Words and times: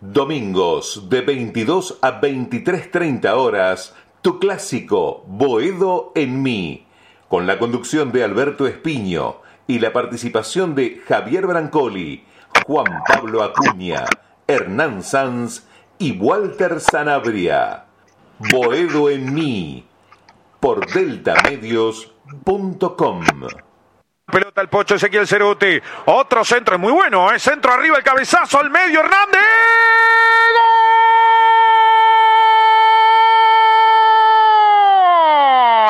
Domingos 0.00 1.08
de 1.08 1.20
22 1.20 1.98
a 2.02 2.20
23.30 2.20 3.32
horas, 3.36 3.94
tu 4.20 4.40
clásico 4.40 5.22
Boedo 5.26 6.10
en 6.16 6.42
mí, 6.42 6.88
con 7.28 7.46
la 7.46 7.60
conducción 7.60 8.10
de 8.10 8.24
Alberto 8.24 8.66
Espiño 8.66 9.36
y 9.68 9.78
la 9.78 9.92
participación 9.92 10.74
de 10.74 11.00
Javier 11.06 11.46
Brancoli 11.46 12.24
Juan 12.66 13.02
Pablo 13.06 13.42
Acuña, 13.42 14.04
Hernán 14.46 15.02
Sanz 15.02 15.66
y 15.98 16.18
Walter 16.18 16.80
Sanabria. 16.80 17.84
Boedo 18.38 19.10
en 19.10 19.34
mí, 19.34 19.86
por 20.60 20.86
deltamedios.com. 20.86 23.24
Pelota 24.26 24.60
el 24.60 24.68
pocho 24.68 24.96
Ezequiel 24.96 25.26
Ceruti. 25.26 25.80
Otro 26.06 26.44
centro 26.44 26.74
es 26.74 26.80
muy 26.80 26.92
bueno, 26.92 27.32
¿eh? 27.32 27.38
Centro 27.38 27.72
arriba, 27.72 27.96
el 27.96 28.04
cabezazo 28.04 28.60
al 28.60 28.68
medio, 28.70 29.00
Hernández. 29.00 29.40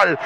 ¡Gol! 0.04 0.18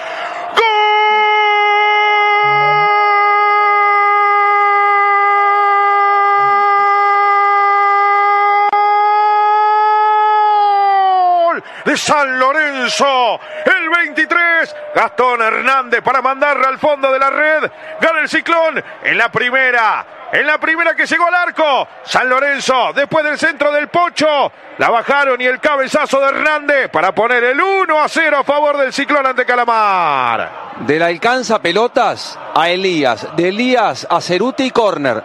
De 11.92 11.98
San 11.98 12.38
Lorenzo. 12.38 13.38
El 13.66 13.90
23, 13.90 14.76
Gastón 14.94 15.42
Hernández 15.42 16.00
para 16.02 16.22
mandarla 16.22 16.68
al 16.68 16.78
fondo 16.78 17.12
de 17.12 17.18
la 17.18 17.28
red. 17.28 17.70
Gana 18.00 18.20
el 18.20 18.28
ciclón 18.30 18.82
en 19.02 19.18
la 19.18 19.30
primera. 19.30 20.06
En 20.32 20.46
la 20.46 20.56
primera 20.56 20.94
que 20.94 21.04
llegó 21.04 21.26
al 21.26 21.34
arco, 21.34 21.86
San 22.04 22.30
Lorenzo, 22.30 22.92
después 22.94 23.22
del 23.22 23.38
centro 23.38 23.70
del 23.70 23.88
Pocho, 23.88 24.50
la 24.78 24.88
bajaron 24.88 25.38
y 25.38 25.44
el 25.44 25.60
cabezazo 25.60 26.18
de 26.20 26.28
Hernández 26.28 26.88
para 26.90 27.14
poner 27.14 27.44
el 27.44 27.60
1 27.60 28.00
a 28.00 28.08
0 28.08 28.38
a 28.38 28.44
favor 28.44 28.78
del 28.78 28.94
ciclón 28.94 29.26
ante 29.26 29.44
Calamar. 29.44 30.72
De 30.86 30.98
la 30.98 31.06
alcanza 31.06 31.60
pelotas 31.60 32.38
a 32.54 32.70
Elías, 32.70 33.36
de 33.36 33.48
Elías 33.48 34.06
a 34.08 34.22
Ceruti 34.22 34.64
y 34.64 34.70
córner. 34.70 35.22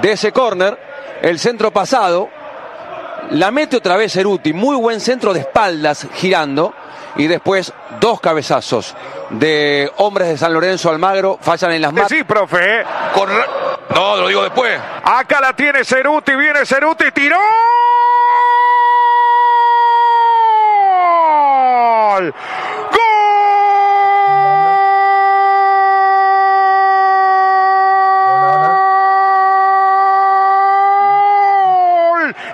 De 0.00 0.12
ese 0.12 0.32
córner, 0.32 0.78
el 1.20 1.38
centro 1.38 1.70
pasado, 1.70 2.30
la 3.30 3.50
mete 3.50 3.76
otra 3.76 3.96
vez 3.96 4.12
Ceruti, 4.12 4.52
muy 4.52 4.76
buen 4.76 5.00
centro 5.00 5.32
de 5.32 5.40
espaldas 5.40 6.06
girando. 6.14 6.74
Y 7.18 7.28
después 7.28 7.72
dos 7.98 8.20
cabezazos 8.20 8.94
de 9.30 9.90
hombres 9.96 10.28
de 10.28 10.36
San 10.36 10.52
Lorenzo 10.52 10.90
Almagro 10.90 11.38
fallan 11.40 11.72
en 11.72 11.80
las 11.80 11.92
manos. 11.92 12.10
Sí, 12.10 12.24
profe. 12.24 12.84
Con... 13.14 13.30
No, 13.94 14.16
lo 14.16 14.28
digo 14.28 14.42
después. 14.42 14.78
Acá 15.02 15.40
la 15.40 15.54
tiene 15.54 15.82
Ceruti, 15.82 16.36
viene 16.36 16.66
Ceruti, 16.66 17.10
tiró. 17.12 17.38
¡Gol! 22.18 22.34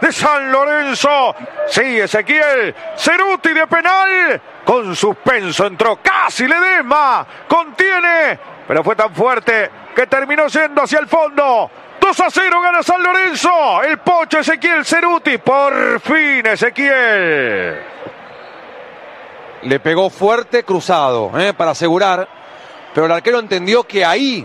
De 0.03 0.13
San 0.13 0.51
Lorenzo. 0.51 1.35
Sí, 1.69 2.01
Ezequiel. 2.01 2.75
Ceruti 2.97 3.55
de 3.55 3.67
penal. 3.69 4.43
Con 4.65 4.97
suspenso 4.97 5.65
entró 5.67 6.01
casi 6.03 6.47
Ledesma. 6.47 7.25
Contiene. 7.49 8.39
Pero 8.67 8.83
fue 8.83 8.97
tan 8.97 9.15
fuerte 9.15 9.71
que 9.95 10.07
terminó 10.09 10.49
yendo 10.49 10.83
hacia 10.83 10.99
el 10.99 11.07
fondo. 11.07 11.71
2 12.01 12.21
a 12.21 12.31
0 12.31 12.61
gana 12.61 12.83
San 12.83 13.01
Lorenzo. 13.01 13.83
El 13.85 13.99
pocho 13.99 14.41
Ezequiel 14.41 14.85
Ceruti. 14.85 15.39
Por 15.39 16.01
fin 16.01 16.47
Ezequiel. 16.47 17.81
Le 19.63 19.79
pegó 19.79 20.11
fuerte 20.11 20.65
cruzado 20.65 21.31
¿eh? 21.39 21.55
para 21.55 21.71
asegurar. 21.71 22.29
Pero 22.93 23.07
el 23.07 23.13
arquero 23.13 23.39
entendió 23.39 23.85
que 23.85 24.05
ahí 24.05 24.45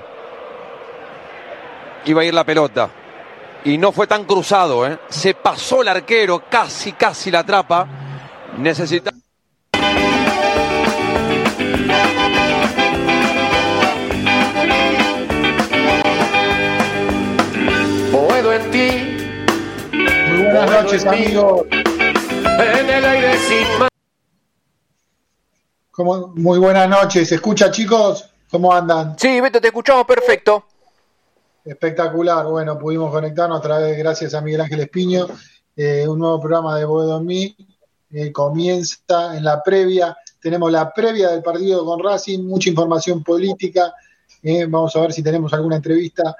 iba 2.06 2.22
a 2.22 2.26
ir 2.26 2.34
la 2.34 2.44
pelota 2.44 2.90
y 3.68 3.78
no 3.78 3.92
fue 3.92 4.08
tan 4.08 4.24
cruzado, 4.24 4.88
¿eh? 4.88 4.98
Se 5.10 5.34
pasó 5.34 5.82
el 5.82 5.90
arquero, 5.90 6.42
casi, 6.50 6.94
casi 6.94 7.30
la 7.30 7.40
atrapa. 7.40 7.86
Necesita. 8.58 9.12
Puedo 18.10 18.54
en 18.54 18.72
ti. 18.72 18.90
Muy 19.92 20.44
buenas 20.44 20.72
noches, 20.72 21.06
amigos. 21.06 21.66
En 21.70 22.90
el 22.90 23.06
aire 23.06 23.38
sin 23.38 23.80
más. 23.80 23.90
¿Cómo? 25.92 26.28
Muy 26.36 26.58
buenas 26.58 26.88
noches. 26.88 27.28
¿Se 27.28 27.36
escucha, 27.36 27.70
chicos? 27.70 28.30
¿Cómo 28.50 28.74
andan? 28.74 29.20
Sí, 29.20 29.42
Beto, 29.42 29.60
te 29.60 29.68
escuchamos 29.68 30.06
perfecto. 30.06 30.64
Espectacular, 31.68 32.46
bueno, 32.46 32.80
pudimos 32.80 33.12
conectarnos 33.12 33.60
a 33.60 33.62
través, 33.62 33.98
gracias 33.98 34.34
a 34.34 34.40
Miguel 34.40 34.62
Ángel 34.62 34.80
Espiño, 34.80 35.28
eh, 35.76 36.08
un 36.08 36.18
nuevo 36.18 36.40
programa 36.40 36.80
de 36.80 36.86
Boedo 36.86 37.20
mí, 37.20 37.58
eh, 38.10 38.32
comienza 38.32 39.36
en 39.36 39.44
la 39.44 39.62
previa, 39.62 40.16
tenemos 40.40 40.72
la 40.72 40.94
previa 40.94 41.28
del 41.32 41.44
partido 41.44 41.84
con 41.84 42.02
Racing, 42.02 42.46
mucha 42.46 42.70
información 42.70 43.22
política, 43.22 43.94
eh, 44.44 44.66
vamos 44.66 44.96
a 44.96 45.02
ver 45.02 45.12
si 45.12 45.22
tenemos 45.22 45.52
alguna 45.52 45.76
entrevista, 45.76 46.38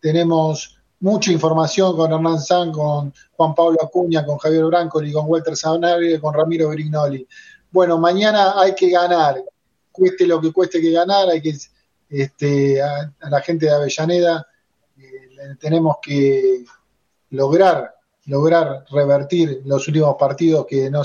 tenemos 0.00 0.76
mucha 0.98 1.30
información 1.30 1.94
con 1.94 2.12
Hernán 2.12 2.40
San, 2.40 2.72
con 2.72 3.14
Juan 3.36 3.54
Pablo 3.54 3.78
Acuña, 3.80 4.26
con 4.26 4.38
Javier 4.38 4.64
Brancoli, 4.64 5.12
con 5.12 5.26
Walter 5.28 5.54
y 6.02 6.18
con 6.18 6.34
Ramiro 6.34 6.70
Brignoli. 6.70 7.24
Bueno, 7.70 7.98
mañana 7.98 8.60
hay 8.60 8.74
que 8.74 8.90
ganar, 8.90 9.44
cueste 9.92 10.26
lo 10.26 10.40
que 10.40 10.52
cueste 10.52 10.80
que 10.80 10.90
ganar, 10.90 11.28
hay 11.28 11.40
que 11.40 11.56
este, 12.08 12.82
a, 12.82 13.12
la 13.28 13.40
gente 13.40 13.66
de 13.66 13.72
Avellaneda 13.72 14.46
eh, 14.98 15.56
tenemos 15.60 15.96
que 16.00 16.64
lograr 17.30 17.94
lograr 18.26 18.84
revertir 18.90 19.62
los 19.64 19.86
últimos 19.86 20.16
partidos 20.18 20.66
que 20.66 20.90
no, 20.90 21.02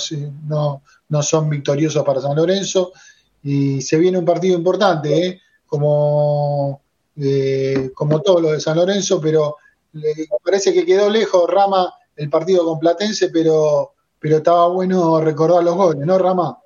no, 0.47 0.81
no, 1.09 1.23
son 1.23 1.49
victoriosos 1.49 2.03
para 2.03 2.21
San 2.21 2.35
Lorenzo 2.35 2.91
y 3.43 3.81
se 3.81 3.97
viene 3.97 4.17
un 4.17 4.25
partido 4.25 4.57
importante 4.57 5.27
¿eh? 5.27 5.41
como 5.65 6.81
eh, 7.15 7.91
como 7.93 8.21
todos 8.21 8.41
los 8.41 8.51
de 8.53 8.59
San 8.59 8.77
Lorenzo 8.77 9.21
pero 9.21 9.57
parece 10.43 10.73
que 10.73 10.85
quedó 10.85 11.09
lejos 11.09 11.49
Rama 11.49 11.93
el 12.15 12.29
partido 12.29 12.65
con 12.65 12.79
Platense 12.79 13.29
pero 13.29 13.93
pero 14.19 14.37
estaba 14.37 14.67
bueno 14.67 15.19
recordar 15.21 15.63
los 15.63 15.75
goles 15.75 16.05
¿no 16.05 16.17
Rama? 16.17 16.60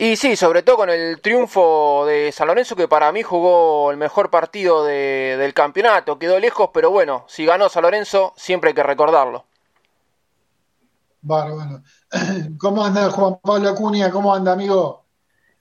Y 0.00 0.14
sí, 0.14 0.36
sobre 0.36 0.62
todo 0.62 0.76
con 0.76 0.90
el 0.90 1.20
triunfo 1.20 2.06
de 2.06 2.30
San 2.30 2.46
Lorenzo, 2.46 2.76
que 2.76 2.86
para 2.86 3.10
mí 3.10 3.24
jugó 3.24 3.90
el 3.90 3.96
mejor 3.96 4.30
partido 4.30 4.84
del 4.84 5.52
campeonato. 5.54 6.20
Quedó 6.20 6.38
lejos, 6.38 6.70
pero 6.72 6.92
bueno, 6.92 7.24
si 7.26 7.44
ganó 7.44 7.68
San 7.68 7.82
Lorenzo, 7.82 8.32
siempre 8.36 8.68
hay 8.68 8.74
que 8.74 8.84
recordarlo. 8.84 9.44
Bueno, 11.20 11.56
bueno. 11.56 11.82
¿Cómo 12.60 12.84
anda 12.84 13.10
Juan 13.10 13.40
Pablo 13.42 13.70
Acuña? 13.70 14.12
¿Cómo 14.12 14.32
anda, 14.32 14.52
amigo? 14.52 15.04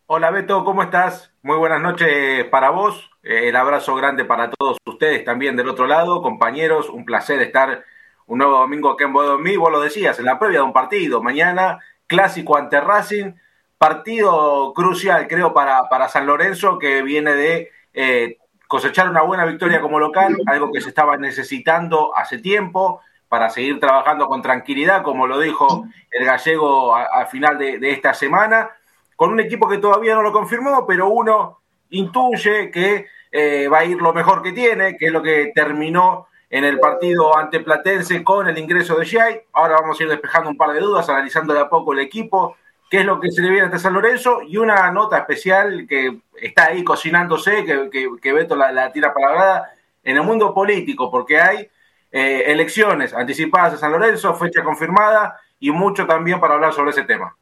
Hola 0.05 0.29
Beto, 0.29 0.63
¿cómo 0.63 0.83
estás? 0.83 1.31
Muy 1.41 1.57
buenas 1.57 1.81
noches 1.81 2.45
para 2.51 2.69
vos. 2.69 3.09
Eh, 3.23 3.49
el 3.49 3.55
abrazo 3.55 3.95
grande 3.95 4.23
para 4.23 4.51
todos 4.51 4.77
ustedes 4.85 5.25
también 5.25 5.55
del 5.55 5.67
otro 5.67 5.87
lado. 5.87 6.21
Compañeros, 6.21 6.89
un 6.89 7.05
placer 7.05 7.41
estar 7.41 7.83
un 8.27 8.37
nuevo 8.37 8.59
domingo 8.59 8.91
acá 8.91 9.05
en 9.05 9.13
Bodomí. 9.13 9.57
Vos 9.57 9.71
lo 9.71 9.81
decías, 9.81 10.19
en 10.19 10.25
la 10.25 10.37
previa 10.37 10.59
de 10.59 10.65
un 10.65 10.73
partido. 10.73 11.23
Mañana, 11.23 11.79
clásico 12.05 12.55
ante 12.55 12.79
Racing. 12.79 13.33
Partido 13.77 14.73
crucial, 14.73 15.27
creo, 15.27 15.53
para, 15.53 15.87
para 15.89 16.09
San 16.09 16.25
Lorenzo, 16.25 16.79
que 16.79 17.03
viene 17.03 17.33
de 17.33 17.71
eh, 17.93 18.37
cosechar 18.67 19.09
una 19.09 19.21
buena 19.21 19.45
victoria 19.45 19.81
como 19.81 19.99
local, 19.99 20.35
algo 20.45 20.71
que 20.71 20.81
se 20.81 20.89
estaba 20.89 21.17
necesitando 21.17 22.15
hace 22.15 22.39
tiempo 22.39 23.01
para 23.29 23.49
seguir 23.49 23.79
trabajando 23.79 24.27
con 24.27 24.41
tranquilidad, 24.41 25.03
como 25.03 25.27
lo 25.27 25.39
dijo 25.39 25.85
el 26.11 26.25
gallego 26.25 26.95
al 26.95 27.27
final 27.27 27.57
de, 27.57 27.91
esta 27.91 28.13
semana, 28.13 28.69
con 29.15 29.31
un 29.31 29.39
equipo 29.39 29.67
que 29.67 29.79
todavía 29.79 30.15
no 30.15 30.21
lo 30.21 30.31
confirmó, 30.31 30.85
pero 30.85 31.09
uno 31.09 31.59
intuye 31.89 32.71
que 32.71 33.07
eh, 33.31 33.67
va 33.67 33.79
a 33.79 33.85
ir 33.85 34.01
lo 34.01 34.13
mejor 34.13 34.41
que 34.41 34.53
tiene, 34.53 34.97
que 34.97 35.07
es 35.07 35.11
lo 35.11 35.21
que 35.21 35.51
terminó 35.53 36.27
en 36.49 36.63
el 36.63 36.79
partido 36.79 37.37
ante 37.37 37.59
Platense 37.59 38.23
con 38.23 38.47
el 38.47 38.57
ingreso 38.57 38.95
de 38.95 39.05
Shai. 39.05 39.41
Ahora 39.53 39.75
vamos 39.81 39.99
a 39.99 40.03
ir 40.03 40.09
despejando 40.09 40.49
un 40.49 40.57
par 40.57 40.71
de 40.71 40.79
dudas, 40.79 41.09
analizando 41.09 41.53
de 41.53 41.59
a 41.59 41.69
poco 41.69 41.93
el 41.93 41.99
equipo, 41.99 42.55
qué 42.89 42.99
es 42.99 43.05
lo 43.05 43.19
que 43.19 43.31
se 43.31 43.41
le 43.41 43.49
viene 43.49 43.65
ante 43.65 43.79
San 43.79 43.93
Lorenzo 43.93 44.41
y 44.41 44.57
una 44.57 44.89
nota 44.91 45.17
especial 45.17 45.85
que 45.87 46.19
está 46.41 46.67
ahí 46.67 46.83
cocinándose, 46.83 47.65
que, 47.65 47.89
que, 48.21 48.33
Beto 48.33 48.55
la, 48.55 48.71
la 48.71 48.91
tira 48.91 49.13
palabrada, 49.13 49.71
en 50.03 50.15
el 50.15 50.23
mundo 50.23 50.53
político, 50.53 51.11
porque 51.11 51.39
hay 51.39 51.69
eh, 52.11 52.43
elecciones 52.47 53.13
anticipadas 53.13 53.73
a 53.73 53.77
San 53.77 53.91
Lorenzo, 53.91 54.33
fecha 54.35 54.63
confirmada 54.63 55.39
y 55.59 55.71
mucho 55.71 56.05
también 56.05 56.39
para 56.39 56.53
hablar 56.53 56.73
sobre 56.73 56.91
ese 56.91 57.03
tema. 57.03 57.35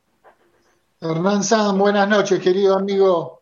Hernán 0.99 1.43
San, 1.43 1.77
buenas 1.77 2.07
noches, 2.07 2.39
querido 2.39 2.77
amigo. 2.77 3.41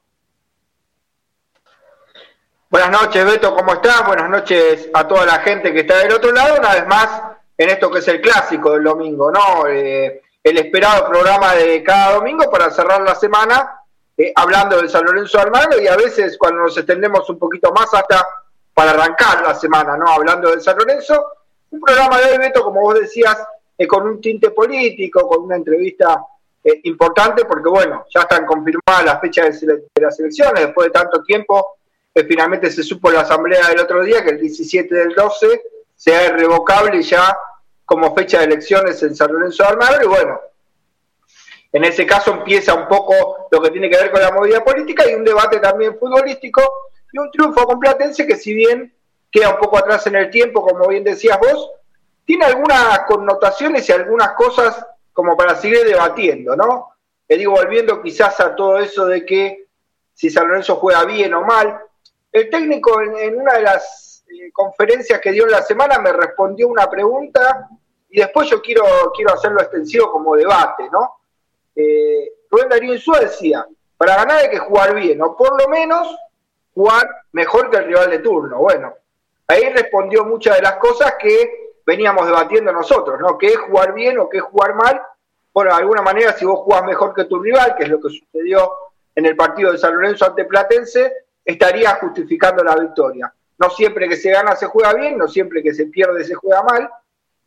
Buenas 2.70 2.90
noches, 2.90 3.24
Beto, 3.24 3.56
¿cómo 3.56 3.74
estás? 3.74 4.06
Buenas 4.06 4.30
noches 4.30 4.90
a 4.94 5.08
toda 5.08 5.26
la 5.26 5.40
gente 5.40 5.72
que 5.72 5.82
está 5.82 6.00
del 6.00 6.12
otro 6.12 6.32
lado, 6.32 6.58
una 6.60 6.74
vez 6.74 6.88
más 6.88 7.22
en 7.58 7.70
esto 7.70 7.90
que 7.92 8.00
es 8.00 8.08
el 8.08 8.20
clásico 8.20 8.74
del 8.74 8.84
domingo, 8.84 9.32
¿no? 9.32 9.68
Eh, 9.68 10.22
el 10.44 10.58
esperado 10.58 11.10
programa 11.10 11.56
de 11.56 11.82
cada 11.84 12.16
domingo 12.16 12.50
para 12.52 12.70
cerrar 12.70 13.02
la 13.02 13.16
semana 13.16 13.80
eh, 14.18 14.32
hablando 14.36 14.78
del 14.78 14.90
San 14.90 15.06
Lorenzo 15.06 15.40
Almagro 15.40 15.82
y 15.82 15.88
a 15.88 15.96
veces 15.96 16.38
cuando 16.38 16.62
nos 16.62 16.78
extendemos 16.78 17.28
un 17.30 17.40
poquito 17.40 17.72
más 17.72 17.92
hasta 17.94 18.28
para 18.74 18.92
arrancar 18.92 19.44
la 19.44 19.56
semana, 19.56 19.96
¿no? 19.98 20.08
Hablando 20.08 20.50
del 20.50 20.62
San 20.62 20.78
Lorenzo, 20.78 21.26
un 21.72 21.80
programa 21.80 22.20
de 22.20 22.38
hoy, 22.38 22.52
como 22.54 22.82
vos 22.82 23.00
decías, 23.00 23.38
eh, 23.78 23.88
con 23.88 24.08
un 24.08 24.20
tinte 24.20 24.52
político, 24.52 25.28
con 25.28 25.44
una 25.44 25.56
entrevista 25.56 26.24
eh, 26.64 26.82
importante, 26.84 27.46
porque 27.46 27.70
bueno, 27.70 28.06
ya 28.14 28.22
están 28.22 28.46
confirmadas 28.46 29.06
las 29.06 29.22
fechas 29.22 29.62
de, 29.62 29.84
las 29.96 30.20
elecciones, 30.20 30.66
después 30.66 30.88
de 30.88 30.92
tanto 30.92 31.24
tiempo, 31.24 31.78
que 32.14 32.24
finalmente 32.26 32.72
se 32.72 32.84
supo 32.84 33.10
en 33.10 33.16
la 33.16 33.22
asamblea 33.22 33.68
del 33.70 33.80
otro 33.80 34.04
día 34.04 34.24
que 34.24 34.32
el 34.32 34.40
17 34.40 34.94
del 34.94 35.16
12 35.16 35.62
sea 35.96 36.28
irrevocable 36.28 37.02
ya 37.02 37.36
como 37.86 38.16
fecha 38.16 38.40
de 38.40 38.46
elecciones 38.46 39.02
en 39.04 39.16
San 39.16 39.32
Lorenzo 39.32 39.64
de 39.64 39.70
Almagro, 39.70 40.04
y 40.04 40.08
bueno, 40.08 40.40
en 41.72 41.84
ese 41.84 42.06
caso 42.06 42.32
empieza 42.32 42.74
un 42.74 42.88
poco 42.88 43.48
lo 43.52 43.62
que 43.62 43.72
tiene 43.72 43.90
que 43.90 43.98
ver 43.98 44.12
con 44.12 44.22
la 44.22 44.32
movida 44.32 44.64
política 44.64 45.10
y 45.10 45.16
un 45.16 45.26
debate 45.26 45.60
también 45.60 45.98
futbolístico 45.98 46.62
y 47.12 47.18
un 47.18 47.32
triunfo 47.32 47.66
con 47.66 47.80
Platense 47.80 48.28
que 48.28 48.36
si 48.36 48.54
bien 48.54 48.94
queda 49.32 49.50
un 49.50 49.58
poco 49.58 49.78
atrás 49.78 50.06
en 50.08 50.16
el 50.16 50.30
tiempo, 50.30 50.62
como 50.66 50.88
bien 50.88 51.04
decías 51.04 51.40
vos, 51.40 51.72
tiene 52.26 52.46
algunas 52.46 53.00
connotaciones 53.02 53.90
y 53.90 53.92
algunas 53.92 54.34
cosas 54.34 54.86
como 55.12 55.36
para 55.36 55.56
seguir 55.56 55.84
debatiendo, 55.84 56.56
¿no? 56.56 56.96
Le 57.28 57.38
digo, 57.38 57.54
volviendo 57.54 58.02
quizás 58.02 58.40
a 58.40 58.56
todo 58.56 58.78
eso 58.78 59.06
de 59.06 59.26
que 59.26 59.68
si 60.14 60.30
San 60.30 60.48
Lorenzo 60.48 60.76
juega 60.76 61.06
bien 61.06 61.34
o 61.34 61.42
mal, 61.42 61.80
el 62.32 62.50
técnico 62.50 63.02
en, 63.02 63.40
una 63.40 63.54
de 63.54 63.62
las 63.62 64.13
eh, 64.13 64.13
conferencias 64.52 65.20
que 65.20 65.32
dio 65.32 65.46
en 65.46 65.52
la 65.52 65.62
semana 65.62 66.00
me 66.00 66.12
respondió 66.12 66.68
una 66.68 66.90
pregunta 66.90 67.70
y 68.10 68.20
después 68.20 68.50
yo 68.50 68.62
quiero, 68.62 68.84
quiero 69.16 69.34
hacerlo 69.34 69.62
extensivo 69.62 70.12
como 70.12 70.36
debate, 70.36 70.90
¿no? 70.92 71.18
Eh, 71.76 72.32
Rubén 72.50 72.70
Darío 72.70 72.94
Insúa 72.94 73.20
decía, 73.20 73.66
para 73.98 74.16
ganar 74.18 74.38
hay 74.38 74.50
que 74.50 74.60
jugar 74.60 74.94
bien, 74.96 75.22
o 75.22 75.36
por 75.36 75.60
lo 75.60 75.68
menos 75.68 76.16
jugar 76.76 77.08
mejor 77.32 77.70
que 77.70 77.78
el 77.78 77.86
rival 77.86 78.12
de 78.12 78.20
turno. 78.20 78.60
Bueno, 78.60 78.94
ahí 79.48 79.70
respondió 79.70 80.26
muchas 80.26 80.58
de 80.58 80.62
las 80.62 80.76
cosas 80.76 81.16
que 81.20 81.74
veníamos 81.86 82.26
debatiendo 82.26 82.72
nosotros, 82.72 83.20
¿no? 83.20 83.38
¿Qué 83.38 83.48
es 83.48 83.58
jugar 83.58 83.94
bien 83.94 84.20
o 84.20 84.30
qué 84.30 84.38
es 84.38 84.44
jugar 84.44 84.76
mal? 84.76 85.02
Bueno, 85.54 85.72
de 85.72 85.78
alguna 85.78 86.02
manera, 86.02 86.34
si 86.34 86.46
vos 86.46 86.60
jugás 86.60 86.84
mejor 86.84 87.14
que 87.14 87.26
tu 87.26 87.40
rival, 87.40 87.76
que 87.76 87.84
es 87.84 87.90
lo 87.90 88.00
que 88.00 88.10
sucedió 88.10 88.72
en 89.16 89.26
el 89.26 89.36
partido 89.36 89.72
de 89.72 89.78
San 89.78 89.96
Lorenzo 89.96 90.26
ante 90.26 90.46
Platense, 90.46 91.14
estaría 91.46 91.96
justificando 91.96 92.64
la 92.64 92.76
victoria. 92.76 93.34
No 93.64 93.70
siempre 93.70 94.10
que 94.10 94.18
se 94.18 94.30
gana 94.30 94.56
se 94.58 94.66
juega 94.66 94.94
bien, 94.94 95.18
no 95.18 95.28
siempre 95.28 95.64
que 95.64 95.74
se 95.74 95.86
pierde 95.86 96.26
se 96.26 96.36
juega 96.36 96.64
mal, 96.64 96.90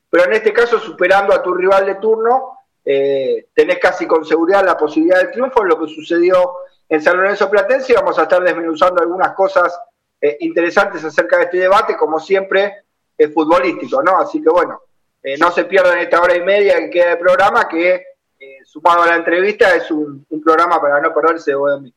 pero 0.08 0.24
en 0.24 0.32
este 0.32 0.52
caso, 0.52 0.78
superando 0.78 1.34
a 1.34 1.42
tu 1.42 1.52
rival 1.52 1.84
de 1.84 1.96
turno, 1.96 2.58
eh, 2.82 3.48
tenés 3.52 3.78
casi 3.78 4.06
con 4.06 4.24
seguridad 4.24 4.64
la 4.64 4.78
posibilidad 4.78 5.18
del 5.18 5.32
triunfo, 5.32 5.62
lo 5.62 5.78
que 5.78 5.88
sucedió 5.88 6.52
en 6.88 7.02
San 7.02 7.18
Lorenzo 7.18 7.50
Platense 7.50 7.92
vamos 7.92 8.18
a 8.18 8.22
estar 8.22 8.42
desmenuzando 8.42 9.02
algunas 9.02 9.34
cosas 9.34 9.78
eh, 10.20 10.38
interesantes 10.40 11.04
acerca 11.04 11.36
de 11.36 11.44
este 11.44 11.58
debate, 11.58 11.96
como 11.96 12.18
siempre, 12.18 12.84
es 13.18 13.34
futbolístico, 13.34 14.02
¿no? 14.02 14.18
Así 14.18 14.40
que 14.40 14.48
bueno, 14.48 14.80
eh, 15.22 15.36
no 15.36 15.50
se 15.50 15.64
pierdan 15.64 15.98
esta 15.98 16.22
hora 16.22 16.34
y 16.34 16.42
media 16.42 16.78
que 16.78 16.90
queda 16.90 17.10
de 17.10 17.16
programa, 17.16 17.68
que 17.68 17.94
eh, 18.38 18.58
sumado 18.64 19.02
a 19.02 19.08
la 19.08 19.16
entrevista 19.16 19.74
es 19.74 19.90
un, 19.90 20.24
programa 20.42 20.80
para 20.80 21.00
no 21.00 21.12
perderse 21.12 21.52
de 21.52 21.80
mí. 21.80 21.94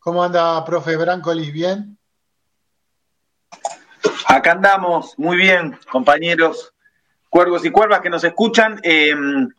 ¿Cómo 0.00 0.22
anda, 0.22 0.62
profe 0.64 0.96
Brancolis? 0.96 1.52
¿Bien? 1.52 1.96
Acá 4.26 4.52
andamos, 4.52 5.18
muy 5.18 5.36
bien, 5.36 5.78
compañeros, 5.90 6.72
cuervos 7.28 7.64
y 7.64 7.70
cuervas 7.70 8.00
que 8.00 8.10
nos 8.10 8.24
escuchan. 8.24 8.80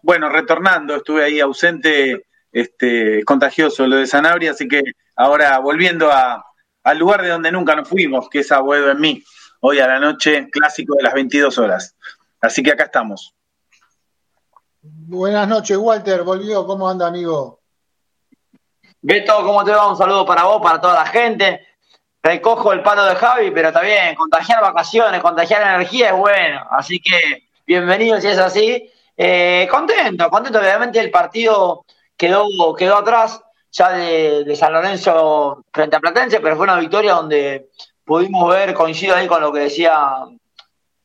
bueno, 0.01 0.30
retornando, 0.30 0.95
estuve 0.95 1.24
ahí 1.24 1.39
ausente 1.39 2.25
este, 2.51 3.24
contagioso 3.25 3.86
lo 3.86 3.97
de 3.97 4.07
Sanabria, 4.07 4.51
así 4.51 4.68
que 4.68 4.81
ahora 5.15 5.59
volviendo 5.59 6.09
al 6.12 6.97
lugar 6.97 7.21
de 7.21 7.30
donde 7.30 7.51
nunca 7.51 7.75
nos 7.75 7.89
fuimos, 7.89 8.30
que 8.30 8.39
es 8.39 8.51
a 8.51 8.59
en 8.59 9.00
mí, 9.01 9.24
hoy 9.59 9.80
a 9.80 9.88
la 9.88 10.00
noche, 10.00 10.48
clásico 10.50 10.95
de 10.95 11.03
las 11.03 11.13
22 11.13 11.57
horas. 11.57 11.95
Así 12.39 12.63
que 12.63 12.71
acá 12.71 12.86
estamos. 12.86 13.33
Buenas 14.81 15.48
noches, 15.48 15.77
Walter, 15.77 16.24
volvió, 16.24 16.65
¿cómo 16.65 16.88
anda, 16.88 17.07
amigo? 17.07 17.59
Beto, 19.01 19.36
¿cómo 19.43 19.63
te 19.63 19.72
va? 19.72 19.89
Un 19.89 19.98
saludo 19.98 20.25
para 20.25 20.43
vos, 20.43 20.62
para 20.62 20.79
toda 20.79 20.96
la 20.96 21.05
gente. 21.05 21.65
Recojo 22.25 22.74
el 22.74 22.82
palo 22.82 23.05
de 23.05 23.13
Javi, 23.13 23.51
pero 23.51 23.72
bien, 23.82 24.15
contagiar 24.15 24.60
vacaciones, 24.60 25.22
contagiar 25.22 25.62
energía 25.62 26.10
es 26.10 26.17
bueno. 26.17 26.65
Así 26.72 27.00
que 27.00 27.44
bienvenido 27.67 28.20
si 28.20 28.29
es 28.29 28.39
así. 28.39 28.91
Eh, 29.15 29.67
contento, 29.70 30.27
contento. 30.32 30.58
Obviamente 30.58 31.00
el 31.00 31.12
partido 31.12 31.86
quedó, 32.17 32.48
quedó 32.75 32.98
atrás 32.98 33.44
ya 33.72 33.91
de, 33.91 34.55
San 34.55 34.74
Lorenzo 34.74 35.65
frente 35.72 35.98
a 35.98 36.00
Platense, 36.00 36.39
pero 36.39 36.55
fue 36.55 36.63
una 36.63 36.79
victoria 36.79 37.13
donde 37.13 37.70
pudimos 38.03 38.50
ver, 38.50 38.74
coincido 38.74 39.15
ahí 39.15 39.27
con 39.27 39.44
lo 39.44 39.53
que 39.53 39.60
decía, 39.60 39.94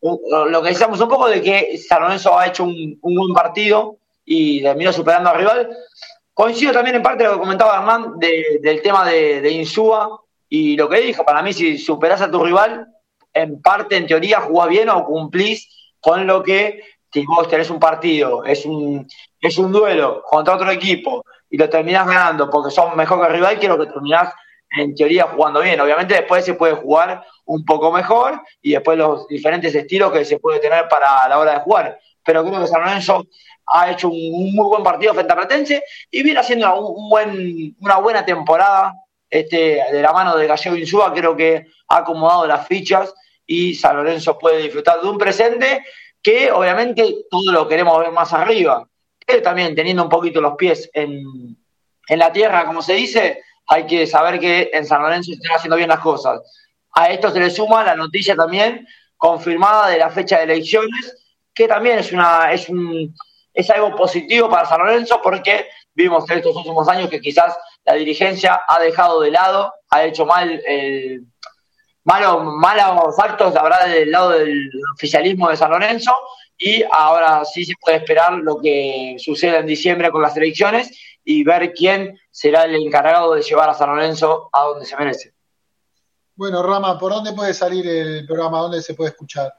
lo 0.01 0.63
que 0.63 0.69
decíamos 0.71 1.03
un 1.03 1.09
poco 1.11 1.29
de 1.29 1.43
que 1.43 1.77
San 1.77 2.01
Lorenzo 2.01 2.39
ha 2.39 2.47
hecho 2.47 2.65
un, 2.65 2.99
buen 3.03 3.35
partido 3.35 3.97
y 4.25 4.63
terminó 4.63 4.91
superando 4.91 5.29
al 5.29 5.37
rival. 5.37 5.77
Coincido 6.33 6.73
también 6.73 6.97
en 6.97 7.03
parte 7.03 7.25
lo 7.25 7.35
que 7.35 7.41
comentaba 7.41 7.77
Hernán 7.77 8.19
del 8.19 8.81
tema 8.81 9.05
de, 9.05 9.43
de, 9.43 9.51
Insúa 9.51 10.19
y 10.51 10.77
lo 10.77 10.89
que 10.89 11.01
dijo, 11.01 11.25
para 11.25 11.43
mí 11.43 11.53
si 11.53 11.79
superás 11.79 12.21
a 12.21 12.31
tu 12.31 12.45
rival, 12.45 12.89
en 13.33 13.63
parte, 13.63 13.97
en 13.97 14.09
teoría, 14.09 14.41
jugás 14.41 14.69
bien 14.69 14.89
o 14.89 15.05
cumplís 15.05 15.95
con 16.01 16.27
lo 16.27 16.43
que 16.43 16.83
si 17.13 17.25
vos 17.25 17.49
tenés 17.49 17.71
un 17.71 17.79
partido, 17.79 18.45
es 18.45 18.67
un, 18.67 19.07
es 19.41 19.59
un 19.59 19.71
duelo 19.71 20.23
contra 20.29 20.55
otro 20.55 20.71
equipo 20.71 21.25
y 21.49 21.57
lo 21.57 21.69
terminás 21.69 22.07
ganando 22.07 22.51
porque 22.51 22.71
son 22.73 22.97
mejor 22.97 23.21
que 23.21 23.27
el 23.29 23.33
rival, 23.33 23.59
quiero 23.59 23.79
que 23.79 23.87
terminás 23.87 24.35
en 24.77 24.95
teoría 24.95 25.25
jugando 25.25 25.61
bien. 25.61 25.81
Obviamente 25.81 26.15
después 26.15 26.45
se 26.45 26.55
puede 26.55 26.75
jugar 26.75 27.25
un 27.45 27.65
poco 27.65 27.93
mejor 27.93 28.41
y 28.61 28.73
después 28.73 28.99
los 28.99 29.27
diferentes 29.29 29.75
estilos 29.75 30.13
que 30.13 30.25
se 30.25 30.39
puede 30.39 30.59
tener 30.59 30.89
para 30.89 31.29
la 31.29 31.39
hora 31.39 31.55
de 31.55 31.61
jugar. 31.61 31.99
Pero 32.25 32.45
creo 32.45 32.61
que 32.61 32.67
San 32.67 32.83
Lorenzo 32.83 33.27
ha 33.67 33.91
hecho 33.91 34.09
un, 34.09 34.55
muy 34.55 34.67
buen 34.67 34.83
partido 34.83 35.15
frente 35.15 35.33
a 35.33 35.37
Platense 35.37 35.83
y 36.11 36.23
viene 36.23 36.41
haciendo 36.41 36.81
un, 36.81 37.09
buen, 37.09 37.77
una 37.81 37.99
buena 37.99 38.25
temporada 38.25 38.95
este, 39.31 39.83
de 39.93 40.03
la 40.03 40.13
mano 40.13 40.37
de 40.37 40.47
Gallego 40.47 40.77
Insúa. 40.77 41.13
Creo 41.15 41.37
que 41.37 41.67
ha 41.89 41.99
acomodado 41.99 42.47
las 42.47 42.67
fichas 42.67 43.15
y 43.47 43.75
San 43.75 43.97
Lorenzo 43.97 44.39
puede 44.39 44.63
disfrutar 44.63 45.01
de 45.01 45.09
un 45.09 45.19
presente 45.19 45.85
que 46.23 46.53
obviamente 46.53 47.25
todo 47.31 47.53
lo 47.53 47.69
queremos 47.69 47.99
ver 47.99 48.11
más 48.11 48.33
arriba. 48.33 48.87
Pero 49.25 49.43
también 49.43 49.75
teniendo 49.75 50.03
un 50.03 50.09
poquito 50.09 50.41
los 50.41 50.57
pies 50.57 50.91
en, 50.93 51.57
la 52.09 52.33
tierra, 52.33 52.67
como 52.67 52.83
se 52.83 52.95
dice, 52.95 53.43
hay 53.69 53.87
que 53.87 54.07
saber 54.07 54.41
que 54.41 54.71
en 54.73 54.85
San 54.85 55.03
Lorenzo 55.03 55.29
se 55.31 55.35
están 55.35 55.57
haciendo 55.57 55.77
bien 55.77 55.89
las 55.89 56.01
cosas. 56.01 56.41
A 56.93 57.11
esto 57.11 57.31
se 57.31 57.39
le 57.39 57.51
suma 57.51 57.85
la 57.85 57.95
noticia 57.95 58.35
también 58.35 58.87
confirmada 59.17 59.89
de 59.89 59.99
la 59.99 60.11
fecha 60.11 60.39
de 60.39 60.45
elecciones, 60.45 61.15
que 61.55 61.69
también 61.69 62.01
es 62.01 62.11
una, 62.11 62.53
es 62.53 62.69
es 63.55 63.71
algo 63.71 63.95
positivo 63.95 64.49
para 64.49 64.67
San 64.67 64.81
Lorenzo 64.81 65.21
porque 65.23 65.67
vimos 65.95 66.29
en 66.31 66.39
estos 66.39 66.57
últimos 66.57 66.89
años 66.89 67.11
que 67.11 67.21
quizás 67.21 67.57
la 67.85 67.95
dirigencia 67.95 68.61
ha 68.69 68.81
dejado 68.81 69.21
de 69.21 69.31
lado, 69.31 69.73
ha 69.91 70.05
hecho 70.05 70.27
mal 70.27 70.63
el 70.67 71.27
malos, 72.05 72.45
malos 72.45 73.19
actos, 73.19 73.55
la 73.55 73.63
verdad, 73.63 73.87
del 73.87 74.11
lado 74.11 74.31
del 74.31 74.71
oficialismo 74.95 75.49
de 75.49 75.57
San 75.57 75.71
Lorenzo 75.71 76.13
y 76.59 76.83
ahora 76.93 77.45
sí 77.45 77.65
se 77.65 77.75
puede 77.81 77.99
esperar 77.99 78.35
lo 78.35 78.61
que 78.61 79.17
suceda 79.19 79.59
en 79.59 79.67
diciembre 79.67 80.11
con 80.11 80.23
las 80.23 80.37
elecciones 80.37 80.91
y 81.25 81.45
ver 81.45 81.73
quién 81.73 82.19
será 82.31 82.65
el 82.65 82.75
encargado 82.75 83.35
de 83.35 83.43
llevar 83.43 83.71
a 83.71 83.75
San 83.75 83.91
Lorenzo 83.91 84.51
a 84.53 84.65
donde 84.65 84.87
se 84.87 84.97
merece. 84.97 85.33
Bueno, 86.35 86.63
Rama, 86.63 86.99
¿por 86.99 87.13
dónde 87.13 87.33
puede 87.33 87.53
salir 87.55 87.87
el 87.87 88.27
programa? 88.27 88.61
¿Dónde 88.61 88.83
se 88.83 88.95
puede 88.95 89.11
escuchar? 89.11 89.53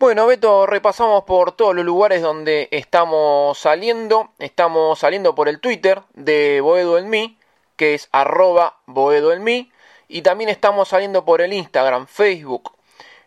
Bueno, 0.00 0.26
Beto, 0.26 0.64
repasamos 0.64 1.24
por 1.24 1.52
todos 1.52 1.76
los 1.76 1.84
lugares 1.84 2.22
donde 2.22 2.68
estamos 2.70 3.58
saliendo. 3.58 4.30
Estamos 4.38 4.98
saliendo 4.98 5.34
por 5.34 5.46
el 5.46 5.60
Twitter 5.60 6.00
de 6.14 6.62
Boedo 6.62 6.96
en 6.96 7.10
mí, 7.10 7.36
que 7.76 7.92
es 7.92 8.08
arroba 8.10 8.78
Boedo 8.86 9.34
en 9.34 9.44
mí. 9.44 9.70
Y 10.08 10.22
también 10.22 10.48
estamos 10.48 10.88
saliendo 10.88 11.26
por 11.26 11.42
el 11.42 11.52
Instagram, 11.52 12.06
Facebook, 12.06 12.72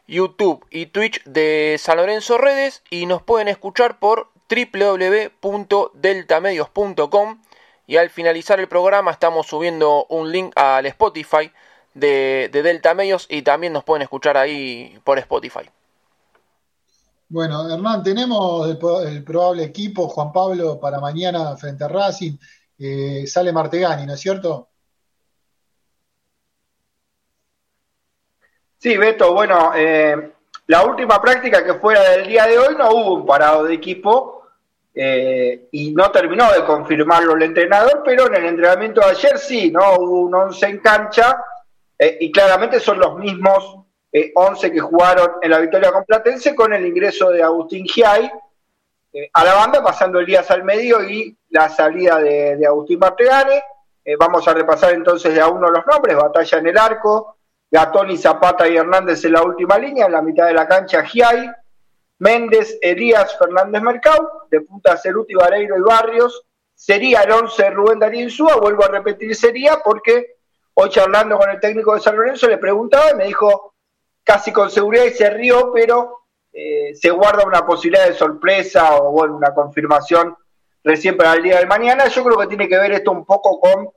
YouTube 0.08 0.66
y 0.72 0.88
Twitch 0.88 1.24
de 1.26 1.76
San 1.78 1.98
Lorenzo 1.98 2.40
Redes. 2.40 2.82
Y 2.90 3.06
nos 3.06 3.22
pueden 3.22 3.50
escuchar 3.50 4.00
por 4.00 4.30
www.deltamedios.com. 4.50 7.44
Y 7.86 7.98
al 7.98 8.10
finalizar 8.10 8.60
el 8.60 8.68
programa 8.68 9.12
estamos 9.12 9.46
subiendo 9.46 10.08
un 10.10 10.32
link 10.32 10.54
al 10.56 10.88
Spotify 10.88 11.52
de, 11.94 12.50
de 12.52 12.64
Delta 12.64 12.96
Medios 12.96 13.28
y 13.30 13.44
también 13.44 13.74
nos 13.74 13.84
pueden 13.84 14.02
escuchar 14.02 14.38
ahí 14.38 15.00
por 15.04 15.20
Spotify. 15.20 15.70
Bueno, 17.34 17.68
Hernán, 17.68 18.04
tenemos 18.04 18.70
el, 18.70 19.24
probable 19.24 19.64
equipo, 19.64 20.08
Juan 20.08 20.32
Pablo, 20.32 20.80
para 20.80 21.00
mañana 21.00 21.58
frente 21.58 21.84
a 21.84 21.88
Racing. 21.88 22.38
Eh, 22.78 23.26
sale 23.26 23.52
Martegani, 23.52 24.06
¿no 24.06 24.14
es 24.14 24.20
cierto? 24.20 24.70
Sí, 28.78 28.96
Beto, 28.98 29.34
bueno, 29.34 29.72
eh, 29.76 30.34
la 30.68 30.86
última 30.86 31.20
práctica 31.20 31.66
que 31.66 31.74
fuera 31.74 32.08
del 32.12 32.28
día 32.28 32.46
de 32.46 32.60
hoy 32.60 32.76
no 32.78 32.92
hubo 32.92 33.16
un 33.16 33.26
parado 33.26 33.64
de 33.64 33.74
equipo 33.74 34.44
eh, 34.94 35.70
y 35.72 35.92
no 35.92 36.12
terminó 36.12 36.52
de 36.52 36.64
confirmarlo 36.64 37.34
el 37.36 37.42
entrenador, 37.42 38.04
pero 38.06 38.28
en 38.28 38.36
el 38.36 38.46
entrenamiento 38.46 39.02
de 39.02 39.08
ayer 39.08 39.40
sí, 39.40 39.72
¿no? 39.72 39.96
Hubo 39.96 40.22
un 40.22 40.36
11 40.36 40.68
en 40.68 40.80
cancha 40.82 41.44
y 41.98 42.32
claramente 42.32 42.80
son 42.80 43.00
los 43.00 43.18
mismos 43.18 43.83
11 44.36 44.72
que 44.72 44.80
jugaron 44.80 45.32
en 45.42 45.50
la 45.50 45.60
victoria 45.60 45.92
con 45.92 46.06
Platense 46.06 46.54
con 46.54 46.72
el 46.74 46.86
ingreso 46.86 47.32
de 47.32 47.42
Agustín 47.42 47.86
Giai 47.86 48.32
eh, 49.12 49.30
a 49.34 49.44
la 49.44 49.54
banda, 49.54 49.84
pasando 49.84 50.20
el 50.20 50.26
día 50.26 50.44
al 50.48 50.64
medio 50.64 51.04
y 51.04 51.38
la 51.50 51.70
salida 51.70 52.20
de, 52.20 52.66
Agustín 52.66 53.00
Martegane. 53.00 53.64
Eh, 54.04 54.16
vamos 54.18 54.48
a 54.48 54.54
repasar 54.54 54.94
entonces 54.94 55.34
de 55.34 55.42
a 55.42 55.48
uno 55.48 55.70
los 55.70 55.86
nombres, 55.86 56.16
batalla 56.16 56.58
en 56.58 56.68
el 56.68 56.78
arco, 56.78 57.38
Gatoni, 57.72 58.18
Zapata 58.18 58.68
y 58.68 58.76
Hernández 58.76 59.24
en 59.26 59.34
la 59.34 59.44
última 59.44 59.78
línea, 59.78 60.08
en 60.08 60.12
la 60.12 60.22
mitad 60.22 60.48
de 60.48 60.54
la 60.54 60.68
cancha 60.68 61.04
Giai, 61.04 61.50
Méndez, 62.20 62.78
Elías, 62.82 63.38
Fernández 63.38 63.82
Mercado, 63.82 64.48
de 64.50 64.62
punta 64.62 64.98
Ceruti, 64.98 65.36
Vareiro 65.36 65.78
y 65.78 65.82
Barrios, 65.82 66.44
sería 66.76 67.22
el 67.22 67.32
11 67.32 67.70
Rubén 67.70 68.00
Darío 68.00 68.24
Insúa, 68.24 68.58
vuelvo 68.58 68.84
a 68.84 68.90
repetir 68.90 69.36
sería 69.36 69.80
porque 69.84 70.38
hoy 70.74 70.90
charlando 70.90 71.38
con 71.38 71.50
el 71.50 71.60
técnico 71.60 71.94
de 71.94 72.02
San 72.02 72.16
Lorenzo 72.16 72.48
le 72.48 72.58
preguntaba 72.58 73.12
y 73.12 73.16
me 73.16 73.26
dijo 73.26 73.73
casi 74.24 74.52
con 74.52 74.70
seguridad 74.70 75.06
y 75.06 75.12
se 75.12 75.30
rió, 75.30 75.72
pero 75.74 76.24
eh, 76.52 76.94
se 76.96 77.10
guarda 77.10 77.46
una 77.46 77.66
posibilidad 77.66 78.08
de 78.08 78.14
sorpresa 78.14 78.98
o 78.98 79.12
bueno, 79.12 79.36
una 79.36 79.54
confirmación 79.54 80.36
recién 80.84 81.18
para 81.18 81.34
el 81.34 81.44
día 81.44 81.60
de 81.60 81.66
mañana. 81.66 82.08
Yo 82.08 82.24
creo 82.24 82.38
que 82.38 82.48
tiene 82.48 82.68
que 82.68 82.78
ver 82.78 82.92
esto 82.92 83.12
un 83.12 83.26
poco 83.26 83.60
con, 83.60 83.90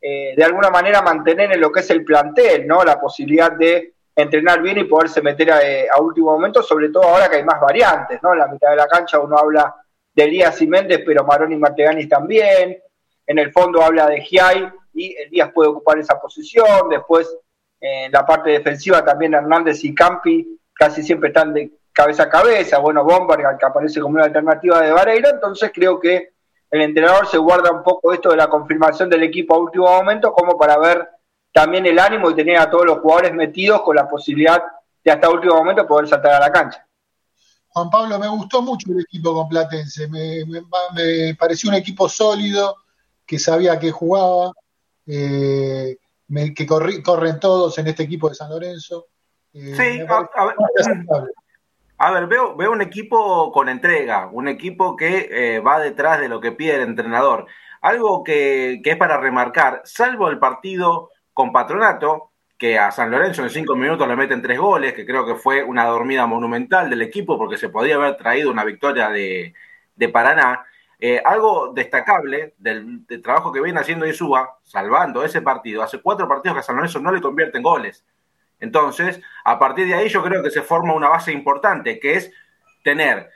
eh, 0.00 0.34
de 0.36 0.44
alguna 0.44 0.70
manera, 0.70 1.02
mantener 1.02 1.52
en 1.52 1.60
lo 1.60 1.72
que 1.72 1.80
es 1.80 1.90
el 1.90 2.04
plantel, 2.04 2.66
¿no? 2.66 2.84
La 2.84 3.00
posibilidad 3.00 3.52
de 3.52 3.94
entrenar 4.14 4.62
bien 4.62 4.78
y 4.78 4.84
poderse 4.84 5.20
meter 5.20 5.52
a, 5.52 6.00
último 6.00 6.32
momento, 6.32 6.62
sobre 6.62 6.88
todo 6.88 7.02
ahora 7.02 7.28
que 7.28 7.36
hay 7.36 7.44
más 7.44 7.60
variantes, 7.60 8.22
¿no? 8.22 8.32
En 8.32 8.38
la 8.38 8.48
mitad 8.48 8.70
de 8.70 8.76
la 8.76 8.86
cancha 8.86 9.18
uno 9.18 9.36
habla 9.36 9.74
de 10.14 10.24
Elías 10.24 10.60
y 10.62 10.66
Méndez, 10.66 11.02
pero 11.04 11.24
Maroni 11.24 11.56
y 11.56 11.58
Marteganis 11.58 12.08
también. 12.08 12.78
En 13.26 13.38
el 13.38 13.52
fondo 13.52 13.82
habla 13.82 14.06
de 14.06 14.22
Giai 14.22 14.72
y 14.94 15.14
Elías 15.16 15.50
puede 15.52 15.70
ocupar 15.70 15.98
esa 15.98 16.18
posición. 16.18 16.88
Después 16.88 17.36
en 17.80 18.12
la 18.12 18.24
parte 18.24 18.50
defensiva 18.50 19.04
también 19.04 19.34
Hernández 19.34 19.84
y 19.84 19.94
Campi 19.94 20.58
casi 20.72 21.02
siempre 21.02 21.28
están 21.28 21.52
de 21.52 21.72
cabeza 21.92 22.24
a 22.24 22.28
cabeza. 22.28 22.78
Bueno, 22.78 23.04
Bomberg, 23.04 23.58
que 23.58 23.66
aparece 23.66 24.00
como 24.00 24.14
una 24.14 24.24
alternativa 24.24 24.80
de 24.80 24.92
Vareira. 24.92 25.30
Entonces 25.30 25.70
creo 25.74 25.98
que 25.98 26.34
el 26.70 26.80
entrenador 26.82 27.26
se 27.26 27.38
guarda 27.38 27.70
un 27.70 27.82
poco 27.82 28.12
esto 28.12 28.30
de 28.30 28.36
la 28.36 28.48
confirmación 28.48 29.08
del 29.08 29.22
equipo 29.22 29.54
a 29.54 29.58
último 29.58 29.86
momento, 29.86 30.32
como 30.32 30.58
para 30.58 30.78
ver 30.78 31.08
también 31.52 31.86
el 31.86 31.98
ánimo 31.98 32.30
y 32.30 32.34
tener 32.34 32.58
a 32.58 32.70
todos 32.70 32.84
los 32.84 32.98
jugadores 32.98 33.32
metidos 33.32 33.80
con 33.82 33.96
la 33.96 34.08
posibilidad 34.08 34.62
de 35.02 35.10
hasta 35.10 35.30
último 35.30 35.54
momento 35.54 35.86
poder 35.86 36.08
saltar 36.08 36.34
a 36.34 36.40
la 36.40 36.52
cancha. 36.52 36.86
Juan 37.68 37.90
Pablo, 37.90 38.18
me 38.18 38.28
gustó 38.28 38.60
mucho 38.62 38.90
el 38.90 39.00
equipo 39.00 39.34
con 39.34 39.48
Platense. 39.48 40.08
Me, 40.08 40.44
me, 40.46 41.34
pareció 41.34 41.70
un 41.70 41.76
equipo 41.76 42.08
sólido, 42.08 42.76
que 43.24 43.38
sabía 43.38 43.78
que 43.78 43.90
jugaba. 43.90 44.52
Eh, 45.06 45.96
que 46.54 46.66
corren 46.66 47.40
todos 47.40 47.78
en 47.78 47.86
este 47.86 48.02
equipo 48.02 48.28
de 48.28 48.34
San 48.34 48.50
Lorenzo. 48.50 49.06
Eh, 49.52 49.74
sí, 49.76 50.00
a, 51.98 52.10
ver, 52.10 52.26
veo, 52.26 52.56
veo 52.56 52.72
un 52.72 52.82
equipo 52.82 53.50
con 53.52 53.68
entrega, 53.68 54.28
un 54.30 54.48
equipo 54.48 54.96
que 54.96 55.28
eh, 55.30 55.60
va 55.60 55.78
detrás 55.78 56.20
de 56.20 56.28
lo 56.28 56.40
que 56.40 56.52
pide 56.52 56.76
el 56.76 56.82
entrenador. 56.82 57.46
Algo 57.80 58.24
que, 58.24 58.80
que, 58.82 58.90
es 58.90 58.96
para 58.96 59.18
remarcar, 59.18 59.82
salvo 59.84 60.28
el 60.28 60.38
partido 60.38 61.10
con 61.32 61.52
Patronato, 61.52 62.32
que 62.58 62.78
a 62.78 62.90
San 62.90 63.10
Lorenzo 63.10 63.42
en 63.42 63.50
cinco 63.50 63.76
minutos 63.76 64.08
le 64.08 64.16
meten 64.16 64.42
tres 64.42 64.58
goles, 64.58 64.94
que 64.94 65.04
creo 65.04 65.26
que 65.26 65.34
fue 65.34 65.62
una 65.62 65.84
dormida 65.84 66.26
monumental 66.26 66.88
del 66.88 67.02
equipo 67.02 67.36
porque 67.36 67.58
se 67.58 67.68
podía 67.68 67.96
haber 67.96 68.16
traído 68.16 68.50
una 68.50 68.64
victoria 68.64 69.10
de, 69.10 69.54
de 69.94 70.08
Paraná. 70.08 70.64
Eh, 70.98 71.20
algo 71.24 71.72
destacable 71.74 72.54
del, 72.58 73.04
trabajo 73.22 73.52
que 73.52 73.60
viene 73.60 73.80
haciendo 73.80 74.06
Isúa, 74.06 74.58
salvando 74.62 75.24
ese 75.24 75.42
partido, 75.42 75.82
hace 75.82 76.00
cuatro 76.00 76.26
partidos 76.26 76.54
que 76.54 76.60
a 76.60 76.62
San 76.62 76.76
Lorenzo 76.76 77.00
no 77.00 77.12
le 77.12 77.20
convierten 77.20 77.62
goles. 77.62 78.04
Entonces, 78.60 79.20
a 79.44 79.58
partir 79.58 79.86
de 79.86 79.94
ahí 79.94 80.08
yo 80.08 80.22
creo 80.22 80.42
que 80.42 80.50
se 80.50 80.62
forma 80.62 80.94
una 80.94 81.08
base 81.08 81.32
importante, 81.32 82.00
que 82.00 82.14
es 82.14 82.32
tener 82.82 83.30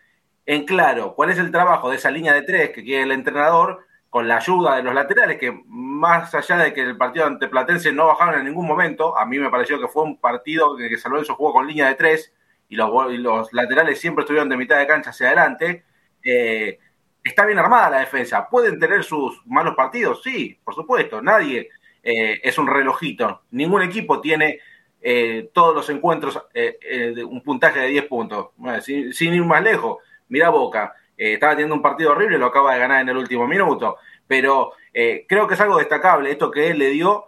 en 0.46 0.64
claro 0.64 1.14
cuál 1.14 1.30
es 1.30 1.38
el 1.38 1.50
trabajo 1.50 1.90
de 1.90 1.96
esa 1.96 2.10
línea 2.10 2.32
de 2.32 2.42
tres 2.42 2.70
que 2.70 2.82
quiere 2.82 3.04
el 3.04 3.12
entrenador, 3.12 3.84
con 4.10 4.26
la 4.26 4.38
ayuda 4.38 4.76
de 4.76 4.82
los 4.82 4.92
laterales, 4.92 5.38
que 5.38 5.62
más 5.66 6.34
allá 6.34 6.56
de 6.56 6.72
que 6.74 6.82
el 6.82 6.96
partido 6.96 7.26
ante 7.26 7.46
Platense 7.46 7.92
no 7.92 8.08
bajaron 8.08 8.40
en 8.40 8.46
ningún 8.46 8.66
momento, 8.66 9.16
a 9.16 9.24
mí 9.24 9.38
me 9.38 9.50
pareció 9.50 9.80
que 9.80 9.86
fue 9.86 10.02
un 10.02 10.18
partido 10.18 10.76
que 10.76 10.98
San 10.98 11.12
Lorenzo 11.12 11.36
jugó 11.36 11.52
con 11.52 11.68
línea 11.68 11.86
de 11.86 11.94
tres 11.94 12.32
y 12.68 12.74
los, 12.74 12.90
los 13.18 13.52
laterales 13.52 14.00
siempre 14.00 14.22
estuvieron 14.22 14.48
de 14.48 14.56
mitad 14.56 14.78
de 14.78 14.88
cancha 14.88 15.10
hacia 15.10 15.28
adelante. 15.28 15.84
Eh, 16.24 16.80
está 17.24 17.46
bien 17.46 17.58
armada 17.58 17.90
la 17.90 17.98
defensa. 18.00 18.48
¿Pueden 18.48 18.78
tener 18.78 19.04
sus 19.04 19.44
malos 19.46 19.74
partidos? 19.74 20.22
Sí, 20.22 20.58
por 20.64 20.74
supuesto. 20.74 21.20
Nadie 21.22 21.68
eh, 22.02 22.40
es 22.42 22.58
un 22.58 22.66
relojito. 22.66 23.42
Ningún 23.50 23.82
equipo 23.82 24.20
tiene 24.20 24.60
eh, 25.02 25.50
todos 25.52 25.74
los 25.74 25.88
encuentros 25.90 26.40
eh, 26.54 27.14
un 27.28 27.42
puntaje 27.42 27.80
de 27.80 27.88
10 27.88 28.06
puntos. 28.06 28.48
sin, 28.82 29.34
ir 29.34 29.44
más 29.44 29.62
lejos, 29.62 29.98
mira 30.28 30.50
Boca. 30.50 30.94
estaba 31.16 31.52
teniendo 31.52 31.74
un 31.74 31.82
partido 31.82 32.12
horrible, 32.12 32.38
lo 32.38 32.46
acaba 32.46 32.74
de 32.74 32.80
ganar 32.80 33.02
en 33.02 33.10
el 33.10 33.16
último 33.16 33.46
minuto. 33.46 33.96
Pero 34.26 34.72
creo 34.92 35.46
que 35.46 35.54
es 35.54 35.60
algo 35.60 35.78
destacable 35.78 36.30
esto 36.30 36.50
que 36.50 36.70
él 36.70 36.78
le 36.78 36.90
dio 36.90 37.26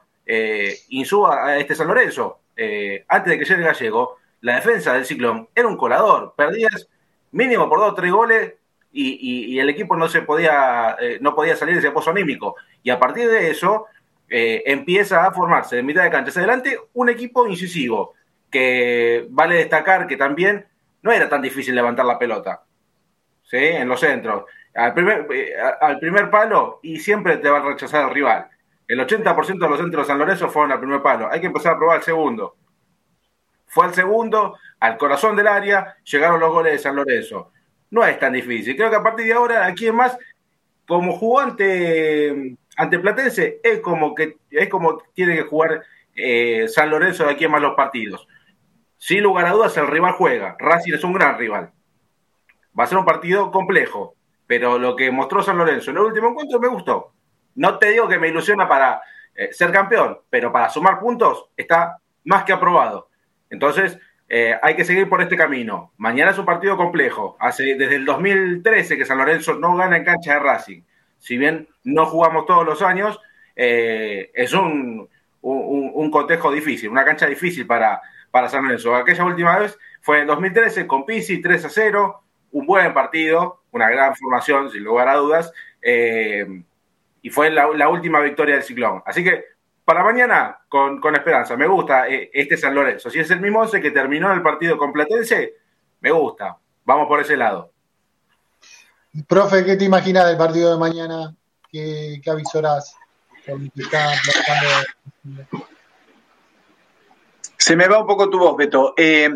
Insúa 0.88 1.46
a 1.46 1.58
este 1.58 1.74
San 1.74 1.88
Lorenzo. 1.88 2.40
antes 3.08 3.30
de 3.30 3.38
que 3.38 3.44
llegue 3.44 3.64
Gallego, 3.64 4.16
la 4.40 4.56
defensa 4.56 4.94
del 4.94 5.04
Ciclón 5.04 5.48
era 5.54 5.68
un 5.68 5.76
colador. 5.76 6.34
Perdías 6.36 6.88
mínimo 7.32 7.68
por 7.68 7.80
dos 7.80 7.92
o 7.92 7.94
tres 7.94 8.12
goles 8.12 8.54
y, 8.92 9.58
el 9.58 9.68
equipo 9.70 9.96
no 9.96 10.08
se 10.08 10.22
podía, 10.22 10.96
eh, 11.00 11.18
no 11.20 11.34
podía 11.34 11.56
salir 11.56 11.74
de 11.74 11.80
ese 11.80 11.90
pozo 11.90 12.10
anímico. 12.10 12.56
Y 12.82 12.90
a 12.90 12.98
partir 12.98 13.28
de 13.28 13.50
eso 13.50 13.86
eh, 14.28 14.62
empieza 14.66 15.24
a 15.24 15.32
formarse 15.32 15.76
de 15.76 15.82
mitad 15.82 16.02
de 16.02 16.10
cancha 16.10 16.30
hacia 16.30 16.42
adelante 16.42 16.78
un 16.92 17.08
equipo 17.08 17.46
incisivo, 17.46 18.14
que 18.50 19.26
vale 19.30 19.56
destacar 19.56 20.06
que 20.06 20.16
también 20.16 20.66
no 21.00 21.10
era 21.10 21.28
tan 21.28 21.40
difícil 21.40 21.74
levantar 21.74 22.04
la 22.04 22.18
pelota 22.18 22.62
¿sí? 23.44 23.56
en 23.56 23.88
los 23.88 24.00
centros. 24.00 24.44
Al 24.74 24.94
primer, 24.94 25.26
eh, 25.32 25.54
al 25.80 25.98
primer 25.98 26.30
palo 26.30 26.80
y 26.82 26.98
siempre 26.98 27.38
te 27.38 27.48
va 27.48 27.58
a 27.58 27.62
rechazar 27.62 28.08
el 28.08 28.14
rival. 28.14 28.48
El 28.86 29.00
80% 29.00 29.58
de 29.58 29.68
los 29.68 29.78
centros 29.78 30.06
de 30.06 30.12
San 30.12 30.18
Lorenzo 30.18 30.50
fueron 30.50 30.72
al 30.72 30.80
primer 30.80 31.00
palo. 31.00 31.28
Hay 31.30 31.40
que 31.40 31.46
empezar 31.46 31.74
a 31.74 31.78
probar 31.78 31.98
el 31.98 32.02
segundo. 32.02 32.56
Fue 33.66 33.86
al 33.86 33.94
segundo, 33.94 34.58
al 34.80 34.98
corazón 34.98 35.34
del 35.34 35.46
área, 35.46 35.96
llegaron 36.04 36.40
los 36.40 36.52
goles 36.52 36.72
de 36.72 36.78
San 36.78 36.96
Lorenzo 36.96 37.51
no 37.92 38.04
es 38.06 38.18
tan 38.18 38.32
difícil. 38.32 38.74
Creo 38.74 38.88
que 38.88 38.96
a 38.96 39.02
partir 39.02 39.26
de 39.26 39.34
ahora, 39.34 39.66
aquí 39.66 39.86
es 39.86 39.92
más, 39.92 40.16
como 40.88 41.12
jugó 41.12 41.40
ante, 41.40 42.56
Platense, 42.76 43.60
es 43.62 43.80
como 43.80 44.14
que 44.14 44.38
es 44.50 44.68
como 44.70 44.96
tiene 45.12 45.36
que 45.36 45.42
jugar 45.42 45.82
eh, 46.16 46.68
San 46.68 46.88
Lorenzo 46.88 47.24
de 47.24 47.32
aquí 47.32 47.44
en 47.44 47.50
más 47.50 47.60
los 47.60 47.74
partidos. 47.74 48.26
Sin 48.96 49.22
lugar 49.22 49.44
a 49.44 49.52
dudas, 49.52 49.76
el 49.76 49.88
rival 49.88 50.12
juega. 50.12 50.56
Racing 50.58 50.94
es 50.94 51.04
un 51.04 51.12
gran 51.12 51.36
rival. 51.36 51.70
Va 52.78 52.84
a 52.84 52.86
ser 52.86 52.96
un 52.96 53.04
partido 53.04 53.50
complejo, 53.50 54.16
pero 54.46 54.78
lo 54.78 54.96
que 54.96 55.10
mostró 55.10 55.42
San 55.42 55.58
Lorenzo 55.58 55.90
en 55.90 55.98
el 55.98 56.04
último 56.04 56.30
encuentro 56.30 56.58
me 56.60 56.68
gustó. 56.68 57.12
No 57.56 57.78
te 57.78 57.90
digo 57.90 58.08
que 58.08 58.18
me 58.18 58.28
ilusiona 58.28 58.66
para 58.66 59.02
eh, 59.34 59.52
ser 59.52 59.70
campeón, 59.70 60.18
pero 60.30 60.50
para 60.50 60.70
sumar 60.70 60.98
puntos 60.98 61.50
está 61.58 61.98
más 62.24 62.44
que 62.44 62.54
aprobado. 62.54 63.10
Entonces, 63.50 63.98
eh, 64.34 64.58
hay 64.62 64.74
que 64.74 64.86
seguir 64.86 65.10
por 65.10 65.20
este 65.20 65.36
camino. 65.36 65.92
Mañana 65.98 66.30
es 66.30 66.38
un 66.38 66.46
partido 66.46 66.74
complejo. 66.78 67.36
Desde 67.58 67.96
el 67.96 68.06
2013 68.06 68.96
que 68.96 69.04
San 69.04 69.18
Lorenzo 69.18 69.56
no 69.56 69.76
gana 69.76 69.98
en 69.98 70.04
cancha 70.04 70.32
de 70.32 70.38
Racing. 70.38 70.80
Si 71.18 71.36
bien 71.36 71.68
no 71.84 72.06
jugamos 72.06 72.46
todos 72.46 72.64
los 72.64 72.80
años, 72.80 73.20
eh, 73.54 74.30
es 74.32 74.54
un, 74.54 75.06
un, 75.42 76.30
difícil, 76.54 76.88
una 76.88 77.04
cancha 77.04 77.26
difícil 77.26 77.66
para, 77.66 78.00
para 78.30 78.48
San 78.48 78.62
Lorenzo. 78.62 78.96
Aquella 78.96 79.22
última 79.26 79.58
vez 79.58 79.78
fue 80.00 80.22
en 80.22 80.28
2013 80.28 80.86
con 80.86 81.04
Pisi 81.04 81.42
3 81.42 81.66
a 81.66 81.68
0, 81.68 82.22
un 82.52 82.64
buen 82.64 82.94
partido, 82.94 83.60
una 83.70 83.90
gran 83.90 84.16
formación, 84.16 84.70
sin 84.70 84.82
lugar 84.82 85.10
a 85.10 85.16
dudas, 85.16 85.52
eh, 85.82 86.46
y 87.20 87.28
fue 87.28 87.50
la, 87.50 87.68
la, 87.68 87.90
última 87.90 88.20
victoria 88.20 88.54
del 88.54 88.64
ciclón. 88.64 89.02
Así 89.04 89.22
que 89.22 89.44
para 89.92 90.04
mañana, 90.04 90.58
con, 90.70 90.98
con 91.02 91.14
esperanza, 91.14 91.54
me 91.54 91.66
gusta 91.66 92.08
eh, 92.08 92.30
este 92.32 92.56
San 92.56 92.74
Lorenzo. 92.74 93.10
Si 93.10 93.18
es 93.18 93.30
el 93.30 93.40
mismo 93.40 93.60
11 93.60 93.78
que 93.82 93.90
terminó 93.90 94.32
el 94.32 94.40
partido 94.40 94.78
con 94.78 94.90
Platense, 94.90 95.56
me 96.00 96.10
gusta. 96.10 96.56
Vamos 96.86 97.06
por 97.08 97.20
ese 97.20 97.36
lado. 97.36 97.70
Profe, 99.28 99.66
¿qué 99.66 99.76
te 99.76 99.84
imaginas 99.84 100.26
del 100.28 100.38
partido 100.38 100.72
de 100.72 100.78
mañana? 100.78 101.34
¿Qué, 101.70 102.22
qué 102.24 102.30
avisorás? 102.30 102.96
Se 107.58 107.76
me 107.76 107.86
va 107.86 108.00
un 108.00 108.06
poco 108.06 108.30
tu 108.30 108.38
voz, 108.38 108.56
Beto. 108.56 108.94
Eh, 108.96 109.28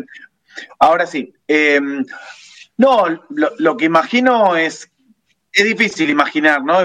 ahora 0.79 1.05
sí. 1.05 1.35
Eh, 1.47 1.79
no, 2.77 3.07
lo, 3.29 3.51
lo, 3.59 3.77
que 3.77 3.85
imagino 3.85 4.55
es. 4.55 4.89
Es 5.51 5.65
difícil 5.65 6.09
imaginar, 6.09 6.63
¿no? 6.63 6.77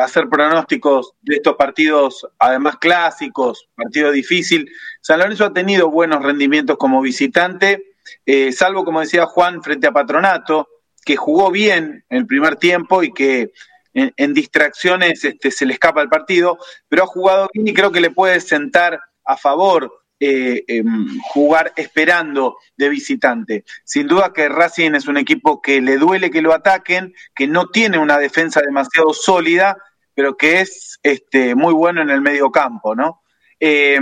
Hacer 0.00 0.28
pronósticos 0.28 1.12
de 1.22 1.36
estos 1.36 1.56
partidos, 1.56 2.26
además 2.38 2.76
clásicos, 2.76 3.68
partido 3.74 4.12
difícil. 4.12 4.70
San 5.00 5.18
Lorenzo 5.18 5.46
ha 5.46 5.52
tenido 5.52 5.90
buenos 5.90 6.22
rendimientos 6.22 6.76
como 6.76 7.00
visitante, 7.00 7.94
eh, 8.26 8.52
salvo, 8.52 8.84
como 8.84 9.00
decía 9.00 9.26
Juan, 9.26 9.62
frente 9.62 9.86
a 9.86 9.92
Patronato, 9.92 10.68
que 11.04 11.16
jugó 11.16 11.50
bien 11.50 12.04
en 12.08 12.18
el 12.18 12.26
primer 12.26 12.56
tiempo 12.56 13.02
y 13.02 13.12
que 13.12 13.52
en, 13.94 14.12
en 14.16 14.34
distracciones 14.34 15.24
este, 15.24 15.50
se 15.50 15.66
le 15.66 15.74
escapa 15.74 16.02
el 16.02 16.08
partido, 16.08 16.58
pero 16.88 17.04
ha 17.04 17.06
jugado 17.06 17.48
bien 17.52 17.66
y 17.66 17.74
creo 17.74 17.90
que 17.90 18.00
le 18.00 18.10
puede 18.10 18.40
sentar 18.40 19.00
a 19.24 19.36
favor 19.36 19.99
eh, 20.20 20.64
eh, 20.68 20.84
jugar 21.32 21.72
esperando 21.76 22.58
de 22.76 22.88
visitante. 22.88 23.64
Sin 23.84 24.06
duda 24.06 24.32
que 24.32 24.48
Racing 24.48 24.94
es 24.94 25.08
un 25.08 25.16
equipo 25.16 25.60
que 25.60 25.80
le 25.80 25.96
duele 25.96 26.30
que 26.30 26.42
lo 26.42 26.52
ataquen, 26.52 27.14
que 27.34 27.46
no 27.46 27.68
tiene 27.68 27.98
una 27.98 28.18
defensa 28.18 28.60
demasiado 28.60 29.12
sólida, 29.14 29.76
pero 30.14 30.36
que 30.36 30.60
es 30.60 30.98
este, 31.02 31.54
muy 31.54 31.72
bueno 31.72 32.02
en 32.02 32.10
el 32.10 32.20
medio 32.20 32.50
campo, 32.50 32.94
¿no? 32.94 33.22
Eh, 33.58 33.98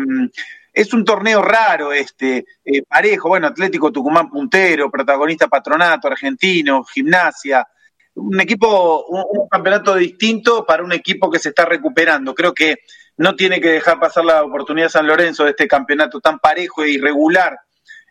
es 0.78 0.92
un 0.94 1.04
torneo 1.04 1.42
raro 1.42 1.92
este, 1.92 2.46
eh, 2.64 2.82
parejo, 2.82 3.28
bueno, 3.28 3.48
Atlético 3.48 3.90
Tucumán 3.90 4.30
puntero, 4.30 4.88
protagonista 4.88 5.48
Patronato, 5.48 6.06
Argentino, 6.06 6.84
Gimnasia, 6.84 7.66
un 8.14 8.40
equipo, 8.40 9.06
un, 9.06 9.48
campeonato 9.48 9.96
distinto 9.96 10.64
para 10.64 10.84
un 10.84 10.92
equipo 10.92 11.30
que 11.30 11.40
se 11.40 11.48
está 11.48 11.64
recuperando. 11.64 12.32
Creo 12.32 12.54
que 12.54 12.76
no 13.18 13.34
tiene 13.34 13.60
que 13.60 13.68
dejar 13.68 14.00
pasar 14.00 14.24
la 14.24 14.42
oportunidad 14.42 14.88
San 14.88 15.06
Lorenzo 15.06 15.44
de 15.44 15.50
este 15.50 15.68
campeonato 15.68 16.20
tan 16.20 16.38
parejo 16.38 16.84
e 16.84 16.90
irregular 16.90 17.58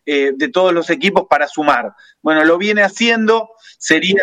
eh, 0.05 0.33
de 0.35 0.49
todos 0.49 0.73
los 0.73 0.89
equipos 0.89 1.25
para 1.29 1.47
sumar. 1.47 1.93
Bueno, 2.21 2.43
lo 2.43 2.57
viene 2.57 2.83
haciendo, 2.83 3.49
sería 3.77 4.21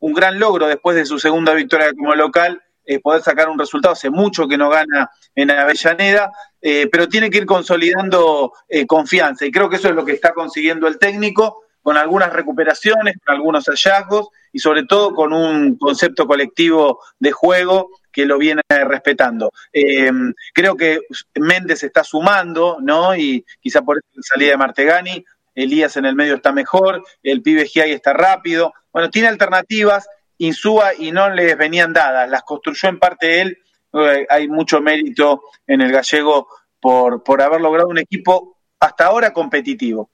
un 0.00 0.12
gran 0.12 0.38
logro 0.38 0.66
después 0.66 0.96
de 0.96 1.06
su 1.06 1.18
segunda 1.18 1.54
victoria 1.54 1.92
como 1.92 2.14
local. 2.14 2.62
Eh, 2.84 3.00
poder 3.00 3.22
sacar 3.22 3.48
un 3.48 3.58
resultado, 3.58 3.92
hace 3.92 4.08
mucho 4.10 4.48
que 4.48 4.56
no 4.56 4.70
gana 4.70 5.10
en 5.34 5.50
Avellaneda, 5.50 6.32
eh, 6.60 6.88
pero 6.90 7.06
tiene 7.06 7.28
que 7.30 7.38
ir 7.38 7.46
consolidando 7.46 8.52
confianza 8.86 9.44
y 9.44 9.50
creo 9.50 9.68
que 9.68 9.76
eso 9.76 9.88
es 9.88 9.94
lo 9.94 10.06
que 10.06 10.12
está 10.12 10.32
consiguiendo 10.32 10.88
el 10.88 10.98
técnico, 10.98 11.64
con 11.88 11.96
algunas 11.96 12.30
recuperaciones, 12.30 13.14
con 13.24 13.34
algunos 13.34 13.64
hallazgos 13.64 14.28
y 14.52 14.58
sobre 14.58 14.84
todo 14.84 15.14
con 15.14 15.32
un 15.32 15.78
concepto 15.78 16.26
colectivo 16.26 17.00
de 17.18 17.32
juego 17.32 17.88
que 18.12 18.26
lo 18.26 18.36
viene 18.36 18.60
respetando. 18.68 19.52
Eh, 19.72 20.10
creo 20.52 20.76
que 20.76 21.00
Méndez 21.36 21.82
está 21.84 22.04
sumando, 22.04 22.76
¿no? 22.82 23.16
Y 23.16 23.42
quizá 23.58 23.80
por 23.80 23.96
eso 23.96 24.06
la 24.12 24.22
salida 24.22 24.50
de 24.50 24.56
Martegani, 24.58 25.24
Elías 25.54 25.96
en 25.96 26.04
el 26.04 26.14
medio 26.14 26.34
está 26.34 26.52
mejor, 26.52 27.02
el 27.22 27.40
pibe 27.40 27.64
Giai 27.64 27.92
está 27.92 28.12
rápido. 28.12 28.74
Bueno, 28.92 29.08
tiene 29.08 29.28
alternativas, 29.28 30.06
Insúa 30.36 30.90
y 30.94 31.10
no 31.10 31.30
les 31.30 31.56
venían 31.56 31.94
dadas, 31.94 32.28
las 32.28 32.42
construyó 32.42 32.90
en 32.90 32.98
parte 32.98 33.40
él. 33.40 33.58
Eh, 33.94 34.26
hay 34.28 34.46
mucho 34.46 34.82
mérito 34.82 35.40
en 35.66 35.80
el 35.80 35.90
gallego 35.90 36.48
por, 36.82 37.22
por 37.22 37.40
haber 37.40 37.62
logrado 37.62 37.88
un 37.88 37.96
equipo 37.96 38.58
hasta 38.78 39.06
ahora 39.06 39.32
competitivo. 39.32 40.10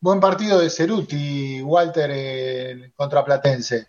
Buen 0.00 0.20
partido 0.20 0.60
de 0.60 0.70
Ceruti, 0.70 1.60
Walter, 1.60 2.08
eh, 2.14 2.92
contra 2.94 3.24
Platense. 3.24 3.88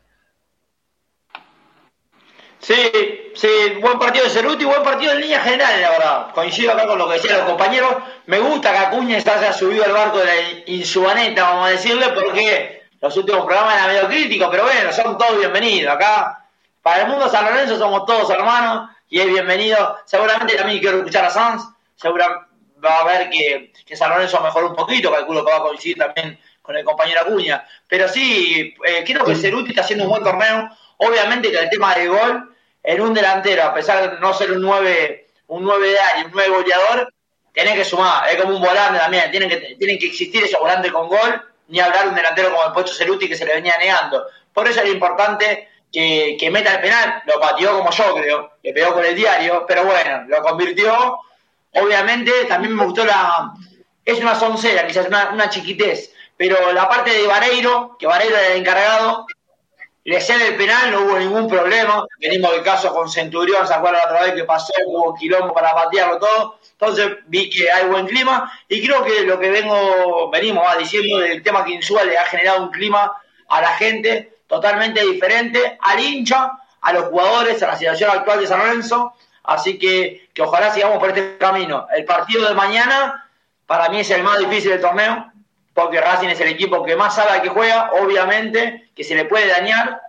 Sí, 2.60 3.32
sí, 3.36 3.48
buen 3.80 4.00
partido 4.00 4.26
de 4.26 4.32
Ceruti, 4.32 4.66
buen 4.66 4.82
partido 4.82 5.14
en 5.14 5.22
línea 5.22 5.40
general, 5.40 5.80
la 5.80 5.90
verdad. 5.92 6.28
Coincido 6.34 6.74
acá 6.74 6.88
con 6.88 6.98
lo 6.98 7.08
que 7.08 7.14
decían 7.14 7.38
los 7.38 7.50
compañeros. 7.50 7.96
Me 8.26 8.40
gusta 8.40 8.72
que 8.72 8.78
Acuña 8.80 9.22
se 9.22 9.30
haya 9.30 9.54
subido 9.54 9.86
al 9.86 9.94
barco 9.94 10.18
de 10.18 10.26
la 10.26 10.34
insubaneta, 10.66 11.44
vamos 11.44 11.68
a 11.68 11.72
decirle, 11.72 12.10
porque 12.10 12.84
los 13.00 13.16
últimos 13.16 13.46
programas 13.46 13.76
eran 13.76 13.88
medio 13.88 14.08
críticos, 14.08 14.48
pero 14.50 14.64
bueno, 14.64 14.92
son 14.92 15.16
todos 15.18 15.38
bienvenidos. 15.38 15.94
Acá, 15.94 16.46
para 16.82 17.04
el 17.04 17.08
mundo 17.08 17.30
San 17.30 17.46
Lorenzo 17.46 17.78
somos 17.78 18.06
todos 18.08 18.30
hermanos 18.32 18.90
y 19.10 19.20
es 19.20 19.28
bienvenido. 19.28 19.98
Seguramente 20.06 20.56
también 20.56 20.80
quiero 20.80 20.98
escuchar 20.98 21.26
a 21.26 21.30
Sanz, 21.30 21.64
seguramente 21.96 22.49
va 22.84 23.00
a 23.00 23.04
ver 23.06 23.30
que, 23.30 23.72
que 23.86 23.96
San 23.96 24.10
Lorenzo 24.10 24.42
mejoró 24.42 24.70
un 24.70 24.76
poquito, 24.76 25.12
calculo 25.12 25.46
que 25.46 25.52
va 25.52 25.58
a 25.58 25.64
coincidir 25.64 25.98
también 25.98 26.40
con 26.62 26.76
el 26.76 26.86
compañero 26.86 27.22
Acuña. 27.22 27.66
Pero 27.88 28.08
sí, 28.08 28.74
eh, 28.86 29.04
creo 29.06 29.26
que 29.26 29.36
Ceruti 29.36 29.70
está 29.70 29.82
haciendo 29.82 30.06
un 30.06 30.12
buen 30.12 30.24
torneo. 30.24 30.70
Obviamente 30.98 31.50
que 31.52 31.58
el 31.58 31.70
tema 31.70 31.96
del 31.96 32.10
gol 32.10 32.56
en 32.84 33.02
un 33.02 33.14
delantero, 33.14 33.64
a 33.64 33.74
pesar 33.74 34.12
de 34.12 34.20
no 34.20 34.34
ser 34.34 34.52
un 34.52 34.62
9, 34.62 35.28
un 35.48 35.64
9 35.64 35.90
de 35.90 36.00
área, 36.00 36.26
un 36.26 36.32
9 36.34 36.50
goleador, 36.50 37.14
tiene 37.54 37.76
que 37.76 37.84
sumar, 37.84 38.30
es 38.30 38.42
como 38.42 38.56
un 38.56 38.62
volante 38.62 39.00
también, 39.00 39.32
tienen 39.32 39.50
que, 39.50 39.58
tienen 39.76 40.00
que 40.00 40.08
existir 40.08 40.44
esos 40.44 40.60
volantes 40.60 40.92
con 40.92 41.08
gol, 41.08 41.42
ni 41.68 41.80
hablar 41.80 42.04
de 42.04 42.10
un 42.10 42.16
delantero 42.16 42.52
como 42.52 42.66
el 42.66 42.72
Pocho 42.72 42.94
Ceruti 42.94 43.28
que 43.28 43.36
se 43.36 43.46
le 43.46 43.56
venía 43.56 43.76
negando. 43.78 44.26
Por 44.54 44.68
eso 44.68 44.80
era 44.80 44.90
importante 44.90 45.70
que, 45.92 46.38
que 46.40 46.52
meta 46.52 46.76
el 46.76 46.82
penal, 46.82 47.24
lo 47.26 47.40
pateó 47.40 47.78
como 47.78 47.92
yo 47.92 48.16
creo, 48.16 48.54
le 48.64 48.74
pegó 48.74 48.94
con 48.94 49.06
el 49.06 49.16
diario, 49.16 49.66
pero 49.68 49.84
bueno, 49.86 50.24
lo 50.28 50.42
convirtió. 50.42 51.20
Obviamente 51.74 52.32
también 52.46 52.76
me 52.76 52.86
gustó 52.86 53.06
la... 53.06 53.54
Es 54.06 54.20
una 54.20 54.36
soncera, 54.36 54.88
quizás 54.88 55.08
una, 55.08 55.30
una 55.32 55.50
chiquitez, 55.50 56.14
pero 56.36 56.72
la 56.74 56.90
parte 56.90 57.12
de 57.12 57.28
Vareiro, 57.28 57.96
que 58.00 58.08
Vareiro 58.08 58.36
era 58.36 58.54
el 58.54 58.60
encargado, 58.60 59.28
le 60.10 60.22
cede 60.22 60.48
el 60.48 60.56
penal, 60.56 60.92
no 60.92 61.02
hubo 61.02 61.20
ningún 61.20 61.48
problema. 61.48 62.04
Venimos 62.20 62.52
del 62.52 62.64
caso 62.64 62.92
con 62.94 63.10
Centurión, 63.10 63.68
¿se 63.68 63.74
acuerdan 63.74 64.02
otra 64.06 64.24
vez 64.24 64.34
que 64.34 64.44
pasó? 64.44 64.74
Hubo 64.88 65.14
quilombo 65.14 65.54
para 65.54 65.76
patearlo 65.76 66.18
todo. 66.18 66.60
Entonces 66.72 67.18
vi 67.28 67.50
que 67.50 67.70
hay 67.70 67.86
buen 67.86 68.08
clima 68.08 68.52
y 68.68 68.84
creo 68.84 69.04
que 69.04 69.22
lo 69.22 69.38
que 69.38 69.52
vengo, 69.52 70.32
venimos 70.32 70.66
diciendo 70.80 71.20
del 71.20 71.44
tema 71.44 71.64
Insúa 71.68 72.04
le 72.06 72.18
ha 72.18 72.26
generado 72.26 72.64
un 72.64 72.72
clima 72.72 73.12
a 73.50 73.62
la 73.62 73.76
gente 73.76 74.40
totalmente 74.48 75.06
diferente, 75.06 75.78
al 75.82 76.00
hincha, 76.00 76.54
a 76.82 76.94
los 76.94 77.06
jugadores, 77.06 77.62
a 77.62 77.68
la 77.68 77.78
situación 77.78 78.10
actual 78.10 78.40
de 78.40 78.48
San 78.48 78.60
Lorenzo. 78.60 79.14
Así 79.50 79.78
que, 79.78 80.30
que 80.34 80.42
ojalá 80.42 80.74
sigamos 80.74 81.00
por 81.00 81.10
este 81.10 81.38
camino. 81.38 81.88
El 81.96 82.06
partido 82.06 82.48
de 82.48 82.56
mañana 82.56 83.30
para 83.66 83.90
mí 83.90 84.00
es 84.00 84.10
el 84.12 84.24
más 84.24 84.40
difícil 84.40 84.72
del 84.72 84.82
torneo 84.82 85.32
porque 85.80 86.02
Racing 86.02 86.28
es 86.28 86.40
el 86.42 86.50
equipo 86.50 86.84
que 86.84 86.96
más 86.96 87.16
sabe 87.16 87.42
que 87.42 87.50
juega, 87.50 87.92
obviamente, 87.94 88.90
que 88.96 89.04
se 89.04 89.16
le 89.16 89.26
puede 89.26 89.48
dañar. 89.48 90.02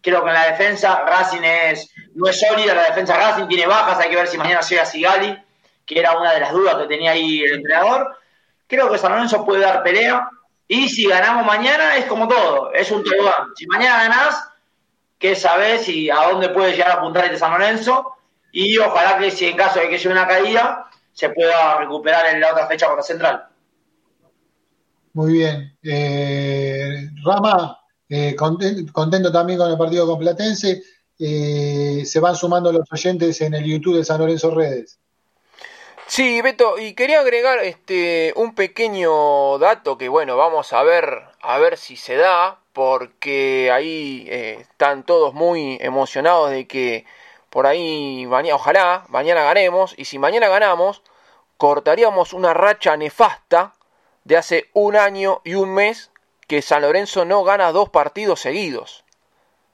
Creo 0.00 0.22
que 0.24 0.28
en 0.30 0.34
la 0.34 0.46
defensa 0.48 1.04
Racing 1.06 1.42
es, 1.42 1.90
no 2.14 2.28
es 2.28 2.40
sólida, 2.40 2.74
la 2.74 2.86
defensa 2.86 3.16
Racing 3.16 3.46
tiene 3.46 3.66
bajas, 3.66 4.00
hay 4.00 4.10
que 4.10 4.16
ver 4.16 4.26
si 4.26 4.36
mañana 4.36 4.60
llega 4.62 4.84
Sigali, 4.84 5.38
que 5.86 5.98
era 5.98 6.18
una 6.18 6.32
de 6.32 6.40
las 6.40 6.52
dudas 6.52 6.74
que 6.74 6.86
tenía 6.86 7.12
ahí 7.12 7.42
el 7.42 7.54
entrenador. 7.54 8.16
Creo 8.66 8.90
que 8.90 8.98
San 8.98 9.12
Lorenzo 9.12 9.44
puede 9.44 9.60
dar 9.60 9.84
pelea, 9.84 10.28
y 10.66 10.88
si 10.88 11.06
ganamos 11.06 11.46
mañana 11.46 11.96
es 11.96 12.06
como 12.06 12.26
todo, 12.26 12.72
es 12.72 12.90
un 12.90 13.04
tobogán. 13.04 13.54
Si 13.54 13.66
mañana 13.66 14.04
ganás, 14.04 14.48
que 15.20 15.36
sabes 15.36 15.88
y 15.88 16.10
a 16.10 16.16
dónde 16.16 16.48
puede 16.48 16.72
llegar 16.72 16.90
a 16.90 16.94
apuntar 16.94 17.26
este 17.26 17.38
San 17.38 17.52
Lorenzo, 17.52 18.16
y 18.52 18.78
ojalá 18.78 19.18
que 19.18 19.30
si 19.30 19.46
en 19.46 19.56
caso 19.56 19.80
de 19.80 19.88
que 19.88 19.98
llegue 19.98 20.12
una 20.12 20.28
caída, 20.28 20.90
se 21.12 21.30
pueda 21.30 21.78
recuperar 21.78 22.26
en 22.34 22.40
la 22.40 22.52
otra 22.52 22.66
fecha 22.66 22.86
contra 22.86 23.02
Central. 23.02 23.48
Muy 25.14 25.32
bien. 25.32 25.76
Eh, 25.82 27.08
Rama, 27.24 27.78
eh, 28.08 28.36
contento, 28.36 28.92
contento, 28.92 29.32
también 29.32 29.58
con 29.58 29.70
el 29.70 29.78
partido 29.78 30.06
con 30.06 30.18
Platense. 30.18 30.82
Eh, 31.18 32.02
se 32.04 32.20
van 32.20 32.36
sumando 32.36 32.72
los 32.72 32.90
oyentes 32.90 33.40
en 33.40 33.54
el 33.54 33.64
YouTube 33.64 33.96
de 33.96 34.04
San 34.04 34.20
Lorenzo 34.20 34.50
Redes. 34.54 34.98
Sí, 36.06 36.42
Beto, 36.42 36.78
y 36.78 36.94
quería 36.94 37.20
agregar 37.20 37.60
este 37.60 38.34
un 38.36 38.54
pequeño 38.54 39.58
dato 39.58 39.96
que 39.96 40.08
bueno, 40.08 40.36
vamos 40.36 40.72
a 40.72 40.82
ver 40.82 41.22
a 41.40 41.58
ver 41.58 41.78
si 41.78 41.96
se 41.96 42.16
da, 42.16 42.60
porque 42.72 43.70
ahí 43.72 44.26
eh, 44.28 44.58
están 44.60 45.04
todos 45.04 45.32
muy 45.32 45.78
emocionados 45.80 46.50
de 46.50 46.66
que 46.66 47.06
por 47.52 47.66
ahí 47.66 48.24
mañana, 48.26 48.56
ojalá 48.56 49.04
mañana 49.08 49.42
ganemos 49.42 49.94
y 49.98 50.06
si 50.06 50.18
mañana 50.18 50.48
ganamos 50.48 51.02
cortaríamos 51.58 52.32
una 52.32 52.54
racha 52.54 52.96
nefasta 52.96 53.74
de 54.24 54.38
hace 54.38 54.70
un 54.72 54.96
año 54.96 55.42
y 55.44 55.54
un 55.54 55.74
mes 55.74 56.10
que 56.48 56.62
San 56.62 56.80
Lorenzo 56.80 57.26
no 57.26 57.44
gana 57.44 57.72
dos 57.72 57.90
partidos 57.90 58.40
seguidos. 58.40 59.04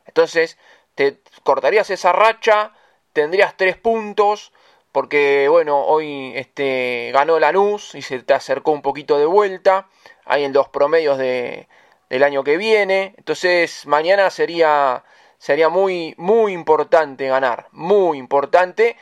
Entonces, 0.07 0.59
te 0.97 1.21
cortarías 1.45 1.89
esa 1.91 2.11
racha, 2.11 2.73
tendrías 3.13 3.57
tres 3.57 3.77
puntos, 3.77 4.53
porque 4.91 5.47
bueno, 5.49 5.85
hoy 5.85 6.33
este, 6.35 7.11
ganó 7.15 7.39
Lanús 7.39 7.95
y 7.95 8.03
se 8.03 8.19
te 8.25 8.35
acercó 8.35 8.73
un 8.73 8.83
poquito 8.83 9.17
de 9.19 9.27
vuelta, 9.27 9.87
ahí 10.25 10.43
en 10.43 10.53
los 10.53 10.69
promedios 10.69 11.17
de, 11.17 11.69
del 12.11 12.25
año 12.25 12.43
que 12.43 12.57
viene, 12.57 13.15
entonces 13.17 13.87
mañana 13.87 14.31
sería, 14.31 15.05
sería 15.39 15.69
muy, 15.69 16.15
muy 16.19 16.53
importante 16.53 17.29
ganar, 17.29 17.69
muy 17.73 18.19
importante, 18.19 18.97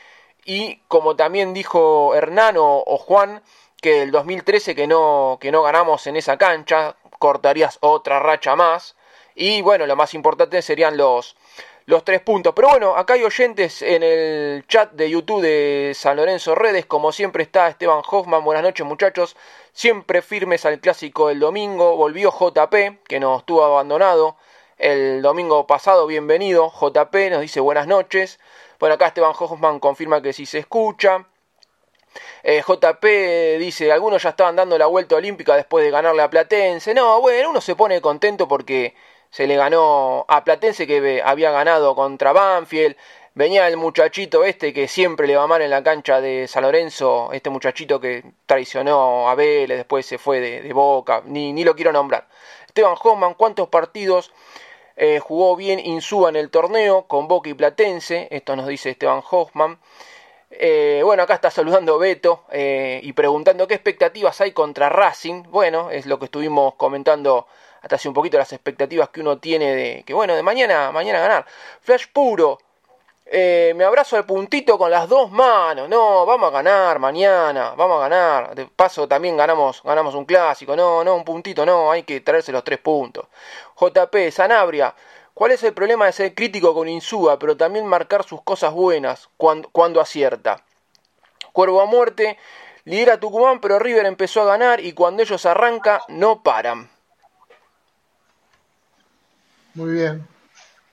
y 0.45 0.77
como 0.89 1.17
también 1.17 1.55
dijo 1.55 2.15
Hernán 2.15 2.57
o, 2.59 2.85
Juan, 2.99 3.43
que 3.81 4.03
el 4.03 4.11
2013 4.11 4.75
que 4.75 4.87
no, 4.87 5.39
que 5.41 5.51
no 5.51 5.63
ganamos 5.63 6.07
en 6.07 6.17
esa 6.17 6.37
cancha, 6.37 6.97
cortarías 7.19 7.79
otra 7.81 8.21
racha 8.21 8.55
más, 8.55 8.97
y 9.35 9.61
bueno, 9.63 9.87
lo 9.87 9.97
más 9.97 10.15
importante 10.15 10.63
serían 10.63 10.97
los, 10.97 11.37
los 11.85 12.05
tres 12.05 12.21
puntos. 12.21 12.55
Pero 12.55 12.69
bueno, 12.69 12.97
acá 12.97 13.15
hay 13.15 13.23
oyentes 13.23 13.83
en 13.83 14.03
el 14.03 14.67
chat 14.67 14.93
de 14.93 15.11
YouTube 15.11 15.43
de 15.43 15.93
San 15.95 16.17
Lorenzo 16.17 16.55
Redes. 16.55 16.87
Como 16.87 17.13
siempre 17.13 17.43
está 17.43 17.69
Esteban 17.69 18.03
Hoffman. 18.09 18.43
Buenas 18.45 18.63
noches 18.63 18.87
muchachos. 18.87 19.37
Siempre 19.73 20.23
firmes 20.23 20.65
al 20.65 20.81
clásico 20.81 21.29
del 21.29 21.41
domingo. 21.41 21.97
Volvió 21.97 22.33
JP, 22.33 23.05
que 23.07 23.21
nos 23.21 23.41
estuvo 23.41 23.63
abandonado 23.63 24.37
el 24.79 25.23
domingo 25.23 25.67
pasado. 25.67 26.07
Bienvenido 26.07 26.71
JP, 26.71 27.31
nos 27.31 27.41
dice 27.41 27.61
buenas 27.61 27.87
noches. 27.87 28.39
Bueno, 28.79 28.95
acá 28.95 29.09
Esteban 29.09 29.33
Hoffman 29.39 29.81
confirma 29.81 30.21
que 30.21 30.33
sí 30.33 30.47
se 30.47 30.59
escucha. 30.59 31.27
Eh, 32.43 32.63
JP 32.67 33.05
dice, 33.59 33.93
algunos 33.93 34.23
ya 34.23 34.31
estaban 34.31 34.57
dando 34.57 34.79
la 34.79 34.87
vuelta 34.87 35.17
olímpica 35.17 35.57
después 35.57 35.85
de 35.85 35.91
ganarle 35.91 36.23
a 36.23 36.31
Platense. 36.31 36.95
No, 36.95 37.21
bueno, 37.21 37.51
uno 37.51 37.61
se 37.61 37.75
pone 37.75 38.01
contento 38.01 38.49
porque 38.49 38.95
se 39.31 39.47
le 39.47 39.57
ganó 39.57 40.25
a 40.29 40.45
Platense 40.45 40.87
que 40.87 41.23
había 41.25 41.51
ganado 41.51 41.95
contra 41.95 42.33
Banfield. 42.33 42.97
Venía 43.35 43.69
el 43.69 43.77
muchachito 43.77 44.45
este 44.45 44.73
que 44.73 44.89
siempre 44.89 45.27
le 45.27 45.37
va 45.37 45.47
mal 45.47 45.61
en 45.61 45.69
la 45.71 45.83
cancha 45.83 46.23
de 46.23 46.49
San 46.49 46.63
Lorenzo, 46.63 47.31
este 47.33 47.51
muchachito 47.51 48.01
que 48.01 48.25
traicionó 48.47 49.29
a 49.29 49.35
Vélez, 49.35 49.77
después 49.77 50.07
se 50.07 50.17
fue 50.17 50.41
de, 50.41 50.73
Boca, 50.73 51.23
ni, 51.27 51.53
ni, 51.53 51.63
lo 51.63 51.77
quiero 51.77 51.93
nombrar. 51.93 52.27
Esteban 52.67 52.97
Hoffman, 52.99 53.35
¿cuántos 53.35 53.69
partidos 53.69 54.33
eh, 54.97 55.21
jugó 55.21 55.57
bien 55.57 55.79
Insúa 55.79 56.31
en 56.31 56.37
el 56.37 56.51
torneo 56.51 57.07
con 57.07 57.29
Boca 57.29 57.51
y 57.51 57.55
Platense? 57.55 58.29
Esto 58.31 58.57
nos 58.57 58.67
dice 58.67 58.91
Esteban 58.91 59.23
Hoffman. 59.31 59.79
Eh, 60.51 61.03
bueno, 61.05 61.23
acá 61.23 61.35
está 61.35 61.51
saludando 61.51 61.99
Beto 61.99 62.45
eh, 62.51 63.01
y 63.03 63.13
preguntando 63.13 63.67
qué 63.67 63.75
expectativas 63.75 64.41
hay 64.41 64.53
contra 64.53 64.89
Racing. 64.89 65.43
Bueno, 65.51 65.91
es 65.91 66.07
lo 66.07 66.19
que 66.19 66.27
estuvimos 66.27 66.75
comentando 66.77 67.47
hasta 67.83 67.97
hace 67.97 68.09
un 68.09 68.15
poquito 68.15 68.39
las 68.39 68.53
expectativas 68.53 69.11
que 69.11 69.21
uno 69.21 69.39
tiene 69.39 69.75
de 69.75 70.03
que 70.05 70.15
bueno, 70.15 70.35
de 70.35 70.43
mañana, 70.43 70.91
mañana 70.93 71.21
ganar. 71.21 71.47
Flash 71.81 72.07
puro. 72.13 72.59
Eh, 73.29 73.73
me 73.75 73.83
abrazo 73.83 74.17
al 74.17 74.25
puntito 74.25 74.79
con 74.79 74.91
las 74.91 75.09
dos 75.09 75.31
manos. 75.33 75.89
No, 75.89 76.25
vamos 76.25 76.49
a 76.49 76.53
ganar 76.53 76.99
mañana, 77.01 77.75
vamos 77.77 77.99
a 77.99 78.09
ganar. 78.09 78.55
De 78.55 78.67
paso 78.67 79.09
también 79.09 79.37
ganamos, 79.37 79.83
ganamos 79.83 80.15
un 80.15 80.25
clásico. 80.25 80.77
No, 80.77 81.03
no, 81.03 81.17
un 81.17 81.25
puntito, 81.25 81.67
no, 81.67 81.91
hay 81.91 82.05
que 82.05 82.21
traerse 82.21 82.53
los 82.53 82.63
tres 82.63 82.79
puntos. 82.79 83.27
JP, 83.77 84.31
Sanabria. 84.31 84.95
¿Cuál 85.35 85.53
es 85.53 85.63
el 85.65 85.75
problema 85.75 86.07
de 86.07 86.13
ser 86.13 86.35
crítico 86.35 86.73
con 86.73 86.89
Insúa, 86.89 87.39
pero 87.39 87.57
también 87.57 87.85
marcar 87.85 88.25
sus 88.25 88.41
cosas 88.43 88.73
buenas 88.73 89.29
cuando, 89.37 89.69
cuando 89.71 90.01
acierta? 90.01 90.63
Cuervo 91.53 91.83
a 91.83 91.87
muerte, 91.87 92.39
lidera 92.85 93.21
Tucumán, 93.21 93.61
pero 93.61 93.79
River 93.79 94.07
empezó 94.07 94.43
a 94.43 94.47
ganar 94.47 94.81
y 94.81 94.93
cuando 94.93 95.23
ellos 95.23 95.45
arrancan 95.45 96.01
no 96.09 96.43
paran. 96.43 96.89
Muy 99.75 99.93
bien, 99.93 100.27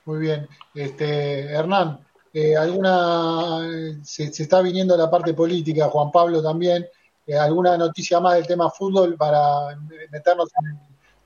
muy 0.04 0.18
bien. 0.18 0.46
Este, 0.74 1.44
Hernán, 1.44 2.04
eh, 2.36 2.56
alguna 2.56 3.60
se, 4.02 4.24
está 4.24 4.60
viniendo 4.60 4.96
la 4.96 5.08
parte 5.08 5.32
política, 5.34 5.88
Juan 5.88 6.10
Pablo 6.10 6.42
también. 6.42 6.84
Eh, 7.24 7.38
¿Alguna 7.38 7.78
noticia 7.78 8.18
más 8.18 8.34
del 8.34 8.46
tema 8.46 8.68
fútbol 8.70 9.14
para 9.14 9.78
meternos 10.10 10.50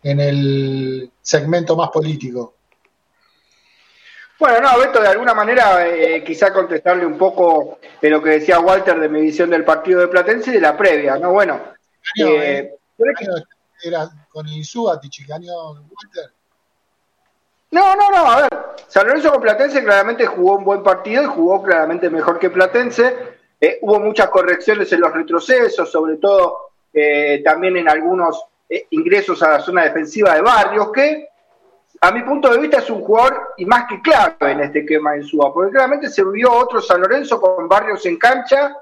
en, 0.02 0.20
el 0.20 1.10
segmento 1.22 1.74
más 1.76 1.88
político? 1.88 2.56
Bueno, 4.38 4.60
no, 4.60 4.78
Beto, 4.78 5.00
de 5.00 5.08
alguna 5.08 5.32
manera 5.32 5.88
eh, 5.88 6.22
quizá 6.22 6.52
contestarle 6.52 7.06
un 7.06 7.16
poco 7.16 7.78
de 8.02 8.10
lo 8.10 8.22
que 8.22 8.30
decía 8.30 8.60
Walter 8.60 9.00
de 9.00 9.08
mi 9.08 9.22
visión 9.22 9.48
del 9.48 9.64
partido 9.64 10.00
de 10.00 10.08
Platense 10.08 10.50
y 10.50 10.54
de 10.54 10.60
la 10.60 10.76
previa, 10.76 11.16
¿no? 11.16 11.32
Bueno, 11.32 11.58
eh, 12.22 12.74
era 13.82 14.10
con 14.28 14.46
Insúa, 14.46 15.00
Tichicaño, 15.00 15.52
Walter. 15.72 16.37
No, 17.70 17.94
no, 17.94 18.10
no, 18.10 18.30
a 18.30 18.42
ver, 18.42 18.48
San 18.86 19.06
Lorenzo 19.06 19.30
con 19.30 19.42
Platense 19.42 19.84
claramente 19.84 20.24
jugó 20.24 20.56
un 20.56 20.64
buen 20.64 20.82
partido 20.82 21.22
y 21.22 21.26
jugó 21.26 21.62
claramente 21.62 22.08
mejor 22.08 22.38
que 22.38 22.48
Platense. 22.48 23.36
Eh, 23.60 23.78
hubo 23.82 23.98
muchas 24.00 24.28
correcciones 24.28 24.90
en 24.92 25.00
los 25.00 25.12
retrocesos, 25.12 25.90
sobre 25.90 26.16
todo 26.16 26.70
eh, 26.92 27.42
también 27.44 27.76
en 27.76 27.88
algunos 27.88 28.42
eh, 28.68 28.86
ingresos 28.90 29.42
a 29.42 29.50
la 29.50 29.60
zona 29.60 29.84
defensiva 29.84 30.34
de 30.34 30.40
Barrios, 30.40 30.90
que 30.92 31.28
a 32.00 32.10
mi 32.12 32.22
punto 32.22 32.50
de 32.50 32.58
vista 32.58 32.78
es 32.78 32.88
un 32.88 33.02
jugador 33.02 33.54
y 33.58 33.66
más 33.66 33.86
que 33.88 34.00
clave 34.00 34.52
en 34.52 34.60
este 34.60 34.80
esquema 34.80 35.16
en 35.16 35.24
Suba, 35.24 35.52
porque 35.52 35.72
claramente 35.72 36.08
se 36.08 36.24
vio 36.24 36.50
otro 36.52 36.80
San 36.80 37.02
Lorenzo 37.02 37.40
con 37.40 37.68
Barrios 37.68 38.06
en 38.06 38.16
cancha, 38.16 38.74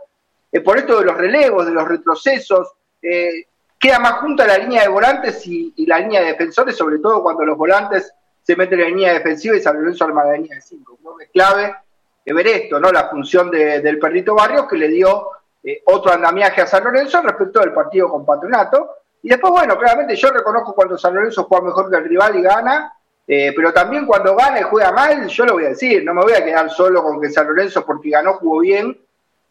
por 0.65 0.79
esto 0.79 1.01
de 1.01 1.07
los 1.07 1.17
relevos, 1.17 1.67
de 1.67 1.73
los 1.73 1.87
retrocesos, 1.87 2.73
queda 3.01 3.99
más 3.99 4.21
junta 4.21 4.47
la 4.47 4.59
línea 4.59 4.83
de 4.83 4.89
volantes 4.89 5.47
y, 5.47 5.73
y 5.77 5.87
la 5.87 5.99
línea 5.99 6.21
de 6.21 6.29
defensores, 6.29 6.77
sobre 6.77 6.99
todo 6.99 7.23
cuando 7.23 7.45
los 7.45 7.59
volantes 7.59 8.13
se 8.47 8.55
mete 8.55 8.77
en 8.77 8.81
la 8.81 8.87
línea 8.87 9.13
defensiva 9.13 9.57
y 9.57 9.61
San 9.61 9.77
Lorenzo 9.77 10.05
arma 10.05 10.25
la 10.25 10.35
línea 10.35 10.55
de 10.55 10.61
5. 10.61 10.99
Creo 11.03 11.17
que 11.17 11.25
es 11.25 11.31
clave 11.31 11.75
ver 12.27 12.47
esto, 12.47 12.79
¿no? 12.79 12.93
La 12.93 13.09
función 13.09 13.51
del 13.51 13.99
perrito 13.99 14.37
Barrios 14.37 14.69
que 14.69 14.77
le 14.77 14.87
dio 14.87 15.31
eh, 15.65 15.83
otro 15.87 16.13
andamiaje 16.13 16.61
a 16.61 16.67
San 16.67 16.85
Lorenzo 16.85 17.21
respecto 17.23 17.59
del 17.59 17.73
partido 17.73 18.09
con 18.09 18.25
Patronato. 18.25 18.99
Y 19.23 19.31
después, 19.31 19.53
bueno, 19.53 19.77
claramente 19.77 20.15
yo 20.15 20.31
reconozco 20.31 20.77
cuando 20.77 20.97
San 20.97 21.15
Lorenzo 21.17 21.43
juega 21.45 21.67
mejor 21.67 21.91
que 21.91 21.97
el 21.97 22.05
rival 22.05 22.37
y 22.37 22.43
gana, 22.43 22.93
eh, 23.27 23.53
pero 23.57 23.73
también 23.73 24.07
cuando 24.07 24.37
gana 24.37 24.61
y 24.61 24.63
juega 24.63 24.93
mal, 24.93 25.27
yo 25.27 25.45
lo 25.45 25.55
voy 25.55 25.65
a 25.65 25.71
decir, 25.71 26.05
no 26.05 26.15
me 26.15 26.23
voy 26.23 26.35
a 26.35 26.45
quedar 26.45 26.71
solo 26.71 27.03
con 27.03 27.21
que 27.21 27.31
San 27.31 27.49
Lorenzo 27.49 27.85
porque 27.85 28.11
ganó 28.11 28.35
jugó 28.35 28.61
bien, 28.61 28.97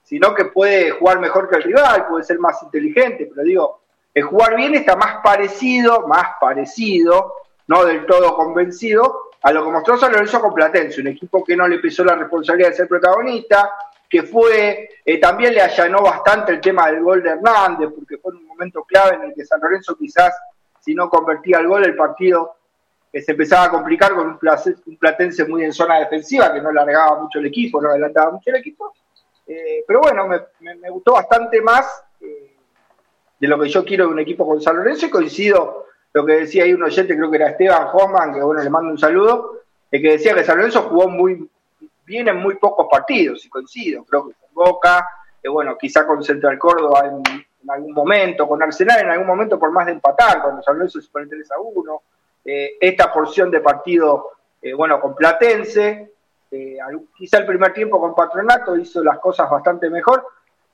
sino 0.03 0.33
que 0.33 0.45
puede 0.45 0.91
jugar 0.91 1.19
mejor 1.19 1.49
que 1.49 1.57
el 1.57 1.63
rival, 1.63 2.07
puede 2.07 2.23
ser 2.23 2.39
más 2.39 2.63
inteligente, 2.63 3.29
pero 3.29 3.45
digo, 3.45 3.81
el 4.13 4.23
jugar 4.23 4.55
bien 4.55 4.73
está 4.73 4.95
más 4.95 5.17
parecido, 5.21 6.07
más 6.07 6.27
parecido 6.39 7.33
no 7.67 7.85
del 7.85 8.05
todo 8.05 8.35
convencido, 8.35 9.31
a 9.41 9.51
lo 9.51 9.63
que 9.63 9.71
mostró 9.71 9.97
San 9.97 10.11
Lorenzo 10.11 10.41
con 10.41 10.53
Platense, 10.53 11.01
un 11.01 11.07
equipo 11.07 11.43
que 11.43 11.55
no 11.55 11.67
le 11.67 11.79
pisó 11.79 12.03
la 12.03 12.15
responsabilidad 12.15 12.69
de 12.69 12.75
ser 12.75 12.87
protagonista, 12.87 13.69
que 14.09 14.23
fue, 14.23 14.89
eh, 15.03 15.19
también 15.19 15.53
le 15.53 15.61
allanó 15.61 16.01
bastante 16.01 16.53
el 16.53 16.61
tema 16.61 16.87
del 16.87 17.03
gol 17.03 17.21
de 17.21 17.29
Hernández, 17.29 17.89
porque 17.95 18.17
fue 18.17 18.33
un 18.33 18.45
momento 18.45 18.83
clave 18.83 19.15
en 19.15 19.23
el 19.23 19.33
que 19.33 19.45
San 19.45 19.59
Lorenzo 19.61 19.95
quizás, 19.97 20.33
si 20.79 20.95
no 20.95 21.09
convertía 21.09 21.59
el 21.59 21.67
gol, 21.67 21.83
el 21.83 21.95
partido 21.95 22.55
que 23.11 23.21
se 23.21 23.31
empezaba 23.31 23.65
a 23.65 23.71
complicar 23.71 24.13
con 24.13 24.27
un, 24.27 24.97
Platense 24.97 25.45
muy 25.45 25.63
en 25.63 25.73
zona 25.73 25.99
defensiva, 25.99 26.53
que 26.53 26.61
no 26.61 26.71
largaba 26.71 27.21
mucho 27.21 27.39
el 27.39 27.45
equipo, 27.45 27.81
no 27.81 27.89
adelantaba 27.89 28.31
mucho 28.31 28.49
el 28.49 28.57
equipo. 28.57 28.93
Eh, 29.47 29.83
pero 29.87 30.01
bueno, 30.01 30.27
me, 30.27 30.89
gustó 30.89 31.13
bastante 31.13 31.61
más 31.61 32.03
eh, 32.19 32.55
de 33.39 33.47
lo 33.47 33.59
que 33.59 33.69
yo 33.69 33.85
quiero 33.85 34.07
de 34.07 34.13
un 34.13 34.19
equipo 34.19 34.45
con 34.45 34.61
San 34.61 34.77
Lorenzo 34.77 35.05
y 35.05 35.09
coincido 35.09 35.85
lo 36.15 36.25
que 36.25 36.31
decía 36.31 36.63
ahí 36.63 36.73
un 36.73 36.81
oyente, 36.81 37.13
creo 37.13 37.29
que 37.29 37.35
era 37.35 37.49
Esteban 37.49 37.89
Hoffman, 37.91 38.33
que 38.33 38.41
bueno, 38.41 38.63
le 38.63 38.69
mando 38.69 38.89
un 38.89 38.97
saludo, 38.97 39.63
que 39.91 39.99
decía 39.99 40.33
que 40.33 40.45
San 40.45 40.55
Lorenzo 40.55 40.83
jugó 40.83 41.09
muy 41.09 41.49
bien 42.05 42.29
en 42.29 42.37
muy 42.37 42.55
pocos 42.55 42.87
partidos, 42.89 43.45
y 43.45 43.49
coincido, 43.49 44.05
creo 44.05 44.29
que 44.29 44.33
con 44.35 44.49
Boca, 44.53 45.05
que 45.43 45.49
bueno, 45.49 45.77
quizá 45.77 46.07
con 46.07 46.23
Central 46.23 46.57
Córdoba 46.57 47.05
en, 47.05 47.45
algún 47.69 47.91
momento, 47.91 48.47
con 48.47 48.63
Arsenal 48.63 49.01
en 49.01 49.09
algún 49.09 49.27
momento 49.27 49.59
por 49.59 49.71
más 49.71 49.87
de 49.87 49.91
empatar, 49.91 50.41
cuando 50.41 50.63
San 50.63 50.75
Lorenzo 50.75 51.01
se 51.01 51.09
pone 51.09 51.27
3 51.27 51.51
a 51.51 51.59
1, 51.59 52.01
eh, 52.45 52.77
esta 52.79 53.11
porción 53.11 53.51
de 53.51 53.59
partido, 53.59 54.31
eh, 54.61 54.73
bueno, 54.73 55.01
con 55.01 55.15
Platense, 55.15 56.13
eh, 56.49 56.77
quizá 57.13 57.39
el 57.39 57.45
primer 57.45 57.73
tiempo 57.73 57.99
con 57.99 58.15
Patronato 58.15 58.77
hizo 58.77 59.03
las 59.03 59.19
cosas 59.19 59.49
bastante 59.49 59.89
mejor, 59.89 60.25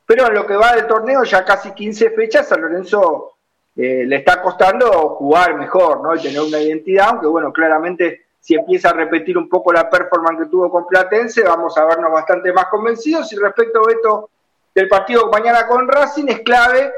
pero 0.06 0.28
en 0.28 0.36
lo 0.36 0.46
que 0.46 0.56
va 0.56 0.76
del 0.76 0.86
torneo, 0.86 1.24
ya 1.24 1.44
casi 1.44 1.72
15 1.72 2.12
fechas, 2.12 2.48
San 2.48 2.62
Lorenzo 2.62 3.38
eh, 3.76 4.04
le 4.06 4.18
está 4.18 4.42
costando 4.42 4.90
jugar 5.16 5.56
mejor, 5.56 6.02
¿no? 6.02 6.16
Y 6.16 6.22
tener 6.22 6.42
una 6.42 6.60
identidad, 6.60 7.10
aunque 7.10 7.28
bueno, 7.28 7.54
claramente 7.54 8.26
si 8.40 8.56
empieza 8.56 8.90
a 8.90 8.94
repetir 8.94 9.38
un 9.38 9.48
poco 9.48 9.72
la 9.72 9.90
performance 9.90 10.44
que 10.44 10.50
tuvo 10.50 10.70
con 10.70 10.88
Platense, 10.88 11.44
vamos 11.44 11.78
a 11.78 11.86
vernos 11.86 12.12
bastante 12.12 12.52
más 12.52 12.66
convencidos. 12.66 13.32
Y 13.32 13.38
respecto 13.38 13.88
a 13.88 13.92
esto 13.92 14.30
del 14.74 14.88
partido 14.88 15.30
mañana 15.30 15.68
con 15.68 15.88
Racing, 15.88 16.26
es 16.28 16.40
clave 16.40 16.92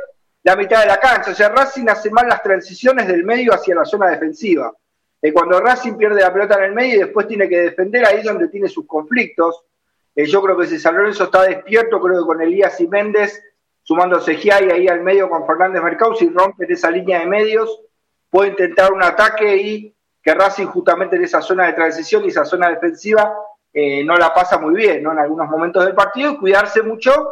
la 0.43 0.55
mitad 0.55 0.81
de 0.81 0.87
la 0.87 0.99
cancha. 0.99 1.31
O 1.31 1.35
sea, 1.35 1.49
Racing 1.49 1.87
hace 1.89 2.09
mal 2.09 2.27
las 2.27 2.41
transiciones 2.41 3.07
del 3.07 3.23
medio 3.25 3.53
hacia 3.53 3.75
la 3.75 3.85
zona 3.85 4.09
defensiva. 4.09 4.73
Eh, 5.21 5.33
cuando 5.33 5.59
Racing 5.59 5.93
pierde 5.93 6.21
la 6.21 6.33
pelota 6.33 6.55
en 6.55 6.63
el 6.63 6.73
medio 6.73 6.95
y 6.95 6.99
después 6.99 7.27
tiene 7.27 7.49
que 7.49 7.59
defender, 7.59 8.05
ahí 8.05 8.23
donde 8.23 8.47
tiene 8.47 8.69
sus 8.69 8.87
conflictos. 8.87 9.63
Eh, 10.15 10.25
yo 10.25 10.41
creo 10.41 10.57
que 10.57 10.67
si 10.67 10.79
San 10.79 10.95
Lorenzo 10.95 11.25
está 11.25 11.43
despierto, 11.43 11.99
creo 11.99 12.19
que 12.19 12.25
con 12.25 12.41
Elías 12.41 12.79
y 12.79 12.87
Méndez, 12.87 13.41
sumándose 13.83 14.35
Giai 14.35 14.71
ahí 14.71 14.87
al 14.87 15.01
medio 15.01 15.29
con 15.29 15.45
Fernández 15.45 15.83
Mercado, 15.83 16.15
si 16.15 16.29
rompen 16.29 16.71
esa 16.71 16.89
línea 16.89 17.19
de 17.19 17.27
medios, 17.27 17.81
puede 18.29 18.49
intentar 18.49 18.91
un 18.91 19.03
ataque 19.03 19.55
y 19.57 19.95
que 20.21 20.33
Racing 20.33 20.67
justamente 20.67 21.17
en 21.17 21.23
esa 21.23 21.41
zona 21.41 21.67
de 21.67 21.73
transición 21.73 22.23
y 22.23 22.29
esa 22.29 22.45
zona 22.45 22.69
defensiva 22.69 23.33
eh, 23.73 24.03
no 24.03 24.15
la 24.15 24.33
pasa 24.33 24.57
muy 24.57 24.73
bien, 24.75 25.03
¿no? 25.03 25.11
En 25.11 25.19
algunos 25.19 25.49
momentos 25.49 25.85
del 25.85 25.93
partido 25.93 26.31
y 26.31 26.37
cuidarse 26.37 26.81
mucho 26.81 27.29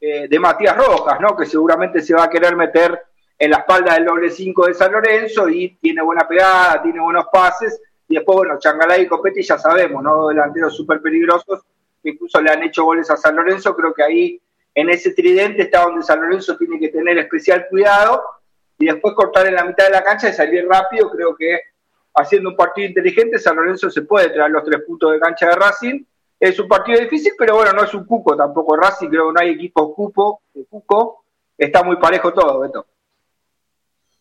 eh, 0.00 0.28
de 0.28 0.38
Matías 0.38 0.76
Rojas, 0.76 1.20
¿no? 1.20 1.36
Que 1.36 1.44
seguramente 1.44 2.00
se 2.00 2.14
va 2.14 2.24
a 2.24 2.30
querer 2.30 2.56
meter 2.56 2.98
en 3.38 3.50
la 3.50 3.58
espalda 3.58 3.94
del 3.94 4.04
doble 4.04 4.30
5 4.30 4.66
de 4.66 4.74
San 4.74 4.92
Lorenzo 4.92 5.48
y 5.48 5.76
tiene 5.76 6.02
buena 6.02 6.26
pegada, 6.28 6.80
tiene 6.82 7.00
buenos 7.00 7.26
pases. 7.32 7.80
Y 8.08 8.14
después, 8.14 8.36
bueno, 8.36 8.58
Changalay 8.58 9.02
y 9.02 9.06
Copetti 9.06 9.42
ya 9.42 9.58
sabemos, 9.58 10.02
¿no? 10.02 10.28
Delanteros 10.28 10.76
súper 10.76 11.00
peligrosos 11.00 11.62
que 12.02 12.10
incluso 12.10 12.40
le 12.40 12.50
han 12.50 12.62
hecho 12.62 12.84
goles 12.84 13.10
a 13.10 13.16
San 13.16 13.36
Lorenzo. 13.36 13.74
Creo 13.74 13.92
que 13.92 14.02
ahí, 14.02 14.40
en 14.80 14.90
ese 14.90 15.12
tridente, 15.12 15.62
está 15.62 15.82
donde 15.82 16.02
San 16.02 16.20
Lorenzo 16.20 16.56
tiene 16.56 16.78
que 16.78 16.88
tener 16.88 17.18
especial 17.18 17.66
cuidado 17.68 18.22
y 18.78 18.86
después 18.86 19.14
cortar 19.14 19.46
en 19.46 19.54
la 19.54 19.64
mitad 19.64 19.84
de 19.84 19.90
la 19.90 20.02
cancha 20.02 20.28
y 20.28 20.32
salir 20.32 20.66
rápido. 20.66 21.10
Creo 21.10 21.36
que 21.36 21.60
haciendo 22.14 22.50
un 22.50 22.56
partido 22.56 22.88
inteligente, 22.88 23.38
San 23.38 23.56
Lorenzo 23.56 23.90
se 23.90 24.02
puede 24.02 24.30
traer 24.30 24.50
los 24.50 24.64
tres 24.64 24.82
puntos 24.86 25.12
de 25.12 25.20
cancha 25.20 25.46
de 25.46 25.56
Racing 25.56 26.04
es 26.40 26.58
un 26.58 26.66
partido 26.66 26.98
difícil, 26.98 27.34
pero 27.38 27.56
bueno, 27.56 27.72
no 27.74 27.84
es 27.84 27.92
un 27.92 28.06
cuco 28.06 28.34
tampoco. 28.34 28.74
Racing 28.74 29.10
creo 29.10 29.28
que 29.28 29.32
no 29.34 29.40
hay 29.40 29.50
equipo 29.50 29.94
cupo, 29.94 30.40
cuco. 30.70 31.24
Está 31.56 31.82
muy 31.82 31.96
parejo 31.96 32.32
todo, 32.32 32.60
Beto. 32.60 32.86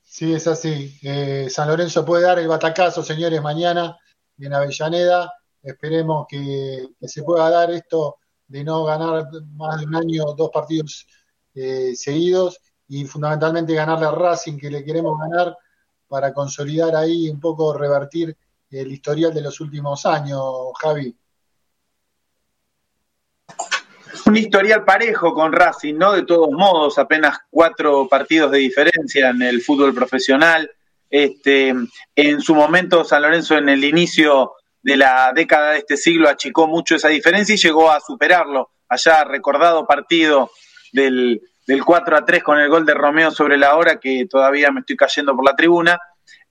Sí, 0.04 0.34
es 0.34 0.45
así. 0.45 1.00
Eh, 1.02 1.48
San 1.50 1.69
Lorenzo 1.69 2.06
puede 2.06 2.24
dar 2.24 2.38
el 2.38 2.50
batacazo, 2.50 3.04
señores, 3.04 3.41
mañana 3.41 3.98
en 4.38 4.54
Avellaneda. 4.54 5.32
Esperemos 5.63 6.28
que, 6.28 6.89
se 7.02 7.24
pueda 7.24 7.50
dar 7.50 7.72
esto 7.72 8.17
de 8.49 8.63
no 8.63 8.83
ganar 8.83 9.29
más 9.55 9.79
de 9.79 9.85
un 9.85 9.95
año 9.95 10.25
dos 10.35 10.49
partidos 10.51 11.07
eh, 11.55 11.95
seguidos 11.95 12.59
y 12.88 13.05
fundamentalmente 13.05 13.73
ganarle 13.73 14.07
a 14.07 14.12
Racing, 14.12 14.57
que 14.57 14.69
le 14.69 14.83
queremos 14.83 15.17
ganar 15.17 15.55
para 16.07 16.33
consolidar 16.33 16.95
ahí 16.95 17.29
un 17.29 17.39
poco, 17.39 17.73
revertir 17.73 18.35
el 18.71 18.91
historial 18.91 19.33
de 19.33 19.41
los 19.41 19.62
últimos 19.62 20.05
años, 20.05 20.43
Javi 20.81 21.15
un 24.29 24.38
historial 24.38 24.85
parejo 24.85 25.33
con 25.33 25.51
Racing, 25.51 25.95
¿no? 25.95 26.13
De 26.13 26.23
todos 26.23 26.51
modos, 26.51 26.97
apenas 26.99 27.39
cuatro 27.49 28.07
partidos 28.07 28.51
de 28.51 28.59
diferencia 28.59 29.29
en 29.29 29.41
el 29.41 29.62
fútbol 29.62 29.93
profesional. 29.93 30.69
Este, 31.09 31.73
en 32.15 32.41
su 32.41 32.53
momento, 32.53 33.03
San 33.03 33.23
Lorenzo 33.23 33.57
en 33.57 33.69
el 33.69 33.83
inicio 33.83 34.53
de 34.82 34.98
la 34.98 35.32
década 35.34 35.72
de 35.72 35.80
este 35.80 35.98
siglo 35.98 36.30
achicó 36.30 36.68
mucho 36.68 36.96
esa 36.96 37.10
diferencia 37.10 37.56
y 37.56 37.58
llegó 37.58 37.92
a 37.92 38.00
superarlo. 38.00 38.72
Allá, 38.88 39.24
recordado 39.24 39.86
partido 39.86 40.52
del, 40.92 41.42
del 41.68 41.86
4 41.86 42.18
a 42.18 42.26
3 42.26 42.44
con 42.44 42.60
el 42.60 42.70
gol 42.70 42.86
de 42.86 42.94
Romeo 42.94 43.32
sobre 43.32 43.58
la 43.58 43.76
hora, 43.76 44.00
que 44.00 44.26
todavía 44.30 44.72
me 44.72 44.80
estoy 44.80 44.96
cayendo 44.96 45.36
por 45.36 45.46
la 45.46 45.56
tribuna. 45.56 46.00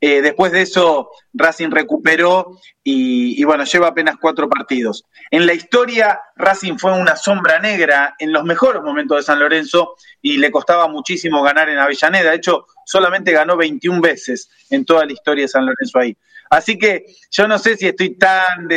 Eh, 0.01 0.23
después 0.23 0.53
de 0.53 0.63
eso, 0.63 1.11
Racing 1.33 1.71
recuperó 1.71 2.59
y, 2.85 3.43
bueno, 3.45 3.65
lleva 3.65 3.89
apenas 3.89 4.17
cuatro 4.21 4.49
partidos. 4.49 5.05
En 5.31 5.45
la 5.45 5.55
historia, 5.55 6.21
Racing 6.37 6.77
fue 6.79 6.93
una 6.93 7.17
sombra 7.17 7.59
negra 7.59 8.15
en 8.19 8.33
los 8.33 8.45
mejores 8.45 8.83
momentos 8.83 9.17
de 9.17 9.23
San 9.25 9.41
Lorenzo 9.41 9.97
y 10.23 10.39
le 10.39 10.53
costaba 10.53 10.87
muchísimo 10.87 11.43
ganar 11.43 11.69
en 11.69 11.79
Avellaneda. 11.79 12.31
De 12.31 12.37
hecho, 12.37 12.67
solamente 12.85 13.33
ganó 13.33 13.57
21 13.57 14.01
veces 14.01 14.49
en 14.71 14.85
toda 14.85 15.05
la 15.05 15.13
historia 15.13 15.45
de 15.45 15.49
San 15.49 15.67
Lorenzo 15.67 15.99
ahí. 15.99 16.17
Así 16.51 16.79
que 16.79 17.07
yo 17.31 17.49
no 17.49 17.59
sé 17.59 17.77
si 17.77 17.89
estoy 17.89 18.17
tan, 18.17 18.69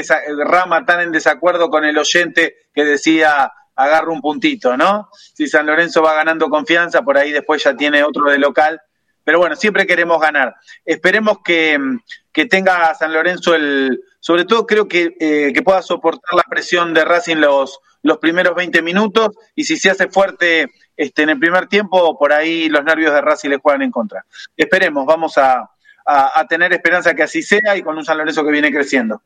rama, 0.45 0.85
tan 0.85 1.01
en 1.01 1.11
desacuerdo 1.11 1.69
con 1.69 1.85
el 1.85 1.97
oyente 1.97 2.55
que 2.73 2.83
decía 2.83 3.51
agarro 3.75 4.13
un 4.13 4.21
puntito, 4.21 4.77
¿no? 4.77 5.09
Si 5.13 5.47
San 5.47 5.65
Lorenzo 5.65 6.01
va 6.01 6.13
ganando 6.13 6.49
confianza, 6.49 7.01
por 7.01 7.17
ahí 7.17 7.31
después 7.31 7.63
ya 7.63 7.75
tiene 7.75 8.03
otro 8.03 8.29
de 8.29 8.37
local 8.37 8.81
pero 9.23 9.39
bueno, 9.39 9.55
siempre 9.55 9.85
queremos 9.85 10.19
ganar. 10.19 10.55
Esperemos 10.85 11.39
que, 11.43 11.79
tenga 12.49 12.93
San 12.95 13.13
Lorenzo 13.13 13.55
el, 13.55 14.01
sobre 14.19 14.45
todo 14.45 14.65
creo 14.65 14.87
que, 14.87 15.15
eh, 15.19 15.51
que 15.53 15.61
pueda 15.61 15.81
soportar 15.81 16.33
la 16.35 16.43
presión 16.49 16.93
de 16.93 17.05
Racing 17.05 17.37
los, 17.37 17.79
los 18.01 18.17
primeros 18.17 18.55
20 18.55 18.81
minutos 18.81 19.29
y 19.55 19.63
si 19.63 19.77
se 19.77 19.89
hace 19.89 20.07
fuerte 20.07 20.71
este, 20.97 21.23
en 21.23 21.29
el 21.29 21.39
primer 21.39 21.67
tiempo, 21.67 22.17
por 22.17 22.33
ahí 22.33 22.69
los 22.69 22.83
nervios 22.83 23.13
de 23.13 23.21
Racing 23.21 23.49
le 23.49 23.57
juegan 23.57 23.83
en 23.83 23.91
contra. 23.91 24.25
Esperemos, 24.57 25.05
vamos 25.05 25.37
a, 25.37 25.69
tener 26.47 26.73
esperanza 26.73 27.13
que 27.13 27.23
así 27.23 27.41
sea 27.41 27.75
y 27.75 27.81
con 27.81 27.97
un 27.97 28.05
San 28.05 28.17
Lorenzo 28.17 28.43
que 28.43 28.51
viene 28.51 28.71
creciendo. 28.71 29.21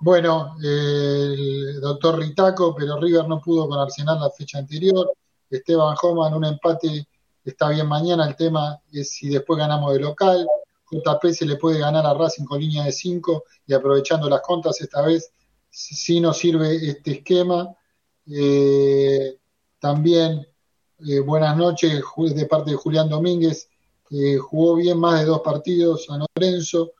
Bueno, 0.00 0.56
el 0.62 1.80
doctor 1.80 2.18
Ritaco, 2.18 2.74
pero 2.74 3.00
River 3.00 3.26
no 3.26 3.40
pudo 3.40 3.68
con 3.68 3.78
Arsenal 3.78 4.20
la 4.20 4.30
fecha 4.30 4.58
anterior. 4.58 5.12
Esteban 5.50 5.96
Homan, 6.00 6.34
un 6.34 6.44
empate 6.44 7.08
está 7.44 7.70
bien 7.70 7.86
mañana, 7.86 8.26
el 8.28 8.36
tema 8.36 8.78
es 8.92 9.10
si 9.10 9.28
después 9.28 9.58
ganamos 9.58 9.92
de 9.94 10.00
local. 10.00 10.46
JP 10.90 11.32
se 11.32 11.46
le 11.46 11.56
puede 11.56 11.80
ganar 11.80 12.06
a 12.06 12.14
Racing 12.14 12.44
con 12.44 12.60
línea 12.60 12.84
de 12.84 12.92
5 12.92 13.44
y 13.66 13.74
aprovechando 13.74 14.28
las 14.28 14.40
contas 14.40 14.80
esta 14.80 15.02
vez, 15.02 15.32
si 15.68 16.20
nos 16.20 16.38
sirve 16.38 16.76
este 16.76 17.12
esquema. 17.12 17.74
Eh, 18.30 19.38
también 19.78 20.46
eh, 21.06 21.20
buenas 21.20 21.56
noches 21.56 22.02
de 22.16 22.46
parte 22.46 22.70
de 22.70 22.76
Julián 22.76 23.08
Domínguez, 23.08 23.68
que 24.08 24.38
jugó 24.38 24.76
bien 24.76 24.98
más 24.98 25.20
de 25.20 25.26
dos 25.26 25.40
partidos 25.40 26.06
a 26.10 26.18
Lorenzo. 26.18 26.92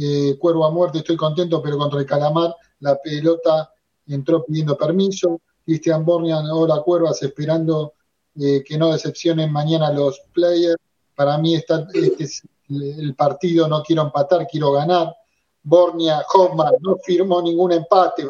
Eh, 0.00 0.36
Cuervo 0.38 0.66
a 0.66 0.70
muerte, 0.70 0.98
estoy 0.98 1.16
contento, 1.16 1.62
pero 1.62 1.78
contra 1.78 2.00
el 2.00 2.06
Calamar 2.06 2.54
la 2.80 2.96
pelota 3.00 3.72
entró 4.06 4.44
pidiendo 4.44 4.76
permiso. 4.76 5.40
Cristian 5.64 6.04
Bornian, 6.04 6.46
hola 6.50 6.80
Cuervas, 6.82 7.22
esperando 7.22 7.94
eh, 8.40 8.62
que 8.64 8.78
no 8.78 8.92
decepcionen 8.92 9.52
mañana 9.52 9.92
los 9.92 10.20
players. 10.32 10.76
Para 11.14 11.36
mí 11.38 11.54
está, 11.54 11.86
este 11.92 12.24
es 12.24 12.42
el 12.68 13.14
partido, 13.14 13.68
no 13.68 13.82
quiero 13.82 14.02
empatar, 14.02 14.46
quiero 14.46 14.72
ganar. 14.72 15.14
Bornia, 15.62 16.24
Hoffman, 16.32 16.74
no 16.80 16.96
firmó 16.96 17.42
ningún 17.42 17.72
empate. 17.72 18.26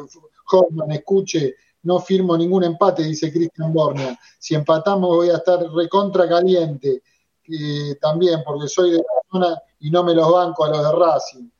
Hoffman, 0.50 0.90
escuche, 0.92 1.54
no 1.82 2.00
firmo 2.00 2.36
ningún 2.36 2.64
empate, 2.64 3.04
dice 3.04 3.32
Cristian 3.32 3.72
Bornia. 3.72 4.18
Si 4.38 4.54
empatamos 4.54 5.16
voy 5.16 5.30
a 5.30 5.36
estar 5.36 5.60
recontra 5.72 6.28
caliente 6.28 7.02
también, 8.00 8.42
porque 8.44 8.68
soy 8.68 8.92
de 8.92 8.98
la 8.98 9.02
zona 9.30 9.62
y 9.80 9.90
no 9.90 10.04
me 10.04 10.14
los 10.14 10.30
banco 10.30 10.64
a 10.64 10.68
los 10.68 10.82
de 10.82 10.92
Racing. 10.92 11.50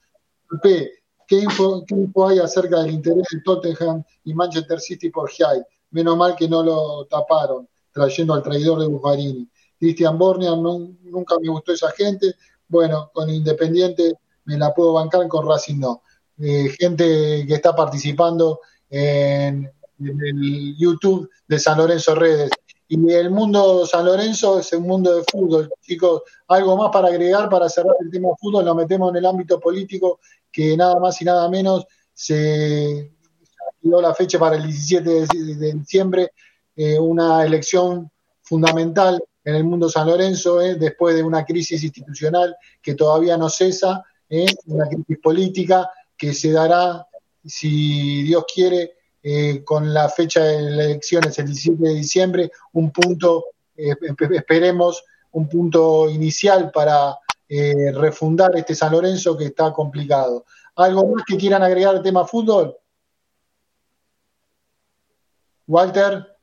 ¿qué 1.27 1.37
info, 1.37 1.85
¿qué 1.87 1.95
info 1.95 2.29
hay 2.29 2.39
acerca 2.39 2.83
del 2.83 2.93
interés 2.93 3.27
de 3.31 3.41
Tottenham 3.45 4.03
y 4.25 4.35
Manchester 4.35 4.81
City 4.81 5.11
por 5.11 5.31
Giai? 5.31 5.63
Menos 5.91 6.17
mal 6.17 6.35
que 6.37 6.49
no 6.49 6.63
lo 6.63 7.07
taparon 7.07 7.69
trayendo 7.93 8.35
al 8.35 8.43
traidor 8.43 8.81
de 8.81 8.87
Buffarini. 8.87 9.49
Cristian 9.79 10.19
Bornea, 10.19 10.55
nunca 10.57 11.37
me 11.41 11.49
gustó 11.49 11.73
esa 11.73 11.91
gente. 11.93 12.35
Bueno, 12.69 13.11
con 13.13 13.31
Independiente 13.31 14.15
me 14.45 14.57
la 14.57 14.73
puedo 14.73 14.95
bancar, 14.95 15.27
con 15.29 15.47
Racing 15.47 15.79
no. 15.79 16.03
Eh, 16.39 16.69
gente 16.79 17.45
que 17.47 17.55
está 17.55 17.75
participando 17.75 18.61
en, 18.89 19.71
el 19.99 20.77
YouTube 20.79 21.29
de 21.47 21.59
San 21.59 21.79
Lorenzo 21.79 22.15
Redes. 22.15 22.51
Y 22.89 23.13
el 23.13 23.31
mundo 23.31 23.87
San 23.87 24.07
Lorenzo 24.07 24.59
es 24.59 24.73
un 24.73 24.85
mundo 24.85 25.15
de 25.15 25.23
fútbol, 25.31 25.71
chicos. 25.83 26.23
Algo 26.49 26.77
más 26.77 26.91
para 26.91 27.09
agregar 27.09 27.49
para 27.51 27.69
cerrar 27.69 27.95
el 28.01 28.11
tema 28.11 28.29
de 28.29 28.35
fútbol, 28.41 28.65
lo 28.65 28.75
metemos 28.75 29.11
en 29.11 29.17
el 29.17 29.27
ámbito 29.27 29.61
político, 29.61 30.21
que 30.51 30.77
nada 30.77 30.99
más 30.99 31.21
y 31.21 31.25
nada 31.27 31.49
menos 31.51 31.87
se 32.15 33.13
dio 33.81 34.01
la 34.01 34.15
fecha 34.15 34.39
para 34.39 34.57
el 34.57 34.65
17 34.65 35.27
de 35.57 35.73
diciembre 35.75 36.33
eh, 36.81 36.99
una 36.99 37.45
elección 37.45 38.09
fundamental 38.41 39.21
en 39.43 39.55
el 39.57 39.65
mundo 39.65 39.89
San 39.89 40.07
Lorenzo, 40.07 40.63
eh, 40.63 40.77
después 40.77 41.17
de 41.17 41.25
una 41.25 41.45
crisis 41.45 41.83
institucional 41.83 42.57
que 42.81 42.95
todavía 42.95 43.37
no 43.37 43.49
cesa, 43.51 44.05
eh, 44.29 44.47
una 44.67 44.87
crisis 44.87 45.19
política 45.21 45.91
que 46.17 46.33
se 46.33 46.53
dará, 46.53 47.05
si 47.45 48.23
Dios 48.23 48.45
quiere, 48.53 48.98
con 49.65 49.93
la 49.93 50.09
fecha 50.09 50.43
de 50.43 50.63
las 50.63 50.85
elecciones 50.87 51.39
el 51.39 51.47
17 51.47 51.83
de 51.83 51.95
diciembre, 51.95 52.53
un 52.73 52.91
punto, 52.91 53.47
esperemos, 53.77 55.05
un 55.33 55.49
punto 55.49 56.09
inicial 56.09 56.71
para 56.71 57.17
refundar 57.49 58.57
este 58.57 58.75
San 58.75 58.93
Lorenzo 58.93 59.37
que 59.37 59.47
está 59.47 59.73
complicado. 59.73 60.45
¿Algo 60.77 61.09
más 61.09 61.25
que 61.27 61.37
quieran 61.37 61.63
agregar 61.63 61.97
al 61.97 62.03
tema 62.03 62.25
fútbol? 62.25 62.77
Walter. 65.69 66.39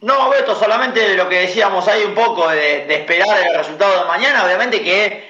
No, 0.00 0.30
Beto, 0.30 0.54
solamente 0.54 1.16
lo 1.16 1.28
que 1.28 1.40
decíamos 1.40 1.88
ahí 1.88 2.04
un 2.04 2.14
poco 2.14 2.48
de, 2.48 2.86
esperar 2.94 3.46
el 3.48 3.56
resultado 3.56 4.02
de 4.02 4.06
mañana, 4.06 4.44
obviamente 4.44 4.82
que 4.82 5.28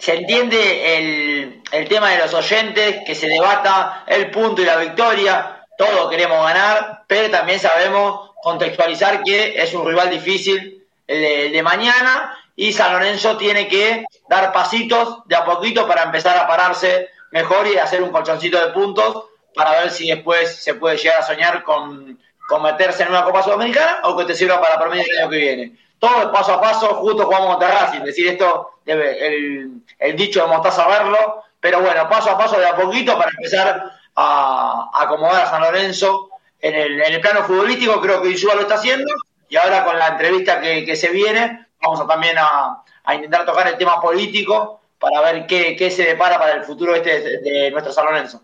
se 0.00 0.14
entiende 0.14 0.96
el, 0.96 1.62
el, 1.70 1.88
tema 1.88 2.10
de 2.10 2.18
los 2.18 2.34
oyentes, 2.34 3.02
que 3.06 3.14
se 3.14 3.28
debata 3.28 4.04
el 4.06 4.30
punto 4.30 4.62
y 4.62 4.64
la 4.64 4.76
victoria, 4.76 5.66
todos 5.76 6.10
queremos 6.10 6.44
ganar, 6.44 7.04
pero 7.06 7.30
también 7.30 7.60
sabemos 7.60 8.30
contextualizar 8.42 9.22
que 9.22 9.62
es 9.62 9.72
un 9.74 9.86
rival 9.86 10.10
difícil 10.10 10.84
el 11.06 11.52
de, 11.52 11.62
mañana 11.62 12.36
y 12.54 12.72
San 12.72 12.92
Lorenzo 12.92 13.36
tiene 13.36 13.68
que 13.68 14.04
dar 14.28 14.52
pasitos 14.52 15.26
de 15.26 15.36
a 15.36 15.44
poquito 15.44 15.86
para 15.86 16.04
empezar 16.04 16.36
a 16.36 16.46
pararse 16.46 17.08
mejor 17.32 17.66
y 17.66 17.76
hacer 17.76 18.02
un 18.02 18.10
colchoncito 18.10 18.64
de 18.64 18.72
puntos 18.72 19.24
para 19.54 19.72
ver 19.80 19.90
si 19.90 20.08
después 20.08 20.62
se 20.62 20.74
puede 20.74 20.96
llegar 20.96 21.20
a 21.20 21.26
soñar 21.26 21.64
con, 21.64 22.18
con 22.48 22.62
meterse 22.62 23.02
en 23.02 23.08
una 23.08 23.24
Copa 23.24 23.42
Sudamericana 23.42 24.00
o 24.04 24.16
que 24.16 24.24
te 24.24 24.34
sirva 24.34 24.60
para 24.60 24.78
promedio 24.78 25.04
el 25.10 25.18
año 25.18 25.30
que 25.30 25.36
viene. 25.36 25.72
Todo 26.00 26.32
paso 26.32 26.54
a 26.54 26.60
paso, 26.60 26.94
justo 26.94 27.26
jugamos 27.26 27.50
contra 27.50 27.82
Racing. 27.82 28.00
Decir 28.00 28.28
esto, 28.28 28.80
el, 28.86 30.16
dicho 30.16 30.40
de 30.40 30.48
Mostaza 30.48 30.88
verlo, 30.88 31.44
pero 31.60 31.82
bueno, 31.82 32.08
paso 32.08 32.30
a 32.30 32.38
paso 32.38 32.58
de 32.58 32.66
a 32.66 32.74
poquito 32.74 33.18
para 33.18 33.30
empezar 33.30 33.92
a, 34.16 34.90
acomodar 34.94 35.42
a 35.42 35.50
San 35.50 35.60
Lorenzo 35.60 36.30
en 36.58 36.74
el, 36.74 37.20
plano 37.20 37.44
futbolístico. 37.44 38.00
Creo 38.00 38.22
que 38.22 38.30
Isúa 38.30 38.54
lo 38.54 38.62
está 38.62 38.76
haciendo 38.76 39.12
y 39.50 39.56
ahora 39.56 39.84
con 39.84 39.98
la 39.98 40.08
entrevista 40.08 40.58
que, 40.58 40.86
que 40.86 40.96
se 40.96 41.10
viene, 41.10 41.66
vamos 41.82 42.06
también 42.08 42.38
a, 42.38 42.82
a, 43.04 43.14
intentar 43.14 43.44
tocar 43.44 43.68
el 43.68 43.76
tema 43.76 44.00
político 44.00 44.80
para 44.98 45.20
ver 45.20 45.46
qué, 45.46 45.76
qué 45.76 45.90
se 45.90 46.04
depara 46.04 46.38
para 46.38 46.54
el 46.54 46.64
futuro 46.64 46.94
este 46.94 47.40
de, 47.40 47.70
nuestro 47.70 47.92
San 47.92 48.06
Lorenzo. 48.06 48.40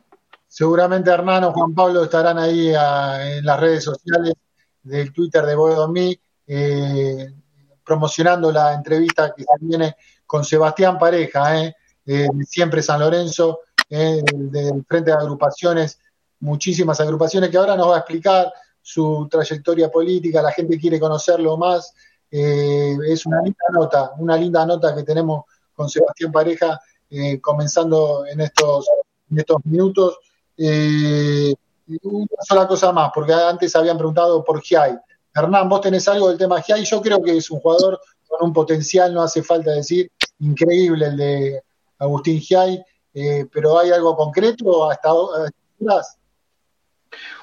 Seguramente 0.46 1.10
Hernán 1.10 1.44
o 1.44 1.52
Juan 1.52 1.74
Pablo 1.74 2.04
estarán 2.04 2.38
ahí 2.38 2.74
a, 2.74 3.36
en 3.36 3.46
las 3.46 3.58
redes 3.58 3.82
sociales 3.82 4.34
del 4.82 5.12
Twitter 5.14 5.44
de 5.46 5.54
Boedo 5.54 5.90
eh, 6.46 7.32
promocionando 7.86 8.50
la 8.50 8.74
entrevista 8.74 9.32
que 9.34 9.44
se 9.44 9.64
viene 9.64 9.96
con 10.26 10.44
Sebastián 10.44 10.98
Pareja, 10.98 11.62
eh, 11.62 11.74
eh, 12.04 12.28
siempre 12.44 12.82
San 12.82 12.98
Lorenzo, 12.98 13.60
eh, 13.88 14.20
del 14.34 14.84
Frente 14.84 15.12
de 15.12 15.16
Agrupaciones, 15.16 16.00
muchísimas 16.40 17.00
agrupaciones 17.00 17.48
que 17.48 17.56
ahora 17.56 17.76
nos 17.76 17.90
va 17.90 17.94
a 17.94 17.98
explicar 18.00 18.52
su 18.82 19.28
trayectoria 19.30 19.88
política, 19.88 20.42
la 20.42 20.50
gente 20.50 20.78
quiere 20.78 20.98
conocerlo 20.98 21.56
más. 21.56 21.94
Es 22.28 23.24
una 23.24 23.40
linda 23.40 23.64
nota, 23.72 24.12
una 24.18 24.36
linda 24.36 24.66
nota 24.66 24.94
que 24.94 25.04
tenemos 25.04 25.44
con 25.72 25.88
Sebastián 25.88 26.30
Pareja 26.30 26.78
comenzando 27.40 28.26
en 28.26 28.40
estos, 28.40 28.86
en 29.30 29.38
estos 29.38 29.64
minutos. 29.64 30.18
Una 30.58 32.42
sola 32.46 32.68
cosa 32.68 32.92
más, 32.92 33.10
porque 33.14 33.32
antes 33.32 33.74
habían 33.74 33.96
preguntado 33.96 34.44
por 34.44 34.60
Giai. 34.60 34.98
Hernán, 35.36 35.68
vos 35.68 35.82
tenés 35.82 36.08
algo 36.08 36.28
del 36.28 36.38
tema 36.38 36.62
Giai. 36.62 36.84
Yo 36.84 37.02
creo 37.02 37.22
que 37.22 37.36
es 37.36 37.50
un 37.50 37.60
jugador 37.60 38.00
con 38.26 38.48
un 38.48 38.52
potencial, 38.54 39.12
no 39.12 39.22
hace 39.22 39.42
falta 39.42 39.70
decir, 39.70 40.10
increíble 40.38 41.06
el 41.06 41.16
de 41.16 41.62
Agustín 41.98 42.40
Giai, 42.40 42.82
eh, 43.12 43.46
pero 43.52 43.78
¿hay 43.78 43.90
algo 43.90 44.16
concreto 44.16 44.90
hasta 44.90 45.10
ahora? 45.10 45.50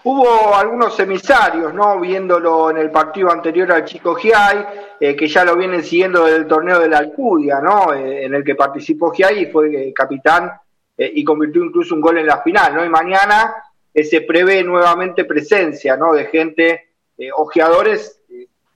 Hubo 0.04 0.56
algunos 0.56 1.00
emisarios, 1.00 1.74
¿no? 1.74 2.00
Viéndolo 2.00 2.72
en 2.72 2.78
el 2.78 2.92
partido 2.92 3.32
anterior 3.32 3.72
al 3.72 3.86
Chico 3.86 4.16
Giai, 4.16 4.66
eh, 5.00 5.16
que 5.16 5.28
ya 5.28 5.46
lo 5.46 5.56
vienen 5.56 5.84
siguiendo 5.84 6.26
desde 6.26 6.38
el 6.38 6.48
torneo 6.48 6.80
de 6.80 6.90
la 6.90 6.98
Alcudia, 6.98 7.60
¿no? 7.62 7.94
Eh, 7.94 8.26
en 8.26 8.34
el 8.34 8.44
que 8.44 8.56
participó 8.56 9.12
Giai 9.12 9.44
y 9.44 9.46
fue 9.48 9.94
capitán 9.96 10.52
y 10.96 11.24
convirtió 11.24 11.64
incluso 11.64 11.96
un 11.96 12.02
gol 12.02 12.20
en 12.20 12.28
la 12.28 12.44
final, 12.44 12.76
¿no? 12.76 12.86
Y 12.86 12.90
mañana 12.90 13.56
se 13.96 14.22
prevé 14.22 14.64
nuevamente 14.64 15.26
presencia, 15.26 15.98
¿no? 15.98 16.14
De 16.14 16.26
gente, 16.26 16.93
ojeadores, 17.36 18.22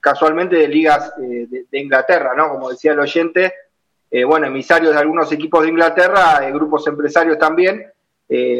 casualmente 0.00 0.56
de 0.56 0.68
ligas 0.68 1.12
de, 1.16 1.66
de, 1.70 1.78
Inglaterra, 1.78 2.34
¿no? 2.36 2.50
Como 2.50 2.70
decía 2.70 2.92
el 2.92 3.00
oyente, 3.00 3.52
bueno, 4.26 4.46
emisarios 4.46 4.94
de 4.94 5.00
algunos 5.00 5.30
equipos 5.32 5.62
de 5.62 5.68
Inglaterra, 5.68 6.40
grupos 6.50 6.86
empresarios 6.86 7.38
también, 7.38 7.92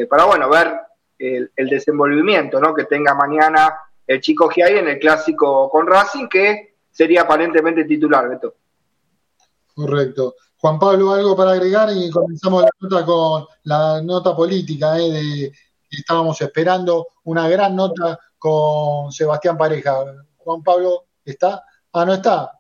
para, 0.09 0.25
bueno, 0.25 0.49
ver 0.51 0.79
el, 1.19 1.69
desenvolvimiento 1.69 2.61
¿no? 2.61 2.75
que 2.75 2.85
tenga 2.85 3.15
mañana 3.15 3.75
el 4.07 4.21
chico 4.21 4.49
Giai 4.49 4.79
en 4.79 4.89
el 4.89 4.99
clásico 4.99 5.69
con 5.69 5.87
Racing, 5.87 6.29
que 6.29 6.77
sería 6.91 7.23
aparentemente 7.23 7.85
titular, 7.85 8.29
Beto. 8.29 8.55
Correcto. 9.75 10.37
Juan 10.57 10.79
Pablo, 10.79 11.13
algo 11.13 11.37
para 11.37 11.53
agregar 11.53 11.91
y 11.95 12.11
comenzamos 12.11 12.63
la 12.63 12.71
nota 12.81 13.05
con 13.05 13.47
la 13.65 14.03
nota 14.03 14.35
política, 14.35 14.99
eh, 14.99 15.11
de, 15.11 15.53
estábamos 15.91 16.41
esperando 16.41 17.09
una 17.25 17.49
gran 17.49 17.77
nota 17.77 18.19
con 18.39 19.13
Sebastián 19.13 19.57
Pareja. 19.57 20.05
Juan 20.37 20.63
Pablo, 20.63 21.07
¿está? 21.25 21.65
Ah, 21.93 22.05
no 22.05 22.15
está. 22.15 22.59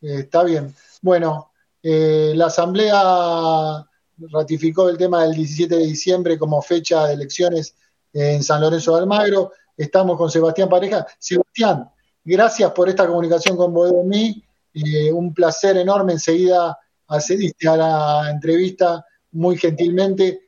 Eh, 0.00 0.20
está 0.20 0.44
bien. 0.44 0.74
Bueno, 1.02 1.50
eh, 1.82 2.32
la 2.34 2.46
Asamblea 2.46 3.84
ratificó 4.30 4.88
el 4.88 4.98
tema 4.98 5.24
del 5.24 5.34
17 5.34 5.76
de 5.76 5.86
diciembre 5.86 6.38
como 6.38 6.62
fecha 6.62 7.06
de 7.06 7.14
elecciones 7.14 7.74
en 8.12 8.42
San 8.42 8.60
Lorenzo 8.60 8.94
de 8.94 9.00
Almagro. 9.00 9.52
Estamos 9.76 10.16
con 10.16 10.30
Sebastián 10.30 10.68
Pareja. 10.68 11.06
Sebastián, 11.18 11.90
gracias 12.22 12.70
por 12.72 12.88
esta 12.88 13.06
comunicación 13.06 13.56
con 13.56 13.72
Bodemí. 13.72 14.44
Eh, 14.74 15.12
un 15.12 15.32
placer 15.32 15.76
enorme. 15.76 16.12
Enseguida 16.12 16.78
accediste 17.08 17.68
a 17.68 17.76
la 17.76 18.30
entrevista 18.30 19.04
muy 19.32 19.56
gentilmente. 19.56 20.40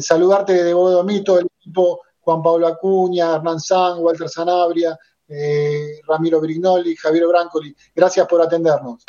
Saludarte 0.00 0.64
de 0.64 0.72
Bodemí, 0.72 1.22
todo 1.22 1.40
el 1.40 1.46
equipo, 1.58 2.00
Juan 2.28 2.42
Pablo 2.42 2.66
Acuña, 2.66 3.36
Hernán 3.36 3.58
San, 3.58 4.00
Walter 4.00 4.28
Sanabria, 4.28 4.98
eh, 5.26 5.98
Ramiro 6.06 6.42
Brignoli, 6.42 6.94
Javier 6.94 7.26
Brancoli. 7.26 7.74
Gracias 7.94 8.26
por 8.26 8.42
atendernos. 8.42 9.02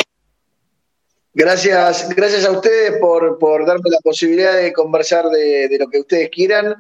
Gracias, 1.34 2.08
gracias 2.16 2.46
a 2.46 2.52
ustedes 2.52 2.98
por, 2.98 3.38
por 3.38 3.66
darme 3.66 3.90
la 3.90 3.98
posibilidad 4.02 4.56
de 4.56 4.72
conversar 4.72 5.26
de, 5.30 5.68
de 5.68 5.78
lo 5.78 5.90
que 5.90 6.00
ustedes 6.00 6.30
quieran. 6.30 6.78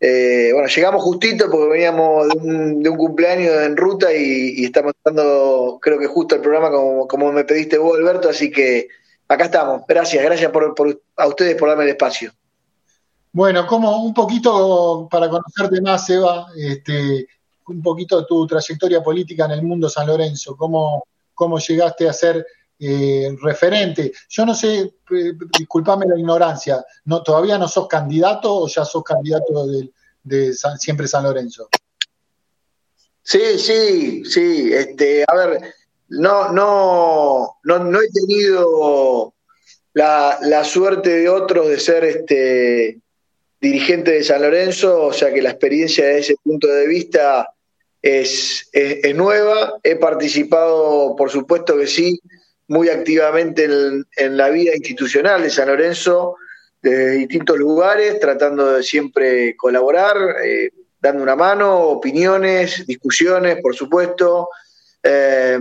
Eh, 0.00 0.48
bueno, 0.54 0.66
llegamos 0.66 1.02
justito 1.02 1.50
porque 1.50 1.68
veníamos 1.68 2.26
de 2.28 2.38
un, 2.38 2.82
de 2.82 2.88
un 2.88 2.96
cumpleaños 2.96 3.54
en 3.62 3.76
ruta 3.76 4.14
y, 4.14 4.64
estamos 4.64 4.94
dando, 5.04 5.78
creo 5.82 5.98
que 5.98 6.06
justo 6.06 6.36
el 6.36 6.40
programa 6.40 6.70
como, 6.70 7.06
como 7.06 7.30
me 7.32 7.44
pediste 7.44 7.76
vos, 7.76 7.98
Alberto, 7.98 8.30
así 8.30 8.50
que 8.50 8.88
acá 9.28 9.44
estamos. 9.44 9.82
Gracias, 9.86 10.24
gracias 10.24 10.50
por, 10.50 10.74
a 11.16 11.26
ustedes 11.26 11.54
por 11.54 11.68
darme 11.68 11.84
el 11.84 11.90
espacio. 11.90 12.32
Bueno, 13.32 13.66
como 13.66 13.96
un 14.02 14.12
poquito 14.12 15.08
para 15.10 15.30
conocerte 15.30 15.80
más, 15.80 16.08
Eva, 16.10 16.48
este, 16.54 17.26
un 17.68 17.82
poquito 17.82 18.26
tu 18.26 18.46
trayectoria 18.46 19.02
política 19.02 19.46
en 19.46 19.52
el 19.52 19.62
mundo 19.62 19.88
San 19.88 20.06
Lorenzo, 20.06 20.54
cómo, 20.54 21.06
cómo 21.32 21.58
llegaste 21.58 22.06
a 22.06 22.12
ser 22.12 22.46
eh, 22.78 23.34
referente. 23.40 24.12
Yo 24.28 24.44
no 24.44 24.54
sé, 24.54 24.80
eh, 24.80 25.32
disculpame 25.58 26.04
la 26.06 26.18
ignorancia, 26.18 26.84
¿no, 27.06 27.22
¿todavía 27.22 27.56
no 27.56 27.68
sos 27.68 27.88
candidato 27.88 28.54
o 28.54 28.68
ya 28.68 28.84
sos 28.84 29.02
candidato 29.02 29.66
de, 30.24 30.54
siempre 30.78 31.08
San 31.08 31.24
Lorenzo? 31.24 31.68
Sí, 33.22 33.58
sí, 33.58 34.24
sí. 34.26 34.72
Este, 34.74 35.24
a 35.26 35.34
ver, 35.34 35.74
no, 36.08 36.52
no, 36.52 37.56
no, 37.62 37.78
no 37.78 37.98
he 38.00 38.08
tenido 38.10 39.32
la, 39.94 40.38
la, 40.42 40.64
suerte 40.64 41.10
de 41.10 41.28
otros 41.28 41.68
de 41.68 41.78
ser 41.78 42.04
este 42.04 43.01
dirigente 43.62 44.10
de 44.10 44.24
San 44.24 44.42
Lorenzo, 44.42 45.06
o 45.06 45.12
sea 45.12 45.32
que 45.32 45.40
la 45.40 45.50
experiencia 45.50 46.04
desde 46.04 46.18
ese 46.18 46.34
punto 46.42 46.66
de 46.66 46.88
vista 46.88 47.48
es, 48.02 48.68
es, 48.72 49.14
nueva. 49.14 49.78
He 49.84 49.94
participado, 49.94 51.14
por 51.14 51.30
supuesto 51.30 51.78
que 51.78 51.86
sí, 51.86 52.20
muy 52.66 52.88
activamente 52.88 53.68
en, 54.16 54.36
la 54.36 54.50
vida 54.50 54.74
institucional 54.74 55.42
de 55.42 55.50
San 55.50 55.68
Lorenzo, 55.68 56.34
de 56.82 57.10
distintos 57.10 57.56
lugares, 57.56 58.18
tratando 58.18 58.72
de 58.72 58.82
siempre 58.82 59.54
colaborar, 59.54 60.16
eh, 60.44 60.70
dando 61.00 61.22
una 61.22 61.36
mano, 61.36 61.82
opiniones, 61.82 62.84
discusiones, 62.84 63.58
por 63.62 63.76
supuesto. 63.76 64.48
Eh, 65.04 65.60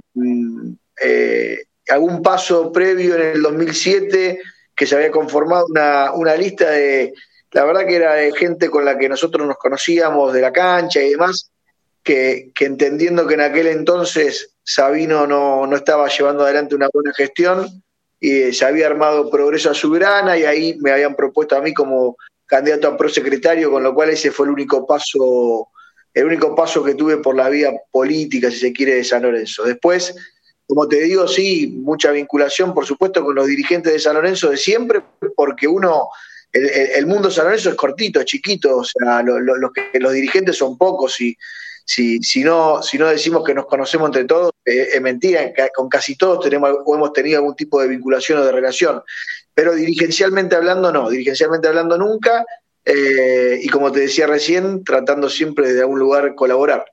eh, 1.04 1.64
algún 1.88 2.24
paso 2.24 2.72
previo 2.72 3.16
en 3.16 3.22
el 3.22 3.42
2007 3.44 4.40
que 4.76 4.88
se 4.88 4.96
había 4.96 5.12
conformado 5.12 5.68
una, 5.70 6.14
una 6.14 6.36
lista 6.36 6.72
de, 6.72 7.14
la 7.52 7.66
verdad 7.66 7.86
que 7.86 7.96
era 7.96 8.16
gente 8.36 8.70
con 8.70 8.86
la 8.86 8.98
que 8.98 9.10
nosotros 9.10 9.46
nos 9.46 9.58
conocíamos 9.58 10.34
de 10.34 10.42
la 10.42 10.54
cancha 10.54 11.02
y 11.02 11.12
demás, 11.12 11.52
que, 12.04 12.52
entendiendo 12.60 13.28
que 13.28 13.34
en 13.36 13.42
aquel 13.42 13.68
entonces 13.68 14.56
Sabino 14.64 15.28
no, 15.28 15.68
no, 15.68 15.76
estaba 15.76 16.08
llevando 16.08 16.44
adelante 16.44 16.76
una 16.76 16.90
buena 16.92 17.14
gestión 17.14 17.68
y 18.20 18.54
se 18.54 18.66
había 18.66 18.88
armado 18.88 19.30
Progreso 19.30 19.72
a 19.72 19.74
Soberana 19.74 20.38
y 20.38 20.44
ahí 20.44 20.78
me 20.80 20.92
habían 20.92 21.16
propuesto 21.16 21.56
a 21.56 21.62
mí 21.62 21.74
como 21.74 22.16
candidato 22.46 22.88
a 22.88 22.98
prosecretario, 22.98 23.72
con 23.72 23.82
lo 23.82 23.94
cual 23.94 24.10
ese 24.10 24.30
fue 24.30 24.46
el 24.46 24.52
único 24.52 24.86
paso, 24.86 25.70
el 26.14 26.26
único 26.26 26.54
paso 26.54 26.84
que 26.84 26.96
tuve 26.96 27.18
por 27.18 27.36
la 27.36 27.50
vía 27.50 27.72
política, 27.92 28.52
si 28.52 28.58
se 28.58 28.74
quiere, 28.74 28.96
de 28.96 29.04
San 29.04 29.24
Lorenzo. 29.24 29.64
Después, 29.64 30.14
como 30.68 30.88
te 30.88 31.02
digo, 31.02 31.28
sí, 31.28 31.74
mucha 31.78 32.12
vinculación, 32.12 32.74
por 32.74 32.86
supuesto, 32.86 33.24
con 33.24 33.36
los 33.36 33.48
dirigentes 33.48 33.94
de 33.94 34.00
San 34.00 34.16
Lorenzo 34.16 34.50
de 34.50 34.58
siempre, 34.58 35.02
porque 35.36 35.68
uno, 35.68 36.10
el, 36.54 37.06
mundo 37.06 37.32
San 37.32 37.46
Lorenzo 37.46 37.70
es 37.70 37.76
cortito, 37.76 38.20
es 38.20 38.26
chiquito, 38.26 38.78
o 38.78 38.84
sea, 38.84 39.22
lo, 39.22 39.40
lo, 39.40 39.56
los, 39.56 39.72
los 39.94 40.14
dirigentes 40.14 40.58
son 40.58 40.78
pocos 40.78 41.20
y 41.22 41.38
si, 41.86 42.22
si, 42.22 42.44
no, 42.44 42.82
si 42.82 42.98
no 42.98 43.08
decimos 43.08 43.44
que 43.44 43.54
nos 43.54 43.66
conocemos 43.66 44.08
entre 44.08 44.26
todos, 44.26 44.52
eh, 44.66 44.90
es 44.94 45.02
mentira, 45.02 45.52
con 45.76 45.90
casi 45.90 46.16
todos 46.16 46.40
tenemos 46.40 46.72
o 46.86 46.96
hemos 46.96 47.12
tenido 47.14 47.40
algún 47.40 47.56
tipo 47.56 47.82
de 47.82 47.88
vinculación 47.88 48.40
o 48.40 48.46
de 48.46 48.52
relación. 48.52 49.04
Pero 49.54 49.76
dirigencialmente 49.76 50.56
hablando, 50.56 50.92
no, 50.92 51.10
dirigencialmente 51.10 51.68
hablando 51.68 51.98
nunca, 51.98 52.46
eh, 52.86 53.60
y 53.62 53.68
como 53.68 53.92
te 53.92 54.02
decía 54.02 54.28
recién, 54.28 54.84
tratando 54.84 55.30
siempre 55.30 55.74
de 55.74 55.82
algún 55.82 56.00
lugar 56.00 56.34
colaborar. 56.36 56.86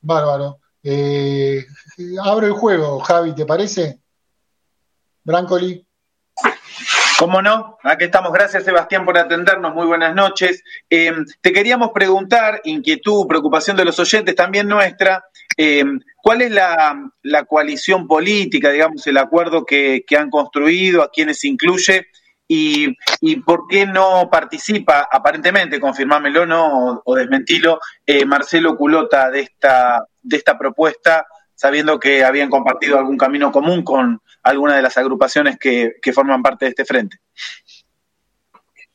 Bárbaro. 0.00 0.58
Eh, 0.82 1.64
abro 2.22 2.46
el 2.46 2.52
juego, 2.52 3.00
Javi, 3.00 3.34
¿te 3.34 3.46
parece? 3.46 3.98
Brancoli. 5.24 5.85
¿Cómo 7.18 7.40
no? 7.40 7.78
Aquí 7.82 8.04
estamos. 8.04 8.30
Gracias, 8.30 8.64
Sebastián, 8.64 9.06
por 9.06 9.16
atendernos. 9.16 9.74
Muy 9.74 9.86
buenas 9.86 10.14
noches. 10.14 10.62
Eh, 10.90 11.14
te 11.40 11.50
queríamos 11.50 11.92
preguntar, 11.92 12.60
inquietud, 12.64 13.26
preocupación 13.26 13.74
de 13.74 13.86
los 13.86 13.98
oyentes, 13.98 14.34
también 14.34 14.68
nuestra, 14.68 15.24
eh, 15.56 15.82
¿cuál 16.22 16.42
es 16.42 16.50
la, 16.50 17.44
coalición 17.48 18.06
política, 18.06 18.70
digamos, 18.70 19.06
el 19.06 19.16
acuerdo 19.16 19.64
que, 19.64 20.04
han 20.18 20.28
construido, 20.28 21.02
a 21.02 21.10
quienes 21.10 21.42
incluye? 21.44 22.08
Y, 22.48 22.94
y, 23.22 23.36
por 23.36 23.66
qué 23.66 23.86
no 23.86 24.28
participa, 24.30 25.08
aparentemente, 25.10 25.80
confirmámelo 25.80 26.44
no, 26.44 26.90
o, 26.90 27.02
o 27.02 27.14
desmentilo, 27.14 27.80
eh, 28.04 28.26
Marcelo 28.26 28.76
Culota 28.76 29.30
de 29.30 29.40
esta, 29.40 30.04
de 30.22 30.36
esta 30.36 30.58
propuesta, 30.58 31.26
sabiendo 31.56 31.98
que 31.98 32.22
habían 32.22 32.50
compartido 32.50 32.98
algún 32.98 33.16
camino 33.16 33.50
común 33.50 33.82
con 33.82 34.20
alguna 34.44 34.76
de 34.76 34.82
las 34.82 34.96
agrupaciones 34.96 35.58
que, 35.58 35.94
que 36.00 36.12
forman 36.12 36.42
parte 36.42 36.66
de 36.66 36.68
este 36.68 36.84
frente. 36.84 37.18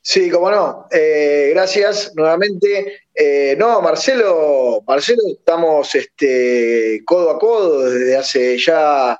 Sí, 0.03 0.31
cómo 0.31 0.49
no. 0.49 0.87
Eh, 0.91 1.51
gracias 1.53 2.13
nuevamente. 2.15 3.01
Eh, 3.13 3.55
no, 3.57 3.81
Marcelo, 3.81 4.83
Marcelo, 4.87 5.21
estamos 5.31 5.93
este, 5.93 7.01
codo 7.05 7.31
a 7.31 7.39
codo 7.39 7.89
desde 7.89 8.17
hace 8.17 8.57
ya 8.57 9.19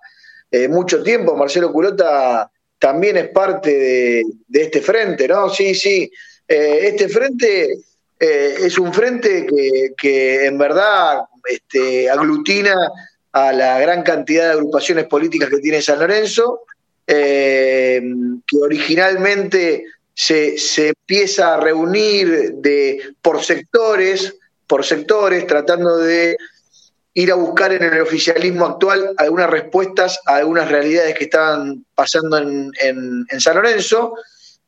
eh, 0.49 0.67
mucho 0.67 1.03
tiempo. 1.03 1.35
Marcelo 1.35 1.71
Culota 1.71 2.49
también 2.79 3.17
es 3.17 3.29
parte 3.29 3.77
de, 3.77 4.23
de 4.47 4.61
este 4.61 4.81
frente, 4.81 5.27
¿no? 5.27 5.49
Sí, 5.49 5.75
sí. 5.75 6.11
este 6.47 7.07
frente 7.07 7.77
es 8.19 8.77
un 8.77 8.93
frente 8.93 9.47
que, 9.47 9.93
que 9.97 10.45
en 10.45 10.57
verdad 10.57 11.21
este, 11.47 12.09
aglutina 12.09 12.75
a 13.33 13.53
la 13.53 13.79
gran 13.79 14.03
cantidad 14.03 14.45
de 14.45 14.51
agrupaciones 14.51 15.05
políticas 15.05 15.49
que 15.49 15.59
tiene 15.59 15.81
San 15.81 15.99
Lorenzo, 15.99 16.61
eh, 17.07 18.01
que 18.45 18.57
originalmente 18.57 19.85
se, 20.13 20.57
se, 20.57 20.89
empieza 20.89 21.53
a 21.53 21.59
reunir 21.59 22.53
de, 22.55 23.01
por 23.21 23.43
sectores, 23.43 24.35
por 24.67 24.85
sectores, 24.85 25.47
tratando 25.47 25.97
de 25.97 26.37
ir 27.13 27.31
a 27.31 27.35
buscar 27.35 27.73
en 27.73 27.83
el 27.83 28.01
oficialismo 28.01 28.65
actual 28.65 29.13
algunas 29.17 29.49
respuestas 29.49 30.19
a 30.25 30.37
algunas 30.37 30.69
realidades 30.69 31.17
que 31.17 31.25
estaban 31.25 31.85
pasando 31.95 32.37
en, 32.37 32.71
en, 32.79 33.41
San 33.41 33.55
Lorenzo, 33.55 34.13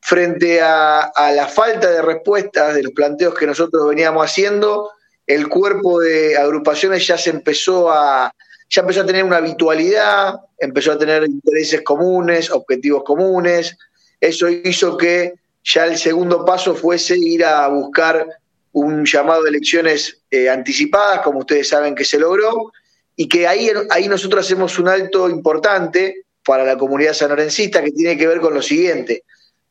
frente 0.02 0.62
a, 0.62 1.02
a 1.02 1.32
la 1.32 1.48
falta 1.48 1.90
de 1.90 2.02
respuestas 2.02 2.76
de 2.76 2.84
los 2.84 2.92
planteos 2.92 3.36
que 3.36 3.48
nosotros 3.48 3.88
veníamos 3.88 4.26
haciendo, 4.26 4.92
el 5.26 5.48
cuerpo 5.48 6.02
de 6.02 6.38
agrupaciones 6.38 7.08
ya 7.08 7.18
se 7.18 7.30
empezó 7.30 7.90
a, 7.90 8.34
ya 8.74 8.82
empezó 8.82 9.02
a 9.02 9.06
tener 9.06 9.24
una 9.24 9.38
habitualidad, 9.38 10.34
empezó 10.58 10.94
a 10.94 10.98
tener 10.98 11.24
intereses 11.26 11.84
comunes, 11.84 12.50
objetivos 12.50 13.04
comunes. 13.04 13.78
Eso 14.20 14.50
hizo 14.50 14.98
que 14.98 15.36
ya 15.64 15.86
el 15.86 15.96
segundo 15.96 16.44
paso 16.44 16.74
fuese 16.74 17.16
ir 17.16 17.46
a 17.46 17.68
buscar 17.68 18.28
un 18.72 19.06
llamado 19.06 19.44
de 19.44 19.50
elecciones 19.50 20.24
eh, 20.32 20.50
anticipadas, 20.50 21.20
como 21.22 21.40
ustedes 21.40 21.70
saben 21.70 21.94
que 21.94 22.04
se 22.04 22.18
logró, 22.18 22.72
y 23.16 23.28
que 23.28 23.48
ahí, 23.48 23.70
ahí 23.92 24.08
nosotros 24.08 24.44
hacemos 24.44 24.80
un 24.80 24.88
alto 24.88 25.30
importante 25.30 26.24
para 26.44 26.64
la 26.64 26.76
comunidad 26.76 27.14
sanorencista 27.14 27.84
que 27.84 27.92
tiene 27.92 28.18
que 28.18 28.26
ver 28.26 28.42
con 28.42 28.56
lo 28.56 28.62
siguiente. 28.64 29.24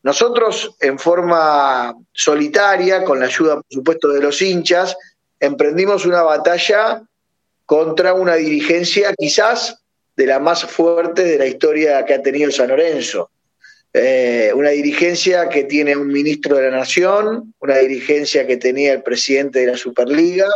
Nosotros, 0.04 0.76
en 0.78 0.96
forma 0.96 1.92
solitaria, 2.12 3.02
con 3.02 3.18
la 3.18 3.26
ayuda, 3.26 3.56
por 3.56 3.66
supuesto, 3.68 4.08
de 4.08 4.20
los 4.20 4.40
hinchas, 4.40 4.96
emprendimos 5.40 6.06
una 6.06 6.22
batalla 6.22 7.02
contra 7.72 8.12
una 8.12 8.34
dirigencia 8.34 9.14
quizás 9.16 9.82
de 10.14 10.26
la 10.26 10.38
más 10.38 10.62
fuerte 10.62 11.24
de 11.24 11.38
la 11.38 11.46
historia 11.46 12.04
que 12.04 12.12
ha 12.12 12.22
tenido 12.22 12.50
San 12.50 12.68
Lorenzo. 12.68 13.30
Eh, 13.94 14.52
una 14.54 14.68
dirigencia 14.68 15.48
que 15.48 15.64
tiene 15.64 15.96
un 15.96 16.08
ministro 16.08 16.56
de 16.56 16.70
la 16.70 16.76
Nación, 16.76 17.54
una 17.60 17.78
dirigencia 17.78 18.46
que 18.46 18.58
tenía 18.58 18.92
el 18.92 19.02
presidente 19.02 19.60
de 19.60 19.68
la 19.68 19.78
Superliga, 19.78 20.48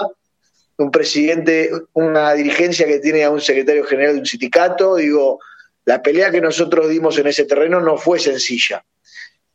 un 0.76 0.90
presidente, 0.90 1.70
una 1.94 2.34
dirigencia 2.34 2.86
que 2.86 2.98
tiene 2.98 3.24
a 3.24 3.30
un 3.30 3.40
secretario 3.40 3.84
general 3.84 4.12
de 4.12 4.20
un 4.20 4.26
sindicato. 4.26 4.96
Digo, 4.96 5.38
la 5.86 6.02
pelea 6.02 6.30
que 6.30 6.42
nosotros 6.42 6.86
dimos 6.90 7.16
en 7.16 7.28
ese 7.28 7.44
terreno 7.46 7.80
no 7.80 7.96
fue 7.96 8.18
sencilla. 8.18 8.84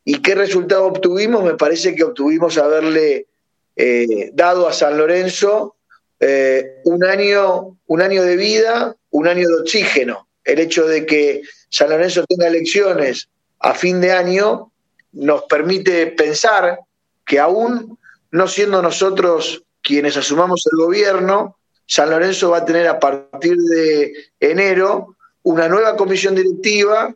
¿Y 0.03 0.20
qué 0.24 0.34
resultado 0.34 0.86
obtuvimos? 0.86 1.43
Me 1.43 1.53
parece 1.53 1.93
que 1.93 2.05
obtuvimos 2.05 2.57
haberle 2.57 3.28
eh, 3.76 4.32
dado 4.34 4.68
a 4.68 4.74
San 4.74 4.97
Lorenzo 4.97 5.76
eh, 6.24 6.82
un, 6.84 7.03
año, 7.03 7.78
un 7.88 8.01
año 8.01 8.24
de 8.24 8.38
vida, 8.38 8.95
un 9.09 9.28
año 9.28 9.47
de 9.47 9.55
oxígeno. 9.55 10.28
El 10.43 10.59
hecho 10.59 10.86
de 10.88 11.05
que 11.07 11.41
San 11.69 11.89
Lorenzo 11.89 12.26
tenga 12.28 12.47
elecciones 12.47 13.28
a 13.59 13.74
fin 13.74 13.99
de 13.99 14.11
año 14.11 14.72
nos 15.13 15.43
permite 15.43 16.07
pensar 16.07 16.80
que 17.26 17.39
aún 17.39 17.97
no 18.30 18.47
siendo 18.47 18.84
nosotros 18.84 19.63
quienes 19.82 20.15
asumamos 20.15 20.63
el 20.72 20.78
gobierno, 20.78 21.57
San 21.88 22.11
Lorenzo 22.11 22.51
va 22.51 22.59
a 22.59 22.65
tener 22.65 22.88
a 22.88 22.99
partir 22.99 23.57
de 23.57 24.13
enero 24.39 25.17
una 25.41 25.67
nueva 25.67 25.97
comisión 25.97 26.36
directiva, 26.36 27.15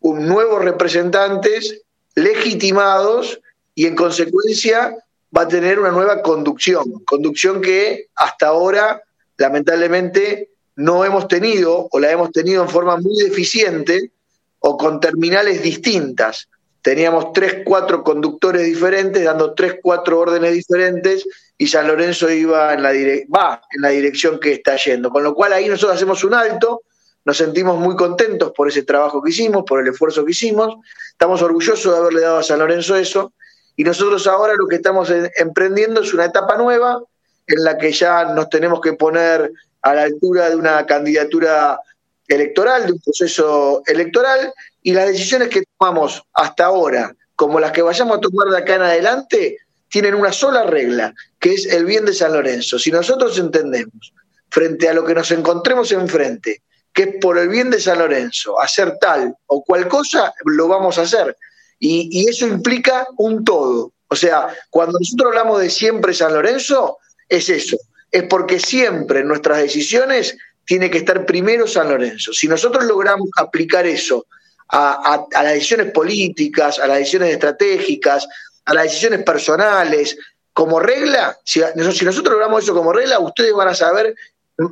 un 0.00 0.26
nuevos 0.26 0.64
representantes 0.64 1.82
legitimados 2.14 3.38
y 3.74 3.84
en 3.84 3.94
consecuencia 3.94 4.96
va 5.36 5.42
a 5.42 5.48
tener 5.48 5.78
una 5.78 5.90
nueva 5.90 6.22
conducción, 6.22 7.04
conducción 7.04 7.60
que 7.60 8.06
hasta 8.14 8.46
ahora 8.46 9.02
lamentablemente 9.36 10.50
no 10.76 11.04
hemos 11.04 11.28
tenido 11.28 11.88
o 11.90 11.98
la 11.98 12.10
hemos 12.10 12.32
tenido 12.32 12.62
en 12.62 12.68
forma 12.68 12.96
muy 12.96 13.16
deficiente 13.22 14.12
o 14.60 14.76
con 14.76 14.98
terminales 14.98 15.62
distintas. 15.62 16.48
Teníamos 16.80 17.32
tres, 17.32 17.62
cuatro 17.64 18.02
conductores 18.02 18.64
diferentes 18.64 19.24
dando 19.24 19.52
tres, 19.54 19.76
cuatro 19.82 20.20
órdenes 20.20 20.52
diferentes 20.52 21.26
y 21.58 21.66
San 21.66 21.88
Lorenzo 21.88 22.30
iba 22.30 22.74
en 22.74 22.82
la, 22.82 22.92
va 23.34 23.60
en 23.72 23.82
la 23.82 23.88
dirección 23.90 24.38
que 24.38 24.52
está 24.52 24.76
yendo. 24.76 25.10
Con 25.10 25.22
lo 25.22 25.34
cual 25.34 25.52
ahí 25.52 25.68
nosotros 25.68 25.96
hacemos 25.96 26.22
un 26.24 26.34
alto, 26.34 26.82
nos 27.24 27.36
sentimos 27.36 27.78
muy 27.78 27.96
contentos 27.96 28.52
por 28.52 28.68
ese 28.68 28.84
trabajo 28.84 29.22
que 29.22 29.30
hicimos, 29.30 29.64
por 29.64 29.80
el 29.80 29.88
esfuerzo 29.92 30.24
que 30.24 30.30
hicimos, 30.30 30.76
estamos 31.10 31.42
orgullosos 31.42 31.92
de 31.92 31.98
haberle 31.98 32.20
dado 32.20 32.38
a 32.38 32.42
San 32.42 32.60
Lorenzo 32.60 32.96
eso 32.96 33.32
y 33.76 33.84
nosotros 33.84 34.26
ahora 34.26 34.54
lo 34.56 34.66
que 34.66 34.76
estamos 34.76 35.12
emprendiendo 35.36 36.00
es 36.00 36.14
una 36.14 36.24
etapa 36.24 36.56
nueva 36.56 37.02
en 37.46 37.64
la 37.64 37.76
que 37.78 37.92
ya 37.92 38.24
nos 38.24 38.48
tenemos 38.48 38.80
que 38.80 38.94
poner 38.94 39.52
a 39.82 39.94
la 39.94 40.02
altura 40.02 40.50
de 40.50 40.56
una 40.56 40.84
candidatura 40.86 41.78
electoral, 42.26 42.86
de 42.86 42.92
un 42.92 43.00
proceso 43.00 43.82
electoral, 43.86 44.52
y 44.82 44.92
las 44.92 45.06
decisiones 45.06 45.48
que 45.48 45.62
tomamos 45.78 46.22
hasta 46.32 46.64
ahora, 46.64 47.14
como 47.36 47.60
las 47.60 47.72
que 47.72 47.82
vayamos 47.82 48.16
a 48.16 48.20
tomar 48.20 48.48
de 48.48 48.58
acá 48.58 48.76
en 48.76 48.82
adelante, 48.82 49.58
tienen 49.88 50.14
una 50.14 50.32
sola 50.32 50.64
regla, 50.64 51.14
que 51.38 51.54
es 51.54 51.66
el 51.66 51.84
bien 51.84 52.04
de 52.04 52.14
San 52.14 52.32
Lorenzo. 52.32 52.78
Si 52.78 52.90
nosotros 52.90 53.38
entendemos, 53.38 54.12
frente 54.48 54.88
a 54.88 54.94
lo 54.94 55.04
que 55.04 55.14
nos 55.14 55.30
encontremos 55.30 55.92
enfrente, 55.92 56.62
que 56.92 57.02
es 57.02 57.08
por 57.20 57.38
el 57.38 57.48
bien 57.48 57.70
de 57.70 57.78
San 57.78 57.98
Lorenzo, 57.98 58.58
hacer 58.58 58.96
tal 58.98 59.36
o 59.46 59.62
cual 59.62 59.86
cosa, 59.86 60.32
lo 60.46 60.66
vamos 60.66 60.98
a 60.98 61.02
hacer. 61.02 61.36
Y, 61.78 62.08
y, 62.10 62.28
eso 62.28 62.46
implica 62.46 63.06
un 63.18 63.44
todo. 63.44 63.92
O 64.08 64.16
sea, 64.16 64.48
cuando 64.70 64.98
nosotros 64.98 65.28
hablamos 65.28 65.60
de 65.60 65.70
siempre 65.70 66.14
San 66.14 66.32
Lorenzo, 66.32 66.98
es 67.28 67.48
eso. 67.48 67.76
Es 68.10 68.24
porque 68.24 68.58
siempre 68.58 69.24
nuestras 69.24 69.58
decisiones 69.58 70.36
tiene 70.64 70.90
que 70.90 70.98
estar 70.98 71.26
primero 71.26 71.66
San 71.66 71.88
Lorenzo. 71.88 72.32
Si 72.32 72.48
nosotros 72.48 72.84
logramos 72.84 73.28
aplicar 73.36 73.86
eso 73.86 74.26
a 74.68 75.26
las 75.30 75.52
decisiones 75.52 75.92
políticas, 75.92 76.78
a 76.80 76.88
las 76.88 76.98
decisiones 76.98 77.32
estratégicas, 77.32 78.26
a 78.64 78.74
las 78.74 78.84
decisiones 78.84 79.22
personales, 79.22 80.16
como 80.56 80.80
regla, 80.80 81.38
si, 81.44 81.60
si 81.92 82.04
nosotros 82.06 82.32
logramos 82.32 82.64
eso 82.64 82.74
como 82.74 82.90
regla, 82.90 83.18
ustedes 83.18 83.52
van 83.52 83.68
a 83.68 83.74
saber 83.74 84.14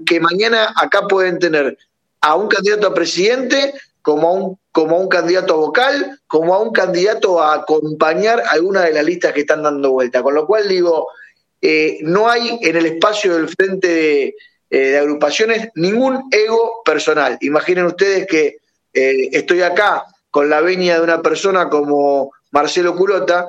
que 0.07 0.19
mañana 0.19 0.73
acá 0.77 1.07
pueden 1.07 1.39
tener 1.39 1.77
a 2.23 2.37
un 2.37 2.49
candidato 2.49 2.87
a 2.87 2.95
presidente 2.95 3.75
como 4.05 4.29
a 4.29 4.33
un, 4.33 4.59
como 4.71 4.97
a 4.97 4.99
un 4.99 5.09
candidato 5.09 5.57
vocal, 5.57 6.21
como 6.27 6.55
a 6.55 6.61
un 6.61 6.73
candidato 6.73 7.43
a 7.43 7.55
acompañar 7.55 8.43
alguna 8.51 8.83
de 8.83 8.93
las 8.93 9.03
listas 9.03 9.33
que 9.33 9.41
están 9.41 9.63
dando 9.63 9.93
vuelta. 9.93 10.23
Con 10.23 10.35
lo 10.35 10.47
cual 10.47 10.69
digo, 10.69 11.09
eh, 11.63 12.01
no 12.03 12.29
hay 12.29 12.59
en 12.61 12.77
el 12.77 12.85
espacio 12.85 13.35
del 13.35 13.49
frente 13.49 13.89
de, 13.89 14.35
eh, 14.69 14.99
agrupaciones 14.99 15.71
ningún 15.75 16.29
ego 16.31 16.83
personal. 16.85 17.39
Imaginen 17.41 17.87
ustedes 17.87 18.27
que 18.27 18.59
eh, 18.93 19.31
estoy 19.33 19.63
acá 19.63 20.05
con 20.31 20.51
la 20.51 20.61
venia 20.61 20.97
de 20.97 21.03
una 21.03 21.23
persona 21.23 21.71
como 21.71 22.31
Marcelo 22.51 22.95
Culota, 22.95 23.49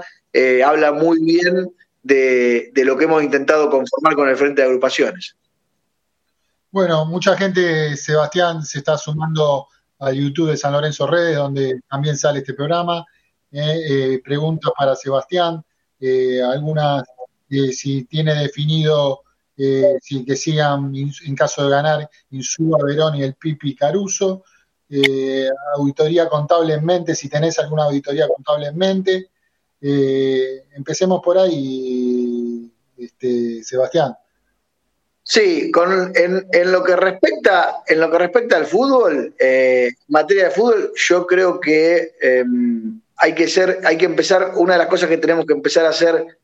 habla 0.66 0.94
muy 0.94 1.20
bien 1.22 1.70
de, 2.02 2.70
de 2.74 2.86
lo 2.86 2.98
que 2.98 3.06
hemos 3.06 3.24
intentado 3.24 3.70
conformar 3.70 4.16
con 4.16 4.30
el 4.30 4.38
frente 4.38 4.62
de 4.62 4.68
agrupaciones. 4.68 5.36
Bueno, 6.72 7.06
mucha 7.06 7.36
gente, 7.36 7.98
Sebastián, 7.98 8.64
se 8.64 8.78
está 8.78 8.98
sumando 8.98 9.68
a 10.06 10.12
YouTube 10.12 10.52
de 10.52 10.58
San 10.58 10.74
Lorenzo 10.74 11.08
Redes, 11.08 11.36
donde 11.36 11.82
también 11.90 12.16
sale 12.16 12.40
este 12.40 12.54
programa. 12.54 13.04
Eh, 13.52 14.14
eh, 14.14 14.22
preguntas 14.24 14.72
para 14.78 14.96
Sebastián, 14.96 15.64
eh, 16.00 16.42
algunas, 16.44 17.04
si 17.72 18.04
tiene 18.06 18.36
definido 18.36 19.22
si 20.02 20.26
que 20.26 20.36
sigan, 20.36 20.94
en 20.94 21.36
caso 21.36 21.64
de 21.64 21.70
ganar, 21.70 22.10
Insúa, 22.32 22.78
Verón 22.84 23.16
y 23.16 23.24
el 23.24 23.36
Pipi 23.36 23.74
Caruso. 23.74 24.44
auditoría 25.78 26.28
contable 26.28 26.74
en 26.74 26.84
mente, 26.84 27.16
si 27.16 27.30
tenés 27.30 27.58
alguna 27.60 27.86
auditoría 27.86 28.28
contable 28.28 28.68
en 28.68 28.78
mente. 28.78 29.30
Empecemos 29.80 31.22
por 31.24 31.38
ahí, 31.38 32.70
este, 32.98 33.64
Sebastián. 33.64 34.14
Sí, 35.28 35.72
con, 35.72 36.12
en, 36.16 36.46
en, 36.52 36.72
lo 36.72 36.84
que 36.84 36.96
respecta, 36.96 37.82
en 37.88 38.00
lo 38.00 38.12
que 38.12 38.20
respecta 38.20 38.58
al 38.58 38.68
fútbol, 38.68 39.34
eh, 39.40 39.92
materia 40.08 40.46
de 40.46 40.52
fútbol, 40.52 40.92
yo 40.96 41.26
creo 41.26 41.60
que 41.60 42.14
eh, 42.22 42.46
hay 43.18 43.34
que 43.34 43.48
ser, 43.48 43.80
hay 43.86 43.98
que 43.98 44.06
empezar, 44.06 44.52
una 44.56 44.74
de 44.74 44.80
las 44.80 44.88
cosas 44.88 45.10
que 45.10 45.18
tenemos 45.18 45.48
que 45.48 45.54
empezar 45.54 45.84
a 45.88 45.90
hacer 45.90 46.38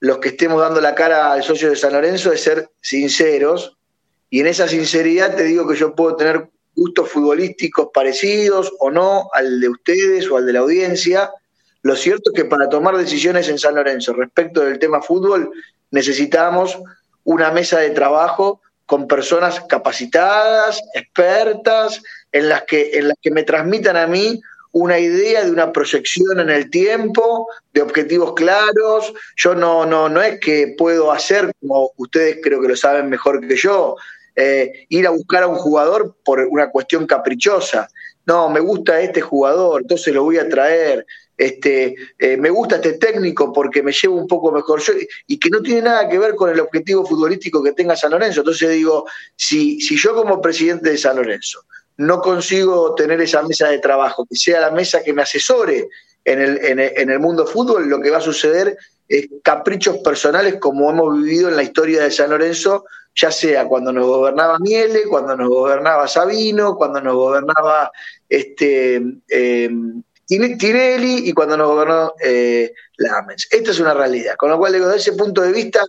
los 0.00 0.18
que 0.18 0.28
estemos 0.28 0.60
dando 0.60 0.82
la 0.82 0.94
cara 0.94 1.32
al 1.32 1.42
socio 1.42 1.70
de 1.70 1.76
San 1.76 1.94
Lorenzo 1.94 2.30
es 2.30 2.42
ser 2.42 2.68
sinceros, 2.82 3.78
y 4.28 4.40
en 4.40 4.48
esa 4.48 4.68
sinceridad 4.68 5.34
te 5.34 5.44
digo 5.44 5.66
que 5.66 5.76
yo 5.76 5.94
puedo 5.94 6.14
tener 6.16 6.50
gustos 6.76 7.08
futbolísticos 7.08 7.88
parecidos 7.94 8.70
o 8.80 8.90
no 8.90 9.30
al 9.32 9.60
de 9.60 9.70
ustedes 9.70 10.30
o 10.30 10.36
al 10.36 10.44
de 10.44 10.52
la 10.52 10.60
audiencia. 10.60 11.30
Lo 11.82 11.96
cierto 11.96 12.30
es 12.30 12.42
que 12.42 12.44
para 12.44 12.68
tomar 12.68 12.98
decisiones 12.98 13.48
en 13.48 13.58
San 13.58 13.76
Lorenzo 13.76 14.12
respecto 14.12 14.60
del 14.60 14.78
tema 14.78 15.00
fútbol 15.00 15.50
necesitamos 15.90 16.78
una 17.24 17.50
mesa 17.50 17.78
de 17.78 17.90
trabajo 17.90 18.60
con 18.86 19.06
personas 19.06 19.60
capacitadas, 19.68 20.82
expertas, 20.94 22.02
en 22.32 22.48
las 22.48 22.62
que, 22.64 22.98
en 22.98 23.08
las 23.08 23.16
que 23.20 23.30
me 23.30 23.42
transmitan 23.42 23.96
a 23.96 24.06
mí 24.06 24.40
una 24.72 24.98
idea 24.98 25.44
de 25.44 25.50
una 25.50 25.72
proyección 25.72 26.40
en 26.40 26.50
el 26.50 26.70
tiempo, 26.70 27.48
de 27.72 27.82
objetivos 27.82 28.34
claros. 28.34 29.12
Yo 29.36 29.54
no, 29.54 29.84
no, 29.84 30.08
no 30.08 30.22
es 30.22 30.38
que 30.40 30.74
puedo 30.78 31.10
hacer, 31.10 31.52
como 31.60 31.90
ustedes 31.96 32.38
creo 32.42 32.60
que 32.60 32.68
lo 32.68 32.76
saben 32.76 33.08
mejor 33.08 33.46
que 33.46 33.56
yo, 33.56 33.96
eh, 34.36 34.86
ir 34.88 35.06
a 35.06 35.10
buscar 35.10 35.42
a 35.42 35.48
un 35.48 35.56
jugador 35.56 36.16
por 36.24 36.40
una 36.40 36.70
cuestión 36.70 37.06
caprichosa. 37.06 37.88
No, 38.26 38.48
me 38.48 38.60
gusta 38.60 39.00
este 39.00 39.20
jugador, 39.20 39.82
entonces 39.82 40.14
lo 40.14 40.22
voy 40.22 40.38
a 40.38 40.48
traer. 40.48 41.04
Este, 41.40 41.94
eh, 42.18 42.36
me 42.36 42.50
gusta 42.50 42.76
este 42.76 42.98
técnico 42.98 43.50
porque 43.50 43.82
me 43.82 43.92
llevo 43.92 44.16
un 44.16 44.28
poco 44.28 44.52
mejor 44.52 44.78
yo, 44.82 44.92
y 45.26 45.38
que 45.38 45.48
no 45.48 45.62
tiene 45.62 45.80
nada 45.80 46.06
que 46.06 46.18
ver 46.18 46.34
con 46.34 46.50
el 46.50 46.60
objetivo 46.60 47.06
futbolístico 47.06 47.62
que 47.62 47.72
tenga 47.72 47.96
San 47.96 48.10
Lorenzo. 48.10 48.40
Entonces 48.40 48.68
digo, 48.68 49.06
si, 49.36 49.80
si 49.80 49.96
yo 49.96 50.14
como 50.14 50.42
presidente 50.42 50.90
de 50.90 50.98
San 50.98 51.16
Lorenzo 51.16 51.64
no 51.96 52.20
consigo 52.20 52.94
tener 52.94 53.22
esa 53.22 53.42
mesa 53.42 53.68
de 53.68 53.78
trabajo, 53.78 54.26
que 54.26 54.36
sea 54.36 54.60
la 54.60 54.70
mesa 54.70 55.02
que 55.02 55.14
me 55.14 55.22
asesore 55.22 55.88
en 56.26 56.42
el, 56.42 56.58
en 56.62 57.08
el, 57.08 57.18
mundo 57.18 57.46
fútbol, 57.46 57.88
lo 57.88 58.02
que 58.02 58.10
va 58.10 58.18
a 58.18 58.20
suceder 58.20 58.76
es 59.08 59.26
caprichos 59.42 59.96
personales 60.04 60.56
como 60.60 60.90
hemos 60.90 61.22
vivido 61.22 61.48
en 61.48 61.56
la 61.56 61.62
historia 61.62 62.02
de 62.02 62.10
San 62.10 62.28
Lorenzo, 62.28 62.84
ya 63.14 63.30
sea 63.30 63.66
cuando 63.66 63.94
nos 63.94 64.06
gobernaba 64.06 64.58
Miele, 64.58 65.04
cuando 65.08 65.34
nos 65.34 65.48
gobernaba 65.48 66.06
Sabino, 66.06 66.76
cuando 66.76 67.00
nos 67.00 67.14
gobernaba 67.14 67.90
este, 68.28 69.02
eh, 69.30 69.70
Tinelli 70.38 71.28
y 71.28 71.32
cuando 71.32 71.56
nos 71.56 71.68
gobernó 71.68 72.14
eh, 72.22 72.72
Lamens. 72.98 73.48
Esta 73.50 73.72
es 73.72 73.80
una 73.80 73.94
realidad. 73.94 74.36
Con 74.36 74.50
lo 74.50 74.58
cual, 74.58 74.72
digo, 74.72 74.86
desde 74.86 75.10
ese 75.10 75.12
punto 75.12 75.42
de 75.42 75.52
vista, 75.52 75.84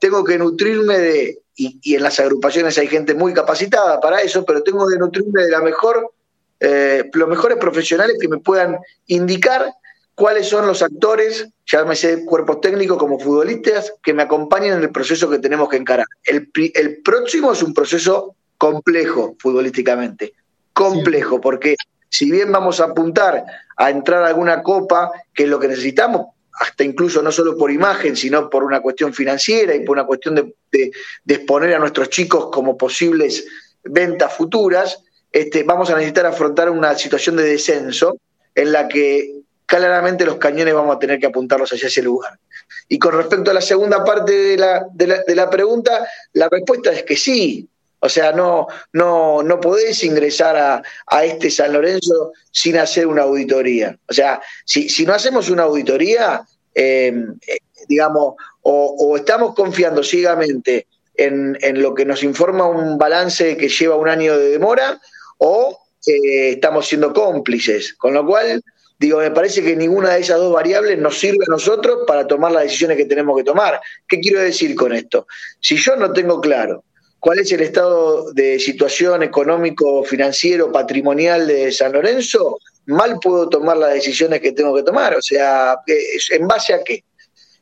tengo 0.00 0.24
que 0.24 0.38
nutrirme 0.38 0.98
de, 0.98 1.38
y, 1.54 1.78
y, 1.82 1.94
en 1.94 2.02
las 2.02 2.18
agrupaciones 2.18 2.78
hay 2.78 2.88
gente 2.88 3.14
muy 3.14 3.34
capacitada 3.34 4.00
para 4.00 4.22
eso, 4.22 4.44
pero 4.44 4.62
tengo 4.62 4.88
que 4.88 4.96
nutrirme 4.96 5.44
de 5.44 5.50
la 5.50 5.60
mejor, 5.60 6.10
eh, 6.60 7.10
los 7.12 7.28
mejores 7.28 7.58
profesionales 7.58 8.16
que 8.20 8.28
me 8.28 8.38
puedan 8.38 8.78
indicar 9.06 9.72
cuáles 10.14 10.48
son 10.48 10.66
los 10.66 10.82
actores, 10.82 11.48
llámese 11.66 12.24
cuerpos 12.24 12.60
técnicos 12.60 12.96
como 12.96 13.18
futbolistas, 13.18 13.92
que 14.02 14.14
me 14.14 14.22
acompañen 14.22 14.74
en 14.74 14.82
el 14.82 14.90
proceso 14.90 15.28
que 15.28 15.38
tenemos 15.38 15.68
que 15.68 15.76
encarar. 15.76 16.06
El, 16.24 16.50
el 16.74 17.02
próximo 17.02 17.52
es 17.52 17.62
un 17.62 17.74
proceso 17.74 18.34
complejo 18.56 19.36
futbolísticamente, 19.38 20.32
complejo, 20.72 21.40
porque 21.40 21.76
si 22.12 22.30
bien 22.30 22.52
vamos 22.52 22.78
a 22.78 22.84
apuntar 22.84 23.42
a 23.74 23.90
entrar 23.90 24.22
a 24.22 24.26
alguna 24.28 24.62
copa, 24.62 25.10
que 25.32 25.44
es 25.44 25.48
lo 25.48 25.58
que 25.58 25.66
necesitamos, 25.66 26.26
hasta 26.52 26.84
incluso 26.84 27.22
no 27.22 27.32
solo 27.32 27.56
por 27.56 27.70
imagen, 27.70 28.16
sino 28.16 28.50
por 28.50 28.64
una 28.64 28.82
cuestión 28.82 29.14
financiera 29.14 29.74
y 29.74 29.80
por 29.80 29.96
una 29.96 30.04
cuestión 30.04 30.34
de, 30.34 30.92
exponer 31.26 31.74
a 31.74 31.78
nuestros 31.78 32.10
chicos 32.10 32.50
como 32.52 32.76
posibles 32.76 33.46
ventas 33.82 34.30
futuras, 34.34 35.02
este, 35.32 35.62
vamos 35.62 35.88
a 35.88 35.94
necesitar 35.94 36.26
afrontar 36.26 36.68
una 36.68 36.94
situación 36.96 37.36
de 37.36 37.44
descenso 37.44 38.18
en 38.54 38.72
la 38.72 38.88
que 38.88 39.40
claramente 39.64 40.26
los 40.26 40.36
cañones 40.36 40.74
vamos 40.74 40.94
a 40.94 40.98
tener 40.98 41.18
que 41.18 41.26
apuntarlos 41.26 41.72
hacia 41.72 41.88
ese 41.88 42.02
lugar. 42.02 42.38
Y 42.88 42.98
con 42.98 43.14
respecto 43.14 43.50
a 43.50 43.54
la 43.54 43.62
segunda 43.62 44.04
parte 44.04 44.32
de 44.32 44.58
la, 44.58 44.86
de 44.92 45.06
la, 45.06 45.22
de 45.26 45.34
la 45.34 45.48
pregunta, 45.48 46.06
la 46.34 46.50
respuesta 46.50 46.92
es 46.92 47.04
que 47.04 47.16
sí. 47.16 47.70
O 48.04 48.08
sea, 48.08 48.32
no, 48.32 48.66
no, 48.92 49.44
no 49.44 49.60
podés 49.60 50.02
ingresar 50.02 50.56
a, 50.56 50.82
a, 51.06 51.24
este 51.24 51.52
San 51.52 51.72
Lorenzo 51.72 52.32
sin 52.50 52.76
hacer 52.76 53.06
una 53.06 53.22
auditoría. 53.22 53.96
O 54.08 54.12
sea, 54.12 54.42
si, 54.64 54.88
si 54.88 55.06
no 55.06 55.14
hacemos 55.14 55.48
una 55.48 55.62
auditoría, 55.62 56.42
eh, 56.74 57.14
digamos, 57.88 58.34
o, 58.62 58.96
o, 58.98 59.16
estamos 59.16 59.54
confiando 59.54 60.02
ciegamente 60.02 60.88
en, 61.14 61.56
en, 61.60 61.80
lo 61.80 61.94
que 61.94 62.04
nos 62.04 62.24
informa 62.24 62.66
un 62.66 62.98
balance 62.98 63.56
que 63.56 63.68
lleva 63.68 63.94
un 63.94 64.08
año 64.08 64.36
de 64.36 64.48
demora, 64.48 65.00
o 65.38 65.78
eh, 66.04 66.50
estamos 66.50 66.88
siendo 66.88 67.12
cómplices. 67.12 67.94
Con 67.94 68.14
lo 68.14 68.26
cual, 68.26 68.62
Digo, 68.98 69.18
me 69.18 69.32
parece 69.32 69.64
que 69.64 69.74
ninguna 69.74 70.10
de 70.10 70.20
esas 70.20 70.38
dos 70.38 70.52
variables 70.52 70.96
nos 70.96 71.18
sirve 71.18 71.44
a 71.48 71.50
nosotros 71.50 72.04
para 72.06 72.24
tomar 72.28 72.52
las 72.52 72.62
decisiones 72.62 72.96
que 72.96 73.04
tenemos 73.04 73.36
que 73.36 73.42
tomar. 73.42 73.80
¿Qué 74.06 74.20
quiero 74.20 74.38
decir 74.38 74.76
con 74.76 74.92
esto? 74.92 75.26
Si 75.58 75.76
yo 75.76 75.96
no 75.96 76.12
tengo 76.12 76.40
claro 76.40 76.84
cuál 77.22 77.38
es 77.38 77.52
el 77.52 77.60
estado 77.60 78.32
de 78.32 78.58
situación 78.58 79.22
económico, 79.22 80.02
financiero, 80.02 80.72
patrimonial 80.72 81.46
de 81.46 81.70
San 81.70 81.92
Lorenzo, 81.92 82.58
mal 82.86 83.20
puedo 83.22 83.48
tomar 83.48 83.76
las 83.76 83.94
decisiones 83.94 84.40
que 84.40 84.50
tengo 84.50 84.74
que 84.74 84.82
tomar. 84.82 85.14
O 85.14 85.22
sea, 85.22 85.76
¿en 85.86 86.48
base 86.48 86.74
a 86.74 86.82
qué? 86.82 87.04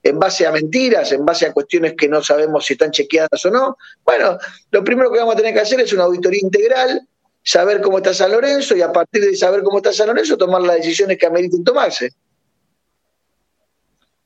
¿En 0.02 0.18
base 0.18 0.46
a 0.46 0.50
mentiras? 0.50 1.12
¿En 1.12 1.26
base 1.26 1.44
a 1.44 1.52
cuestiones 1.52 1.92
que 1.92 2.08
no 2.08 2.22
sabemos 2.22 2.64
si 2.64 2.72
están 2.72 2.90
chequeadas 2.90 3.44
o 3.44 3.50
no? 3.50 3.76
Bueno, 4.02 4.38
lo 4.70 4.82
primero 4.82 5.12
que 5.12 5.18
vamos 5.18 5.34
a 5.34 5.36
tener 5.36 5.52
que 5.52 5.60
hacer 5.60 5.78
es 5.78 5.92
una 5.92 6.04
auditoría 6.04 6.40
integral 6.42 7.06
saber 7.42 7.82
cómo 7.82 7.98
está 7.98 8.14
San 8.14 8.32
Lorenzo 8.32 8.74
y 8.74 8.80
a 8.80 8.90
partir 8.90 9.22
de 9.26 9.36
saber 9.36 9.62
cómo 9.62 9.76
está 9.76 9.92
San 9.92 10.06
Lorenzo 10.06 10.38
tomar 10.38 10.62
las 10.62 10.76
decisiones 10.76 11.18
que 11.18 11.26
ameriten 11.26 11.62
tomarse. 11.62 12.08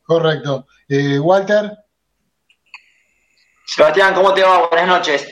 Correcto. 0.05 0.68
Eh, 0.89 1.18
Walter. 1.18 1.72
Sebastián, 3.66 4.14
¿cómo 4.14 4.34
te 4.34 4.42
va? 4.42 4.68
Buenas 4.68 4.86
noches. 4.86 5.26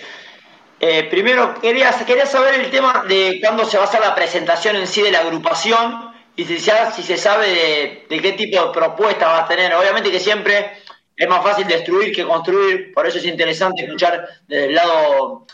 Eh, 0.81 1.05
primero, 1.05 1.55
quería, 1.61 1.91
quería 2.07 2.27
saber 2.27 2.55
el 2.55 2.71
tema 2.71 3.05
de 3.07 3.39
cuándo 3.41 3.65
se 3.67 3.77
va 3.77 3.85
a 3.85 3.87
hacer 3.87 4.01
la 4.01 4.15
presentación 4.15 4.75
en 4.77 4.87
sí 4.87 5.03
de 5.03 5.13
la 5.13 5.21
agrupación 5.21 6.13
y 6.35 6.45
si, 6.45 6.59
si 6.59 7.03
se 7.03 7.17
sabe 7.19 8.07
de, 8.09 8.21
qué 8.21 8.33
tipo 8.33 8.65
de 8.65 8.73
propuesta 8.73 9.29
va 9.29 9.39
a 9.41 9.49
tener. 9.49 9.75
Obviamente 9.75 10.11
que 10.11 10.19
siempre 10.19 10.79
es 11.15 11.29
más 11.29 11.43
fácil 11.43 11.67
destruir 11.67 12.15
que 12.15 12.25
construir, 12.25 12.93
por 12.95 13.07
eso 13.07 13.19
es 13.19 13.27
interesante 13.27 13.85
escuchar 13.85 14.27
desde 14.49 14.65
el 14.65 14.75
lado 14.75 15.47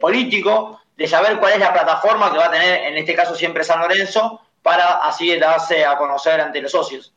político, 0.00 0.80
de 0.96 1.08
saber 1.08 1.38
cuál 1.38 1.54
es 1.54 1.58
la 1.58 1.72
plataforma 1.72 2.30
que 2.30 2.38
va 2.38 2.46
a 2.46 2.50
tener, 2.50 2.84
en 2.84 2.96
este 2.96 3.14
caso 3.14 3.34
siempre 3.34 3.64
San 3.64 3.80
Lorenzo, 3.80 4.40
para 4.62 4.98
así 5.02 5.36
darse 5.36 5.84
a 5.84 5.96
conocer 5.98 6.40
ante 6.40 6.62
los 6.62 6.70
socios. 6.70 7.12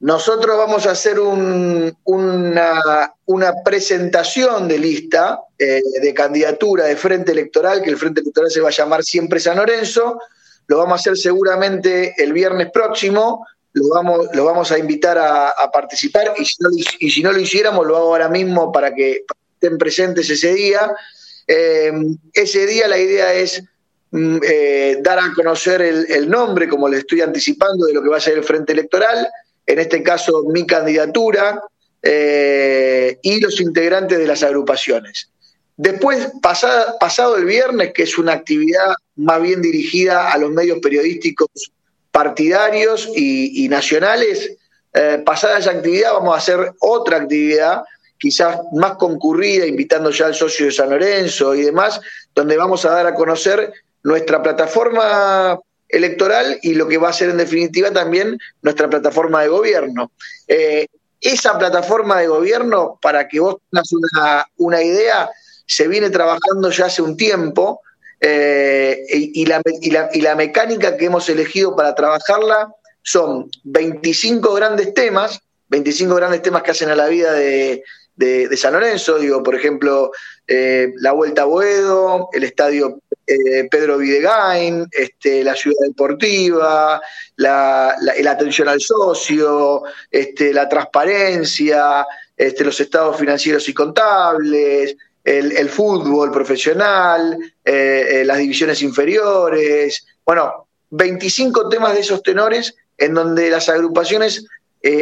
Nosotros 0.00 0.56
vamos 0.56 0.86
a 0.86 0.92
hacer 0.92 1.20
un, 1.20 1.94
una, 2.04 3.52
presentación 3.62 4.66
de 4.66 4.78
lista 4.78 5.40
eh, 5.58 5.82
de 6.00 6.14
candidatura 6.14 6.86
de 6.86 6.96
Frente 6.96 7.32
Electoral, 7.32 7.82
que 7.82 7.90
el 7.90 7.98
Frente 7.98 8.22
Electoral 8.22 8.50
se 8.50 8.62
va 8.62 8.68
a 8.68 8.72
llamar 8.72 9.04
siempre 9.04 9.38
San 9.38 9.58
Lorenzo. 9.58 10.18
Lo 10.68 10.78
vamos 10.78 10.92
a 10.92 11.00
hacer 11.00 11.18
seguramente 11.18 12.14
el 12.16 12.32
viernes 12.32 12.70
próximo. 12.72 13.46
Lo 13.72 13.90
vamos, 14.44 14.72
a 14.72 14.78
invitar 14.78 15.18
a, 15.18 15.70
participar 15.70 16.32
y 16.38 16.44
si, 16.44 17.22
no, 17.22 17.30
lo 17.30 17.38
hiciéramos, 17.38 17.86
lo 17.86 17.96
hago 17.96 18.06
ahora 18.08 18.28
mismo 18.28 18.72
para 18.72 18.94
que 18.94 19.24
estén 19.54 19.76
presentes 19.76 20.28
ese 20.30 20.54
día. 20.54 20.92
Eh, 21.46 21.92
ese 22.32 22.66
día 22.66 22.88
la 22.88 22.98
idea 22.98 23.34
es 23.34 23.62
mm, 24.10 24.38
eh, 24.42 24.98
dar 25.02 25.18
a 25.18 25.32
conocer 25.34 25.82
el, 25.82 26.28
nombre, 26.28 26.68
como 26.68 26.88
le 26.88 26.98
estoy 26.98 27.20
anticipando, 27.20 27.86
de 27.86 27.92
lo 27.92 28.02
que 28.02 28.08
va 28.08 28.16
a 28.16 28.20
ser 28.20 28.38
el 28.38 28.44
Frente 28.44 28.72
Electoral, 28.72 29.28
en 29.66 29.78
este 29.78 30.02
caso 30.02 30.44
mi 30.48 30.66
candidatura 30.66 31.60
eh, 32.02 33.18
y 33.22 33.40
los 33.40 33.60
integrantes 33.60 34.18
de 34.18 34.26
las 34.26 34.42
agrupaciones. 34.42 35.30
Después, 35.76 36.32
pasada, 36.42 36.98
pasado 36.98 37.36
el 37.36 37.44
viernes, 37.46 37.92
que 37.94 38.02
es 38.02 38.18
una 38.18 38.32
actividad 38.32 38.94
más 39.16 39.40
bien 39.40 39.62
dirigida 39.62 40.30
a 40.30 40.38
los 40.38 40.50
medios 40.50 40.78
periodísticos 40.80 41.48
partidarios 42.10 43.08
y, 43.14 43.68
nacionales, 43.68 44.56
eh, 44.92 45.22
pasada 45.24 45.58
esa 45.58 45.70
actividad 45.70 46.12
vamos 46.12 46.34
a 46.34 46.38
hacer 46.38 46.72
otra 46.80 47.18
actividad 47.18 47.82
quizás 48.18 48.58
más 48.72 48.96
concurrida, 48.96 49.66
invitando 49.66 50.10
ya 50.10 50.26
al 50.26 50.34
socio 50.34 50.66
de 50.66 50.72
San 50.72 50.90
Lorenzo 50.90 51.54
y 51.54 51.62
demás, 51.62 52.00
donde 52.34 52.56
vamos 52.56 52.84
a 52.84 52.90
dar 52.90 53.06
a 53.06 53.14
conocer 53.14 53.72
nuestra 54.02 54.42
plataforma 54.42 55.58
electoral 55.92 56.58
y 56.62 56.74
lo 56.74 56.88
que 56.88 56.98
va 56.98 57.10
a 57.10 57.12
ser 57.12 57.30
en 57.30 57.36
definitiva 57.36 57.92
también 57.92 58.38
nuestra 58.62 58.88
plataforma 58.88 59.42
de 59.42 59.48
gobierno. 59.48 60.12
Eh, 60.48 60.86
esa 61.20 61.58
plataforma 61.58 62.18
de 62.20 62.28
gobierno, 62.28 62.98
para 63.00 63.28
que 63.28 63.40
vos 63.40 63.56
tengas 63.70 63.88
una, 64.56 64.82
idea, 64.82 65.30
se 65.66 65.86
viene 65.86 66.10
trabajando 66.10 66.70
ya 66.70 66.86
hace 66.86 67.02
un 67.02 67.16
tiempo. 67.16 67.80
eh, 68.22 69.04
y, 69.08 69.46
la, 69.46 69.62
y, 69.80 69.90
la, 69.90 70.10
y 70.12 70.20
la 70.20 70.34
mecánica 70.34 70.96
que 70.96 71.06
hemos 71.06 71.28
elegido 71.28 71.74
para 71.74 71.94
trabajarla 71.94 72.74
son 73.02 73.50
25 73.64 74.52
grandes 74.54 74.92
temas, 74.94 75.40
25 75.68 76.14
grandes 76.14 76.42
temas 76.42 76.62
que 76.62 76.72
hacen 76.72 76.90
a 76.90 76.96
la 76.96 77.06
vida 77.06 77.32
de, 77.32 77.82
de, 78.16 78.56
San 78.56 78.74
Lorenzo, 78.74 79.18
digo, 79.18 79.42
por 79.42 79.54
ejemplo, 79.54 80.12
eh, 80.46 80.92
la 80.96 81.12
Vuelta 81.12 81.42
a 81.42 81.46
Boedo, 81.46 82.28
el 82.32 82.44
estadio 82.44 83.00
eh, 83.30 83.68
Pedro 83.70 83.98
Videgain, 83.98 84.88
este, 84.90 85.44
la 85.44 85.54
ciudad 85.54 85.86
deportiva, 85.86 87.00
la, 87.36 87.96
atención 88.28 88.68
al 88.68 88.80
socio, 88.80 89.82
este, 90.10 90.52
la 90.52 90.68
transparencia, 90.68 92.06
este, 92.36 92.64
los 92.64 92.80
estados 92.80 93.16
financieros 93.16 93.68
y 93.68 93.74
contables, 93.74 94.96
el, 95.22 95.68
fútbol 95.68 96.32
profesional, 96.32 97.38
eh, 97.64 98.24
las 98.26 98.38
divisiones 98.38 98.82
inferiores, 98.82 100.04
bueno, 100.24 100.66
25 100.90 101.68
temas 101.68 101.94
de 101.94 102.00
esos 102.00 102.22
tenores 102.22 102.74
en 102.98 103.14
donde 103.14 103.48
las 103.48 103.68
agrupaciones 103.68 104.44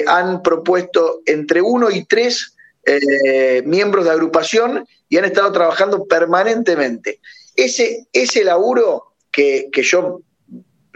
han 0.07 0.43
propuesto 0.43 1.21
entre 1.25 1.63
uno 1.63 1.89
y 1.91 2.05
tres 2.05 2.57
eh, 2.91 3.63
miembros 3.67 4.07
de 4.07 4.13
agrupación 4.13 4.87
y 5.11 5.19
han 5.19 5.27
estado 5.27 5.53
trabajando 5.53 6.07
permanentemente. 6.07 7.21
Ese, 7.59 8.07
ese 8.13 8.45
laburo 8.45 9.15
que, 9.33 9.69
yo 9.75 10.21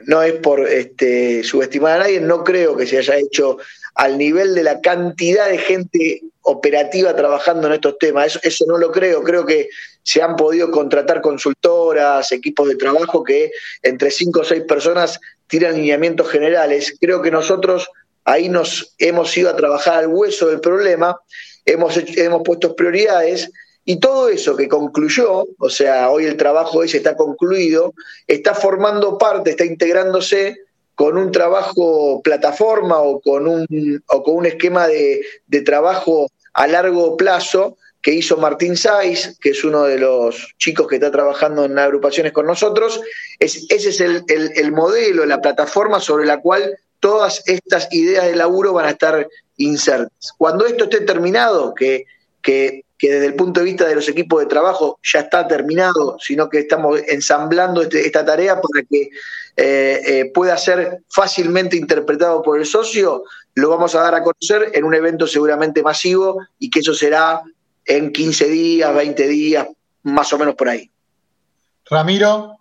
no 0.06 0.22
es 0.22 0.34
por 0.34 0.68
este, 0.68 1.42
subestimar 1.42 1.96
a 1.96 1.98
nadie, 2.04 2.20
no 2.20 2.44
creo 2.44 2.76
que 2.76 2.86
se 2.86 2.98
haya 2.98 3.16
hecho 3.16 3.58
al 3.94 4.16
nivel 4.16 4.54
de 4.54 4.62
la 4.62 4.80
cantidad 4.80 5.48
de 5.48 5.58
gente 5.58 6.22
operativa 6.42 7.14
trabajando 7.14 7.66
en 7.66 7.74
estos 7.74 7.98
temas. 7.98 8.26
Eso, 8.28 8.40
eso, 8.42 8.64
no 8.66 8.78
lo 8.78 8.90
creo. 8.90 9.22
Creo 9.22 9.44
que 9.44 9.68
se 10.02 10.22
han 10.22 10.36
podido 10.36 10.70
contratar 10.70 11.20
consultoras, 11.20 12.32
equipos 12.32 12.68
de 12.68 12.76
trabajo 12.76 13.22
que 13.22 13.50
entre 13.82 14.10
cinco 14.10 14.40
o 14.40 14.44
seis 14.44 14.62
personas 14.62 15.20
tiran 15.48 15.74
lineamientos 15.74 16.28
generales. 16.28 16.96
Creo 17.00 17.22
que 17.22 17.30
nosotros 17.30 17.88
ahí 18.24 18.48
nos 18.48 18.94
hemos 18.98 19.36
ido 19.36 19.50
a 19.50 19.56
trabajar 19.56 19.98
al 19.98 20.06
hueso 20.06 20.48
del 20.48 20.60
problema 20.60 21.18
hemos, 21.64 21.96
hemos 21.96 22.42
puesto 22.44 22.74
prioridades 22.74 23.50
y 23.84 23.98
todo 23.98 24.28
eso 24.28 24.56
que 24.56 24.68
concluyó, 24.68 25.46
o 25.58 25.70
sea, 25.70 26.10
hoy 26.10 26.26
el 26.26 26.36
trabajo 26.36 26.82
ese 26.82 26.98
está 26.98 27.16
concluido, 27.16 27.94
está 28.26 28.54
formando 28.54 29.18
parte, 29.18 29.50
está 29.50 29.64
integrándose 29.64 30.56
con 30.94 31.16
un 31.16 31.32
trabajo 31.32 32.22
plataforma 32.22 33.00
o 33.00 33.20
con 33.20 33.48
un, 33.48 33.66
o 34.06 34.22
con 34.22 34.36
un 34.36 34.46
esquema 34.46 34.86
de, 34.86 35.22
trabajo 35.64 36.28
a 36.54 36.66
largo 36.66 37.16
plazo 37.16 37.76
que 38.00 38.12
hizo 38.12 38.36
Martín 38.36 38.76
Saiz, 38.76 39.38
que 39.40 39.50
es 39.50 39.64
uno 39.64 39.84
de 39.84 39.98
los 39.98 40.54
chicos 40.58 40.86
que 40.86 40.96
está 40.96 41.10
trabajando 41.10 41.64
en 41.64 41.78
agrupaciones 41.78 42.32
con 42.32 42.46
nosotros. 42.46 43.00
Es, 43.38 43.66
ese 43.70 43.88
es 43.90 44.00
el, 44.00 44.24
el 44.28 44.72
modelo, 44.72 45.24
la 45.24 45.40
plataforma 45.40 46.00
sobre 46.00 46.26
la 46.26 46.40
cual 46.40 46.76
todas 47.02 47.42
estas 47.46 47.88
ideas 47.92 48.26
de 48.26 48.36
laburo 48.36 48.72
van 48.72 48.86
a 48.86 48.90
estar 48.90 49.28
insertas. 49.56 50.32
Cuando 50.38 50.66
esto 50.66 50.84
esté 50.84 51.00
terminado, 51.00 51.74
que, 51.74 52.04
que, 52.40 52.84
desde 53.08 53.26
el 53.26 53.34
punto 53.34 53.60
de 53.60 53.66
vista 53.66 53.86
de 53.86 53.94
los 53.94 54.08
equipos 54.08 54.40
de 54.40 54.46
trabajo 54.46 54.98
ya 55.02 55.20
está 55.20 55.46
terminado, 55.46 56.16
sino 56.20 56.48
que 56.48 56.60
estamos 56.60 57.00
ensamblando 57.08 57.82
este, 57.82 58.06
esta 58.06 58.24
tarea 58.24 58.60
para 58.60 58.84
que 58.88 59.10
eh, 59.56 60.00
eh, 60.06 60.30
pueda 60.32 60.56
ser 60.56 61.00
fácilmente 61.08 61.76
interpretado 61.76 62.42
por 62.42 62.58
el 62.58 62.66
socio, 62.66 63.24
lo 63.54 63.68
vamos 63.68 63.94
a 63.94 64.00
dar 64.02 64.14
a 64.14 64.22
conocer 64.22 64.70
en 64.74 64.84
un 64.84 64.94
evento 64.94 65.26
seguramente 65.26 65.82
masivo 65.82 66.38
y 66.58 66.70
que 66.70 66.80
eso 66.80 66.94
será 66.94 67.42
en 67.84 68.12
15 68.12 68.48
días, 68.48 68.94
20 68.94 69.28
días, 69.28 69.66
más 70.04 70.32
o 70.32 70.38
menos 70.38 70.54
por 70.54 70.68
ahí. 70.68 70.90
Ramiro. 71.90 72.56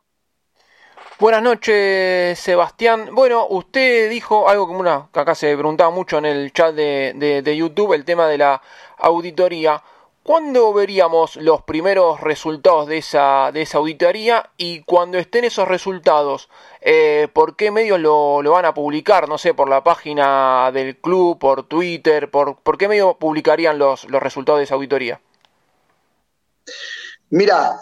Buenas 1.22 1.44
noches, 1.44 2.40
Sebastián. 2.40 3.10
Bueno, 3.14 3.46
usted 3.48 4.10
dijo 4.10 4.50
algo 4.50 4.66
como 4.66 4.80
una 4.80 5.08
que 5.14 5.20
acá 5.20 5.36
se 5.36 5.56
preguntaba 5.56 5.92
mucho 5.92 6.18
en 6.18 6.26
el 6.26 6.52
chat 6.52 6.74
de, 6.74 7.56
YouTube, 7.56 7.94
el 7.94 8.04
tema 8.06 8.28
de 8.28 8.40
la 8.40 8.60
auditoría. 8.98 9.84
¿Cuándo 10.24 10.72
veríamos 10.72 11.36
los 11.38 11.64
primeros 11.64 12.22
resultados 12.22 12.86
de 12.86 12.98
esa, 13.00 13.52
de 13.52 13.64
esa 13.64 13.80
auditoría? 13.80 14.52
Y 14.56 14.84
cuando 14.84 15.18
estén 15.18 15.46
esos 15.46 15.68
resultados, 15.68 16.48
eh, 16.82 17.28
¿por 17.34 17.56
qué 17.56 17.72
medios 17.72 18.00
lo, 18.00 18.44
van 18.44 18.66
a 18.66 18.76
publicar? 18.76 19.28
No 19.28 19.40
sé, 19.40 19.56
por 19.56 19.68
la 19.68 19.84
página 19.84 20.70
del 20.72 20.96
club, 20.96 21.40
por 21.40 21.64
Twitter, 21.64 22.30
¿por, 22.30 22.56
por 22.58 22.78
qué 22.78 22.88
medio 22.88 23.16
publicarían 23.16 23.80
los, 23.80 24.08
los 24.12 24.22
resultados 24.22 24.60
de 24.60 24.66
esa 24.66 24.76
auditoría? 24.76 25.20
Mira, 27.34 27.80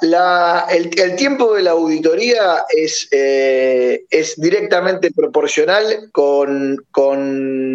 el, 0.70 1.16
tiempo 1.16 1.56
de 1.56 1.64
la 1.64 1.72
auditoría 1.72 2.66
es, 2.70 3.08
eh, 3.10 4.06
directamente 4.38 5.12
proporcional 5.12 6.12
con, 6.12 6.86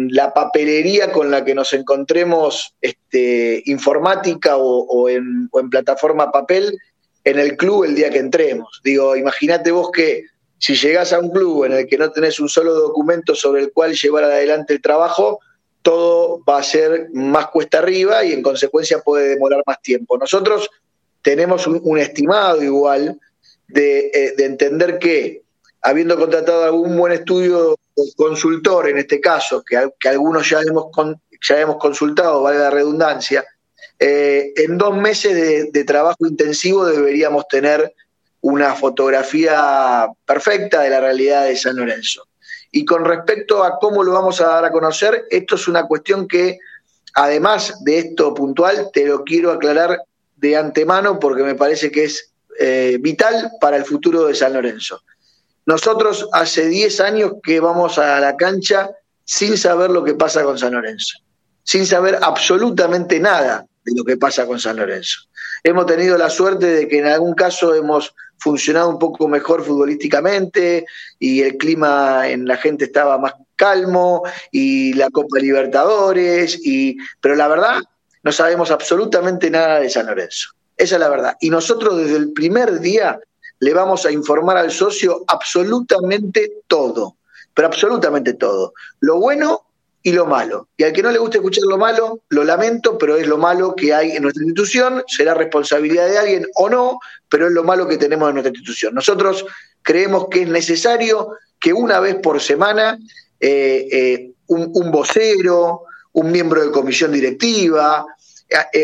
la 0.09 0.33
papelería 0.33 1.11
con 1.11 1.31
la 1.31 1.43
que 1.43 1.53
nos 1.53 1.73
encontremos 1.73 2.73
este, 2.79 3.61
informática 3.65 4.55
o, 4.55 5.09
en, 5.09 5.49
plataforma 5.69 6.31
papel 6.31 6.77
en 7.25 7.39
el 7.39 7.57
club 7.57 7.83
el 7.83 7.95
día 7.95 8.09
que 8.09 8.19
entremos. 8.19 8.79
Digo, 8.81 9.17
imagínate 9.17 9.71
vos 9.71 9.91
que 9.91 10.23
si 10.57 10.75
llegás 10.75 11.11
a 11.11 11.19
un 11.19 11.29
club 11.29 11.65
en 11.65 11.73
el 11.73 11.87
que 11.87 11.97
no 11.97 12.09
tenés 12.09 12.39
un 12.39 12.47
solo 12.47 12.73
documento 12.73 13.35
sobre 13.35 13.61
el 13.61 13.73
cual 13.73 13.95
llevar 13.95 14.23
adelante 14.23 14.73
el 14.73 14.81
trabajo, 14.81 15.39
todo 15.81 16.41
va 16.47 16.59
a 16.59 16.63
ser 16.63 17.09
más 17.11 17.47
cuesta 17.47 17.79
arriba 17.79 18.23
y 18.23 18.31
en 18.31 18.41
consecuencia 18.41 19.01
puede 19.01 19.27
demorar 19.27 19.61
más 19.67 19.81
tiempo. 19.81 20.17
Nosotros 20.17 20.69
tenemos 21.25 21.65
un, 21.65 21.97
estimado 21.97 22.61
igual 22.61 23.19
eh, 23.73 24.33
de, 24.37 24.45
entender 24.45 24.99
que, 24.99 25.41
habiendo 25.81 26.15
contratado 26.17 26.63
algún 26.63 26.95
buen 26.95 27.13
estudio 27.13 27.75
consultor, 28.15 28.89
en 28.89 28.99
este 28.99 29.19
caso, 29.19 29.63
que, 29.63 29.89
que 29.99 30.09
algunos 30.09 30.47
ya 30.47 30.61
hemos, 30.61 30.85
ya 31.41 31.59
hemos 31.59 31.77
consultado, 31.77 32.43
vale 32.43 32.59
la 32.59 32.69
redundancia, 32.69 33.43
eh, 33.97 34.53
en 34.55 34.77
dos 34.77 34.95
meses 34.95 35.71
de, 35.73 35.83
trabajo 35.83 36.27
intensivo 36.27 36.85
deberíamos 36.85 37.47
tener 37.47 37.95
una 38.41 38.75
fotografía 38.75 40.05
perfecta 40.27 40.81
de 40.81 40.91
la 40.91 40.99
realidad 40.99 41.45
de 41.45 41.55
San 41.55 41.75
Lorenzo. 41.75 42.27
Y 42.71 42.85
con 42.85 43.03
respecto 43.03 43.63
a 43.63 43.79
cómo 43.79 44.03
lo 44.03 44.11
vamos 44.11 44.41
a 44.41 44.47
dar 44.47 44.65
a 44.65 44.71
conocer, 44.71 45.25
esto 45.31 45.55
es 45.55 45.67
una 45.67 45.87
cuestión 45.87 46.27
que, 46.27 46.59
además 47.15 47.83
de 47.83 47.97
esto 47.97 48.31
puntual, 48.35 48.91
te 48.93 49.07
lo 49.07 49.23
quiero 49.23 49.51
aclarar 49.51 50.03
de 50.35 50.57
antemano 50.57 51.19
porque 51.19 51.43
me 51.43 51.55
parece 51.55 51.91
que 51.91 52.05
es 52.05 52.31
eh, 52.59 52.97
vital 52.99 53.51
para 53.59 53.77
el 53.77 53.85
futuro 53.85 54.25
de 54.25 54.35
San 54.35 54.53
Lorenzo. 54.53 55.01
Nosotros 55.65 56.29
hace 56.31 56.67
10 56.67 56.99
años 57.01 57.33
que 57.43 57.59
vamos 57.59 57.97
a 57.97 58.19
la 58.19 58.37
cancha 58.37 58.89
sin 59.23 59.57
saber 59.57 59.89
lo 59.89 60.03
que 60.03 60.13
pasa 60.13 60.43
con 60.43 60.57
San 60.57 60.73
Lorenzo, 60.73 61.17
sin 61.63 61.85
saber 61.85 62.19
absolutamente 62.21 63.19
nada 63.19 63.65
de 63.83 63.93
lo 63.95 64.03
que 64.03 64.17
pasa 64.17 64.45
con 64.45 64.59
San 64.59 64.77
Lorenzo. 64.77 65.21
Hemos 65.63 65.87
tenido 65.87 66.17
la 66.17 66.29
suerte 66.29 66.67
de 66.67 66.87
que 66.87 66.99
en 66.99 67.07
algún 67.07 67.33
caso 67.33 67.73
hemos 67.73 68.13
funcionado 68.37 68.89
un 68.89 68.99
poco 68.99 69.27
mejor 69.27 69.63
futbolísticamente 69.63 70.85
y 71.17 71.41
el 71.41 71.57
clima 71.57 72.29
en 72.29 72.45
la 72.45 72.57
gente 72.57 72.85
estaba 72.85 73.17
más 73.17 73.33
calmo 73.55 74.23
y 74.51 74.93
la 74.93 75.09
Copa 75.09 75.39
Libertadores 75.39 76.59
y 76.63 76.97
pero 77.21 77.35
la 77.35 77.47
verdad 77.47 77.81
no 78.25 78.31
sabemos 78.31 78.71
absolutamente 78.71 79.51
nada 79.51 79.79
de 79.79 79.89
San 79.89 80.07
Lorenzo. 80.07 80.49
Esa 80.75 80.95
es 80.95 80.99
la 80.99 81.09
verdad. 81.09 81.37
Y 81.39 81.51
nosotros 81.51 81.95
desde 81.95 82.17
el 82.17 82.33
primer 82.33 82.79
día 82.79 83.19
le 83.59 83.73
vamos 83.73 84.03
a 84.05 84.11
informar 84.11 84.57
al 84.57 84.71
socio 84.71 85.23
absolutamente 85.27 86.51
todo, 86.67 87.17
pero 87.53 87.67
absolutamente 87.67 88.33
todo. 88.33 88.73
Lo 88.99 89.19
bueno 89.19 89.61
y 90.01 90.11
lo 90.11 90.25
malo. 90.25 90.69
Y 90.75 90.83
al 90.83 90.93
que 90.93 91.03
no 91.03 91.11
le 91.11 91.19
guste 91.19 91.37
escuchar 91.37 91.65
lo 91.65 91.77
malo, 91.77 92.21
lo 92.29 92.43
lamento, 92.43 92.97
pero 92.97 93.15
es 93.15 93.27
lo 93.27 93.37
malo 93.37 93.75
que 93.75 93.93
hay 93.93 94.13
en 94.13 94.23
nuestra 94.23 94.43
institución, 94.43 95.03
será 95.07 95.35
responsabilidad 95.35 96.07
de 96.07 96.17
alguien 96.17 96.47
o 96.55 96.67
no, 96.67 96.99
pero 97.29 97.45
es 97.45 97.53
lo 97.53 97.63
malo 97.63 97.87
que 97.87 97.97
tenemos 97.97 98.27
en 98.29 98.35
nuestra 98.35 98.49
institución. 98.49 98.95
Nosotros 98.95 99.45
creemos 99.83 100.29
que 100.31 100.41
es 100.41 100.49
necesario 100.49 101.29
que 101.59 101.73
una 101.73 101.99
vez 101.99 102.15
por 102.15 102.41
semana 102.41 102.97
eh, 103.39 103.87
eh, 103.91 104.31
un 104.47 104.91
vocero, 104.91 105.83
un 106.15 106.31
miembro 106.31 106.63
de 106.63 106.71
comisión 106.71 107.11
directiva, 107.11 108.05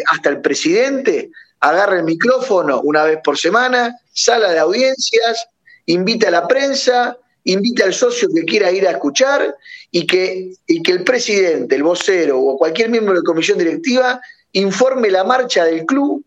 hasta 0.07 0.29
el 0.29 0.41
presidente 0.41 1.31
agarra 1.59 1.97
el 1.97 2.03
micrófono 2.03 2.81
una 2.81 3.03
vez 3.03 3.19
por 3.23 3.37
semana, 3.37 3.95
sala 4.13 4.51
de 4.51 4.59
audiencias, 4.59 5.47
invita 5.85 6.27
a 6.27 6.31
la 6.31 6.47
prensa, 6.47 7.17
invita 7.43 7.85
al 7.85 7.93
socio 7.93 8.29
que 8.33 8.45
quiera 8.45 8.71
ir 8.71 8.87
a 8.87 8.91
escuchar 8.91 9.55
y 9.91 10.07
que, 10.07 10.53
y 10.67 10.81
que 10.81 10.91
el 10.91 11.03
presidente, 11.03 11.75
el 11.75 11.83
vocero 11.83 12.39
o 12.39 12.57
cualquier 12.57 12.89
miembro 12.89 13.13
de 13.13 13.23
comisión 13.23 13.57
directiva 13.57 14.21
informe 14.53 15.09
la 15.09 15.23
marcha 15.23 15.65
del 15.65 15.85
club, 15.85 16.23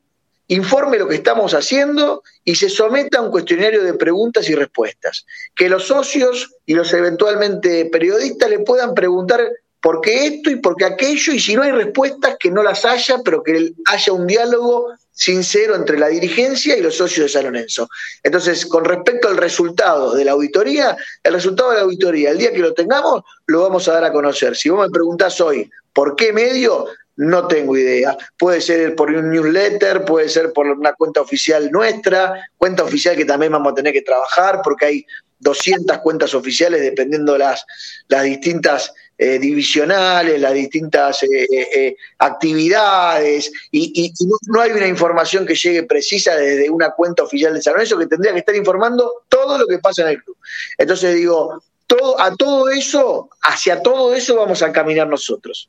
informe 0.49 0.99
lo 0.99 1.09
que 1.09 1.17
estamos 1.17 1.55
haciendo 1.55 2.23
y 2.45 2.55
se 2.55 2.69
someta 2.69 3.19
a 3.19 3.23
un 3.23 3.31
cuestionario 3.31 3.83
de 3.83 3.95
preguntas 3.95 4.49
y 4.49 4.55
respuestas. 4.55 5.27
Que 5.55 5.69
los 5.69 5.87
socios 5.87 6.55
y 6.67 6.75
los 6.75 6.93
eventualmente 6.93 7.87
periodistas 7.87 8.51
le 8.51 8.61
puedan 8.61 8.95
preguntar 8.95 9.51
por 9.85 10.01
qué 10.01 10.29
esto 10.29 10.51
y 10.51 10.57
por 10.57 10.77
qué 10.77 10.87
aquello, 10.87 11.35
y 11.35 11.39
si 11.39 11.55
no 11.55 11.63
hay 11.63 11.71
respuestas, 11.71 12.39
que 12.41 12.51
no 12.51 12.63
las 12.63 12.87
haya, 12.87 13.19
pero 13.23 13.43
que 13.43 13.75
haya 13.85 14.13
un 14.15 14.27
diálogo 14.27 14.95
sincero 15.13 15.77
entre 15.77 15.99
la 15.99 16.09
dirigencia 16.09 16.75
y 16.75 16.81
los 16.81 16.97
socios 16.97 17.27
de 17.27 17.29
San 17.29 17.45
Lorenzo. 17.45 17.91
Entonces, 18.23 18.65
con 18.65 18.87
respecto 18.87 19.29
al 19.29 19.37
resultado 19.37 20.15
de 20.15 20.25
la 20.25 20.33
auditoría, 20.33 20.97
el 21.23 21.35
resultado 21.35 21.73
de 21.73 21.77
la 21.77 21.83
auditoría, 21.83 22.31
el 22.31 22.39
día 22.39 22.51
que 22.55 22.61
lo 22.61 22.73
tengamos, 22.73 23.25
lo 23.47 23.61
vamos 23.61 23.87
a 23.87 23.93
dar 23.93 24.05
a 24.05 24.13
conocer. 24.13 24.57
Si 24.57 24.71
vos 24.71 24.87
me 24.87 24.91
preguntás 24.91 25.39
hoy, 25.43 25.71
¿por 25.93 26.17
qué 26.17 26.33
medio? 26.33 26.87
No 27.17 27.47
tengo 27.47 27.77
idea. 27.77 28.17
Puede 28.39 28.63
ser 28.63 28.97
por 28.97 29.11
un 29.11 29.31
newsletter, 29.33 30.07
puede 30.07 30.31
ser 30.31 30.55
por 30.55 30.67
una 30.67 30.95
cuenta 30.95 31.21
oficial 31.21 31.71
nuestra, 31.71 32.49
cuenta 32.57 32.85
oficial 32.85 33.17
que 33.17 33.27
también 33.27 33.53
vamos 33.53 33.73
a 33.73 33.75
tener 33.75 33.93
que 33.93 34.01
trabajar 34.01 34.63
porque 34.65 34.87
hay 34.87 35.07
200 35.41 35.99
cuentas 35.99 36.35
oficiales 36.35 36.81
dependiendo 36.81 37.37
las, 37.37 37.67
las 38.09 38.25
distintas 38.25 38.95
eh, 39.17 39.39
divisionales, 39.39 40.41
las 40.41 40.53
distintas 40.55 41.23
eh, 41.23 41.47
eh, 41.53 41.97
actividades, 42.19 43.53
y, 43.71 44.13
no, 44.49 44.61
hay 44.61 44.73
una 44.73 44.89
información 44.89 45.47
que 45.47 45.55
llegue 45.55 45.85
precisa 45.85 46.35
desde 46.35 46.69
una 46.69 46.91
cuenta 46.91 47.23
oficial 47.23 47.55
de 47.55 47.63
San 47.63 47.75
Lorenzo 47.75 47.97
que 47.97 48.09
tendría 48.09 48.33
que 48.33 48.41
estar 48.41 48.57
informando 48.57 49.23
todo 49.29 49.57
lo 49.57 49.69
que 49.69 49.79
pasa 49.79 50.03
en 50.03 50.09
el 50.09 50.23
club. 50.25 50.37
Entonces 50.79 51.15
digo, 51.15 51.63
todo, 51.87 52.21
a 52.21 52.35
todo 52.35 52.69
eso, 52.71 53.31
hacia 53.41 53.81
todo 53.83 54.13
eso 54.15 54.35
vamos 54.35 54.63
a 54.63 54.73
caminar 54.73 55.07
nosotros. 55.07 55.69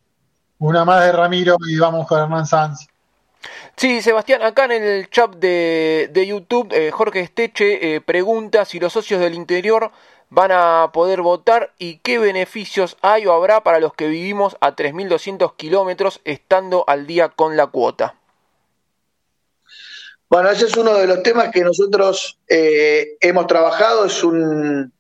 Una 0.58 0.84
más 0.84 1.06
de 1.06 1.12
Ramiro 1.12 1.58
y 1.68 1.78
vamos 1.78 2.08
con 2.08 2.20
Hernán 2.20 2.48
Sanz. 2.48 2.88
Sí, 3.76 4.02
Sebastián, 4.02 4.42
acá 4.42 4.66
en 4.66 4.72
el 4.72 5.10
chat 5.12 5.36
de, 5.36 6.10
de 6.12 6.26
YouTube, 6.26 6.74
Jorge 6.92 7.20
Esteche 7.20 8.02
pregunta 8.02 8.66
si 8.66 8.80
los 8.80 8.92
socios 8.92 9.20
del 9.20 9.36
interior 9.36 9.92
van 10.30 10.52
a 10.52 10.92
poder 10.94 11.22
votar 11.22 11.74
y 11.78 12.00
qué 12.00 12.20
beneficios 12.20 12.98
hay 13.02 13.26
o 13.26 13.34
habrá 13.34 13.64
para 13.64 13.80
los 13.80 13.94
que 13.94 14.08
vivimos 14.08 14.58
a 14.60 14.76
3.200 14.76 15.56
kilómetros 15.56 16.22
estando 16.24 16.84
al 16.88 17.08
día 17.08 17.30
con 17.30 17.58
la 17.58 17.68
cuota. 17.68 18.16
Bueno, 20.30 20.50
ese 20.50 20.66
es 20.66 20.76
uno 20.76 20.96
de 20.96 21.08
los 21.08 21.22
temas 21.24 21.52
que 21.52 21.62
nosotros 21.62 22.40
eh, 22.48 23.18
hemos 23.22 23.48
trabajado, 23.48 24.06
es 24.06 24.24
un, 24.24 24.92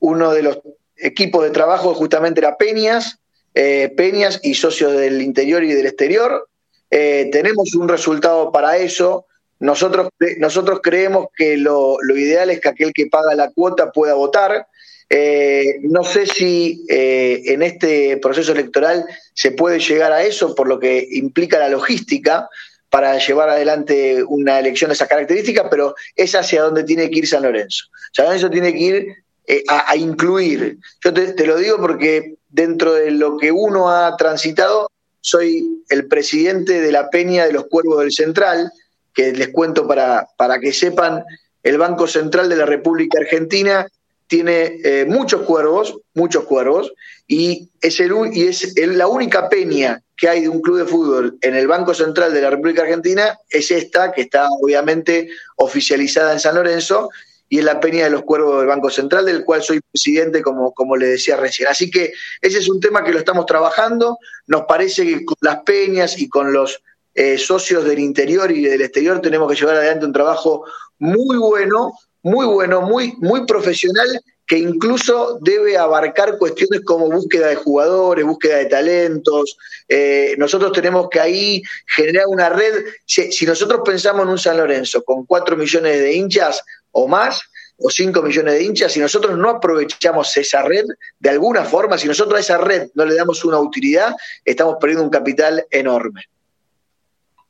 uno 0.00 0.32
de 0.32 0.42
los 0.42 0.58
equipos 0.96 1.44
de 1.44 1.50
trabajo 1.50 1.94
justamente 1.94 2.40
era 2.40 2.56
Peñas, 2.56 3.18
eh, 3.54 3.92
Peñas 3.96 4.40
y 4.42 4.54
socios 4.54 4.92
del 4.92 5.22
interior 5.22 5.62
y 5.62 5.72
del 5.72 5.86
exterior. 5.86 6.48
Eh, 6.90 7.28
tenemos 7.32 7.74
un 7.74 7.88
resultado 7.88 8.52
para 8.52 8.76
eso. 8.76 9.26
Nosotros, 9.62 10.08
nosotros 10.38 10.80
creemos 10.82 11.28
que 11.36 11.56
lo, 11.56 11.96
ideal 12.16 12.50
es 12.50 12.60
que 12.60 12.68
aquel 12.68 12.92
que 12.92 13.06
paga 13.06 13.36
la 13.36 13.52
cuota 13.52 13.92
pueda 13.92 14.14
votar. 14.14 14.66
Eh, 15.08 15.76
no 15.82 16.02
sé 16.02 16.26
si 16.26 16.84
eh, 16.88 17.42
en 17.46 17.62
este 17.62 18.16
proceso 18.16 18.50
electoral 18.50 19.04
se 19.34 19.52
puede 19.52 19.78
llegar 19.78 20.12
a 20.12 20.24
eso, 20.24 20.56
por 20.56 20.66
lo 20.66 20.80
que 20.80 21.06
implica 21.12 21.60
la 21.60 21.68
logística 21.68 22.48
para 22.90 23.16
llevar 23.18 23.50
adelante 23.50 24.24
una 24.24 24.58
elección 24.58 24.88
de 24.88 24.94
esas 24.94 25.08
características, 25.08 25.68
pero 25.70 25.94
es 26.16 26.34
hacia 26.34 26.62
donde 26.62 26.82
tiene 26.82 27.08
que 27.08 27.20
ir 27.20 27.28
San 27.28 27.44
Lorenzo. 27.44 27.84
San 28.12 28.26
Lorenzo 28.26 28.50
tiene 28.50 28.72
que 28.72 28.80
ir 28.80 29.06
eh, 29.46 29.62
a, 29.68 29.94
incluir. 29.94 30.78
Yo 31.04 31.14
te, 31.14 31.46
lo 31.46 31.56
digo 31.56 31.76
porque 31.78 32.34
dentro 32.48 32.94
de 32.94 33.12
lo 33.12 33.36
que 33.36 33.52
uno 33.52 33.90
ha 33.90 34.16
transitado, 34.16 34.90
soy 35.20 35.84
el 35.88 36.08
presidente 36.08 36.80
de 36.80 36.90
la 36.90 37.10
Peña 37.10 37.46
de 37.46 37.52
los 37.52 37.66
Cuervos 37.66 38.00
del 38.00 38.10
Central, 38.10 38.72
que 39.14 39.32
les 39.32 39.48
cuento 39.48 39.86
para, 39.86 40.26
para 40.36 40.58
que 40.58 40.72
sepan, 40.72 41.24
el 41.62 41.78
Banco 41.78 42.06
Central 42.06 42.48
de 42.48 42.56
la 42.56 42.66
República 42.66 43.18
Argentina 43.18 43.86
tiene 44.26 44.80
eh, 44.82 45.04
muchos 45.06 45.42
cuervos, 45.42 45.98
muchos 46.14 46.44
cuervos, 46.44 46.92
y 47.28 47.68
es, 47.80 48.00
el, 48.00 48.12
y 48.32 48.46
es 48.46 48.74
la 48.76 49.06
única 49.06 49.48
peña 49.48 50.02
que 50.16 50.28
hay 50.28 50.40
de 50.42 50.48
un 50.48 50.62
club 50.62 50.78
de 50.78 50.86
fútbol 50.86 51.36
en 51.40 51.54
el 51.54 51.66
Banco 51.66 51.94
Central 51.94 52.32
de 52.32 52.40
la 52.40 52.50
República 52.50 52.82
Argentina, 52.82 53.38
es 53.50 53.70
esta, 53.70 54.12
que 54.12 54.22
está 54.22 54.48
obviamente 54.60 55.28
oficializada 55.56 56.32
en 56.32 56.40
San 56.40 56.54
Lorenzo, 56.54 57.10
y 57.48 57.58
es 57.58 57.64
la 57.66 57.80
peña 57.80 58.04
de 58.04 58.10
los 58.10 58.22
cuervos 58.22 58.58
del 58.58 58.66
Banco 58.66 58.88
Central, 58.88 59.26
del 59.26 59.44
cual 59.44 59.62
soy 59.62 59.80
presidente, 59.80 60.40
como, 60.40 60.72
como 60.72 60.96
le 60.96 61.06
decía 61.06 61.36
recién. 61.36 61.68
Así 61.68 61.90
que 61.90 62.14
ese 62.40 62.58
es 62.58 62.70
un 62.70 62.80
tema 62.80 63.04
que 63.04 63.12
lo 63.12 63.18
estamos 63.18 63.44
trabajando, 63.44 64.18
nos 64.46 64.62
parece 64.62 65.04
que 65.04 65.24
con 65.26 65.36
las 65.42 65.58
peñas 65.62 66.18
y 66.18 66.30
con 66.30 66.54
los 66.54 66.82
eh, 67.14 67.38
socios 67.38 67.84
del 67.84 67.98
interior 67.98 68.50
y 68.50 68.62
del 68.62 68.82
exterior 68.82 69.20
tenemos 69.20 69.50
que 69.50 69.58
llevar 69.58 69.76
adelante 69.76 70.06
un 70.06 70.12
trabajo 70.12 70.64
muy 70.98 71.36
bueno 71.36 71.92
muy 72.22 72.46
bueno, 72.46 72.80
muy, 72.82 73.14
muy 73.18 73.46
profesional, 73.46 74.20
que 74.46 74.58
incluso 74.58 75.38
debe 75.40 75.76
abarcar 75.76 76.38
cuestiones 76.38 76.82
como 76.84 77.10
búsqueda 77.10 77.48
de 77.48 77.56
jugadores, 77.56 78.24
búsqueda 78.24 78.58
de 78.58 78.66
talentos. 78.66 79.56
Eh, 79.88 80.34
nosotros 80.38 80.72
tenemos 80.72 81.08
que 81.10 81.20
ahí 81.20 81.62
generar 81.86 82.26
una 82.28 82.48
red. 82.48 82.84
Si, 83.06 83.46
nosotros 83.46 83.80
pensamos 83.84 84.22
en 84.22 84.28
un 84.28 84.38
San 84.38 84.56
Lorenzo 84.56 85.02
con 85.04 85.26
cuatro 85.26 85.56
millones 85.56 85.98
de 86.00 86.12
hinchas 86.12 86.62
o 86.92 87.08
más, 87.08 87.40
o 87.78 87.90
cinco 87.90 88.22
millones 88.22 88.54
de 88.54 88.62
hinchas, 88.62 88.92
si 88.92 89.00
nosotros 89.00 89.36
no 89.36 89.48
aprovechamos 89.48 90.36
esa 90.36 90.62
red 90.62 90.84
de 91.18 91.30
alguna 91.30 91.64
forma, 91.64 91.98
si 91.98 92.06
nosotros 92.06 92.36
a 92.36 92.40
esa 92.40 92.58
red 92.58 92.90
no 92.94 93.04
le 93.04 93.14
damos 93.14 93.44
una 93.44 93.58
utilidad, 93.58 94.14
estamos 94.44 94.76
perdiendo 94.80 95.04
un 95.04 95.10
capital 95.10 95.66
enorme. 95.70 96.22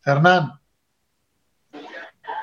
Hernán. 0.05 0.53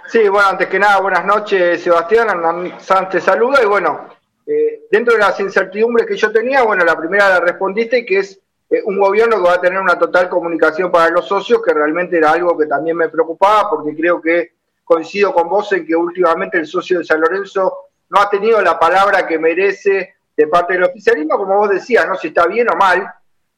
Sí, 0.07 0.27
bueno, 0.27 0.49
antes 0.49 0.67
que 0.67 0.79
nada, 0.79 0.99
buenas 1.01 1.25
noches, 1.25 1.83
Sebastián. 1.83 2.29
Hernán 2.29 2.79
Sánchez 2.79 3.23
saluda 3.23 3.61
y 3.61 3.67
bueno, 3.67 4.07
eh, 4.45 4.87
dentro 4.89 5.13
de 5.13 5.19
las 5.19 5.39
incertidumbres 5.39 6.07
que 6.07 6.17
yo 6.17 6.31
tenía, 6.31 6.63
bueno, 6.63 6.83
la 6.83 6.97
primera 6.97 7.29
la 7.29 7.39
respondiste, 7.39 8.05
que 8.05 8.19
es 8.19 8.39
eh, 8.69 8.81
un 8.85 8.97
gobierno 8.97 9.35
que 9.37 9.43
va 9.43 9.53
a 9.53 9.61
tener 9.61 9.79
una 9.79 9.99
total 9.99 10.29
comunicación 10.29 10.91
para 10.91 11.09
los 11.09 11.27
socios, 11.27 11.61
que 11.61 11.73
realmente 11.73 12.17
era 12.17 12.31
algo 12.31 12.57
que 12.57 12.65
también 12.65 12.97
me 12.97 13.09
preocupaba, 13.09 13.69
porque 13.69 13.95
creo 13.95 14.19
que 14.21 14.53
coincido 14.83 15.33
con 15.33 15.47
vos 15.47 15.71
en 15.73 15.85
que 15.85 15.95
últimamente 15.95 16.57
el 16.57 16.65
socio 16.65 16.97
de 16.97 17.05
San 17.05 17.21
Lorenzo 17.21 17.89
no 18.09 18.19
ha 18.19 18.29
tenido 18.29 18.59
la 18.61 18.79
palabra 18.79 19.27
que 19.27 19.37
merece 19.37 20.15
de 20.35 20.47
parte 20.47 20.73
del 20.73 20.85
oficialismo, 20.85 21.37
como 21.37 21.57
vos 21.57 21.69
decías, 21.69 22.07
no 22.07 22.15
si 22.15 22.29
está 22.29 22.47
bien 22.47 22.67
o 22.71 22.75
mal. 22.75 23.07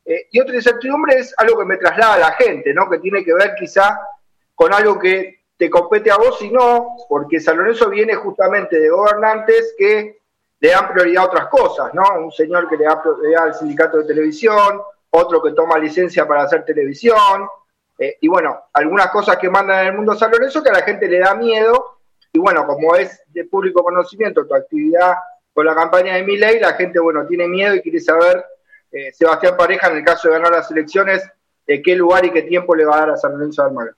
Eh, 0.06 0.28
y 0.32 0.40
otra 0.40 0.56
incertidumbre 0.56 1.18
es 1.18 1.34
algo 1.38 1.60
que 1.60 1.66
me 1.66 1.78
traslada 1.78 2.16
a 2.16 2.20
la 2.20 2.32
gente, 2.32 2.74
¿no? 2.74 2.90
Que 2.90 3.00
tiene 3.00 3.24
que 3.24 3.34
ver 3.34 3.54
quizá 3.58 4.00
con 4.56 4.74
algo 4.74 5.00
que 5.00 5.42
te 5.58 5.70
compete 5.70 6.10
a 6.10 6.18
vos 6.18 6.42
y 6.42 6.50
no, 6.50 6.96
porque 7.08 7.40
San 7.40 7.58
viene 7.92 8.16
justamente 8.16 8.80
de 8.80 8.90
gobernantes 8.90 9.76
que 9.78 10.22
le 10.60 10.70
dan 10.70 10.92
prioridad 10.92 11.24
a 11.24 11.28
otras 11.28 11.48
cosas, 11.48 11.94
¿no? 11.94 12.04
Un 12.20 12.32
señor 12.32 12.68
que 12.68 12.78
le 12.78 12.86
da 12.86 13.02
prioridad 13.02 13.44
al 13.44 13.54
sindicato 13.54 13.98
de 13.98 14.06
televisión, 14.06 14.82
otro 15.12 15.42
que 15.42 15.52
toma 15.52 15.78
licencia 15.78 16.28
para 16.28 16.44
hacer 16.44 16.66
televisión, 16.66 17.48
eh, 17.98 18.18
y 18.22 18.28
bueno, 18.28 18.60
algunas 18.74 19.12
cosas 19.12 19.38
que 19.38 19.50
mandan 19.50 19.82
en 19.82 19.88
el 19.88 19.94
mundo 19.94 20.16
San 20.16 20.32
Lorenzo 20.32 20.64
que 20.64 20.70
a 20.70 20.74
la 20.74 20.82
gente 20.82 21.08
le 21.08 21.20
da 21.20 21.36
miedo, 21.36 22.00
y 22.34 22.40
bueno, 22.40 22.66
como 22.66 22.96
es 22.96 23.22
de 23.28 23.46
público 23.46 23.84
conocimiento 23.84 24.48
tu 24.48 24.56
actividad 24.56 25.14
con 25.54 25.66
la 25.66 25.76
campaña 25.76 26.16
de 26.16 26.24
ley, 26.24 26.60
la 26.60 26.74
gente, 26.74 27.00
bueno, 27.00 27.28
tiene 27.28 27.48
miedo 27.48 27.76
y 27.76 27.82
quiere 27.82 28.00
saber, 28.00 28.44
eh, 28.92 29.12
Sebastián 29.14 29.56
Pareja, 29.58 29.88
en 29.88 29.98
el 29.98 30.04
caso 30.04 30.28
de 30.28 30.36
ganar 30.36 30.52
las 30.52 30.70
elecciones, 30.72 31.24
de 31.66 31.82
qué 31.82 31.96
lugar 31.96 32.26
y 32.26 32.32
qué 32.32 32.44
tiempo 32.44 32.76
le 32.76 32.86
va 32.86 32.98
a 32.98 33.00
dar 33.00 33.10
a 33.12 33.18
San 33.18 33.34
Lorenzo 33.34 33.62
de 33.62 33.68
Almagro. 33.70 33.96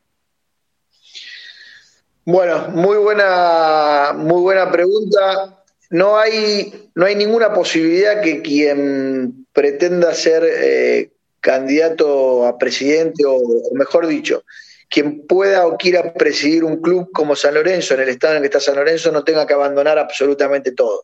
Bueno, 2.25 2.69
muy 2.69 2.97
buena, 2.97 4.13
muy 4.15 4.41
buena 4.41 4.71
pregunta. 4.71 5.63
No 5.89 6.17
hay, 6.17 6.89
no 6.95 7.05
hay 7.05 7.15
ninguna 7.15 7.53
posibilidad 7.53 8.21
que 8.21 8.41
quien 8.41 9.45
pretenda 9.51 10.13
ser 10.13 10.43
eh, 10.45 11.11
candidato 11.41 12.47
a 12.47 12.57
presidente, 12.57 13.25
o, 13.27 13.41
mejor 13.73 14.07
dicho, 14.07 14.45
quien 14.89 15.27
pueda 15.27 15.67
o 15.67 15.77
quiera 15.77 16.13
presidir 16.13 16.63
un 16.63 16.81
club 16.81 17.11
como 17.11 17.35
San 17.35 17.55
Lorenzo, 17.55 17.95
en 17.95 18.01
el 18.01 18.09
estado 18.09 18.33
en 18.33 18.37
el 18.37 18.43
que 18.43 18.47
está 18.47 18.59
San 18.59 18.75
Lorenzo, 18.75 19.11
no 19.11 19.25
tenga 19.25 19.45
que 19.45 19.53
abandonar 19.53 19.99
absolutamente 19.99 20.71
todo. 20.71 21.03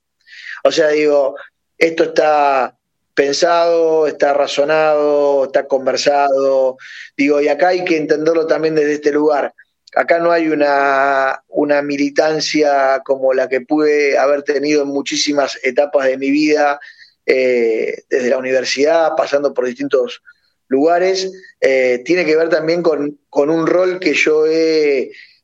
O 0.63 0.71
sea, 0.71 0.87
digo, 0.87 1.35
esto 1.77 2.05
está 2.05 2.78
pensado, 3.19 4.07
está 4.07 4.33
razonado, 4.33 5.43
está 5.43 5.67
conversado, 5.67 6.77
digo, 7.17 7.41
y 7.41 7.49
acá 7.49 7.67
hay 7.67 7.83
que 7.83 7.97
entenderlo 7.97 8.47
también 8.47 8.75
desde 8.75 8.93
este 8.93 9.11
lugar 9.11 9.53
acá 9.93 10.19
no 10.19 10.31
hay 10.31 10.47
una, 10.47 11.43
una, 11.49 11.81
militancia 11.81 13.01
como 13.03 13.33
la 13.33 13.49
que 13.49 13.59
pude 13.59 14.17
haber 14.17 14.43
tenido 14.43 14.83
en 14.83 14.89
muchísimas 14.89 15.59
etapas 15.63 16.05
de 16.05 16.17
mi 16.17 16.31
vida, 16.31 16.79
eh, 17.25 18.03
desde 18.09 18.29
la 18.29 18.37
universidad, 18.37 19.11
pasando 19.17 19.53
por 19.53 19.65
distintos 19.65 20.21
lugares. 20.69 21.29
Eh, 21.59 22.03
tiene 22.05 22.23
que 22.23 22.37
ver 22.37 22.47
también 22.49 22.83
con, 22.83 23.17
un 23.33 23.67
rol 23.67 23.99
que 23.99 24.13
yo 24.13 24.45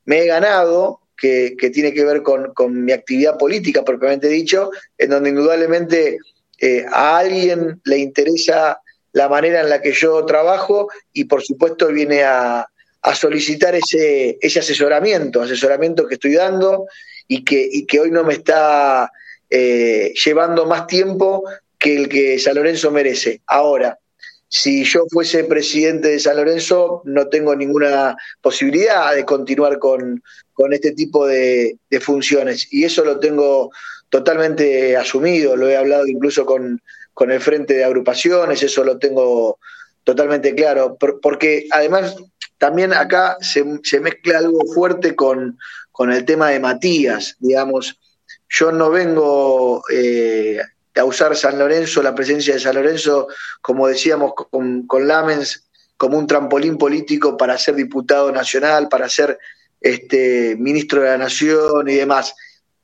me 0.05 0.19
he 0.19 0.26
ganado, 0.28 1.01
que, 1.17 1.57
tiene 1.73 1.91
que 1.91 2.05
ver 2.05 2.21
con, 2.21 2.86
mi 2.86 2.91
actividad 2.91 3.38
política, 3.38 3.84
propiamente 3.84 4.28
dicho, 4.28 4.69
en 4.97 5.09
donde 5.09 5.30
indudablemente 5.30 6.19
eh, 6.60 6.86
a 6.91 7.18
alguien 7.18 7.82
le 7.84 7.97
interesa 7.97 8.80
la 9.12 9.30
manera 9.30 9.62
en 9.62 9.70
la 9.70 9.82
que 9.82 9.93
yo 9.93 10.26
trabajo 10.26 10.89
y 11.14 11.26
por 11.26 11.41
supuesto 11.41 11.88
viene 11.88 12.24
a, 12.24 12.68
solicitar 13.14 13.76
ese, 13.76 14.39
asesoramiento, 14.43 15.41
asesoramiento 15.41 16.08
que 16.08 16.16
estoy 16.16 16.34
dando 16.34 16.88
y 17.28 17.43
que, 17.43 17.99
hoy 17.99 18.10
no 18.10 18.24
me 18.24 18.34
está 18.34 19.12
eh, 19.49 20.12
llevando 20.26 20.66
más 20.66 20.88
tiempo 20.88 21.43
que 21.78 21.95
el 21.97 22.10
que 22.10 22.39
San 22.39 22.56
Lorenzo 22.56 22.89
merece. 22.89 23.41
Ahora, 23.45 23.99
si 24.47 24.84
yo 24.86 25.06
fuese 25.10 25.43
presidente 25.43 26.10
de 26.10 26.20
San 26.20 26.38
Lorenzo, 26.38 27.01
no 27.06 27.28
tengo 27.28 27.56
ninguna 27.56 28.16
posibilidad 28.41 29.14
de 29.14 29.26
continuar 29.26 29.80
con, 29.80 30.22
este 30.72 30.91
tipo 30.91 31.28
de, 31.28 31.78
funciones. 32.01 32.68
Y 32.72 32.86
eso 32.86 33.03
lo 33.03 33.20
tengo 33.20 33.72
totalmente 34.16 34.95
asumido, 34.95 35.57
lo 35.57 35.68
he 35.68 35.76
hablado 35.76 36.07
incluso 36.07 36.45
con, 36.45 36.82
con 37.13 37.32
el 37.32 37.41
frente 37.41 37.74
de 37.74 37.84
agrupaciones, 37.84 38.63
eso 38.63 38.82
lo 38.86 38.97
tengo 38.97 39.59
totalmente 40.05 40.55
claro, 40.55 40.97
porque 41.22 41.68
además 41.70 42.16
también 42.57 42.93
acá 42.93 43.36
se, 43.41 43.66
se 43.84 43.99
mezcla 43.99 44.38
algo 44.38 44.61
fuerte 44.74 45.18
con, 45.18 45.59
con, 45.91 46.13
el 46.13 46.24
tema 46.24 46.49
de 46.51 46.61
Matías, 46.61 47.36
digamos, 47.39 47.99
yo 48.47 48.72
no 48.72 48.89
vengo 48.89 49.84
eh, 49.91 50.61
a 50.95 51.03
usar 51.03 51.36
San 51.36 51.59
Lorenzo, 51.59 52.01
la 52.01 52.16
presencia 52.16 52.53
de 52.53 52.61
San 52.61 52.76
Lorenzo, 52.76 53.28
como 53.61 53.86
decíamos 53.86 54.32
con, 54.34 54.88
con 54.88 55.09
Lamens, 55.09 55.68
como 55.97 56.18
un 56.18 56.26
trampolín 56.26 56.78
político 56.78 57.36
para 57.36 57.57
ser 57.57 57.76
diputado 57.76 58.32
nacional, 58.32 58.88
para 58.88 59.09
ser 59.09 59.38
este, 59.82 60.55
ministro 60.57 61.01
de 61.01 61.09
la 61.09 61.18
Nación 61.18 61.89
y 61.89 61.95
demás. 61.95 62.34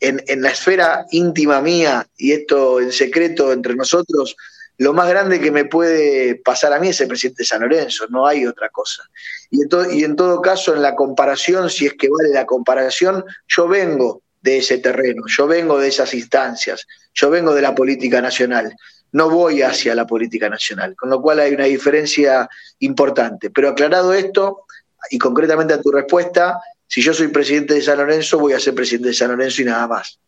En, 0.01 0.41
la 0.41 0.49
esfera 0.49 1.05
íntima 1.11 1.61
mía, 1.61 2.07
y 2.17 2.31
esto 2.31 2.81
en 2.81 2.91
secreto 2.91 3.53
entre 3.53 3.75
nosotros, 3.75 4.35
lo 4.77 4.93
más 4.93 5.07
grande 5.07 5.39
que 5.39 5.51
me 5.51 5.65
puede 5.65 6.35
pasar 6.35 6.73
a 6.73 6.79
mí 6.79 6.89
es 6.89 6.99
el 7.01 7.07
presidente 7.07 7.43
de 7.43 7.47
San 7.47 7.61
Lorenzo, 7.61 8.07
no 8.09 8.25
hay 8.25 8.47
otra 8.47 8.69
cosa. 8.69 9.03
Y 9.51 9.61
y 9.91 10.03
en 10.03 10.15
todo 10.15 10.41
caso, 10.41 10.75
en 10.75 10.81
la 10.81 10.95
comparación, 10.95 11.69
si 11.69 11.85
es 11.85 11.93
que 11.93 12.09
vale 12.09 12.33
la 12.33 12.47
comparación, 12.47 13.23
yo 13.47 13.67
vengo 13.67 14.23
de 14.41 14.57
ese 14.57 14.79
terreno, 14.79 15.23
yo 15.27 15.47
vengo 15.47 15.79
de 15.79 15.89
esas 15.89 16.13
instancias, 16.13 16.87
yo 17.13 17.29
vengo 17.29 17.53
de 17.53 17.61
la 17.61 17.75
política 17.75 18.21
nacional, 18.21 18.75
no 19.11 19.29
voy 19.29 19.61
hacia 19.61 19.93
la 19.93 20.07
política 20.07 20.49
nacional, 20.49 20.95
con 20.95 21.09
lo 21.09 21.21
cual 21.21 21.39
hay 21.39 21.53
una 21.53 21.65
diferencia 21.65 22.49
importante. 22.79 23.49
Pero 23.49 23.69
aclarado 23.69 24.13
esto, 24.13 24.65
y 25.09 25.17
concretamente 25.17 25.73
a 25.73 25.81
tu 25.81 25.91
respuesta, 25.91 26.59
si 26.91 27.01
yo 27.01 27.13
soy 27.13 27.29
presidente 27.29 27.75
de 27.75 27.81
San 27.81 27.97
Lorenzo, 27.97 28.37
voy 28.37 28.51
a 28.51 28.59
ser 28.59 28.75
presidente 28.75 29.07
de 29.07 29.13
San 29.13 29.31
Lorenzo 29.31 29.61
y 29.61 29.65
nada 29.65 29.87
más. 29.87 30.19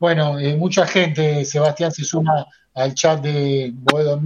Bueno, 0.00 0.36
eh, 0.36 0.56
mucha 0.56 0.84
gente, 0.84 1.44
Sebastián, 1.44 1.92
se 1.92 2.02
suma 2.02 2.44
al 2.74 2.92
chat 2.92 3.22
de 3.22 3.70
Boedo 3.72 4.20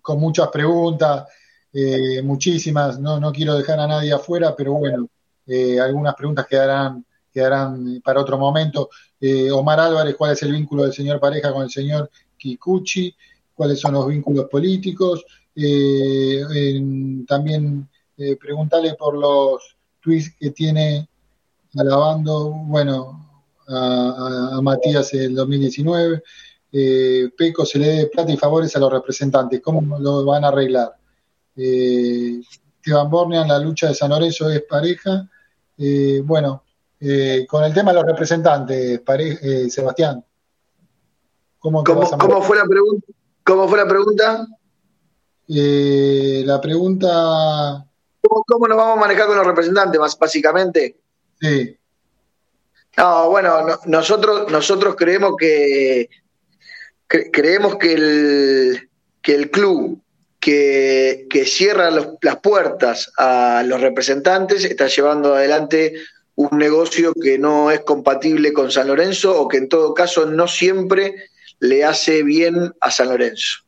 con 0.00 0.20
muchas 0.20 0.50
preguntas, 0.50 1.24
eh, 1.72 2.22
muchísimas, 2.22 3.00
no, 3.00 3.18
no 3.18 3.32
quiero 3.32 3.54
dejar 3.58 3.80
a 3.80 3.88
nadie 3.88 4.12
afuera, 4.12 4.54
pero 4.56 4.74
bueno, 4.74 5.08
eh, 5.48 5.80
algunas 5.80 6.14
preguntas 6.14 6.46
quedarán, 6.46 7.04
quedarán 7.32 8.00
para 8.04 8.20
otro 8.20 8.38
momento. 8.38 8.88
Omar 9.52 9.80
Álvarez, 9.80 10.14
¿cuál 10.14 10.34
es 10.34 10.42
el 10.44 10.52
vínculo 10.52 10.84
del 10.84 10.92
señor 10.92 11.18
Pareja 11.18 11.52
con 11.52 11.64
el 11.64 11.70
señor 11.70 12.08
Kikuchi? 12.38 13.12
¿Cuáles 13.52 13.80
son 13.80 13.94
los 13.94 14.06
vínculos 14.06 14.46
políticos? 14.48 15.24
También 17.26 17.88
preguntarle 18.40 18.94
por 18.94 19.16
los 19.16 19.76
tweets 20.00 20.34
que 20.38 20.50
tiene 20.50 21.08
alabando, 21.76 22.50
bueno, 22.50 23.44
a, 23.68 23.76
a, 23.76 24.56
a 24.56 24.60
Matías 24.62 25.12
el 25.14 25.34
2019. 25.34 26.22
Peco 27.36 27.64
se 27.64 27.78
le 27.78 27.86
dé 27.86 28.06
plata 28.06 28.32
y 28.32 28.36
favores 28.36 28.74
a 28.76 28.78
los 28.78 28.92
representantes. 28.92 29.60
¿Cómo 29.60 29.98
lo 29.98 30.24
van 30.24 30.44
a 30.44 30.48
arreglar? 30.48 30.96
Eh, 31.56 32.40
Esteban 32.86 33.10
Bornean, 33.10 33.48
la 33.48 33.58
lucha 33.58 33.88
de 33.88 33.94
San 33.94 34.10
Lorenzo 34.10 34.48
es 34.48 34.62
pareja. 34.62 35.28
Eh, 35.76 36.22
bueno, 36.24 36.62
eh, 37.00 37.46
con 37.48 37.64
el 37.64 37.74
tema 37.74 37.90
de 37.90 37.96
los 37.96 38.06
representantes, 38.06 39.00
eh, 39.42 39.68
Sebastián. 39.68 40.24
¿Cómo, 41.58 41.82
¿Cómo, 41.82 42.08
¿cómo, 42.18 42.42
fue 42.42 42.56
la 42.56 42.64
pregunta? 42.64 43.06
¿Cómo 43.42 43.68
fue 43.68 43.78
la 43.78 43.88
pregunta? 43.88 44.46
Eh, 45.48 46.42
la 46.46 46.60
pregunta. 46.60 47.85
¿Cómo, 48.28 48.44
¿Cómo, 48.46 48.68
nos 48.68 48.76
vamos 48.76 48.98
a 48.98 49.00
manejar 49.00 49.26
con 49.26 49.36
los 49.36 49.46
representantes, 49.46 50.00
más 50.00 50.18
básicamente? 50.18 50.96
Sí. 51.40 51.76
No, 52.96 53.30
bueno, 53.30 53.66
no, 53.66 53.78
nosotros, 53.86 54.50
nosotros 54.50 54.96
creemos 54.96 55.34
que 55.38 56.08
cre 57.06 57.30
creemos 57.30 57.76
que 57.76 57.92
el, 57.92 58.90
que 59.22 59.34
el 59.34 59.50
club 59.50 60.00
que, 60.40 61.26
que 61.28 61.44
cierra 61.44 61.90
los, 61.90 62.08
las 62.22 62.36
puertas 62.36 63.12
a 63.18 63.62
los 63.66 63.80
representantes, 63.80 64.64
está 64.64 64.86
llevando 64.86 65.34
adelante 65.34 65.94
un 66.36 66.58
negocio 66.58 67.12
que 67.14 67.38
no 67.38 67.70
es 67.70 67.80
compatible 67.80 68.52
con 68.52 68.70
San 68.70 68.88
Lorenzo 68.88 69.40
o 69.40 69.48
que 69.48 69.58
en 69.58 69.68
todo 69.68 69.94
caso 69.94 70.26
no 70.26 70.46
siempre 70.48 71.30
le 71.58 71.84
hace 71.84 72.22
bien 72.22 72.74
a 72.80 72.90
San 72.90 73.08
Lorenzo. 73.08 73.64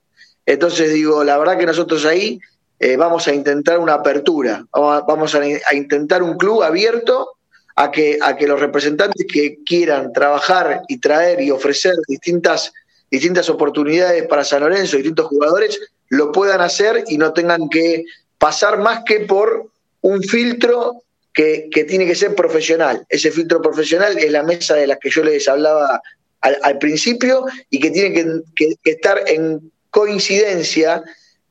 Entonces 0.47 0.93
digo, 0.93 1.25
la 1.25 1.37
verdad 1.39 1.59
que 1.59 1.67
nosotros 1.67 2.05
ahí 2.05 2.41
eh, 2.81 2.97
vamos 2.97 3.27
a 3.27 3.35
intentar 3.35 3.79
una 3.79 3.95
apertura, 3.95 4.65
vamos 4.73 5.35
a, 5.35 5.75
intentar 5.75 6.23
un 6.23 6.37
club 6.37 6.63
abierto 6.63 7.33
a 7.75 7.91
que, 7.91 8.19
a 8.23 8.37
que 8.37 8.47
los 8.47 8.61
representantes 8.61 9.27
que 9.27 9.59
quieran 9.65 10.13
trabajar 10.13 10.83
y 10.87 10.99
traer 10.99 11.41
y 11.41 11.51
ofrecer 11.51 11.95
distintas, 12.07 12.73
distintas 13.11 13.51
oportunidades 13.51 14.27
para 14.29 14.45
San 14.45 14.61
Lorenzo, 14.61 14.97
distintos 14.97 15.27
jugadores, 15.27 15.81
lo 16.09 16.31
puedan 16.31 16.61
hacer 16.61 17.03
y 17.09 17.19
no 17.19 17.33
tengan 17.33 17.69
que 17.69 18.05
pasar 18.39 18.79
más 18.79 19.03
que 19.05 19.21
por 19.21 19.71
un 20.01 20.23
filtro 20.23 21.03
que, 21.35 21.69
que, 21.73 21.83
tiene 21.83 22.07
que 22.07 22.15
ser 22.15 22.37
profesional. 22.37 23.05
Ese 23.09 23.33
filtro 23.33 23.61
profesional 23.61 24.17
es 24.19 24.31
la 24.31 24.45
mesa 24.45 24.77
de 24.77 24.87
la 24.87 24.97
que 24.97 25.11
yo 25.11 25.25
les 25.25 25.49
hablaba 25.49 26.01
al, 26.41 26.79
principio 26.79 27.45
y 27.71 27.81
que 27.81 27.91
tiene 27.91 28.43
que 28.55 28.91
estar 28.91 29.21
en 29.27 29.73
coincidencia 29.91 31.03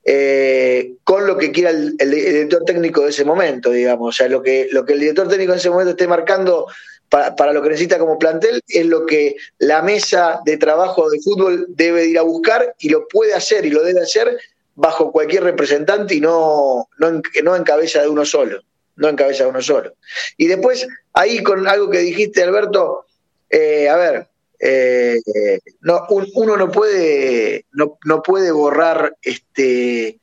eh, 0.10 0.94
con 1.04 1.28
lo 1.28 1.38
que 1.38 1.52
quiera 1.52 1.70
el, 1.70 1.98
director 1.98 2.64
técnico 2.64 3.02
de 3.02 3.10
ese 3.10 3.26
momento, 3.26 3.72
digamos. 3.72 4.08
O 4.08 4.12
sea, 4.18 4.30
lo 4.30 4.42
que, 4.42 4.70
lo 4.72 4.86
que 4.86 4.94
el 4.94 5.02
director 5.02 5.28
técnico 5.28 5.52
en 5.52 5.60
ese 5.60 5.70
momento 5.70 5.92
esté 5.92 6.08
marcando 6.08 6.66
para, 7.10 7.36
para, 7.36 7.52
lo 7.52 7.62
que 7.62 7.68
necesita 7.68 8.00
como 8.00 8.18
plantel 8.18 8.62
es 8.70 8.86
lo 8.86 9.06
que 9.06 9.36
la 9.58 9.82
mesa 9.82 10.40
de 10.46 10.56
trabajo 10.56 11.10
de 11.10 11.20
fútbol 11.20 11.66
debe 11.68 12.06
ir 12.06 12.18
a 12.18 12.22
buscar 12.22 12.74
y 12.80 12.88
lo 12.88 13.06
puede 13.10 13.34
hacer 13.34 13.66
y 13.66 13.70
lo 13.70 13.84
debe 13.84 14.00
hacer 14.00 14.40
bajo 14.76 15.12
cualquier 15.12 15.44
representante 15.44 16.16
y 16.16 16.22
no, 16.22 16.88
no, 17.00 17.22
no 17.44 17.56
en 17.58 17.64
cabeza 17.66 18.02
de 18.02 18.08
uno 18.08 18.24
solo, 18.24 18.62
no 18.96 19.10
en 19.10 19.18
cabeza 19.18 19.44
de 19.44 19.50
uno 19.50 19.62
solo. 19.62 19.94
Y 20.38 20.48
después, 20.48 20.88
ahí 21.12 21.44
con 21.44 21.68
algo 21.68 21.90
que 21.90 22.00
dijiste, 22.00 22.44
Alberto, 22.44 23.08
eh, 23.50 23.90
a 23.90 23.98
ver, 23.98 24.28
eh, 24.60 25.20
no, 25.82 26.02
un, 26.10 26.28
uno 26.34 26.58
no 26.58 26.72
puede, 26.72 27.66
no, 27.74 28.22
puede 28.24 28.52
borrar 28.52 29.16
este, 29.22 30.20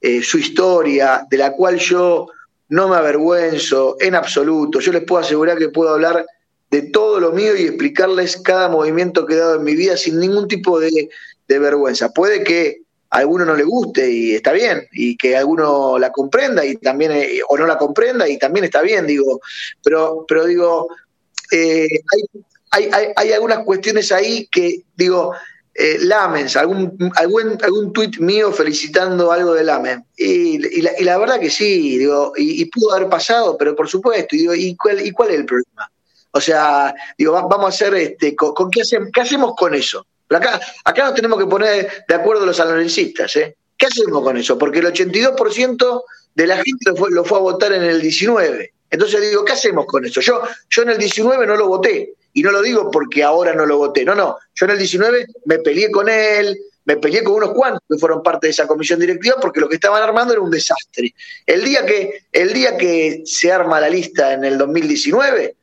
eh, 0.00 0.22
su 0.22 0.38
historia, 0.38 1.26
de 1.30 1.36
la 1.38 1.52
cual 1.52 1.78
yo 1.78 2.28
no 2.68 2.88
me 2.88 2.96
avergüenzo 2.96 3.96
en 4.00 4.14
absoluto. 4.14 4.80
Yo 4.80 4.92
les 4.92 5.04
puedo 5.04 5.22
asegurar 5.22 5.58
que 5.58 5.68
puedo 5.68 5.90
hablar 5.90 6.26
de 6.70 6.82
todo 6.82 7.18
lo 7.18 7.32
mío 7.32 7.56
y 7.56 7.64
explicarles 7.64 8.36
cada 8.36 8.68
movimiento 8.68 9.26
que 9.26 9.34
he 9.34 9.38
dado 9.38 9.56
en 9.56 9.64
mi 9.64 9.74
vida 9.74 9.96
sin 9.96 10.20
ningún 10.20 10.46
tipo 10.46 10.78
de, 10.78 11.10
vergüenza. 11.48 12.10
Puede 12.10 12.44
que 12.44 12.82
a 13.10 13.18
alguno 13.18 13.44
no 13.44 13.56
le 13.56 13.64
guste 13.64 14.08
y 14.08 14.36
está 14.36 14.52
bien, 14.52 14.86
y 14.92 15.16
que 15.16 15.36
alguno 15.36 15.98
la 15.98 16.12
comprenda 16.12 16.64
y 16.64 16.76
también, 16.76 17.10
eh, 17.10 17.40
o 17.48 17.58
no 17.58 17.66
la 17.66 17.76
comprenda 17.76 18.28
y 18.28 18.38
también 18.38 18.66
está 18.66 18.82
bien, 18.82 19.04
digo, 19.04 19.40
pero, 19.82 20.24
pero 20.28 20.46
digo, 20.46 20.86
hay, 21.50 21.88
hay, 22.70 22.90
hay, 23.16 23.32
algunas 23.32 23.64
cuestiones 23.64 24.12
ahí 24.12 24.46
que, 24.50 24.82
digo, 24.96 25.34
eh, 25.74 25.98
Lamens, 26.00 26.56
algún, 26.56 27.12
algún, 27.16 27.58
algún 27.62 27.92
tuit 27.92 28.18
mío 28.18 28.52
felicitando 28.52 29.32
algo 29.32 29.54
de 29.54 29.64
Lamens. 29.64 30.04
Y, 30.16 30.78
y, 30.78 30.82
la, 30.82 30.92
y, 30.98 31.04
la, 31.04 31.18
verdad 31.18 31.40
que 31.40 31.50
sí, 31.50 31.98
digo, 31.98 32.32
y, 32.36 32.64
pudo 32.66 32.92
haber 32.92 33.08
pasado, 33.08 33.56
pero 33.56 33.74
por 33.74 33.88
supuesto, 33.88 34.36
digo, 34.36 34.54
¿y, 34.54 34.76
cuál, 34.76 35.04
¿y 35.04 35.10
cuál 35.10 35.30
es 35.30 35.36
el 35.36 35.46
problema? 35.46 35.90
O 36.32 36.40
sea, 36.40 36.94
digo, 37.18 37.32
vamos 37.32 37.64
a 37.64 37.68
hacer, 37.68 37.94
este, 37.94 38.36
con, 38.36 38.54
con 38.54 38.70
qué, 38.70 38.82
hacemos, 38.82 39.08
qué 39.12 39.20
hacemos 39.20 39.54
con 39.56 39.74
eso? 39.74 40.06
Acá, 40.28 40.60
acá 40.84 41.04
nos 41.04 41.14
tenemos 41.14 41.38
que 41.38 41.46
poner 41.46 42.04
de 42.06 42.14
acuerdo 42.14 42.46
los 42.46 42.56
sanlorencistas, 42.56 43.34
¿eh? 43.36 43.56
¿Qué 43.76 43.86
hacemos 43.86 44.22
con 44.22 44.36
eso? 44.36 44.58
Porque 44.58 44.78
el 44.78 44.86
82% 44.86 46.02
de 46.34 46.46
la 46.46 46.56
gente 46.56 46.90
lo 46.90 46.96
fue, 46.96 47.10
lo 47.10 47.24
fue, 47.24 47.38
a 47.38 47.40
votar 47.40 47.72
en 47.72 47.82
el 47.82 48.00
19. 48.00 48.72
Entonces 48.90 49.20
digo, 49.22 49.44
¿qué 49.44 49.52
hacemos 49.52 49.86
con 49.86 50.04
eso? 50.04 50.20
Yo, 50.20 50.42
yo 50.68 50.82
en 50.82 50.90
el 50.90 50.98
19 50.98 51.46
no 51.46 51.56
lo 51.56 51.66
voté. 51.66 52.12
Y 52.32 52.42
no 52.42 52.50
lo 52.52 52.62
digo 52.62 52.90
porque 52.90 53.22
ahora 53.22 53.54
no 53.54 53.66
lo 53.66 53.78
voté. 53.78 54.04
No, 54.04 54.14
no. 54.14 54.36
Yo 54.54 54.66
en 54.66 54.72
el 54.72 54.78
19 54.78 55.26
me 55.46 55.58
peleé 55.58 55.90
con 55.90 56.08
él, 56.08 56.58
me 56.84 56.96
peleé 56.96 57.22
con 57.22 57.34
unos 57.34 57.52
cuantos 57.52 57.82
que 57.88 57.98
fueron 57.98 58.22
parte 58.22 58.46
de 58.46 58.52
esa 58.52 58.66
comisión 58.66 58.98
directiva 59.00 59.36
porque 59.40 59.60
lo 59.60 59.68
que 59.68 59.76
estaban 59.76 60.02
armando 60.02 60.32
era 60.32 60.42
un 60.42 60.50
desastre. 60.50 61.14
El 61.46 61.64
día 61.64 61.84
que, 61.84 62.24
el 62.32 62.52
día 62.52 62.76
que 62.76 63.22
se 63.24 63.52
arma 63.52 63.80
la 63.80 63.88
lista 63.88 64.32
en 64.32 64.44
el 64.44 64.58
2019, 64.58 65.56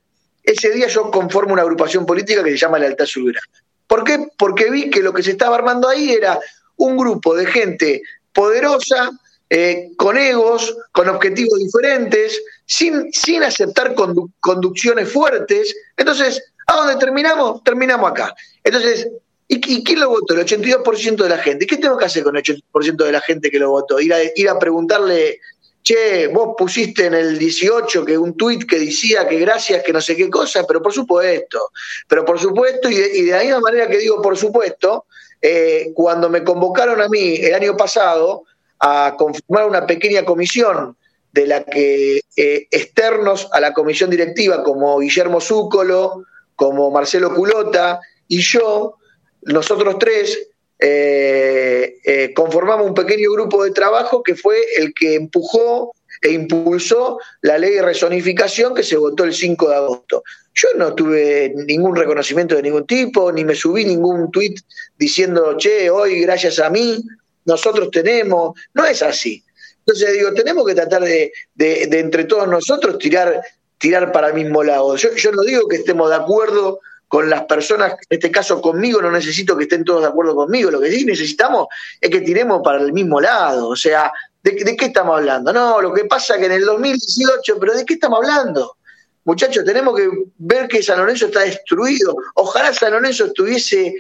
ese 0.43 0.72
día 0.72 0.88
yo 0.88 1.11
conformo 1.11 1.53
una 1.53 1.63
agrupación 1.63 2.05
política 2.05 2.43
que 2.43 2.51
se 2.51 2.57
llama 2.57 2.80
Lealtad 2.80 3.05
Soberana. 3.05 3.47
¿Por 3.88 4.03
qué? 4.03 4.28
Porque 4.38 4.70
vi 4.70 4.89
que 4.89 5.01
lo 5.01 5.13
que 5.13 5.24
se 5.24 5.32
estaba 5.32 5.55
armando 5.55 5.88
ahí 5.88 6.11
era 6.11 6.39
un 6.78 6.97
grupo 6.97 7.36
de 7.36 7.45
gente 7.45 8.01
poderosa, 8.34 9.11
eh, 9.49 9.91
con 9.97 10.18
egos, 10.18 10.76
con 10.91 11.07
objetivos 11.07 11.57
diferentes, 11.59 12.41
sin, 12.65 13.11
sin 13.13 13.43
aceptar 13.43 13.95
condu 13.95 14.30
conducciones 14.39 15.11
fuertes. 15.11 15.74
Entonces, 15.95 16.43
¿a 16.68 16.76
dónde 16.76 16.95
terminamos? 16.97 17.63
Terminamos 17.63 18.11
acá. 18.11 18.36
Entonces, 18.63 19.07
¿Y, 19.49 19.84
quién 19.84 20.01
lo 20.01 20.09
votó? 20.09 20.34
El 20.34 20.45
82% 20.45 21.24
de 21.24 21.30
la 21.30 21.38
gente. 21.38 21.65
¿Qué 21.65 21.78
tengo 21.78 21.97
que 21.97 22.05
hacer 22.05 22.24
con 22.24 22.36
el 22.36 22.43
82% 22.43 23.05
de 23.05 23.11
la 23.11 23.22
gente 23.22 23.49
que 23.49 23.59
lo 23.59 23.70
votó? 23.70 23.99
Ir 23.99 24.13
a, 24.13 24.18
ir 24.36 24.49
a 24.49 24.59
preguntarle, 24.59 25.39
che, 25.82 26.28
vos 26.28 26.53
pusiste 26.57 27.05
en 27.05 27.13
el 27.13 27.39
18 27.39 28.03
que 28.03 28.18
un 28.18 28.36
tuit 28.36 28.70
que 28.70 28.78
decía 28.78 29.26
que 29.26 29.39
gracias, 29.39 29.84
que 29.84 29.93
no 29.93 30.01
sé 30.01 30.18
qué 30.18 30.30
cosa, 30.30 30.65
pero 30.68 30.82
por 30.82 30.91
supuesto, 30.91 31.72
pero 32.09 32.26
por 32.26 32.39
supuesto, 32.39 32.89
y 32.89 32.95
de, 32.95 33.32
la 33.32 33.39
misma 33.39 33.61
manera 33.61 33.88
que 33.88 33.99
digo 33.99 34.22
por 34.22 34.38
supuesto, 34.38 35.05
eh, 35.41 35.91
cuando 35.93 36.30
me 36.30 36.43
convocaron 36.43 36.99
a 36.99 37.07
mí 37.07 37.36
el 37.38 37.53
año 37.53 37.78
pasado 37.78 38.43
a 38.80 39.15
conformar 39.18 39.65
una 39.65 39.88
pequeña 39.88 40.26
comisión 40.26 40.97
de 41.32 41.47
la 41.47 41.63
que 41.63 42.22
eh, 42.36 42.68
externos 42.70 43.47
a 43.53 43.61
la 43.61 43.74
comisión 43.74 44.09
directiva, 44.09 44.61
como 44.61 44.99
Guillermo 44.99 45.39
Zúcolo, 45.39 46.26
como 46.58 46.91
Marcelo 46.91 47.34
Culota 47.34 48.01
y 48.28 48.41
yo, 48.41 48.95
nosotros 49.43 49.97
tres 49.97 50.49
eh, 50.80 51.95
eh, 52.03 52.34
conformamos 52.36 52.88
un 52.88 52.93
pequeño 52.93 53.32
grupo 53.32 53.64
de 53.64 53.72
trabajo 53.72 54.22
que 54.22 54.36
fue 54.36 54.58
el 54.78 54.93
que 54.93 55.16
empujó 55.16 55.93
e 56.22 56.32
impulsó 56.32 57.20
la 57.41 57.58
ley 57.58 57.76
de 57.76 57.84
rezonificación 57.84 58.74
que 58.74 58.84
se 58.84 58.97
votó 58.97 59.24
el 59.24 59.34
5 59.34 59.70
de 59.70 59.76
agosto. 59.76 60.24
Yo 60.53 60.70
no 60.76 60.95
tuve 60.95 61.53
ningún 61.55 61.95
reconocimiento 61.95 62.55
de 62.55 62.64
ningún 62.64 62.88
tipo, 62.88 63.32
ni 63.32 63.45
me 63.45 63.53
subí 63.53 63.86
ningún 63.86 64.32
tuit 64.32 64.60
diciendo, 64.97 65.55
che, 65.58 65.89
hoy 65.91 66.22
gracias 66.22 66.58
a 66.60 66.72
mí, 66.72 67.03
nosotros 67.45 67.91
tenemos. 67.91 68.60
No 68.74 68.84
es 68.84 69.03
así. 69.03 69.43
Entonces 69.88 70.14
digo, 70.14 70.34
tenemos 70.34 70.68
que 70.68 70.76
tratar 70.76 71.01
de, 71.03 71.32
entre 71.58 72.26
todos 72.26 72.45
nosotros 72.47 72.97
tirar, 72.97 73.41
tirar 73.78 74.11
para 74.11 74.30
el 74.30 74.34
mismo 74.34 74.63
lado. 74.63 74.95
Yo, 74.95 75.13
yo 75.15 75.32
no 75.32 75.43
digo 75.43 75.67
que 75.67 75.78
estemos 75.78 76.09
de 76.09 76.15
acuerdo 76.15 76.80
con 77.07 77.30
las 77.30 77.43
personas, 77.43 77.93
en 77.93 78.17
este 78.17 78.32
caso 78.32 78.61
conmigo, 78.61 79.01
no 79.01 79.11
necesito 79.11 79.55
que 79.55 79.63
estén 79.63 79.86
todos 79.86 80.01
de 80.01 80.09
acuerdo 80.09 80.36
conmigo, 80.36 80.69
lo 80.69 80.82
que 80.82 80.91
sí 80.91 81.05
necesitamos 81.05 81.67
es 82.01 82.09
que 82.09 82.21
tiremos 82.21 82.61
para 82.63 82.82
el 82.82 82.91
mismo 82.91 83.21
lado, 83.21 83.69
o 83.69 83.75
sea, 83.75 84.11
¿de, 84.43 84.75
qué 84.75 84.86
estamos 84.86 85.17
hablando? 85.17 85.53
No, 85.53 85.82
lo 85.82 85.93
que 85.93 86.05
pasa 86.05 86.36
es 86.36 86.41
que 86.41 86.45
en 86.47 86.51
el 86.53 86.65
2018, 86.65 87.57
pero 87.59 87.75
¿de 87.75 87.86
qué 87.86 87.93
estamos 87.93 88.19
hablando? 88.19 88.78
Muchachos, 89.23 89.63
tenemos 89.65 89.95
que 89.95 90.09
ver 90.38 90.67
que 90.67 90.82
San 90.82 90.99
Lorenzo 90.99 91.25
está 91.25 91.41
destruido. 91.41 92.15
Ojalá 92.36 92.73
San 92.73 92.93
Lorenzo 92.93 93.25
estuviese 93.25 93.93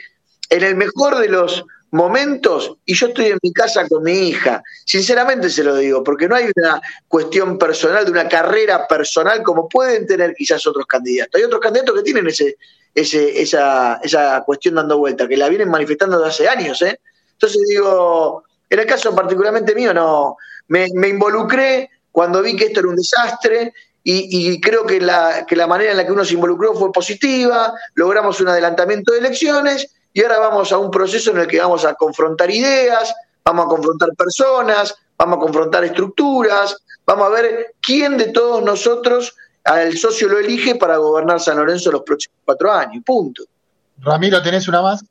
en 0.49 0.63
el 0.63 0.75
mejor 0.75 1.17
de 1.17 1.29
los 1.29 1.65
momentos 1.91 2.77
y 2.85 2.93
yo 2.95 3.07
estoy 3.07 3.27
en 3.27 3.37
mi 3.41 3.51
casa 3.53 3.87
con 3.87 4.03
mi 4.03 4.29
hija. 4.29 4.61
Sinceramente 4.85 5.49
se 5.49 5.63
lo 5.63 5.75
digo, 5.75 6.03
porque 6.03 6.27
no 6.27 6.35
hay 6.35 6.49
una 6.55 6.81
cuestión 7.07 7.57
personal, 7.57 8.05
de 8.05 8.11
una 8.11 8.27
carrera 8.27 8.87
personal 8.87 9.41
como 9.43 9.69
pueden 9.69 10.05
tener 10.05 10.33
quizás 10.35 10.65
otros 10.67 10.85
candidatos. 10.85 11.35
Hay 11.35 11.43
otros 11.43 11.61
candidatos 11.61 11.95
que 11.95 12.03
tienen 12.03 12.27
ese, 12.27 12.57
esa, 12.93 13.99
esa 14.03 14.43
cuestión 14.45 14.75
dando 14.75 14.97
vuelta, 14.97 15.27
que 15.27 15.37
la 15.37 15.49
vienen 15.49 15.69
manifestando 15.69 16.17
desde 16.19 16.29
hace 16.29 16.49
años. 16.49 16.81
¿eh? 16.81 16.99
Entonces 17.33 17.61
digo, 17.67 18.43
en 18.69 18.79
el 18.79 18.85
caso 18.85 19.15
particularmente 19.15 19.75
mío, 19.75 19.93
no, 19.93 20.37
me, 20.67 20.87
involucré 20.87 21.89
cuando 22.11 22.41
vi 22.41 22.55
que 22.55 22.65
esto 22.65 22.81
era 22.81 22.89
un 22.89 22.95
desastre 22.95 23.73
y, 24.09 24.61
creo 24.61 24.85
que 24.85 25.01
la, 25.01 25.45
que 25.45 25.57
la 25.57 25.67
manera 25.67 25.91
en 25.91 25.97
la 25.97 26.05
que 26.05 26.13
uno 26.13 26.23
se 26.23 26.35
involucró 26.35 26.73
fue 26.73 26.93
positiva, 26.93 27.73
logramos 27.93 28.39
un 28.39 28.47
adelantamiento 28.47 29.11
de 29.11 29.19
elecciones 29.19 29.96
y 30.17 30.23
ahora 30.23 30.39
vamos 30.39 30.71
a 30.71 30.79
un 30.79 30.89
proceso 30.89 31.29
en 31.29 31.37
el 31.37 31.47
que 31.47 31.59
vamos 31.59 31.85
a 31.85 31.93
confrontar 31.93 32.49
ideas, 32.49 33.13
vamos 33.45 33.67
a 33.67 33.69
confrontar 33.69 34.09
personas, 34.17 34.95
vamos 35.15 35.37
a 35.37 35.39
confrontar 35.41 35.83
estructuras, 35.83 36.75
vamos 37.05 37.27
a 37.27 37.29
ver 37.29 37.75
quién 37.79 38.17
de 38.17 38.29
todos 38.29 38.63
nosotros 38.63 39.35
el 39.63 39.95
socio 39.95 40.27
lo 40.27 40.39
elige 40.39 40.73
para 40.73 40.97
gobernar 40.97 41.39
San 41.39 41.57
Lorenzo 41.57 41.91
los 41.91 42.01
próximos 42.01 42.35
cuatro 42.43 42.71
años, 42.71 43.03
punto. 43.05 43.43
Ramiro, 43.99 44.41
¿tenés 44.41 44.67
una 44.67 44.81
más? 44.81 45.05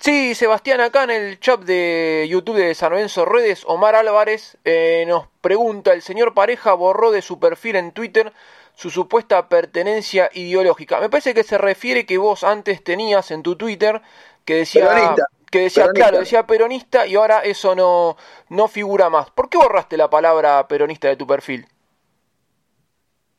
Sí, 0.00 0.34
Sebastián, 0.34 0.80
acá 0.80 1.04
en 1.04 1.10
el 1.10 1.38
chat 1.38 1.60
de 1.60 2.26
YouTube 2.30 2.56
de 2.56 2.74
San 2.74 2.92
Lorenzo 2.92 3.26
Redes, 3.26 3.64
Omar 3.66 3.96
Álvarez 3.96 4.56
eh, 4.64 5.04
nos 5.06 5.26
pregunta, 5.42 5.92
el 5.92 6.00
señor 6.00 6.32
Pareja 6.32 6.72
borró 6.72 7.10
de 7.10 7.20
su 7.20 7.38
perfil 7.38 7.76
en 7.76 7.92
Twitter 7.92 8.32
su 8.80 8.88
supuesta 8.88 9.46
pertenencia 9.46 10.30
ideológica. 10.32 11.00
Me 11.00 11.10
parece 11.10 11.34
que 11.34 11.42
se 11.42 11.58
refiere 11.58 12.06
que 12.06 12.16
vos 12.16 12.44
antes 12.44 12.82
tenías 12.82 13.30
en 13.30 13.42
tu 13.42 13.54
Twitter 13.56 14.00
que 14.46 14.54
decía... 14.54 15.14
Que 15.50 15.62
decía, 15.62 15.88
claro, 15.88 16.20
decía 16.20 16.46
peronista 16.46 17.08
y 17.08 17.16
ahora 17.16 17.40
eso 17.40 17.74
no, 17.74 18.16
no 18.50 18.68
figura 18.68 19.10
más. 19.10 19.32
¿Por 19.32 19.50
qué 19.50 19.58
borraste 19.58 19.96
la 19.96 20.08
palabra 20.08 20.68
peronista 20.68 21.08
de 21.08 21.16
tu 21.16 21.26
perfil? 21.26 21.66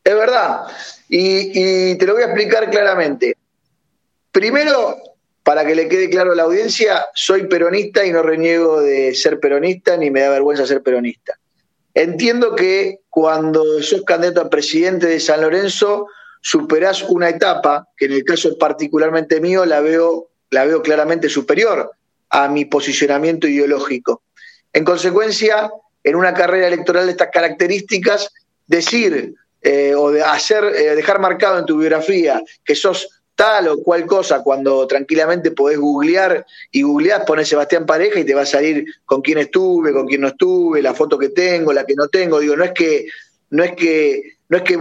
Es 0.04 0.14
verdad. 0.14 0.68
Y, 1.08 1.98
te 1.98 2.06
lo 2.06 2.14
voy 2.14 2.24
a 2.24 2.26
explicar 2.26 2.70
claramente. 2.70 3.38
Primero, 4.30 4.98
para 5.42 5.66
que 5.66 5.74
le 5.74 5.88
quede 5.88 6.10
claro 6.10 6.34
a 6.34 6.36
la 6.36 6.44
audiencia, 6.44 7.06
soy 7.16 7.48
peronista 7.48 8.06
y 8.06 8.12
no 8.12 8.22
reniego 8.22 8.82
de 8.82 9.16
ser 9.16 9.40
peronista 9.40 9.96
ni 9.96 10.12
me 10.12 10.20
da 10.20 10.32
vergüenza 10.32 10.68
ser 10.68 10.84
peronista. 10.84 11.40
Entiendo 11.94 12.56
que 12.56 13.00
cuando 13.10 13.82
sos 13.82 14.04
candidato 14.04 14.42
a 14.42 14.50
presidente 14.50 15.08
de 15.08 15.20
San 15.20 15.42
Lorenzo, 15.42 16.08
superás 16.42 17.04
una 17.04 17.30
etapa, 17.30 17.88
que 17.98 18.06
en 18.06 18.14
el 18.14 18.24
caso 18.24 18.58
particularmente 18.58 19.42
mío 19.42 19.66
la 19.66 19.82
veo, 19.82 20.30
la 20.50 20.66
veo 20.66 20.82
claramente 20.82 21.30
superior 21.30 21.92
a 22.30 22.48
mi 22.48 22.66
posicionamiento 22.66 23.48
ideológico. 23.48 24.24
En 24.74 24.86
consecuencia, 24.86 25.70
en 26.04 26.16
una 26.16 26.34
carrera 26.34 26.68
electoral 26.68 27.06
de 27.06 27.12
estas 27.12 27.30
características, 27.32 28.30
decir 28.68 29.36
eh, 29.62 29.94
o 29.96 30.12
de 30.12 30.24
hacer, 30.24 30.64
eh, 30.64 30.96
dejar 30.96 31.20
marcado 31.20 31.60
en 31.60 31.66
tu 31.66 31.78
biografía 31.78 32.42
que 32.64 32.74
sos 32.74 33.21
tal 33.42 33.70
o 33.70 33.82
cual 33.82 34.06
cosa 34.06 34.44
cuando 34.44 34.86
tranquilamente 34.86 35.50
podés 35.50 35.80
googlear 35.80 36.46
y 36.70 36.84
googleás, 36.84 37.24
pones 37.26 37.48
Sebastián 37.48 37.88
Pareja 37.88 38.20
y 38.20 38.24
te 38.24 38.36
va 38.36 38.44
a 38.44 38.46
salir 38.46 38.86
con 39.04 39.24
quién 39.24 39.40
estuve, 39.40 39.92
con 39.94 40.06
quién 40.06 40.22
no 40.22 40.28
estuve, 40.28 40.80
la 40.80 40.94
foto 40.94 41.18
que 41.18 41.30
tengo, 41.30 41.74
la 41.74 41.84
que 41.84 41.96
no 41.96 42.08
tengo. 42.08 42.40
Digo, 42.40 42.56
no 42.56 42.64
es 42.64 42.72
que, 42.74 43.08
no 43.50 43.64
es 43.64 43.76
que, 43.76 44.36
no 44.48 44.58
es 44.58 44.64
que 44.64 44.78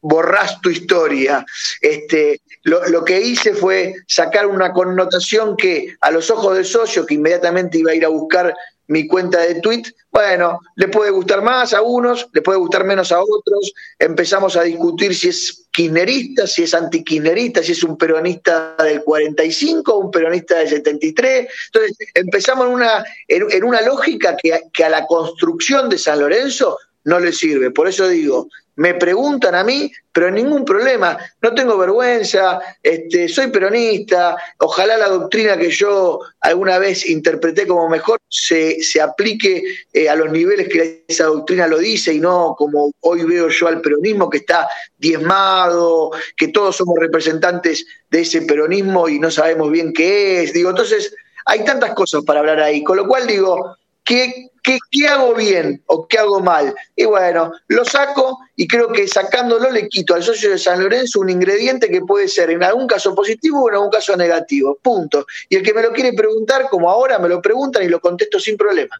borrás 0.00 0.60
tu 0.60 0.68
historia. 0.68 1.46
Este, 1.80 2.40
lo, 2.64 2.84
lo, 2.88 3.04
que 3.04 3.20
hice 3.20 3.54
fue 3.54 3.94
sacar 4.08 4.48
una 4.48 4.72
connotación 4.72 5.56
que 5.56 5.94
a 6.00 6.10
los 6.10 6.28
ojos 6.28 6.56
del 6.56 6.64
socio, 6.64 7.06
que 7.06 7.14
inmediatamente 7.14 7.78
iba 7.78 7.92
a 7.92 7.94
ir 7.94 8.04
a 8.04 8.08
buscar 8.08 8.52
mi 8.88 9.06
cuenta 9.06 9.40
de 9.40 9.60
tweet, 9.60 9.84
bueno, 10.10 10.60
le 10.76 10.88
puede 10.88 11.10
gustar 11.10 11.42
más 11.42 11.72
a 11.72 11.82
unos, 11.82 12.28
le 12.32 12.42
puede 12.42 12.58
gustar 12.58 12.84
menos 12.84 13.12
a 13.12 13.22
otros. 13.22 13.72
Empezamos 13.98 14.56
a 14.56 14.62
discutir 14.62 15.14
si 15.14 15.28
es 15.28 15.66
kirchnerista, 15.70 16.46
si 16.46 16.64
es 16.64 16.74
antikirchnerista, 16.74 17.62
si 17.62 17.72
es 17.72 17.82
un 17.82 17.96
peronista 17.96 18.76
del 18.78 19.02
45, 19.02 19.96
un 19.96 20.10
peronista 20.10 20.58
del 20.58 20.68
73. 20.68 21.48
Entonces, 21.72 21.96
empezamos 22.14 22.66
en 22.66 22.72
una, 22.74 23.04
en, 23.28 23.64
una 23.64 23.80
lógica 23.80 24.36
que, 24.36 24.60
que 24.72 24.84
a 24.84 24.90
la 24.90 25.06
construcción 25.06 25.88
de 25.88 25.98
San 25.98 26.20
Lorenzo 26.20 26.78
no 27.04 27.18
le 27.18 27.32
sirve. 27.32 27.70
Por 27.70 27.88
eso 27.88 28.08
digo, 28.08 28.48
me 28.76 28.94
preguntan 28.94 29.54
a 29.54 29.64
mí, 29.64 29.92
pero 30.12 30.30
ningún 30.30 30.64
problema, 30.64 31.18
no 31.40 31.54
tengo 31.54 31.76
vergüenza, 31.76 32.60
este, 32.82 33.28
soy 33.28 33.48
peronista, 33.48 34.36
ojalá 34.58 34.96
la 34.96 35.08
doctrina 35.08 35.56
que 35.56 35.70
yo 35.70 36.20
alguna 36.40 36.78
vez 36.78 37.08
interpreté 37.08 37.66
como 37.66 37.88
mejor 37.88 38.18
se, 38.28 38.82
se 38.82 39.00
aplique 39.00 39.62
eh, 39.92 40.08
a 40.08 40.16
los 40.16 40.30
niveles 40.30 40.68
que 40.68 41.04
esa 41.06 41.24
doctrina 41.24 41.66
lo 41.66 41.78
dice 41.78 42.14
y 42.14 42.20
no 42.20 42.54
como 42.56 42.92
hoy 43.00 43.24
veo 43.24 43.48
yo 43.48 43.68
al 43.68 43.80
peronismo 43.80 44.30
que 44.30 44.38
está 44.38 44.68
diezmado, 44.96 46.10
que 46.36 46.48
todos 46.48 46.76
somos 46.76 46.98
representantes 46.98 47.86
de 48.10 48.20
ese 48.20 48.42
peronismo 48.42 49.08
y 49.08 49.18
no 49.18 49.30
sabemos 49.30 49.70
bien 49.70 49.92
qué 49.92 50.42
es. 50.42 50.52
Digo, 50.52 50.70
entonces 50.70 51.14
hay 51.44 51.64
tantas 51.64 51.94
cosas 51.94 52.22
para 52.24 52.40
hablar 52.40 52.60
ahí, 52.60 52.82
con 52.84 52.96
lo 52.96 53.06
cual 53.06 53.26
digo, 53.26 53.76
¿qué, 54.04 54.51
¿Qué, 54.62 54.78
hago 55.08 55.34
bien 55.34 55.82
o 55.86 56.06
qué 56.06 56.18
hago 56.18 56.40
mal? 56.40 56.74
Y 56.94 57.04
bueno, 57.04 57.52
lo 57.66 57.84
saco 57.84 58.38
y 58.54 58.68
creo 58.68 58.92
que 58.92 59.08
sacándolo 59.08 59.70
le 59.70 59.88
quito 59.88 60.14
al 60.14 60.22
socio 60.22 60.50
de 60.50 60.58
San 60.58 60.80
Lorenzo 60.80 61.20
un 61.20 61.30
ingrediente 61.30 61.90
que 61.90 62.02
puede 62.02 62.28
ser 62.28 62.50
en 62.50 62.62
algún 62.62 62.86
caso 62.86 63.14
positivo 63.14 63.64
o 63.64 63.68
en 63.68 63.74
algún 63.74 63.90
caso 63.90 64.16
negativo. 64.16 64.78
Punto. 64.80 65.26
Y 65.48 65.56
el 65.56 65.62
que 65.62 65.74
me 65.74 65.82
lo 65.82 65.92
quiere 65.92 66.12
preguntar, 66.12 66.68
como 66.70 66.88
ahora, 66.88 67.18
me 67.18 67.28
lo 67.28 67.42
preguntan 67.42 67.82
y 67.82 67.88
lo 67.88 68.00
contesto 68.00 68.38
sin 68.38 68.56
problema. 68.56 68.96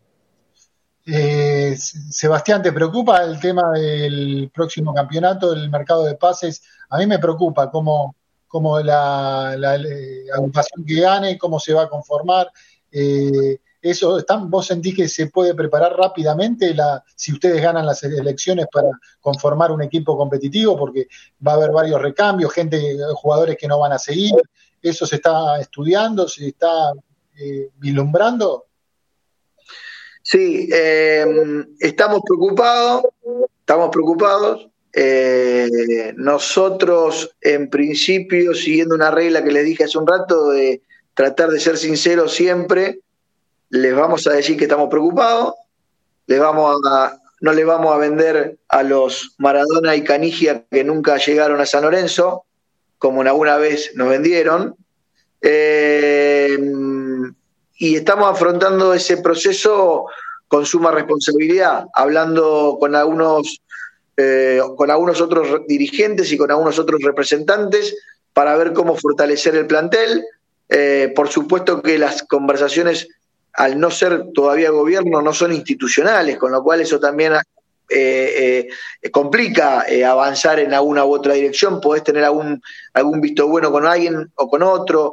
Eh, 1.06 1.76
Sebastián, 1.76 2.62
¿te 2.62 2.72
preocupa 2.72 3.22
el 3.22 3.40
tema 3.40 3.72
del 3.72 4.50
próximo 4.52 4.92
campeonato, 4.94 5.52
del 5.52 5.70
mercado 5.70 6.04
de 6.04 6.16
pases? 6.16 6.62
A 6.90 6.98
mí 6.98 7.06
me 7.06 7.18
preocupa 7.18 7.70
cómo, 7.70 8.16
cómo 8.48 8.80
la, 8.80 9.50
agrupación 10.34 10.84
que 10.84 11.00
gane, 11.00 11.38
cómo 11.38 11.60
se 11.60 11.72
va 11.72 11.84
a 11.84 11.88
conformar. 11.88 12.50
Eh, 12.90 13.58
eso 13.82 14.18
están, 14.18 14.48
vos 14.48 14.66
sentís 14.66 14.94
que 14.94 15.08
se 15.08 15.26
puede 15.26 15.54
preparar 15.54 15.96
rápidamente 15.96 16.72
la, 16.72 17.02
si 17.16 17.32
ustedes 17.32 17.60
ganan 17.60 17.84
las 17.84 18.02
elecciones 18.04 18.66
para 18.72 18.88
conformar 19.20 19.72
un 19.72 19.82
equipo 19.82 20.16
competitivo, 20.16 20.78
porque 20.78 21.08
va 21.44 21.52
a 21.52 21.54
haber 21.56 21.72
varios 21.72 22.00
recambios, 22.00 22.52
gente, 22.52 22.96
jugadores 23.16 23.56
que 23.58 23.66
no 23.66 23.80
van 23.80 23.92
a 23.92 23.98
seguir, 23.98 24.32
eso 24.80 25.04
se 25.04 25.16
está 25.16 25.60
estudiando, 25.60 26.28
se 26.28 26.48
está 26.48 26.92
eh, 27.38 27.70
vislumbrando. 27.76 28.66
Sí, 30.22 30.68
eh, 30.72 31.26
estamos 31.80 32.20
preocupados, 32.24 33.02
estamos 33.58 33.90
preocupados. 33.90 34.68
Eh, 34.94 36.12
nosotros, 36.16 37.34
en 37.40 37.68
principio, 37.70 38.54
siguiendo 38.54 38.94
una 38.94 39.10
regla 39.10 39.42
que 39.42 39.50
les 39.50 39.64
dije 39.64 39.84
hace 39.84 39.98
un 39.98 40.06
rato 40.06 40.50
de 40.50 40.82
tratar 41.14 41.50
de 41.50 41.60
ser 41.60 41.76
sinceros 41.78 42.32
siempre, 42.32 43.00
les 43.72 43.96
vamos 43.96 44.26
a 44.26 44.34
decir 44.34 44.58
que 44.58 44.64
estamos 44.64 44.90
preocupados, 44.90 45.54
no 46.26 47.52
les 47.52 47.66
vamos 47.66 47.94
a 47.94 47.96
vender 47.96 48.58
a 48.68 48.82
los 48.82 49.34
Maradona 49.38 49.96
y 49.96 50.04
Canigia 50.04 50.64
que 50.70 50.84
nunca 50.84 51.16
llegaron 51.16 51.58
a 51.58 51.66
San 51.66 51.82
Lorenzo, 51.82 52.44
como 52.98 53.22
alguna 53.22 53.56
vez 53.56 53.92
nos 53.94 54.10
vendieron. 54.10 54.76
Eh, 55.40 56.58
y 57.78 57.96
estamos 57.96 58.30
afrontando 58.30 58.92
ese 58.92 59.16
proceso 59.16 60.04
con 60.48 60.66
suma 60.66 60.90
responsabilidad, 60.90 61.86
hablando 61.94 62.76
con 62.78 62.94
algunos, 62.94 63.62
eh, 64.18 64.60
con 64.76 64.90
algunos 64.90 65.22
otros 65.22 65.62
dirigentes 65.66 66.30
y 66.30 66.36
con 66.36 66.50
algunos 66.50 66.78
otros 66.78 67.00
representantes 67.02 67.96
para 68.34 68.54
ver 68.56 68.74
cómo 68.74 68.96
fortalecer 68.96 69.56
el 69.56 69.66
plantel. 69.66 70.26
Eh, 70.68 71.10
por 71.16 71.28
supuesto 71.28 71.80
que 71.80 71.96
las 71.96 72.22
conversaciones, 72.22 73.08
al 73.55 73.78
no 73.78 73.90
ser 73.90 74.32
todavía 74.32 74.70
gobierno, 74.70 75.22
no 75.22 75.32
son 75.32 75.53
institucionales, 75.53 76.38
con 76.38 76.53
lo 76.53 76.62
cual 76.62 76.80
eso 76.80 76.98
también 76.98 77.34
eh, 77.94 78.68
eh, 79.03 79.11
complica 79.11 79.84
eh, 79.86 80.03
avanzar 80.03 80.59
en 80.59 80.72
alguna 80.72 81.05
u 81.05 81.14
otra 81.14 81.34
dirección, 81.34 81.78
podés 81.78 82.03
tener 82.03 82.24
algún, 82.24 82.62
algún 82.94 83.20
visto 83.20 83.46
bueno 83.48 83.70
con 83.70 83.86
alguien 83.86 84.32
o 84.34 84.48
con 84.48 84.62
otro, 84.62 85.12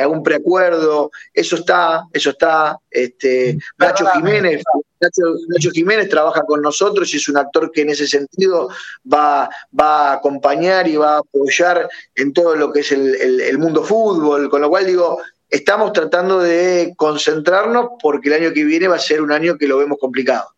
algún 0.00 0.22
preacuerdo, 0.22 1.10
eso 1.34 1.56
está, 1.56 2.04
eso 2.12 2.30
está. 2.30 2.78
Este, 2.90 3.58
Nacho 3.76 4.06
Jiménez, 4.06 4.62
Nacho, 5.00 5.70
Jiménez 5.70 6.08
trabaja 6.08 6.42
con 6.46 6.62
nosotros 6.62 7.12
y 7.12 7.18
es 7.18 7.28
un 7.28 7.36
actor 7.36 7.70
que 7.70 7.82
en 7.82 7.90
ese 7.90 8.06
sentido 8.06 8.70
va, 9.12 9.50
va 9.78 10.10
a 10.10 10.12
acompañar 10.14 10.88
y 10.88 10.96
va 10.96 11.16
a 11.16 11.18
apoyar 11.18 11.86
en 12.14 12.32
todo 12.32 12.56
lo 12.56 12.72
que 12.72 12.80
es 12.80 12.92
el, 12.92 13.40
el 13.42 13.58
mundo 13.58 13.84
fútbol, 13.84 14.48
con 14.48 14.62
lo 14.62 14.70
cual 14.70 14.86
digo, 14.86 15.18
estamos 15.54 15.92
tratando 15.92 16.40
de 16.40 16.94
concentrarnos 16.96 17.90
porque 18.02 18.28
el 18.28 18.42
año 18.42 18.52
que 18.52 18.64
viene 18.64 18.88
va 18.88 18.96
a 18.96 18.98
ser 18.98 19.22
un 19.22 19.30
año 19.30 19.56
que 19.56 19.68
lo 19.68 19.78
vemos 19.78 19.98
complicado. 20.00 20.48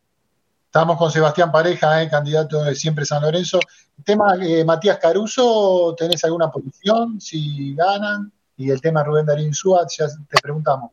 Estamos 0.64 0.96
con 0.96 1.10
Sebastián 1.10 1.52
Pareja, 1.52 2.02
eh, 2.02 2.08
candidato 2.08 2.64
de 2.64 2.74
Siempre 2.74 3.04
San 3.04 3.22
Lorenzo. 3.22 3.60
Tema 4.04 4.36
eh, 4.42 4.64
Matías 4.64 4.98
Caruso, 4.98 5.94
¿tenés 5.98 6.24
alguna 6.24 6.50
posición? 6.50 7.20
Si 7.20 7.74
ganan. 7.74 8.32
Y 8.58 8.70
el 8.70 8.80
tema 8.80 9.04
Rubén 9.04 9.26
Darín 9.26 9.52
Suárez, 9.52 9.96
ya 9.98 10.06
te 10.06 10.40
preguntamos. 10.40 10.92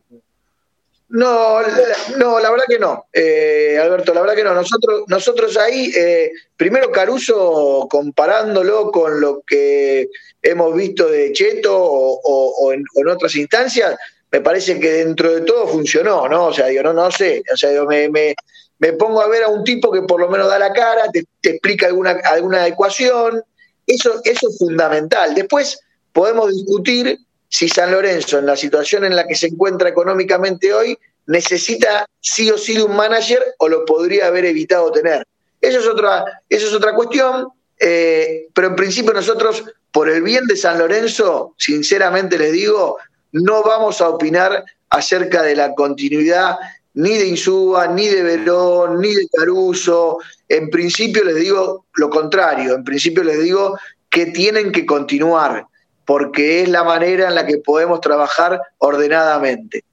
No, 1.14 1.62
no, 2.18 2.40
la 2.40 2.50
verdad 2.50 2.66
que 2.68 2.80
no, 2.80 3.06
eh, 3.14 3.78
Alberto, 3.80 4.16
la 4.16 4.22
verdad 4.22 4.36
que 4.36 4.44
no. 4.44 4.56
Nosotros, 4.56 5.04
nosotros 5.08 5.56
ahí, 5.58 5.94
primero 6.58 6.92
Caruso, 6.92 7.88
comparándolo 7.88 8.90
con 8.90 9.22
lo 9.22 9.44
que 9.46 10.10
hemos 10.42 10.76
visto 10.76 11.08
de 11.08 11.32
Cheto 11.32 11.72
o, 11.76 12.74
en, 12.74 12.84
otras 13.08 13.36
instancias, 13.36 13.96
me 14.32 14.42
parece 14.42 14.80
que 14.80 14.90
dentro 14.92 15.36
de 15.36 15.42
todo 15.42 15.68
funcionó, 15.68 16.28
¿no? 16.28 16.48
O 16.48 16.54
sea, 16.54 16.66
digo, 16.66 16.82
no, 16.82 16.94
no 16.94 17.12
sé, 17.12 17.44
o 17.54 17.58
sea, 17.58 17.70
digo, 17.70 17.86
me, 17.86 18.10
me 18.80 18.94
pongo 18.94 19.22
a 19.22 19.28
ver 19.28 19.44
a 19.44 19.50
un 19.50 19.64
tipo 19.64 19.92
que 19.92 20.02
por 20.02 20.20
lo 20.20 20.30
menos 20.30 20.50
da 20.50 20.60
la 20.60 20.74
cara, 20.74 21.04
te, 21.12 21.26
explica 21.44 21.88
alguna, 21.88 22.20
alguna 22.26 22.68
ecuación, 22.68 23.44
eso, 23.86 24.20
eso 24.24 24.50
es 24.50 24.58
fundamental. 24.58 25.36
Después 25.36 25.80
podemos 26.12 26.52
discutir 26.52 27.18
si 27.54 27.70
San 27.70 27.92
Lorenzo, 27.92 28.40
en 28.40 28.48
la 28.48 28.58
situación 28.58 29.06
en 29.06 29.16
la 29.16 29.28
que 29.28 29.36
se 29.36 29.46
encuentra 29.46 29.88
económicamente 29.88 30.74
hoy, 30.74 30.98
necesita 31.28 32.08
sí 32.20 32.50
o 32.50 32.58
sí 32.58 32.74
de 32.74 32.82
un 32.82 32.96
manager 32.96 33.44
o 33.60 33.70
lo 33.70 33.86
podría 33.86 34.26
haber 34.26 34.46
evitado 34.46 34.92
tener. 34.92 35.24
Eso 35.62 35.80
es 35.80 35.86
otra, 35.86 36.42
eso 36.50 36.66
es 36.66 36.74
otra 36.74 36.96
cuestión, 36.96 37.50
eh, 37.80 38.48
pero 38.56 38.70
en 38.70 38.76
principio 38.76 39.14
nosotros, 39.14 39.66
por 39.92 40.10
el 40.10 40.24
bien 40.24 40.48
de 40.48 40.58
San 40.58 40.80
Lorenzo, 40.80 41.54
sinceramente 41.60 42.40
les 42.40 42.54
digo, 42.54 42.98
no 43.34 43.62
vamos 43.62 44.02
a 44.02 44.10
opinar 44.10 44.66
acerca 44.90 45.44
de 45.44 45.56
la 45.56 45.76
continuidad 45.76 46.58
ni 46.96 47.20
de 47.20 47.28
Insúa, 47.28 47.86
ni 47.86 48.08
de 48.08 48.24
Verón, 48.24 49.00
ni 49.00 49.14
de 49.14 49.28
Caruso. 49.32 50.18
En 50.50 50.72
principio 50.72 51.24
les 51.24 51.36
digo 51.36 51.86
lo 51.94 52.10
contrario, 52.10 52.74
en 52.74 52.84
principio 52.84 53.24
les 53.24 53.44
digo 53.44 53.78
que 54.10 54.26
tienen 54.26 54.72
que 54.72 54.88
continuar, 54.88 55.68
porque 56.06 56.64
es 56.64 56.70
la 56.70 56.84
manera 56.84 57.30
en 57.30 57.36
la 57.36 57.46
que 57.46 57.58
podemos 57.58 58.02
trabajar 58.02 58.62
ordenadamente. 58.78 59.84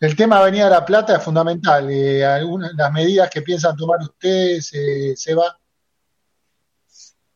El 0.00 0.16
tema 0.16 0.38
Avenida 0.38 0.64
de 0.64 0.70
la 0.70 0.84
Plata 0.84 1.16
es 1.16 1.22
fundamental. 1.22 1.88
Eh, 1.88 2.24
algunas, 2.24 2.72
las 2.74 2.92
medidas 2.92 3.30
que 3.30 3.42
piensan 3.42 3.76
tomar 3.76 4.00
ustedes, 4.00 4.72
eh, 4.74 5.14
Seba. 5.16 5.56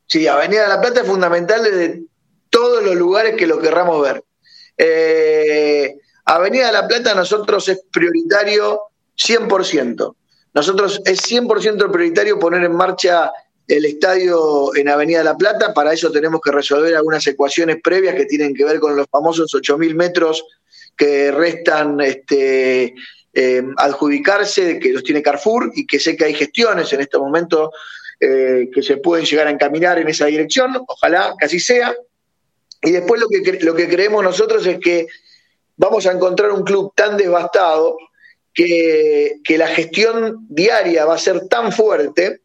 Sí, 0.07 0.26
Avenida 0.26 0.62
de 0.62 0.68
la 0.68 0.80
Plata 0.80 1.03
es 1.03 1.07
fundamental 1.07 1.62
desde 1.62 2.03
todos 2.51 2.82
los 2.82 2.97
lugares 2.97 3.36
que 3.36 3.47
lo 3.47 3.61
querramos 3.61 4.03
ver. 4.03 4.24
Eh, 4.76 5.97
Avenida 6.24 6.66
de 6.66 6.72
la 6.72 6.88
Plata 6.88 7.14
nosotros 7.14 7.68
es 7.68 7.84
prioritario 7.92 8.80
100%. 9.16 10.16
Nosotros 10.53 11.01
es 11.05 11.20
100% 11.22 11.92
prioritario 11.92 12.38
poner 12.38 12.64
en 12.64 12.74
marcha 12.74 13.30
el 13.69 13.85
estadio 13.85 14.75
en 14.75 14.89
Avenida 14.89 15.25
la 15.25 15.37
Plata. 15.37 15.75
Para 15.75 15.93
eso 15.93 16.11
tenemos 16.11 16.41
que 16.41 16.53
resolver 16.53 16.95
algunas 16.95 17.27
ecuaciones 17.27 17.79
previas 17.83 18.14
que 18.14 18.27
tienen 18.27 18.55
que 18.55 18.64
ver 18.64 18.81
con 18.81 18.97
los 18.97 19.07
famosos 19.11 19.53
8.000 19.53 19.95
metros 19.95 20.45
que 20.97 21.31
restan 21.31 22.01
este, 22.01 22.95
eh, 23.35 23.62
adjudicarse, 23.77 24.79
que 24.79 24.93
los 24.93 25.03
tiene 25.03 25.23
Carrefour 25.23 25.71
y 25.75 25.87
que 25.87 26.01
sé 26.01 26.17
que 26.17 26.25
hay 26.25 26.35
gestiones 26.35 26.93
en 26.93 27.01
este 27.01 27.19
momento 27.19 27.73
eh, 28.19 28.71
que 28.73 28.83
se 28.83 28.97
pueden 28.97 29.27
llegar 29.27 29.47
a 29.47 29.51
encaminar 29.51 29.99
en 29.99 30.09
esa 30.09 30.27
dirección. 30.27 30.77
Ojalá 30.87 31.35
que 31.39 31.47
así 31.47 31.61
sea. 31.61 31.95
Y 32.83 32.93
después 32.93 33.21
lo 33.21 33.29
que, 33.29 33.59
lo 33.62 33.75
que 33.75 33.89
creemos 33.89 34.23
nosotros 34.23 34.67
es 34.67 34.79
que 34.79 35.07
vamos 35.77 36.07
a 36.07 36.12
encontrar 36.12 36.53
un 36.53 36.64
club 36.64 36.93
tan 36.95 37.17
devastado 37.17 37.97
que, 38.57 39.57
la 39.59 39.69
gestión 39.69 40.47
diaria 40.49 41.05
va 41.05 41.14
a 41.14 41.19
ser 41.19 41.47
tan 41.49 41.73
fuerte 41.73 42.41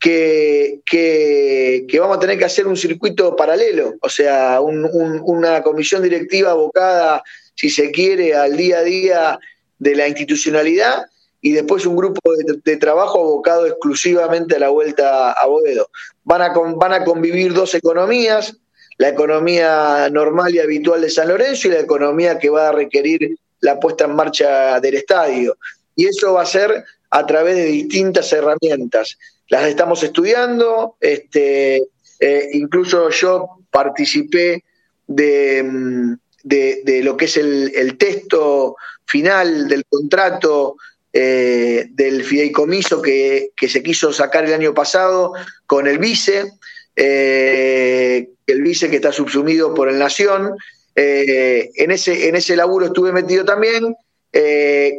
que, 0.00 1.86
vamos 1.98 2.16
a 2.16 2.20
tener 2.20 2.38
que 2.38 2.44
hacer 2.44 2.66
un 2.66 2.76
circuito 2.76 3.36
paralelo, 3.36 3.94
o 4.00 4.08
sea, 4.08 4.60
una 4.60 5.62
comisión 5.62 6.02
directiva 6.02 6.52
abocada, 6.52 7.22
si 7.54 7.68
se 7.68 7.90
quiere, 7.90 8.34
al 8.34 8.56
día 8.56 8.78
a 8.78 8.82
día 8.82 9.38
de 9.78 9.94
la 9.94 10.08
institucionalidad 10.08 11.04
y 11.42 11.52
después 11.52 11.86
un 11.86 11.96
grupo 11.96 12.20
de, 12.64 12.76
trabajo 12.76 13.18
abocado 13.18 13.66
exclusivamente 13.66 14.56
a 14.56 14.58
la 14.58 14.68
vuelta 14.68 15.32
a 15.32 15.46
Boedo. 15.46 15.88
Van 16.24 16.42
a, 16.42 16.52
van 16.52 16.92
a 16.92 17.04
convivir 17.04 17.52
dos 17.54 17.74
economías, 17.74 18.56
la 18.98 19.08
economía 19.08 20.08
normal 20.10 20.54
y 20.54 20.58
habitual 20.58 21.00
de 21.00 21.10
San 21.10 21.28
Lorenzo 21.28 21.68
y 21.68 21.72
la 21.72 21.80
economía 21.80 22.38
que 22.38 22.50
va 22.50 22.68
a 22.68 22.72
requerir 22.72 23.38
la 23.60 23.80
puesta 23.80 24.04
en 24.04 24.14
marcha 24.14 24.80
del 24.80 24.94
estadio. 24.94 25.56
Y 25.96 26.06
eso 26.06 26.34
va 26.34 26.42
a 26.42 26.46
ser 26.46 26.84
a 27.10 27.26
través 27.26 27.56
de 27.56 27.64
distintas 27.64 28.32
herramientas. 28.32 29.16
Las 29.50 29.66
estamos 29.66 30.00
estudiando, 30.04 30.94
este, 31.00 31.82
eh, 32.20 32.48
incluso 32.52 33.10
yo 33.10 33.58
participé 33.68 34.62
de, 35.08 36.16
lo 37.02 37.16
que 37.16 37.24
es 37.24 37.36
el, 37.36 37.96
texto 37.98 38.76
final 39.06 39.66
del 39.66 39.84
contrato 39.86 40.76
eh, 41.12 41.88
del 41.90 42.22
fideicomiso 42.22 43.02
que, 43.02 43.50
que, 43.56 43.68
se 43.68 43.82
quiso 43.82 44.12
sacar 44.12 44.44
el 44.44 44.54
año 44.54 44.72
pasado 44.72 45.32
con 45.66 45.88
el 45.88 45.98
vice. 45.98 46.52
Eh, 46.94 48.28
el 48.46 48.62
vice 48.62 48.88
que 48.88 48.96
está 48.96 49.10
subsumido 49.10 49.74
por 49.74 49.88
el 49.88 49.98
Nación. 49.98 50.54
En, 50.94 51.90
ese, 51.90 52.28
en 52.28 52.36
ese 52.36 52.54
laburo 52.54 52.86
estuve 52.86 53.10
metido 53.10 53.44
también, 53.44 53.96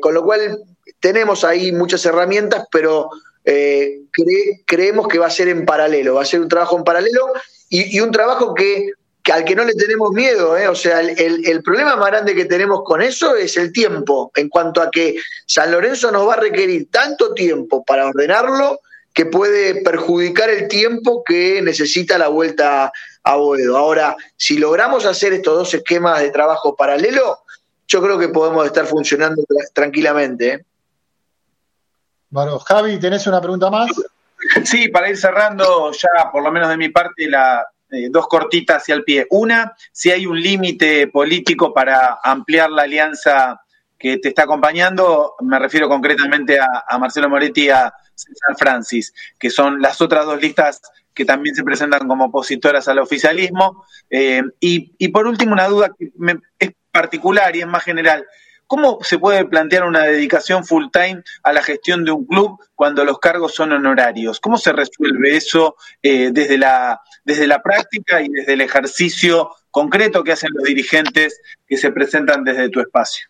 con 0.01 0.13
lo 0.13 0.23
cual 0.23 0.57
tenemos 0.99 1.43
ahí 1.43 1.71
muchas 1.71 2.05
herramientas, 2.05 2.65
pero 2.71 3.09
creemos 4.65 5.07
que 5.07 5.19
va 5.19 5.27
a 5.27 5.31
ser 5.31 5.47
en 5.47 5.65
paralelo, 5.65 6.15
va 6.15 6.21
a 6.21 6.25
ser 6.25 6.41
un 6.41 6.49
trabajo 6.49 6.77
en 6.77 6.83
paralelo 6.83 7.33
y, 7.69 7.99
un 7.99 8.11
trabajo 8.11 8.53
que, 8.53 8.91
al 9.31 9.45
que 9.45 9.55
no 9.55 9.63
le 9.63 9.73
tenemos 9.73 10.11
miedo. 10.11 10.55
O 10.69 10.75
sea, 10.75 11.01
el, 11.01 11.47
el, 11.47 11.63
problema 11.63 11.95
más 11.95 12.07
grande 12.07 12.35
que 12.35 12.45
tenemos 12.45 12.81
con 12.83 13.01
eso 13.01 13.35
es 13.35 13.57
el 13.57 13.71
tiempo, 13.71 14.31
en 14.35 14.49
cuanto 14.49 14.81
a 14.81 14.91
que 14.91 15.15
San 15.45 15.71
Lorenzo 15.71 16.11
nos 16.11 16.27
va 16.27 16.33
a 16.33 16.41
requerir 16.41 16.89
tanto 16.91 17.33
tiempo 17.33 17.83
para 17.83 18.07
ordenarlo 18.07 18.79
que 19.13 19.25
puede 19.25 19.81
perjudicar 19.81 20.49
el 20.49 20.67
tiempo 20.67 21.23
que 21.23 21.61
necesita 21.61 22.17
la 22.17 22.29
vuelta 22.29 22.91
a 23.23 23.35
Boedo. 23.35 23.77
Ahora, 23.77 24.15
si 24.37 24.57
logramos 24.57 25.05
hacer 25.05 25.33
estos 25.33 25.57
dos 25.57 25.73
esquemas 25.73 26.21
de 26.21 26.31
trabajo 26.31 26.75
paralelo, 26.75 27.39
yo 27.87 28.01
creo 28.01 28.17
que 28.17 28.29
podemos 28.29 28.65
estar 28.65 28.85
funcionando 28.85 29.43
tranquilamente. 29.73 30.47
¿eh? 30.53 30.65
Bueno, 32.31 32.59
Javi, 32.59 32.97
¿tenés 32.97 33.27
una 33.27 33.41
pregunta 33.41 33.69
más? 33.69 33.91
Sí, 34.63 34.87
para 34.87 35.09
ir 35.09 35.17
cerrando 35.17 35.91
ya, 35.91 36.31
por 36.31 36.41
lo 36.41 36.51
menos 36.51 36.69
de 36.69 36.77
mi 36.77 36.89
parte, 36.89 37.29
la, 37.29 37.65
eh, 37.91 38.07
dos 38.09 38.27
cortitas 38.27 38.77
hacia 38.77 38.95
el 38.95 39.03
pie. 39.03 39.27
Una, 39.31 39.75
si 39.91 40.11
hay 40.11 40.25
un 40.25 40.41
límite 40.41 41.07
político 41.07 41.73
para 41.73 42.19
ampliar 42.23 42.71
la 42.71 42.83
alianza 42.83 43.61
que 43.99 44.17
te 44.17 44.29
está 44.29 44.43
acompañando, 44.43 45.35
me 45.41 45.59
refiero 45.59 45.89
concretamente 45.89 46.57
a, 46.57 46.97
Marcelo 46.97 47.29
Moretti 47.29 47.65
y 47.65 47.69
a 47.69 47.93
César 48.15 48.55
Francis, 48.57 49.13
que 49.37 49.49
son 49.49 49.81
las 49.81 49.99
otras 50.01 50.25
dos 50.25 50.41
listas 50.41 50.81
que 51.13 51.25
también 51.25 51.53
se 51.53 51.63
presentan 51.63 52.07
como 52.07 52.25
opositoras 52.25 52.87
al 52.87 52.99
oficialismo. 52.99 53.85
Eh, 54.09 54.41
y, 54.61 55.07
por 55.09 55.27
último, 55.27 55.51
una 55.51 55.67
duda 55.67 55.91
que 55.97 56.73
particular 56.91 57.55
y 57.55 57.61
es 57.61 57.67
más 57.67 57.83
general. 57.83 58.25
¿Cómo 58.71 58.99
se 59.01 59.19
puede 59.19 59.43
plantear 59.43 59.83
una 59.83 60.05
dedicación 60.05 60.63
full 60.63 60.85
time 60.93 61.21
a 61.43 61.51
la 61.51 61.61
gestión 61.61 62.05
de 62.05 62.11
un 62.11 62.25
club 62.25 62.57
cuando 62.73 63.03
los 63.03 63.19
cargos 63.19 63.53
son 63.53 63.73
honorarios? 63.73 64.39
¿Cómo 64.39 64.57
se 64.57 64.71
resuelve 64.71 65.35
eso 65.35 65.75
eh, 66.01 66.29
desde, 66.31 66.57
la, 66.57 67.01
desde 67.25 67.47
la 67.47 67.61
práctica 67.61 68.21
y 68.21 68.29
desde 68.29 68.53
el 68.53 68.61
ejercicio 68.61 69.51
concreto 69.71 70.23
que 70.23 70.31
hacen 70.31 70.51
los 70.53 70.63
dirigentes 70.63 71.41
que 71.67 71.75
se 71.75 71.91
presentan 71.91 72.45
desde 72.45 72.69
tu 72.69 72.79
espacio? 72.79 73.27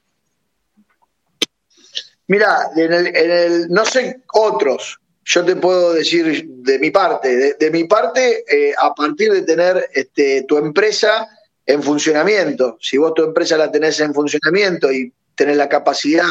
Mira, 2.27 2.69
en 2.76 2.93
el, 2.93 3.68
no 3.68 3.84
sé 3.84 4.22
otros, 4.34 4.99
yo 5.26 5.43
te 5.43 5.55
puedo 5.55 5.93
decir 5.93 6.45
de 6.47 6.77
mi 6.77 6.91
parte, 6.91 7.55
de, 7.57 7.72
mi 7.72 7.85
parte, 7.85 8.43
eh, 8.47 8.76
a 8.80 8.93
partir 8.93 9.34
de 9.34 9.41
tener 9.41 9.89
este, 9.91 10.43
tu 10.43 10.59
empresa 10.59 11.27
en 11.65 11.81
funcionamiento, 11.81 12.77
si 12.80 12.99
vos 12.99 13.15
tu 13.15 13.23
empresa 13.23 13.57
la 13.57 13.72
tenés 13.72 13.99
en 14.01 14.13
funcionamiento 14.13 14.91
y 14.91 15.11
tenés 15.35 15.57
la 15.57 15.69
capacidad 15.69 16.25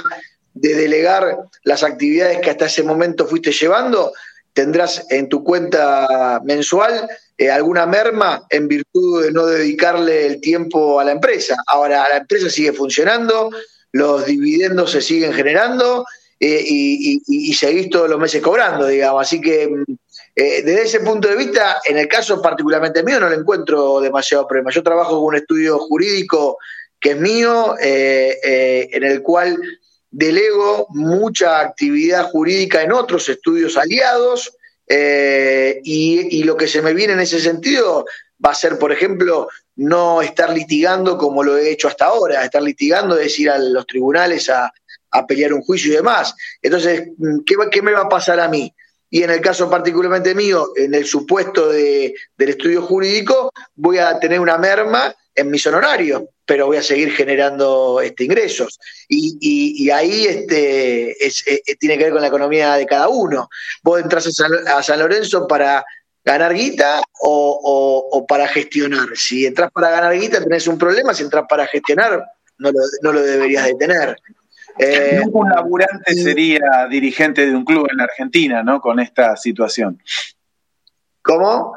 de 0.54 0.74
delegar 0.74 1.38
las 1.62 1.82
actividades 1.82 2.40
que 2.40 2.50
hasta 2.50 2.66
ese 2.66 2.82
momento 2.82 3.26
fuiste 3.26 3.52
llevando, 3.52 4.12
tendrás 4.52 5.06
en 5.10 5.28
tu 5.28 5.44
cuenta 5.44 6.40
mensual 6.44 7.08
eh, 7.38 7.50
alguna 7.50 7.86
merma 7.86 8.42
en 8.50 8.68
virtud 8.68 9.24
de 9.24 9.32
no 9.32 9.46
dedicarle 9.46 10.26
el 10.26 10.40
tiempo 10.40 11.00
a 11.00 11.04
la 11.04 11.12
empresa. 11.12 11.56
Ahora, 11.66 12.06
la 12.08 12.18
empresa 12.18 12.50
sigue 12.50 12.72
funcionando, 12.72 13.50
los 13.92 14.26
dividendos 14.26 14.90
se 14.90 15.00
siguen 15.00 15.32
generando 15.32 16.04
eh, 16.38 16.62
y, 16.66 17.22
y, 17.26 17.54
seguís 17.54 17.90
todos 17.90 18.10
los 18.10 18.18
meses 18.18 18.42
cobrando, 18.42 18.86
digamos. 18.86 19.22
Así 19.22 19.40
que 19.40 19.64
eh, 20.36 20.62
desde 20.62 20.82
ese 20.82 21.00
punto 21.00 21.28
de 21.28 21.36
vista, 21.36 21.80
en 21.86 21.98
el 21.98 22.08
caso 22.08 22.40
particularmente 22.40 23.02
mío, 23.02 23.20
no 23.20 23.28
le 23.28 23.36
encuentro 23.36 24.00
demasiado 24.00 24.46
problema. 24.46 24.70
Yo 24.70 24.82
trabajo 24.82 25.16
con 25.18 25.28
un 25.28 25.36
estudio 25.36 25.78
jurídico 25.78 26.58
que 27.00 27.10
es 27.10 27.16
mío, 27.16 27.76
eh, 27.80 28.88
en 28.92 29.04
el 29.04 29.22
cual 29.22 29.58
delego 30.10 30.86
mucha 30.90 31.60
actividad 31.60 32.30
jurídica 32.30 32.82
en 32.82 32.92
otros 32.92 33.28
estudios 33.28 33.76
aliados. 33.76 34.56
y, 35.82 36.42
lo 36.42 36.56
que 36.56 36.66
se 36.66 36.82
me 36.82 36.94
viene 36.94 37.12
en 37.12 37.20
ese 37.20 37.38
sentido 37.38 38.04
va 38.44 38.50
a 38.50 38.54
ser, 38.54 38.78
por 38.78 38.90
ejemplo, 38.90 39.48
no 39.76 40.20
estar 40.20 40.52
litigando 40.52 41.16
como 41.16 41.42
lo 41.42 41.56
he 41.56 41.70
hecho 41.70 41.88
hasta 41.88 42.06
ahora, 42.06 42.44
estar 42.44 42.62
litigando 42.62 43.16
es 43.16 43.38
ir 43.38 43.50
a 43.50 43.58
los 43.58 43.86
tribunales 43.86 44.50
a, 44.50 44.72
pelear 45.26 45.52
un 45.52 45.62
juicio 45.62 45.92
y 45.92 45.96
demás. 45.96 46.34
Entonces, 46.62 47.08
¿qué, 47.44 47.56
¿qué, 47.70 47.82
me 47.82 47.92
va 47.92 48.02
a 48.02 48.08
pasar 48.08 48.38
a 48.38 48.48
mí? 48.48 48.72
Y 49.10 49.24
en 49.24 49.30
el 49.30 49.40
caso 49.40 49.68
particularmente 49.68 50.36
mío, 50.36 50.70
en 50.76 50.94
el 50.94 51.04
supuesto 51.04 51.68
de, 51.68 52.14
del 52.36 52.48
estudio 52.50 52.82
jurídico, 52.82 53.50
voy 53.74 53.98
a 53.98 54.20
tener 54.20 54.38
una 54.38 54.56
merma 54.56 55.12
en 55.40 55.50
mis 55.50 55.66
honorarios, 55.66 56.22
pero 56.44 56.66
voy 56.66 56.76
a 56.76 56.82
seguir 56.82 57.12
generando 57.12 58.00
este, 58.00 58.24
ingresos. 58.24 58.78
Y, 59.08 59.90
ahí 59.90 60.26
este, 60.26 61.16
tiene 61.78 61.98
que 61.98 62.04
ver 62.04 62.12
con 62.12 62.22
la 62.22 62.28
economía 62.28 62.74
de 62.74 62.86
cada 62.86 63.08
uno. 63.08 63.48
Vos 63.82 64.00
entras 64.00 64.28
a 64.68 64.82
San 64.82 64.98
Lorenzo 64.98 65.46
para 65.46 65.84
ganar 66.24 66.54
guita 66.54 67.02
o, 67.22 68.24
para 68.28 68.46
gestionar. 68.48 69.08
Si 69.14 69.46
entras 69.46 69.70
para 69.72 69.90
ganar 69.90 70.18
guita 70.18 70.42
tenés 70.42 70.66
un 70.66 70.78
problema, 70.78 71.14
si 71.14 71.24
entras 71.24 71.44
para 71.48 71.66
gestionar 71.66 72.24
no 72.58 73.12
lo, 73.12 73.22
deberías 73.22 73.64
de 73.66 73.74
tener. 73.74 74.16
Eh, 74.78 75.22
un 75.32 75.48
laburante 75.48 76.14
sería 76.14 76.86
dirigente 76.90 77.46
de 77.46 77.54
un 77.54 77.64
club 77.64 77.88
en 77.90 77.96
la 77.96 78.04
Argentina, 78.04 78.62
¿no? 78.62 78.80
Con 78.80 79.00
esta 79.00 79.36
situación. 79.36 80.00
¿Cómo? 81.22 81.74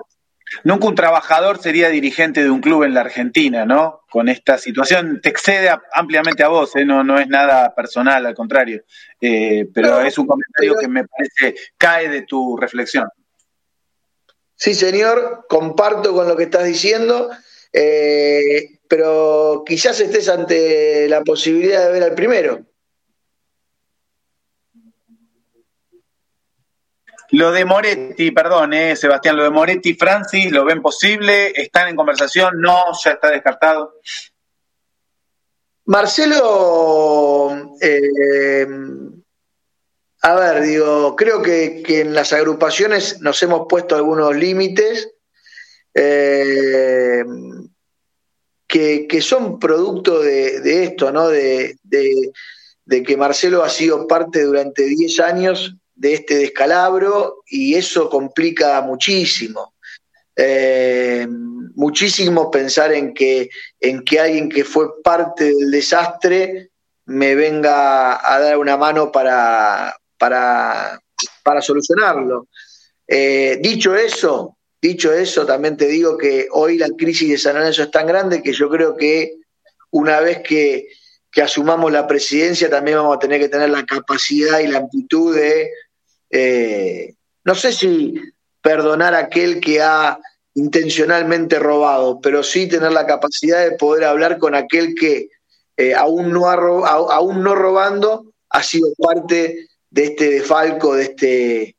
Nunca 0.64 0.88
un 0.88 0.96
trabajador 0.96 1.62
sería 1.62 1.90
dirigente 1.90 2.44
de 2.44 2.50
un 2.50 2.62
club 2.62 2.84
en 2.84 2.94
la 2.94 3.02
Argentina, 3.02 3.66
¿no? 3.66 4.02
Con 4.10 4.30
esta 4.30 4.58
situación. 4.58 5.20
Te 5.22 5.30
excede 5.30 5.70
ampliamente 5.94 6.44
a 6.44 6.48
vos, 6.48 6.76
¿eh? 6.76 6.86
no, 6.86 7.04
no 7.04 7.20
es 7.20 7.28
nada 7.28 7.74
personal, 7.74 8.26
al 8.26 8.36
contrario. 8.36 8.84
Eh, 9.20 9.68
pero 9.74 10.02
es 10.02 10.18
un 10.18 10.28
comentario 10.28 10.76
que 10.80 10.88
me 10.88 11.06
parece 11.06 11.56
cae 11.78 12.10
de 12.10 12.24
tu 12.24 12.58
reflexión. 12.58 13.08
Sí, 14.56 14.74
señor, 14.74 15.46
comparto 15.50 16.14
con 16.14 16.28
lo 16.28 16.38
que 16.38 16.44
estás 16.44 16.66
diciendo, 16.66 17.30
eh, 17.74 18.80
pero 18.88 19.64
quizás 19.66 20.00
estés 20.00 20.30
ante 20.30 21.08
la 21.10 21.22
posibilidad 21.22 21.86
de 21.86 21.92
ver 21.92 22.04
al 22.04 22.16
primero. 22.16 22.62
Lo 27.34 27.52
de 27.52 27.66
Moretti, 27.66 28.30
perdón, 28.30 28.74
eh, 28.74 28.96
Sebastián, 28.96 29.36
lo 29.36 29.44
de 29.44 29.50
Moretti, 29.50 29.96
Francis, 29.96 30.52
¿lo 30.52 30.64
ven 30.66 30.84
posible? 30.84 31.52
¿Están 31.56 31.88
en 31.88 31.96
conversación? 31.96 32.62
No, 32.62 32.84
ya 33.04 33.14
está 33.14 33.32
descartado. 33.32 33.96
Marcelo, 35.86 37.76
eh, 37.82 38.68
a 40.22 40.36
ver, 40.36 40.62
digo, 40.62 41.16
creo 41.16 41.42
que, 41.42 41.82
en 41.88 42.14
las 42.14 42.34
agrupaciones 42.34 43.20
nos 43.22 43.42
hemos 43.42 43.66
puesto 43.68 43.96
algunos 43.96 44.36
límites 44.36 45.10
eh, 45.96 47.24
que, 48.68 49.22
son 49.22 49.58
producto 49.58 50.22
de, 50.22 50.84
esto, 50.84 51.12
¿no? 51.12 51.30
De, 51.30 51.80
que 52.88 53.18
Marcelo 53.18 53.64
ha 53.64 53.70
sido 53.70 54.08
parte 54.08 54.44
durante 54.44 54.84
10 54.84 55.20
años 55.20 55.76
de 55.96 56.14
este 56.14 56.36
descalabro 56.36 57.44
y 57.48 57.76
eso 57.76 58.10
complica 58.10 58.82
muchísimo. 58.82 59.74
Eh, 60.36 61.28
muchísimo 61.76 62.50
pensar 62.50 62.92
en 62.94 63.14
que, 63.14 63.50
en 63.80 64.04
que 64.04 64.20
alguien 64.20 64.50
que 64.50 64.64
fue 64.64 65.02
parte 65.04 65.46
del 65.46 65.72
desastre 65.72 66.70
me 67.06 67.36
venga 67.36 68.20
a 68.34 68.40
dar 68.40 68.58
una 68.58 68.78
mano 68.78 69.12
para, 69.12 69.96
para, 70.18 71.00
solucionarlo. 71.62 72.48
Eh, 73.08 73.60
dicho 73.62 73.96
eso, 73.96 74.58
dicho 74.82 75.12
eso, 75.14 75.46
también 75.46 75.78
te 75.78 75.88
digo 75.88 76.18
que 76.18 76.48
hoy 76.52 76.78
la 76.78 76.90
crisis 76.90 77.30
de 77.30 77.38
San 77.38 77.56
Lorenzo 77.56 77.84
es 77.84 77.92
tan 77.92 78.08
grande 78.08 78.42
que 78.42 78.54
yo 78.54 78.70
creo 78.70 78.96
que 78.96 79.36
una 79.92 80.22
vez 80.22 80.40
que, 80.44 80.88
asumamos 81.42 81.92
la 81.92 82.08
presidencia 82.08 82.70
también 82.70 82.98
vamos 82.98 83.16
a 83.18 83.20
tener 83.20 83.40
que 83.40 83.50
tener 83.50 83.70
la 83.70 83.86
capacidad 83.86 84.60
y 84.60 84.68
la 84.68 84.80
amplitud 84.80 85.36
de, 85.36 85.72
eh, 86.30 87.16
no 87.44 87.56
sé 87.56 87.72
si 87.72 88.16
perdonar 88.62 89.14
a 89.14 89.20
aquel 89.20 89.60
que 89.60 89.82
ha 89.82 90.20
intencionalmente 90.56 91.60
robado, 91.60 92.20
pero 92.22 92.44
sí 92.44 92.68
tener 92.68 92.92
la 92.92 93.08
capacidad 93.08 93.64
de 93.64 93.76
poder 93.76 94.06
hablar 94.06 94.38
con 94.38 94.56
aquel 94.56 94.94
que 94.96 95.30
eh, 95.78 95.96
aún, 95.96 96.32
no 96.32 96.50
ha, 96.50 96.54
aún 96.54 97.44
no 97.44 97.56
robando 97.56 98.26
ha 98.50 98.62
sido 98.62 98.90
parte 98.96 99.68
de 99.90 100.04
este 100.04 100.30
defalco, 100.30 100.96
de 100.96 101.04
este, 101.04 101.76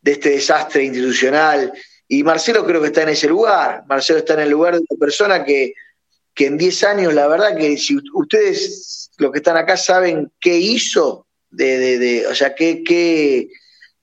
de 0.00 0.12
este 0.12 0.30
desastre 0.30 0.84
institucional. 0.84 1.72
Y 2.08 2.22
Marcelo 2.22 2.64
creo 2.64 2.80
que 2.80 2.88
está 2.88 3.02
en 3.02 3.10
ese 3.10 3.28
lugar. 3.28 3.84
Marcelo 3.86 4.20
está 4.20 4.34
en 4.34 4.40
el 4.40 4.50
lugar 4.50 4.74
de 4.74 4.84
una 4.88 4.98
persona 4.98 5.44
que, 5.44 5.74
que 6.34 6.46
en 6.46 6.58
10 6.58 6.84
años, 6.84 7.14
la 7.14 7.28
verdad 7.28 7.56
que 7.56 7.78
si 7.78 7.96
ustedes, 8.12 9.10
los 9.18 9.30
que 9.30 9.38
están 9.38 9.56
acá, 9.56 9.76
saben 9.76 10.32
qué 10.40 10.56
hizo, 10.56 11.26
de, 11.50 11.98
de, 11.98 12.26
o 12.26 12.34
sea, 12.34 12.54
qué, 12.54 12.82
qué, 12.82 13.48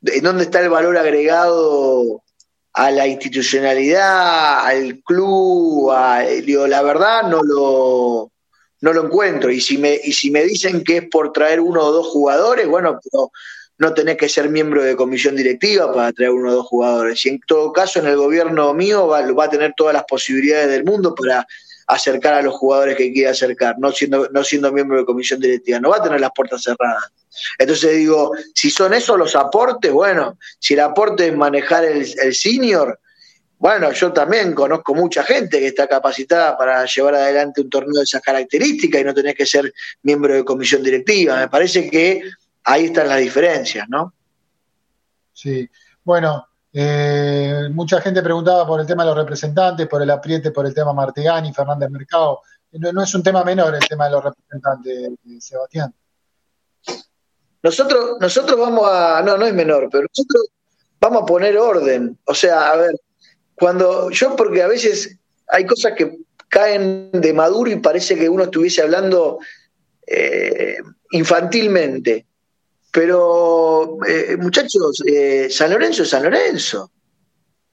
en 0.04 0.24
dónde 0.24 0.44
está 0.44 0.62
el 0.62 0.70
valor 0.70 0.98
agregado 0.98 2.24
a 2.74 2.92
la 2.92 3.08
institucionalidad, 3.08 4.66
al 4.66 5.02
club, 5.04 5.92
digo, 6.46 6.68
la 6.68 6.82
verdad 6.82 7.24
no 7.24 7.44
lo, 7.44 8.32
no 8.80 8.94
lo 8.94 9.06
encuentro. 9.06 9.52
Y 9.52 9.60
si 9.60 9.78
me, 9.78 10.00
y 10.02 10.14
si 10.14 10.32
me 10.32 10.44
dicen 10.44 10.84
que 10.84 10.98
es 10.98 11.10
por 11.10 11.34
traer 11.34 11.60
uno 11.60 11.84
o 11.84 11.92
dos 11.92 12.08
jugadores, 12.08 12.68
bueno, 12.68 13.00
pero 13.04 13.32
no 13.78 13.94
tenés 13.94 14.16
que 14.16 14.30
ser 14.30 14.50
miembro 14.50 14.84
de 14.84 14.96
comisión 14.96 15.36
directiva 15.36 15.94
para 15.94 16.14
traer 16.14 16.32
uno 16.32 16.52
o 16.52 16.56
dos 16.56 16.68
jugadores. 16.68 17.26
Y 17.26 17.30
en 17.30 17.40
todo 17.46 17.74
caso, 17.74 18.00
en 18.00 18.08
el 18.08 18.16
gobierno 18.16 18.74
mío 18.74 19.08
va, 19.08 19.30
va 19.34 19.46
a 19.46 19.50
tener 19.50 19.74
todas 19.76 19.94
las 19.94 20.06
posibilidades 20.06 20.70
del 20.70 20.86
mundo 20.86 21.14
para 21.14 21.46
acercar 21.88 22.36
a 22.36 22.42
los 22.42 22.56
jugadores 22.56 22.96
que 22.96 23.12
quiera 23.12 23.32
acercar, 23.32 23.76
no 23.80 23.92
siendo, 23.92 24.30
no 24.30 24.44
siendo 24.44 24.72
miembro 24.72 24.98
de 24.98 25.06
comisión 25.06 25.40
directiva, 25.40 25.80
no 25.80 25.90
va 25.90 25.98
a 25.98 26.04
tener 26.04 26.20
las 26.20 26.32
puertas 26.36 26.62
cerradas. 26.62 27.12
Entonces 27.58 27.98
digo, 27.98 28.32
si 28.54 28.70
son 28.70 28.94
esos 28.94 29.18
los 29.18 29.36
aportes, 29.36 29.92
bueno, 29.92 30.38
si 30.60 30.74
el 30.74 30.82
aporte 30.82 31.28
es 31.28 31.36
manejar 31.36 31.86
el, 31.86 32.06
el 32.20 32.36
senior, 32.36 33.00
bueno, 33.58 33.92
yo 33.92 34.12
también 34.12 34.54
conozco 34.54 34.96
mucha 34.96 35.24
gente 35.24 35.60
que 35.60 35.68
está 35.68 35.88
capacitada 35.88 36.58
para 36.58 36.84
llevar 36.86 37.14
adelante 37.14 37.62
un 37.62 37.70
torneo 37.70 38.00
de 38.00 38.06
esas 38.06 38.22
características 38.22 39.02
y 39.02 39.04
no 39.04 39.14
tenés 39.14 39.36
que 39.36 39.46
ser 39.46 39.72
miembro 40.02 40.34
de 40.34 40.44
comisión 40.44 40.82
directiva. 40.82 41.38
Me 41.38 41.48
parece 41.48 41.88
que 41.88 42.24
ahí 42.64 42.86
están 42.86 43.08
las 43.08 43.20
diferencias, 43.20 43.88
¿no? 43.88 44.16
Sí, 45.32 45.70
bueno, 46.04 46.48
eh, 46.74 47.70
mucha 47.72 48.02
gente 48.02 48.22
preguntaba 48.22 48.66
por 48.66 48.80
el 48.80 48.88
tema 48.88 49.04
de 49.04 49.10
los 49.10 49.18
representantes, 49.18 49.88
por 49.88 50.02
el 50.02 50.10
apriete, 50.10 50.52
por 50.52 50.66
el 50.66 50.74
tema 50.74 50.94
Martegani, 50.94 51.54
Fernández 51.54 51.90
Mercado. 51.90 52.42
No, 52.74 53.04
es 53.04 53.14
un 53.14 53.24
tema 53.24 53.44
menor 53.44 53.76
el 53.76 53.88
tema 53.88 54.06
de 54.06 54.12
los 54.12 54.24
representantes, 54.24 55.10
Sebastián. 55.40 55.94
Nosotros, 57.64 58.18
nosotros 58.20 58.60
vamos 58.60 58.90
a, 58.90 59.22
no, 59.24 59.38
no 59.38 59.46
es 59.46 59.54
menor, 59.54 59.90
pero 59.92 60.08
nosotros 60.08 60.48
vamos 61.00 61.24
a 61.24 61.26
poner 61.26 61.58
orden. 61.58 62.18
O 62.26 62.34
sea, 62.34 62.72
a 62.72 62.78
ver, 62.78 62.96
cuando 63.56 64.10
yo, 64.10 64.36
porque 64.36 64.64
a 64.64 64.68
veces 64.68 65.18
hay 65.48 65.66
cosas 65.66 65.94
que, 65.98 66.18
caen 66.52 67.10
de 67.14 67.34
maduro 67.34 67.72
y 67.72 67.78
parece 67.78 68.16
que 68.16 68.28
uno 68.28 68.44
estuviese 68.44 68.82
hablando 68.82 69.40
eh, 70.06 70.78
infantilmente. 71.12 72.28
Pero, 72.92 73.98
eh, 74.08 74.36
muchachos, 74.38 75.02
eh, 75.06 75.48
San 75.50 75.72
Lorenzo 75.72 76.04
es 76.04 76.10
San 76.10 76.24
Lorenzo. 76.24 76.92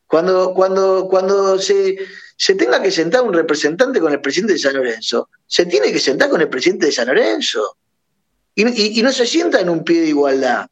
Cuando, 0.06 0.54
cuando, 0.54 1.06
cuando 1.08 1.58
se, 1.58 1.98
se 2.36 2.54
tenga 2.54 2.80
que 2.80 2.90
sentar 2.90 3.22
un 3.22 3.34
representante 3.34 4.00
con 4.00 4.12
el 4.12 4.20
presidente 4.20 4.54
de 4.54 4.58
San 4.58 4.74
Lorenzo, 4.74 5.28
se 5.46 5.66
tiene 5.66 5.92
que 5.92 5.98
sentar 5.98 6.30
con 6.30 6.40
el 6.40 6.48
presidente 6.48 6.86
de 6.86 6.92
San 6.92 7.08
Lorenzo. 7.08 7.76
Y, 8.54 8.98
y 8.98 9.02
no 9.02 9.12
se 9.12 9.26
sienta 9.26 9.60
en 9.60 9.68
un 9.68 9.84
pie 9.84 10.00
de 10.00 10.08
igualdad, 10.08 10.66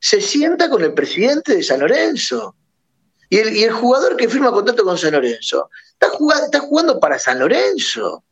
se 0.00 0.20
sienta 0.20 0.70
con 0.70 0.82
el 0.82 0.94
presidente 0.94 1.56
de 1.56 1.62
San 1.62 1.80
Lorenzo. 1.80 2.54
Y 3.30 3.38
el, 3.38 3.56
y 3.56 3.64
el 3.64 3.72
jugador 3.72 4.16
que 4.16 4.28
firma 4.28 4.52
contrato 4.52 4.84
con 4.84 4.96
San 4.96 5.12
Lorenzo 5.12 5.70
está 5.92 6.08
jugando, 6.10 6.44
está 6.46 6.60
jugando 6.60 7.00
para 7.00 7.18
San 7.18 7.38
Lorenzo. 7.38 8.24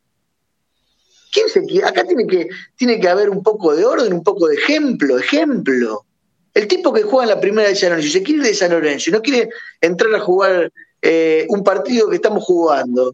¿Quién 1.37 1.49
se? 1.49 1.85
Acá 1.85 2.03
tiene 2.03 2.25
que, 2.25 2.49
tiene 2.75 2.99
que 2.99 3.07
haber 3.07 3.29
un 3.29 3.43
poco 3.43 3.75
de 3.75 3.85
orden, 3.85 4.11
un 4.11 4.23
poco 4.23 4.47
de 4.47 4.55
ejemplo, 4.55 5.19
ejemplo. 5.19 6.05
El 6.53 6.67
tipo 6.67 6.91
que 6.91 7.03
juega 7.03 7.25
en 7.25 7.29
la 7.35 7.39
primera 7.39 7.69
de 7.69 7.75
San 7.75 7.91
Lorenzo, 7.91 8.11
se 8.11 8.23
quiere 8.23 8.43
de 8.43 8.55
San 8.55 8.71
Lorenzo 8.71 9.09
y 9.09 9.13
no 9.13 9.21
quiere 9.21 9.49
entrar 9.79 10.13
a 10.15 10.19
jugar 10.19 10.71
eh, 11.01 11.45
un 11.49 11.63
partido 11.63 12.09
que 12.09 12.15
estamos 12.15 12.43
jugando 12.43 13.13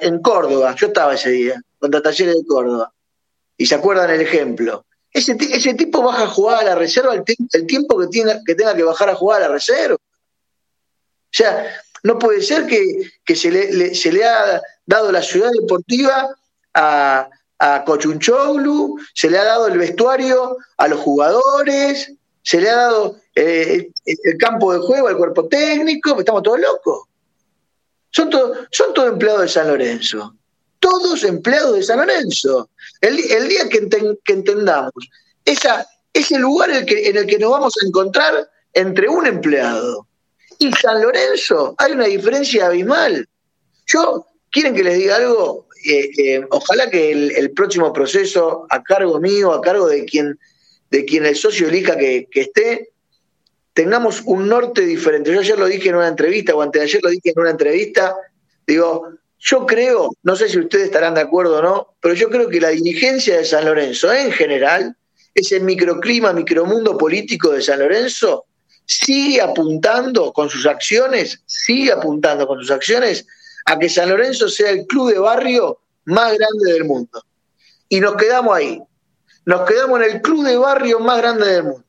en 0.00 0.22
Córdoba, 0.22 0.74
yo 0.74 0.86
estaba 0.86 1.14
ese 1.14 1.30
día, 1.30 1.62
contra 1.78 2.00
Talleres 2.00 2.34
de 2.34 2.46
Córdoba, 2.46 2.92
y 3.58 3.66
se 3.66 3.74
acuerdan 3.74 4.10
el 4.10 4.22
ejemplo. 4.22 4.86
Ese, 5.12 5.36
ese 5.38 5.74
tipo 5.74 6.02
baja 6.02 6.22
a 6.22 6.28
jugar 6.28 6.62
a 6.62 6.64
la 6.64 6.74
reserva 6.74 7.14
el, 7.14 7.66
tiempo 7.66 7.98
que, 7.98 8.06
tenga, 8.06 8.40
que 8.44 8.54
tenga 8.54 8.74
que 8.74 8.82
bajar 8.82 9.10
a 9.10 9.14
jugar 9.14 9.42
a 9.42 9.48
la 9.48 9.52
reserva. 9.52 9.96
O 9.96 11.36
sea, 11.36 11.66
no 12.02 12.18
puede 12.18 12.40
ser 12.40 12.66
que, 12.66 13.36
se, 13.36 13.50
le, 13.50 13.94
se, 13.94 14.10
le, 14.10 14.24
ha 14.24 14.62
dado 14.86 15.12
la 15.12 15.22
ciudad 15.22 15.50
deportiva 15.52 16.34
a, 16.74 17.28
a 17.58 17.84
Cochunchoglu, 17.84 18.96
se 19.14 19.30
le 19.30 19.38
ha 19.38 19.44
dado 19.44 19.68
el 19.68 19.78
vestuario 19.78 20.56
a 20.76 20.88
los 20.88 21.00
jugadores, 21.00 22.12
se 22.42 22.60
le 22.60 22.70
ha 22.70 22.76
dado 22.76 23.16
eh, 23.34 23.90
el 24.04 24.38
campo 24.38 24.72
de 24.72 24.80
juego 24.80 25.08
al 25.08 25.16
cuerpo 25.16 25.48
técnico, 25.48 26.18
estamos 26.18 26.42
todos 26.42 26.60
locos. 26.60 27.08
Son 28.10 28.30
todos 28.30 28.68
son 28.70 28.94
todo 28.94 29.08
empleados 29.08 29.42
de 29.42 29.48
San 29.48 29.68
Lorenzo. 29.68 30.34
Todos 30.78 31.24
empleados 31.24 31.76
de 31.76 31.82
San 31.82 31.98
Lorenzo. 31.98 32.68
El, 33.00 33.16
día 33.48 33.68
que, 33.68 33.88
que 34.22 34.32
entendamos 34.32 34.92
esa, 35.44 35.86
ese 36.12 36.38
lugar 36.38 36.70
en 36.70 36.76
el, 36.76 36.86
que, 36.86 37.08
en 37.08 37.16
el 37.16 37.26
que 37.26 37.38
nos 37.38 37.50
vamos 37.50 37.74
a 37.80 37.86
encontrar 37.86 38.48
entre 38.72 39.08
un 39.08 39.26
empleado 39.26 40.06
y 40.58 40.72
San 40.72 41.02
Lorenzo, 41.02 41.74
hay 41.78 41.92
una 41.92 42.04
diferencia 42.04 42.66
abismal. 42.66 43.28
Yo, 43.86 44.26
¿quieren 44.50 44.74
que 44.74 44.84
les 44.84 44.98
diga 44.98 45.16
algo? 45.16 45.63
Ojalá 46.50 46.90
que 46.90 47.10
el, 47.10 47.50
próximo 47.52 47.92
proceso, 47.92 48.66
a 48.70 48.82
cargo 48.82 49.20
mío, 49.20 49.52
a 49.52 49.60
cargo 49.60 49.86
de 49.88 50.04
quien, 50.04 50.38
de 50.90 51.04
quien 51.04 51.26
el 51.26 51.36
socio 51.36 51.68
elija 51.68 51.96
que, 51.96 52.28
que 52.30 52.42
esté, 52.42 52.90
tengamos 53.74 54.22
un 54.24 54.48
norte 54.48 54.82
diferente. 54.82 55.32
Yo 55.32 55.40
ayer 55.40 55.58
lo 55.58 55.66
dije 55.66 55.90
en 55.90 55.96
una 55.96 56.08
entrevista, 56.08 56.54
o 56.54 56.62
antes 56.62 56.80
de 56.80 56.86
ayer 56.86 57.02
lo 57.02 57.10
dije 57.10 57.30
en 57.30 57.40
una 57.40 57.50
entrevista, 57.50 58.16
digo, 58.66 59.08
yo 59.38 59.66
creo, 59.66 60.10
no 60.22 60.36
sé 60.36 60.48
si 60.48 60.58
ustedes 60.58 60.86
estarán 60.86 61.14
de 61.14 61.20
acuerdo 61.20 61.58
o 61.58 61.62
no, 61.62 61.94
pero 62.00 62.14
yo 62.14 62.30
creo 62.30 62.48
que 62.48 62.60
la 62.60 62.70
dirigencia 62.70 63.36
de 63.36 63.44
San 63.44 63.66
Lorenzo 63.66 64.10
en 64.12 64.32
general, 64.32 64.96
ese 65.34 65.60
microclima, 65.60 66.32
micromundo 66.32 66.96
político 66.96 67.50
de 67.50 67.60
San 67.60 67.80
Lorenzo, 67.80 68.46
sigue 68.86 69.42
apuntando 69.42 70.32
con 70.32 70.48
sus 70.48 70.66
acciones, 70.66 71.42
sigue 71.44 71.92
apuntando 71.92 72.46
con 72.46 72.58
sus 72.60 72.70
acciones 72.70 73.26
a 73.64 73.78
que 73.78 73.88
San 73.88 74.08
Lorenzo 74.08 74.48
sea 74.48 74.70
el 74.70 74.86
club 74.86 75.12
de 75.12 75.18
barrio 75.18 75.78
más 76.04 76.36
grande 76.36 76.72
del 76.72 76.84
mundo. 76.84 77.24
Y 77.88 78.00
nos 78.00 78.16
quedamos 78.16 78.56
ahí. 78.56 78.82
Nos 79.46 79.62
quedamos 79.62 80.00
en 80.00 80.12
el 80.12 80.22
club 80.22 80.44
de 80.44 80.56
barrio 80.56 81.00
más 81.00 81.18
grande 81.18 81.46
del 81.46 81.64
mundo. 81.64 81.84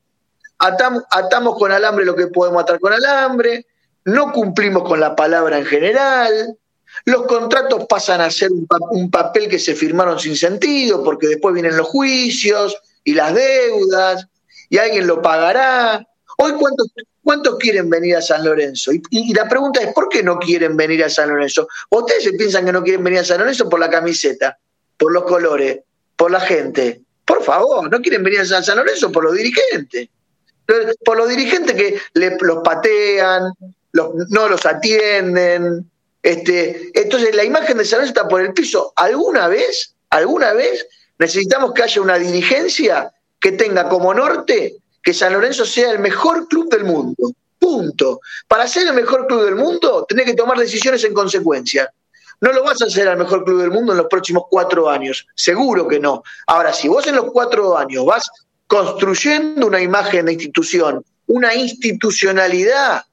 Atamos, 0.59 1.03
atamos 1.09 1.57
con 1.57 1.71
alambre 1.71 2.05
lo 2.05 2.15
que 2.15 2.27
podemos 2.27 2.61
atar 2.63 2.79
con 2.79 2.93
alambre, 2.93 3.65
no 4.05 4.31
cumplimos 4.31 4.83
con 4.83 4.99
la 4.99 5.15
palabra 5.15 5.57
en 5.57 5.65
general, 5.65 6.57
los 7.03 7.25
contratos 7.25 7.85
pasan 7.89 8.21
a 8.21 8.31
ser 8.31 8.51
un, 8.51 8.65
un, 8.91 9.11
papel 9.11 9.49
que 9.49 9.59
se 9.59 9.75
firmaron 9.75 10.17
sin 10.17 10.37
sentido, 10.37 11.03
porque 11.03 11.27
después 11.27 11.53
vienen 11.53 11.75
los 11.75 11.87
juicios 11.87 12.77
y 13.03 13.13
las 13.13 13.33
deudas, 13.33 14.27
y 14.69 14.77
alguien 14.77 15.07
lo 15.07 15.21
pagará, 15.21 16.07
Hoy, 16.37 16.53
¿cuántos, 16.53 16.87
cuántos 17.25 17.57
quieren 17.57 17.89
venir 17.89 18.15
a 18.15 18.21
San 18.21 18.45
Lorenzo? 18.45 18.91
Y, 18.93 19.33
la 19.33 19.49
pregunta 19.49 19.81
es, 19.81 19.91
¿por 19.93 20.07
qué 20.07 20.23
no 20.23 20.37
quieren 20.37 20.77
venir 20.77 21.03
a 21.03 21.09
San 21.09 21.29
Lorenzo? 21.29 21.67
¿Ustedes 21.89 22.31
piensan 22.37 22.65
que 22.65 22.71
no 22.71 22.83
quieren 22.83 23.03
venir 23.03 23.19
a 23.19 23.25
San 23.25 23.39
Lorenzo 23.39 23.67
por 23.67 23.79
la 23.79 23.89
camiseta, 23.89 24.57
por 24.95 25.11
los 25.11 25.23
colores, 25.23 25.79
por 26.15 26.31
la 26.31 26.39
gente? 26.39 27.01
Por 27.25 27.43
favor, 27.43 27.91
no 27.91 27.99
quieren 27.99 28.23
venir 28.23 28.41
a 28.41 28.45
San 28.45 28.77
Lorenzo 28.77 29.11
por 29.11 29.23
los 29.23 29.35
dirigentes. 29.35 30.07
Por 31.03 31.17
los 31.17 31.27
dirigentes 31.27 31.75
que 31.75 31.99
los 32.13 32.63
patean, 32.63 33.51
no 33.93 34.47
los 34.47 34.65
atienden. 34.65 35.89
Este, 36.21 36.91
entonces, 36.93 37.35
la 37.35 37.43
imagen 37.43 37.77
de 37.77 37.85
San 37.85 37.99
Lorenzo 37.99 38.19
está 38.19 38.27
por 38.27 38.41
el 38.41 38.53
piso. 38.53 38.93
¿Alguna 38.95 39.47
vez, 39.47 39.95
alguna 40.11 40.53
vez 40.53 40.87
necesitamos 41.17 41.73
que 41.73 41.83
haya 41.83 42.01
una 42.01 42.19
dirigencia 42.19 43.11
que 43.39 43.51
tenga 43.51 43.89
como 43.89 44.13
norte 44.13 44.77
que 45.05 45.13
San 45.13 45.33
Lorenzo 45.33 45.65
sea 45.65 45.91
el 45.91 45.99
mejor 45.99 46.47
club 46.47 46.67
del 46.67 46.83
mundo. 46.83 47.31
Punto. 47.59 48.21
Para 48.47 48.67
ser 48.67 48.87
el 48.87 48.93
mejor 48.95 49.27
club 49.27 49.45
del 49.45 49.55
mundo, 49.55 50.03
tenés 50.09 50.25
que 50.25 50.33
tomar 50.33 50.57
decisiones 50.57 51.03
en 51.03 51.13
consecuencia. 51.13 51.93
No 52.41 52.51
lo 52.51 52.63
vas 52.63 52.81
a 52.81 52.85
hacer 52.85 53.07
al 53.07 53.17
mejor 53.17 53.43
club 53.45 53.61
del 53.61 53.69
mundo 53.69 53.91
en 53.91 53.99
los 53.99 54.07
próximos 54.07 54.45
cuatro 54.49 54.89
años. 54.89 55.27
Seguro 55.35 55.87
que 55.87 55.99
no. 55.99 56.23
Ahora, 56.47 56.73
si 56.73 56.87
vos 56.87 57.05
en 57.05 57.15
los 57.15 57.31
cuatro 57.31 57.77
años 57.77 58.03
vas 58.03 58.27
construyendo 58.65 59.67
una 59.67 59.79
imagen 59.79 60.25
de 60.25 60.33
institución, 60.33 61.05
una 61.27 61.53
institucionalidad, 61.53 63.03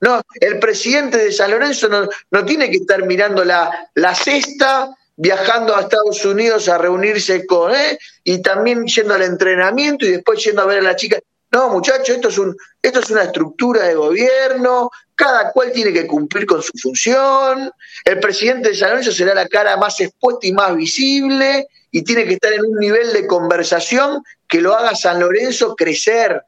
no, 0.00 0.22
el 0.40 0.58
presidente 0.58 1.18
de 1.18 1.32
San 1.32 1.50
Lorenzo 1.50 1.88
no, 1.88 2.08
no 2.30 2.44
tiene 2.46 2.70
que 2.70 2.78
estar 2.78 3.04
mirando 3.04 3.44
la, 3.44 3.90
la 3.94 4.14
cesta 4.14 4.96
viajando 5.18 5.74
a 5.74 5.80
Estados 5.80 6.24
Unidos 6.24 6.68
a 6.68 6.78
reunirse 6.78 7.44
con 7.44 7.74
él 7.74 7.98
y 8.22 8.40
también 8.40 8.86
yendo 8.86 9.14
al 9.14 9.22
entrenamiento 9.22 10.06
y 10.06 10.12
después 10.12 10.42
yendo 10.44 10.62
a 10.62 10.66
ver 10.66 10.78
a 10.78 10.82
la 10.82 10.96
chica. 10.96 11.18
No, 11.50 11.70
muchachos, 11.70 12.10
esto 12.10 12.28
es 12.28 12.38
un, 12.38 12.56
esto 12.80 13.00
es 13.00 13.10
una 13.10 13.24
estructura 13.24 13.82
de 13.84 13.94
gobierno, 13.94 14.90
cada 15.14 15.50
cual 15.50 15.72
tiene 15.72 15.92
que 15.92 16.06
cumplir 16.06 16.46
con 16.46 16.62
su 16.62 16.72
función, 16.80 17.72
el 18.04 18.20
presidente 18.20 18.68
de 18.68 18.74
San 18.76 18.90
Lorenzo 18.90 19.10
será 19.10 19.34
la 19.34 19.48
cara 19.48 19.76
más 19.76 19.98
expuesta 20.00 20.46
y 20.46 20.52
más 20.52 20.76
visible, 20.76 21.66
y 21.90 22.02
tiene 22.02 22.26
que 22.26 22.34
estar 22.34 22.52
en 22.52 22.64
un 22.64 22.78
nivel 22.78 23.12
de 23.12 23.26
conversación 23.26 24.22
que 24.46 24.60
lo 24.60 24.74
haga 24.74 24.94
San 24.94 25.18
Lorenzo 25.18 25.74
crecer, 25.74 26.42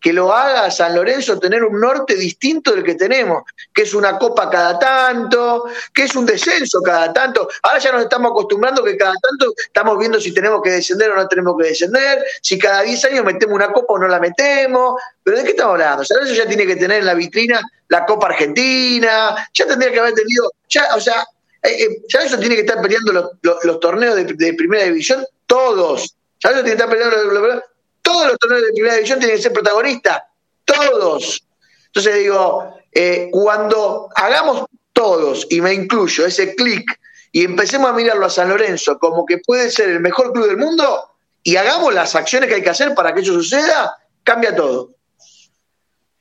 que 0.00 0.12
lo 0.12 0.32
haga 0.32 0.70
San 0.70 0.94
Lorenzo 0.94 1.38
tener 1.38 1.62
un 1.62 1.78
norte 1.78 2.14
distinto 2.14 2.72
del 2.72 2.82
que 2.82 2.94
tenemos, 2.94 3.44
que 3.74 3.82
es 3.82 3.94
una 3.94 4.18
copa 4.18 4.48
cada 4.48 4.78
tanto, 4.78 5.64
que 5.94 6.04
es 6.04 6.16
un 6.16 6.24
descenso 6.24 6.80
cada 6.82 7.12
tanto. 7.12 7.48
Ahora 7.62 7.78
ya 7.78 7.92
nos 7.92 8.02
estamos 8.02 8.30
acostumbrando 8.30 8.82
que 8.82 8.96
cada 8.96 9.14
tanto 9.14 9.52
estamos 9.58 9.98
viendo 9.98 10.20
si 10.20 10.32
tenemos 10.32 10.62
que 10.62 10.70
descender 10.70 11.10
o 11.10 11.16
no 11.16 11.28
tenemos 11.28 11.54
que 11.60 11.68
descender, 11.68 12.24
si 12.40 12.58
cada 12.58 12.82
10 12.82 13.04
años 13.06 13.24
metemos 13.24 13.54
una 13.54 13.72
copa 13.72 13.94
o 13.94 13.98
no 13.98 14.08
la 14.08 14.18
metemos. 14.18 15.00
Pero 15.22 15.36
¿de 15.36 15.44
qué 15.44 15.50
estamos 15.50 15.74
hablando? 15.74 16.04
San 16.04 16.18
Lorenzo 16.18 16.42
ya 16.42 16.48
tiene 16.48 16.66
que 16.66 16.76
tener 16.76 17.00
en 17.00 17.06
la 17.06 17.14
vitrina 17.14 17.60
la 17.88 18.06
Copa 18.06 18.28
Argentina, 18.28 19.48
ya 19.52 19.66
tendría 19.66 19.92
que 19.92 19.98
haber 19.98 20.14
tenido, 20.14 20.52
ya, 20.68 20.94
o 20.94 21.00
sea, 21.00 21.26
eh, 21.62 21.82
eh, 21.82 22.36
tiene 22.38 22.54
que 22.54 22.60
estar 22.60 22.80
peleando 22.80 23.36
los, 23.42 23.80
torneos 23.80 24.14
de, 24.14 24.54
primera 24.54 24.84
división, 24.84 25.26
todos. 25.46 26.14
San 26.38 26.52
Lorenzo 26.52 26.64
tiene 26.64 26.76
que 26.76 26.84
estar 26.84 26.88
peleando 26.88 27.32
los, 27.32 27.62
todos 28.02 28.28
los 28.28 28.38
torneos 28.38 28.62
de 28.62 28.72
primera 28.72 28.94
división 28.94 29.18
tienen 29.18 29.36
que 29.36 29.42
ser 29.42 29.52
protagonistas, 29.52 30.22
todos. 30.64 31.42
Entonces 31.86 32.14
digo, 32.16 32.76
eh, 32.92 33.28
cuando 33.32 34.08
hagamos 34.14 34.66
todos, 34.92 35.46
y 35.50 35.60
me 35.60 35.72
incluyo, 35.72 36.26
ese 36.26 36.54
clic, 36.54 36.84
y 37.32 37.44
empecemos 37.44 37.90
a 37.90 37.92
mirarlo 37.94 38.26
a 38.26 38.30
San 38.30 38.48
Lorenzo 38.48 38.98
como 38.98 39.24
que 39.24 39.38
puede 39.38 39.70
ser 39.70 39.88
el 39.90 40.00
mejor 40.00 40.32
club 40.32 40.46
del 40.46 40.56
mundo, 40.56 41.10
y 41.42 41.56
hagamos 41.56 41.94
las 41.94 42.14
acciones 42.14 42.48
que 42.48 42.56
hay 42.56 42.62
que 42.62 42.70
hacer 42.70 42.94
para 42.94 43.14
que 43.14 43.20
eso 43.20 43.32
suceda, 43.32 43.96
cambia 44.22 44.54
todo. 44.54 44.90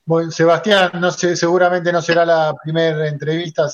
Bueno, 0.06 0.32
Sebastián, 0.32 0.92
no 0.96 1.12
sé, 1.12 1.36
seguramente 1.36 1.92
no 1.92 2.02
será 2.02 2.26
la 2.26 2.56
primera 2.64 3.08
entrevista, 3.08 3.68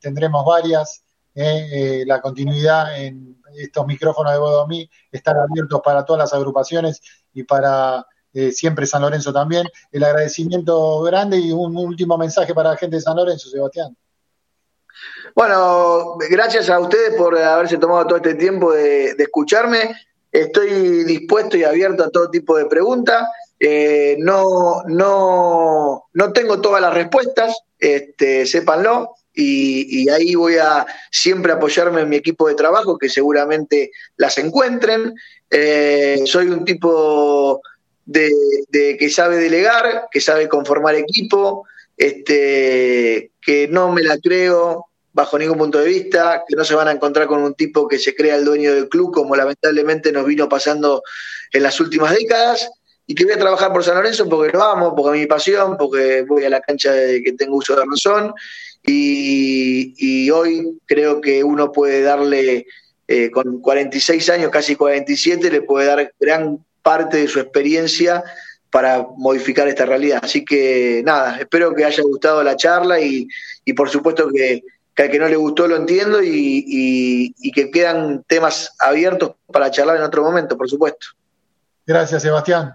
tendremos 0.00 0.44
varias. 0.44 1.02
Eh, 1.34 1.68
eh, 1.72 2.04
la 2.06 2.20
continuidad 2.20 3.00
en 3.00 3.40
estos 3.56 3.86
micrófonos 3.86 4.32
de 4.32 4.38
Bodomí 4.38 4.90
están 5.10 5.36
abiertos 5.38 5.80
para 5.84 6.04
todas 6.04 6.20
las 6.20 6.34
agrupaciones 6.34 7.00
y 7.32 7.42
para 7.44 8.06
eh, 8.32 8.52
siempre 8.52 8.86
San 8.86 9.02
Lorenzo 9.02 9.32
también. 9.32 9.66
El 9.90 10.04
agradecimiento 10.04 11.00
grande 11.02 11.38
y 11.38 11.52
un 11.52 11.76
último 11.76 12.16
mensaje 12.16 12.54
para 12.54 12.70
la 12.70 12.76
gente 12.76 12.96
de 12.96 13.02
San 13.02 13.16
Lorenzo, 13.16 13.48
Sebastián. 13.50 13.96
Bueno, 15.34 16.16
gracias 16.30 16.68
a 16.68 16.78
ustedes 16.78 17.14
por 17.16 17.36
haberse 17.38 17.78
tomado 17.78 18.06
todo 18.06 18.16
este 18.16 18.34
tiempo 18.34 18.72
de, 18.72 19.10
escucharme. 19.18 19.94
Estoy 20.30 21.04
dispuesto 21.04 21.56
y 21.56 21.64
abierto 21.64 22.04
a 22.04 22.10
todo 22.10 22.30
tipo 22.30 22.56
de 22.56 22.66
preguntas. 22.66 23.28
no, 24.18 24.82
no, 24.86 26.04
no 26.12 26.32
tengo 26.32 26.60
todas 26.60 26.80
las 26.80 26.94
respuestas, 26.94 27.56
este, 27.78 28.46
sépanlo 28.46 29.14
y, 29.34 30.08
ahí 30.10 30.34
voy 30.34 30.56
a 30.56 30.86
siempre 31.10 31.52
apoyarme 31.52 32.02
en 32.02 32.08
mi 32.08 32.16
equipo 32.16 32.48
de 32.48 32.54
trabajo, 32.54 32.98
que 32.98 33.08
seguramente 33.08 33.90
las 34.16 34.36
encuentren. 34.38 35.14
Eh, 35.50 36.22
soy 36.26 36.48
un 36.48 36.64
tipo 36.64 37.62
de, 38.04 38.96
que 38.98 39.10
sabe 39.10 39.36
delegar, 39.36 40.08
que 40.10 40.20
sabe 40.20 40.48
conformar 40.48 40.94
equipo, 40.94 41.66
este, 41.96 43.30
que 43.40 43.68
no 43.68 43.92
me 43.92 44.02
la 44.02 44.18
creo 44.18 44.86
bajo 45.14 45.38
ningún 45.38 45.58
punto 45.58 45.78
de 45.78 45.88
vista, 45.88 46.42
que 46.48 46.56
no 46.56 46.64
se 46.64 46.74
van 46.74 46.88
a 46.88 46.92
encontrar 46.92 47.26
con 47.26 47.42
un 47.42 47.54
tipo 47.54 47.86
que 47.86 47.98
se 47.98 48.14
crea 48.14 48.36
el 48.36 48.44
dueño 48.44 48.74
del 48.74 48.88
club, 48.88 49.12
como 49.12 49.36
lamentablemente 49.36 50.10
nos 50.10 50.24
vino 50.24 50.48
pasando 50.48 51.02
en 51.52 51.62
las 51.62 51.78
últimas 51.80 52.14
décadas, 52.14 52.70
y 53.06 53.14
que 53.14 53.24
voy 53.24 53.34
a 53.34 53.38
trabajar 53.38 53.72
por 53.72 53.84
San 53.84 53.96
Lorenzo 53.96 54.26
porque 54.28 54.56
lo 54.56 54.62
amo, 54.62 54.94
porque 54.94 55.18
es 55.18 55.22
mi 55.22 55.26
pasión, 55.26 55.76
porque 55.76 56.24
voy 56.26 56.44
a 56.44 56.50
la 56.50 56.60
cancha 56.60 56.92
de 56.92 57.22
que 57.22 57.32
tengo 57.32 57.56
uso 57.56 57.76
de 57.76 57.84
razón, 57.84 58.32
y, 58.84 60.30
hoy 60.30 60.78
creo 60.86 61.20
que 61.20 61.44
uno 61.44 61.72
puede 61.72 62.02
darle, 62.02 62.66
eh, 63.06 63.30
con 63.30 63.60
46 63.60 64.28
años, 64.30 64.50
casi 64.50 64.76
47, 64.76 65.50
le 65.50 65.62
puede 65.62 65.86
dar 65.86 66.12
gran 66.18 66.64
parte 66.82 67.18
de 67.18 67.28
su 67.28 67.38
experiencia 67.40 68.24
para 68.70 69.06
modificar 69.16 69.68
esta 69.68 69.84
realidad. 69.84 70.20
Así 70.22 70.44
que 70.44 71.02
nada, 71.04 71.38
espero 71.38 71.74
que 71.74 71.84
haya 71.84 72.02
gustado 72.02 72.42
la 72.42 72.56
charla 72.56 72.98
y, 73.00 73.28
por 73.76 73.88
supuesto 73.88 74.28
que, 74.28 74.62
al 74.96 75.10
que 75.10 75.18
no 75.18 75.28
le 75.28 75.36
gustó 75.36 75.68
lo 75.68 75.76
entiendo 75.76 76.20
y, 76.22 77.34
que 77.54 77.70
quedan 77.70 78.24
temas 78.26 78.74
abiertos 78.80 79.32
para 79.52 79.70
charlar 79.70 79.96
en 79.96 80.02
otro 80.02 80.22
momento, 80.22 80.56
por 80.56 80.68
supuesto. 80.68 81.08
Gracias, 81.86 82.22
Sebastián. 82.22 82.74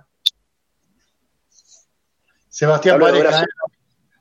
Sebastián 2.49 2.99
Pareja, 2.99 3.43
¿eh? 3.43 3.45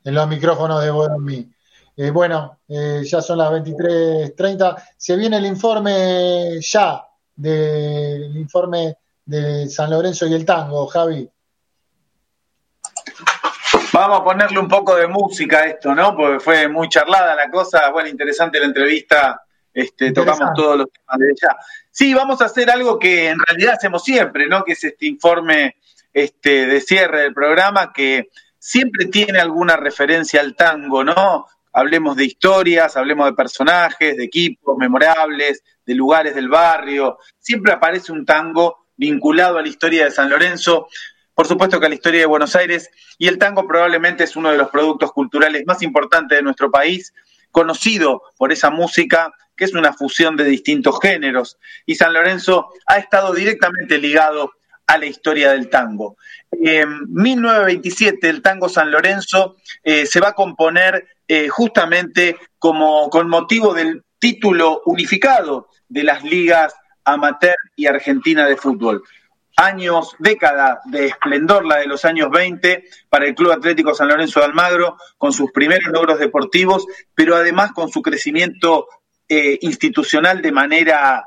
en 0.03 0.13
los 0.13 0.27
micrófonos 0.27 0.83
de 0.83 0.91
Boromí. 0.91 1.56
Eh, 1.99 2.11
bueno, 2.11 2.59
eh, 2.67 3.01
ya 3.03 3.23
son 3.23 3.39
las 3.39 3.49
23.30. 3.51 4.83
Se 4.95 5.15
viene 5.15 5.37
el 5.37 5.47
informe 5.47 6.61
ya, 6.61 7.03
del 7.35 8.37
informe 8.37 8.97
de 9.25 9.67
San 9.67 9.89
Lorenzo 9.89 10.27
y 10.27 10.33
el 10.35 10.45
tango, 10.45 10.85
Javi. 10.85 11.27
Vamos 13.91 14.19
a 14.19 14.23
ponerle 14.23 14.59
un 14.59 14.67
poco 14.67 14.95
de 14.95 15.07
música 15.07 15.59
a 15.59 15.65
esto, 15.65 15.95
¿no? 15.95 16.15
Porque 16.15 16.39
fue 16.39 16.67
muy 16.67 16.87
charlada 16.87 17.33
la 17.33 17.49
cosa, 17.49 17.89
bueno, 17.89 18.09
interesante 18.09 18.59
la 18.59 18.67
entrevista, 18.67 19.41
este, 19.73 20.11
tocamos 20.11 20.53
todos 20.55 20.77
los 20.77 20.87
temas 20.91 21.17
de 21.17 21.25
ella. 21.31 21.57
Sí, 21.89 22.13
vamos 22.13 22.39
a 22.41 22.45
hacer 22.45 22.69
algo 22.69 22.99
que 22.99 23.29
en 23.29 23.39
realidad 23.39 23.73
hacemos 23.73 24.03
siempre, 24.03 24.47
¿no? 24.47 24.63
Que 24.63 24.73
es 24.73 24.83
este 24.83 25.07
informe 25.07 25.77
este, 26.13 26.67
de 26.67 26.79
cierre 26.79 27.21
del 27.21 27.33
programa 27.33 27.91
que 27.91 28.29
siempre 28.59 29.05
tiene 29.05 29.39
alguna 29.39 29.77
referencia 29.77 30.41
al 30.41 30.55
tango, 30.55 31.03
¿no? 31.03 31.47
Hablemos 31.77 32.15
de 32.15 32.25
historias, 32.25 32.97
hablemos 32.97 33.27
de 33.27 33.33
personajes, 33.33 34.17
de 34.17 34.23
equipos 34.23 34.75
memorables, 34.79 35.63
de 35.85 35.93
lugares 35.93 36.33
del 36.33 36.49
barrio. 36.49 37.19
Siempre 37.37 37.71
aparece 37.71 38.11
un 38.11 38.25
tango 38.25 38.87
vinculado 38.95 39.59
a 39.59 39.61
la 39.61 39.67
historia 39.67 40.05
de 40.05 40.09
San 40.09 40.27
Lorenzo, 40.27 40.87
por 41.35 41.45
supuesto 41.45 41.79
que 41.79 41.85
a 41.85 41.89
la 41.89 41.93
historia 41.93 42.21
de 42.21 42.25
Buenos 42.25 42.55
Aires, 42.55 42.89
y 43.19 43.27
el 43.27 43.37
tango 43.37 43.67
probablemente 43.67 44.23
es 44.23 44.35
uno 44.35 44.49
de 44.49 44.57
los 44.57 44.69
productos 44.69 45.11
culturales 45.11 45.65
más 45.67 45.83
importantes 45.83 46.39
de 46.39 46.41
nuestro 46.41 46.71
país, 46.71 47.13
conocido 47.51 48.23
por 48.37 48.51
esa 48.51 48.71
música 48.71 49.31
que 49.55 49.65
es 49.65 49.75
una 49.75 49.93
fusión 49.93 50.35
de 50.35 50.45
distintos 50.45 50.97
géneros, 50.99 51.59
y 51.85 51.93
San 51.93 52.11
Lorenzo 52.11 52.69
ha 52.87 52.97
estado 52.97 53.35
directamente 53.35 53.99
ligado 53.99 54.51
a 54.87 54.97
la 54.97 55.05
historia 55.05 55.51
del 55.51 55.69
tango. 55.69 56.17
En 56.49 57.13
1927 57.13 58.29
el 58.29 58.41
tango 58.41 58.67
San 58.67 58.89
Lorenzo 58.89 59.57
eh, 59.83 60.07
se 60.07 60.19
va 60.19 60.29
a 60.29 60.33
componer 60.33 61.05
eh, 61.27 61.47
justamente 61.49 62.37
como 62.59 63.09
con 63.09 63.29
motivo 63.29 63.73
del 63.73 64.03
título 64.19 64.81
unificado 64.85 65.69
de 65.87 66.03
las 66.03 66.23
ligas 66.23 66.73
amateur 67.03 67.55
y 67.75 67.85
argentina 67.85 68.47
de 68.47 68.57
fútbol. 68.57 69.03
Años, 69.55 70.15
década 70.19 70.81
de 70.85 71.07
esplendor, 71.07 71.65
la 71.65 71.77
de 71.77 71.87
los 71.87 72.05
años 72.05 72.29
20 72.29 72.83
para 73.09 73.25
el 73.25 73.33
Club 73.33 73.51
Atlético 73.51 73.95
San 73.95 74.07
Lorenzo 74.07 74.39
de 74.39 74.45
Almagro, 74.45 74.97
con 75.17 75.33
sus 75.33 75.51
primeros 75.51 75.91
logros 75.91 76.19
deportivos, 76.19 76.85
pero 77.15 77.35
además 77.35 77.71
con 77.71 77.89
su 77.89 78.01
crecimiento 78.01 78.87
eh, 79.27 79.57
institucional 79.61 80.41
de 80.41 80.51
manera, 80.51 81.25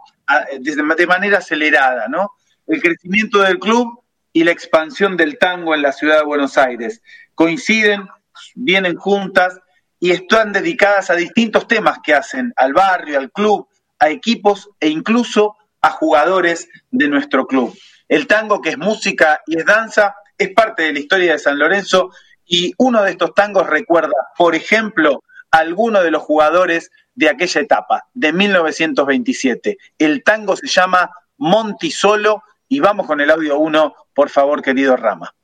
de 0.61 1.07
manera 1.07 1.39
acelerada, 1.39 2.07
¿no? 2.09 2.33
El 2.67 2.81
crecimiento 2.81 3.41
del 3.41 3.59
club 3.59 4.01
y 4.33 4.45
la 4.45 4.53
expansión 4.53 5.17
del 5.17 5.39
tango 5.39 5.75
en 5.75 5.83
la 5.83 5.93
ciudad 5.93 6.19
de 6.19 6.25
Buenos 6.25 6.57
Aires 6.57 7.03
coinciden, 7.35 8.07
vienen 8.55 8.97
juntas 8.97 9.59
y 10.01 10.11
están 10.11 10.53
dedicadas 10.53 11.11
a 11.11 11.15
distintos 11.15 11.69
temas 11.69 11.99
que 12.03 12.15
hacen 12.15 12.53
al 12.57 12.73
barrio, 12.73 13.19
al 13.19 13.31
club, 13.31 13.69
a 13.99 14.09
equipos 14.09 14.71
e 14.81 14.89
incluso 14.89 15.57
a 15.83 15.91
jugadores 15.91 16.69
de 16.91 17.09
nuestro 17.09 17.47
club. 17.47 17.77
El 18.09 18.27
tango, 18.27 18.61
que 18.61 18.71
es 18.71 18.79
música 18.79 19.41
y 19.47 19.59
es 19.59 19.67
danza, 19.67 20.17
es 20.37 20.53
parte 20.55 20.85
de 20.85 20.95
la 20.95 20.99
historia 20.99 21.33
de 21.33 21.39
San 21.39 21.59
Lorenzo 21.59 22.11
y 22.47 22.73
uno 22.79 23.03
de 23.03 23.13
estos 23.13 23.35
tangos 23.35 23.69
recuerda, 23.69 24.17
por 24.37 24.55
ejemplo, 24.55 25.23
a 25.53 25.59
alguno 25.59 26.03
de 26.03 26.11
los 26.11 26.23
jugadores 26.23 26.91
de 27.15 27.29
aquella 27.29 27.61
etapa, 27.61 28.05
de 28.15 28.33
1927. 28.33 29.79
El 29.99 30.25
tango 30.25 30.57
se 30.57 30.67
llama 30.67 31.11
Monti 31.37 31.91
Solo 31.91 32.43
y 32.69 32.81
vamos 32.81 33.07
con 33.07 33.21
el 33.21 33.31
audio 33.31 33.59
1, 33.59 33.95
por 34.15 34.31
favor, 34.31 34.63
querido 34.63 34.97
Rama. 34.97 35.35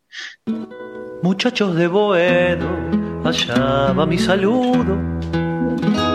Muchachos 1.22 1.76
de 1.76 1.88
Boedo, 1.88 2.68
allá 3.28 3.92
va 3.92 4.06
mi 4.06 4.18
saludo 4.18 4.94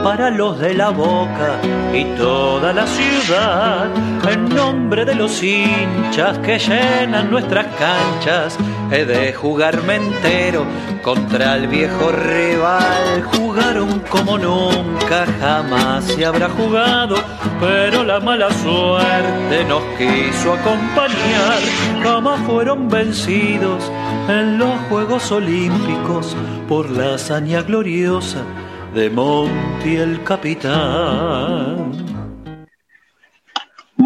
para 0.04 0.30
los 0.32 0.60
de 0.60 0.74
la 0.74 0.90
boca 0.90 1.60
y 1.94 2.04
toda 2.18 2.74
la 2.74 2.88
ciudad, 2.88 3.90
en 4.30 4.50
nombre 4.50 5.06
de 5.06 5.16
los 5.16 5.44
hinchas 5.44 6.38
que 6.40 6.58
llenan 6.58 7.30
nuestras 7.30 7.68
canchas, 7.78 8.58
he 8.92 9.06
de 9.06 9.34
jugarme 9.34 9.96
entero 9.96 10.66
contra 11.04 11.56
el 11.56 11.68
viejo 11.68 12.12
rival. 12.12 13.24
Jugaron 13.36 14.00
como 14.10 14.38
nunca 14.38 15.26
jamás 15.40 16.06
se 16.06 16.26
habrá 16.26 16.50
jugado, 16.50 17.16
pero 17.60 18.04
la 18.04 18.20
mala 18.20 18.50
suerte 18.52 19.64
nos 19.68 19.84
quiso 19.98 20.54
acompañar. 20.54 21.60
Jamás 22.02 22.40
fueron 22.42 22.90
vencidos 22.90 23.84
en 24.28 24.58
los 24.58 24.80
Juegos 24.90 25.32
Olímpicos 25.32 26.36
por 26.68 26.90
la 26.90 27.16
hazaña 27.16 27.62
gloriosa 27.62 28.44
de 28.94 29.10
Monty 29.10 29.96
el 29.96 30.24
capitán. 30.24 32.11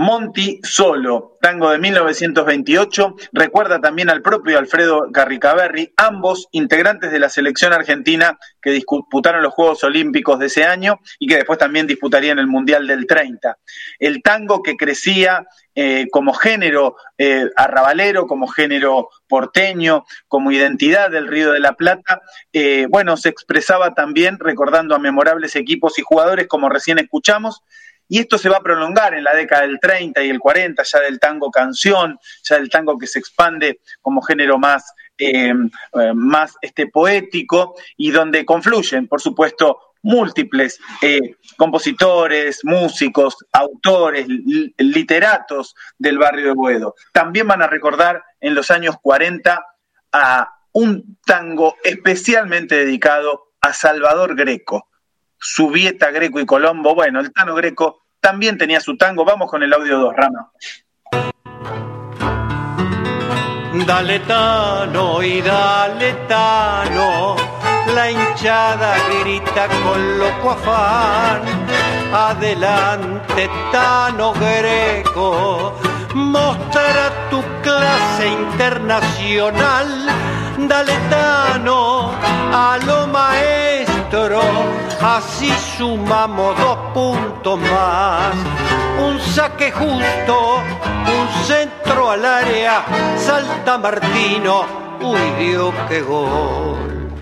Monty 0.05 0.59
Solo, 0.61 1.39
tango 1.41 1.71
de 1.71 1.79
1928, 1.79 3.15
recuerda 3.33 3.81
también 3.81 4.11
al 4.11 4.21
propio 4.21 4.59
Alfredo 4.59 5.07
Garricaberri, 5.09 5.93
ambos 5.97 6.47
integrantes 6.51 7.11
de 7.11 7.17
la 7.17 7.27
selección 7.27 7.73
argentina 7.73 8.37
que 8.61 8.69
disputaron 8.69 9.41
los 9.41 9.53
Juegos 9.53 9.83
Olímpicos 9.83 10.37
de 10.37 10.45
ese 10.45 10.63
año 10.63 10.99
y 11.17 11.25
que 11.25 11.37
después 11.37 11.57
también 11.57 11.87
disputarían 11.87 12.37
el 12.37 12.45
Mundial 12.45 12.85
del 12.85 13.07
30. 13.07 13.57
El 13.97 14.21
tango 14.21 14.61
que 14.61 14.77
crecía 14.77 15.47
eh, 15.73 16.07
como 16.11 16.33
género 16.33 16.95
eh, 17.17 17.49
arrabalero, 17.55 18.27
como 18.27 18.47
género 18.47 19.09
porteño, 19.27 20.05
como 20.27 20.51
identidad 20.51 21.09
del 21.09 21.27
Río 21.27 21.51
de 21.51 21.59
la 21.59 21.73
Plata, 21.73 22.21
eh, 22.53 22.87
bueno, 22.89 23.17
se 23.17 23.29
expresaba 23.29 23.93
también 23.93 24.39
recordando 24.39 24.95
a 24.95 24.99
memorables 24.99 25.55
equipos 25.55 25.99
y 25.99 26.03
jugadores 26.03 26.47
como 26.47 26.69
recién 26.69 26.97
escuchamos, 26.99 27.61
y 28.07 28.19
esto 28.19 28.37
se 28.37 28.49
va 28.49 28.57
a 28.57 28.63
prolongar 28.63 29.13
en 29.13 29.23
la 29.23 29.35
década 29.35 29.63
del 29.63 29.79
30 29.79 30.23
y 30.23 30.29
el 30.29 30.39
40, 30.39 30.83
ya 30.83 30.99
del 30.99 31.19
tango 31.19 31.51
canción, 31.51 32.19
ya 32.43 32.57
del 32.57 32.69
tango 32.69 32.97
que 32.97 33.07
se 33.07 33.19
expande 33.19 33.79
como 34.01 34.21
género 34.21 34.57
más, 34.57 34.93
eh, 35.17 35.53
más 36.13 36.55
este, 36.61 36.87
poético 36.87 37.75
y 37.97 38.11
donde 38.11 38.45
confluyen, 38.45 39.07
por 39.07 39.21
supuesto, 39.21 39.79
múltiples 40.05 40.79
eh, 41.01 41.35
compositores, 41.57 42.63
músicos, 42.63 43.37
autores, 43.51 44.27
literatos 44.77 45.75
del 45.97 46.19
barrio 46.19 46.45
de 46.45 46.53
Boedo. 46.53 46.95
También 47.11 47.47
van 47.47 47.63
a 47.63 47.67
recordar 47.67 48.23
en 48.39 48.53
los 48.53 48.69
años 48.69 48.97
40 49.01 49.65
a 50.11 50.49
un 50.73 51.17
tango 51.25 51.75
especialmente 51.83 52.75
dedicado 52.75 53.53
a 53.61 53.73
Salvador 53.73 54.35
Greco, 54.35 54.89
Subieta, 55.45 56.09
Greco 56.09 56.39
y 56.39 56.45
Colombo. 56.45 56.95
Bueno, 56.95 57.19
el 57.19 57.31
Tano 57.31 57.53
Greco 57.53 58.07
también 58.19 58.57
tenía 58.57 58.79
su 58.79 58.97
tango. 58.97 59.23
Vamos 59.23 59.49
con 59.49 59.61
el 59.61 59.71
audio 59.71 59.99
2, 59.99 60.15
Rama. 60.15 60.51
Dale 63.85 64.19
Tano 64.21 65.21
y 65.21 65.41
dale 65.41 66.13
Tano, 66.27 67.35
la 67.93 68.09
hinchada 68.09 68.95
grita 69.21 69.67
con 69.83 70.17
loco 70.17 70.51
afán. 70.51 71.41
Adelante 72.11 73.47
Tano 73.71 74.33
Greco, 74.33 75.77
mostra 76.15 77.29
tu 77.29 77.43
clase 77.61 78.27
internacional. 78.27 80.07
Dale 80.57 80.97
Tano 81.09 82.11
a 82.51 82.79
lo 82.83 83.07
maestro 83.07 83.94
así 85.01 85.49
sumamos 85.77 86.57
dos 86.57 86.77
puntos 86.93 87.59
más. 87.59 88.35
Un 88.99 89.19
saque 89.19 89.71
justo, 89.71 90.57
un 90.57 91.45
centro 91.45 92.11
al 92.11 92.25
área, 92.25 92.85
salta 93.17 93.77
Martino, 93.77 94.65
uy 95.01 95.45
Dios, 95.45 95.73
qué 95.89 96.01
gol. 96.01 97.19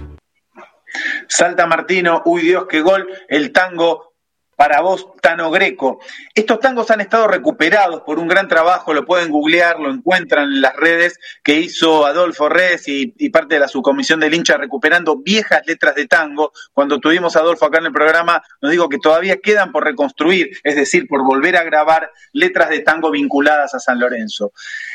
Salta 1.28 1.66
Martino, 1.66 2.22
uy 2.26 2.42
Dios, 2.42 2.66
qué 2.70 2.82
gol, 2.82 3.08
el 3.28 3.52
tango 3.52 4.13
para 4.56 4.82
vos, 4.82 5.08
Tano 5.22 5.52
Greco. 5.52 6.00
Estos 6.34 6.60
tangos 6.60 6.92
han 6.92 7.02
estado 7.02 7.28
recuperados 7.28 8.02
por 8.02 8.20
un 8.20 8.28
gran 8.28 8.48
trabajo, 8.48 8.94
lo 8.94 9.06
pueden 9.06 9.30
googlear, 9.30 9.80
lo 9.80 9.92
encuentran 9.92 10.46
en 10.46 10.62
las 10.62 10.76
redes 10.76 11.20
que 11.44 11.60
hizo 11.60 12.06
Adolfo 12.06 12.50
Reyes 12.50 12.88
y, 12.88 13.30
parte 13.30 13.56
de 13.56 13.60
la 13.60 13.68
subcomisión 13.68 14.20
del 14.20 14.34
hincha 14.34 14.58
recuperando 14.58 15.18
viejas 15.18 15.62
letras 15.66 15.96
de 15.96 16.08
tango. 16.08 16.52
Cuando 16.72 17.00
tuvimos 17.00 17.36
a 17.36 17.40
Adolfo 17.40 17.66
acá 17.66 17.80
en 17.80 17.88
el 17.88 17.92
programa, 17.94 18.44
nos 18.62 18.72
dijo 18.72 18.90
que 18.90 19.00
todavía 19.00 19.38
quedan 19.38 19.72
por 19.72 19.84
reconstruir, 19.84 20.58
es 20.64 20.76
decir, 20.76 21.08
por 21.08 21.24
volver 21.24 21.58
a 21.58 21.64
grabar 21.64 22.12
letras 22.32 22.70
de 22.70 22.80
tango 22.80 23.12
vinculadas 23.12 23.74
a 23.74 23.80
San 23.80 24.00
Lorenzo. 24.00 24.52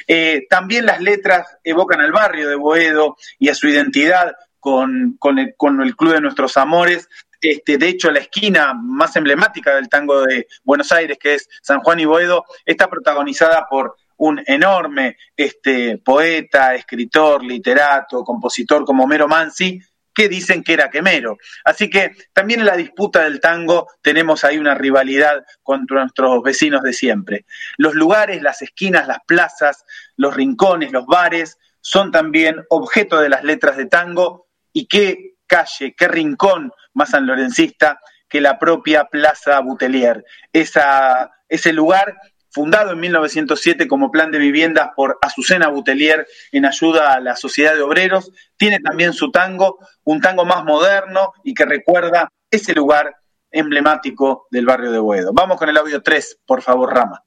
Eh, 0.06 0.47
también 0.48 0.86
las 0.86 1.01
letras 1.01 1.59
evocan 1.64 2.01
al 2.01 2.12
barrio 2.12 2.48
de 2.48 2.55
Boedo 2.55 3.16
y 3.39 3.48
a 3.48 3.55
su 3.55 3.68
identidad 3.68 4.36
con, 4.60 5.39
el, 5.39 5.55
con 5.56 5.80
el 5.82 5.97
Club 5.97 6.14
de 6.14 6.20
Nuestros 6.20 6.56
Amores, 6.56 7.09
este, 7.40 7.78
de 7.78 7.89
hecho, 7.89 8.10
la 8.10 8.20
esquina 8.20 8.74
más 8.74 9.15
emblemática 9.16 9.74
del 9.74 9.89
tango 9.89 10.23
de 10.23 10.47
Buenos 10.65 10.93
Aires, 10.93 11.19
que 11.20 11.35
es 11.35 11.48
San 11.62 11.81
Juan 11.81 12.01
y 12.01 12.05
Boedo, 12.05 12.44
está 12.65 12.89
protagonizada 12.89 13.66
por 13.69 13.97
un 14.16 14.43
enorme 14.47 15.16
este, 15.36 15.98
poeta, 15.98 16.74
escritor, 16.74 17.44
literato, 17.44 18.24
compositor 18.24 18.85
como 18.85 19.05
Homero 19.05 19.28
Mansi, 19.28 19.81
que 20.12 20.28
dicen 20.28 20.65
que 20.65 20.73
era 20.73 20.90
quemero. 20.90 21.39
Así 21.65 21.89
que 21.89 22.10
también 22.32 22.59
en 22.60 22.66
la 22.66 22.77
disputa 22.77 23.23
del 23.23 23.39
tango 23.39 23.86
tenemos 24.02 24.44
ahí 24.44 24.59
una 24.59 24.74
rivalidad 24.74 25.44
contra 25.62 26.01
nuestros 26.01 26.43
vecinos 26.43 26.82
de 26.82 26.93
siempre. 26.93 27.47
Los 27.77 27.94
lugares, 27.94 28.43
las 28.43 28.60
esquinas, 28.60 29.06
las 29.06 29.20
plazas, 29.24 29.85
los 30.16 30.35
rincones, 30.35 30.90
los 30.90 31.06
bares, 31.06 31.56
son 31.81 32.10
también 32.10 32.56
objeto 32.69 33.20
de 33.20 33.28
las 33.28 33.44
letras 33.44 33.77
de 33.77 33.86
tango 33.86 34.48
y 34.73 34.86
qué 34.89 35.36
calle, 35.47 35.94
qué 35.97 36.09
rincón 36.09 36.73
más 36.94 37.10
sanlorencista 37.10 38.01
que 38.28 38.40
la 38.40 38.59
propia 38.59 39.05
Plaza 39.05 39.59
Butelier. 39.60 40.24
Esa, 40.52 41.31
ese 41.48 41.73
lugar, 41.73 42.16
fundado 42.51 42.93
en 42.93 43.01
1907 43.01 43.89
como 43.89 44.10
plan 44.10 44.31
de 44.31 44.39
viviendas 44.39 44.90
por 44.94 45.19
Azucena 45.23 45.69
Butelier 45.69 46.27
en 46.52 46.66
ayuda 46.66 47.15
a 47.15 47.20
la 47.20 47.36
sociedad 47.36 47.74
de 47.74 47.82
obreros, 47.82 48.31
tiene 48.56 48.81
también 48.81 49.12
su 49.12 49.31
tango, 49.31 49.78
un 50.05 50.20
tango 50.20 50.44
más 50.44 50.65
moderno 50.65 51.32
y 51.44 51.55
que 51.55 51.65
recuerda 51.65 52.28
ese 52.51 52.74
lugar 52.74 53.16
emblemático 53.51 54.47
del 54.51 54.66
barrio 54.66 54.93
de 54.93 54.98
Boedo. 54.98 55.32
Vamos 55.32 55.59
con 55.59 55.69
el 55.69 55.77
audio 55.77 56.02
3, 56.02 56.40
por 56.44 56.62
favor, 56.62 56.94
Rama. 56.94 57.23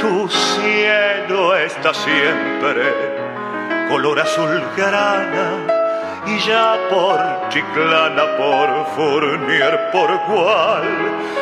Tu 0.00 0.28
cielo 0.28 1.54
está 1.56 1.94
siempre 1.94 2.92
color 3.88 4.20
azul 4.20 4.62
grana 4.76 5.71
y 6.26 6.38
ya 6.38 6.78
por 6.88 7.48
Chiclana, 7.48 8.36
por 8.36 8.86
Fournier, 8.94 9.90
por 9.90 10.08
cual 10.26 10.84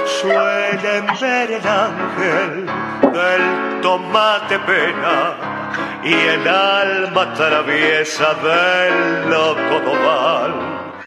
suelen 0.07 1.07
ver 1.21 1.51
el 1.51 1.67
ángel 1.67 2.67
del 3.13 3.81
tomate 3.83 4.59
pena 4.61 6.01
y 6.03 6.13
el 6.15 6.49
alma 6.49 7.35
traviesa 7.35 8.35
del 8.35 9.31
loco 9.31 9.81
doval. 9.85 11.01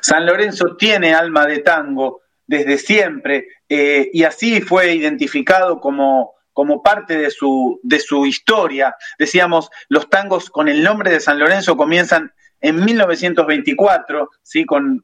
San 0.00 0.24
Lorenzo 0.24 0.76
tiene 0.76 1.14
alma 1.14 1.46
de 1.46 1.58
tango 1.58 2.22
desde 2.46 2.78
siempre 2.78 3.48
eh, 3.68 4.08
y 4.12 4.22
así 4.22 4.60
fue 4.60 4.94
identificado 4.94 5.80
como 5.80 6.35
como 6.56 6.82
parte 6.82 7.18
de 7.18 7.30
su, 7.30 7.78
de 7.82 8.00
su 8.00 8.24
historia. 8.24 8.96
Decíamos, 9.18 9.68
los 9.90 10.08
tangos 10.08 10.48
con 10.48 10.70
el 10.70 10.82
nombre 10.82 11.10
de 11.10 11.20
San 11.20 11.38
Lorenzo 11.38 11.76
comienzan 11.76 12.32
en 12.62 12.82
1924, 12.82 14.30
¿sí? 14.42 14.64
con, 14.64 15.02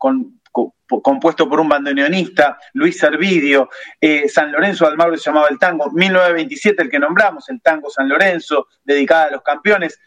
compuesto 0.51 1.51
por 1.51 1.61
un 1.61 1.69
bandoneonista, 1.69 2.59
Luis 2.73 2.99
Servidio, 2.99 3.69
eh, 4.01 4.31
San 4.31 4.51
Lorenzo 4.51 4.87
de 4.87 4.93
Almagro 4.93 5.19
se 5.19 5.25
llamaba 5.25 5.49
el 5.51 5.59
tango, 5.59 5.91
1927 5.91 6.85
el 6.85 6.91
que 6.91 6.99
nombramos, 6.99 7.47
el 7.51 7.61
tango 7.61 7.91
San 7.91 8.09
Lorenzo, 8.09 8.69
dedicada 8.83 9.25
a 9.25 9.33
los 9.33 9.43
campeones, 9.43 10.01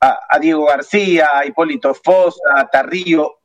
a, 0.00 0.38
Diego 0.38 0.64
García, 0.66 1.30
a 1.34 1.44
Hipólito 1.44 1.92
Foz, 1.92 2.38
a 2.54 2.68
Tarrío. 2.68 3.40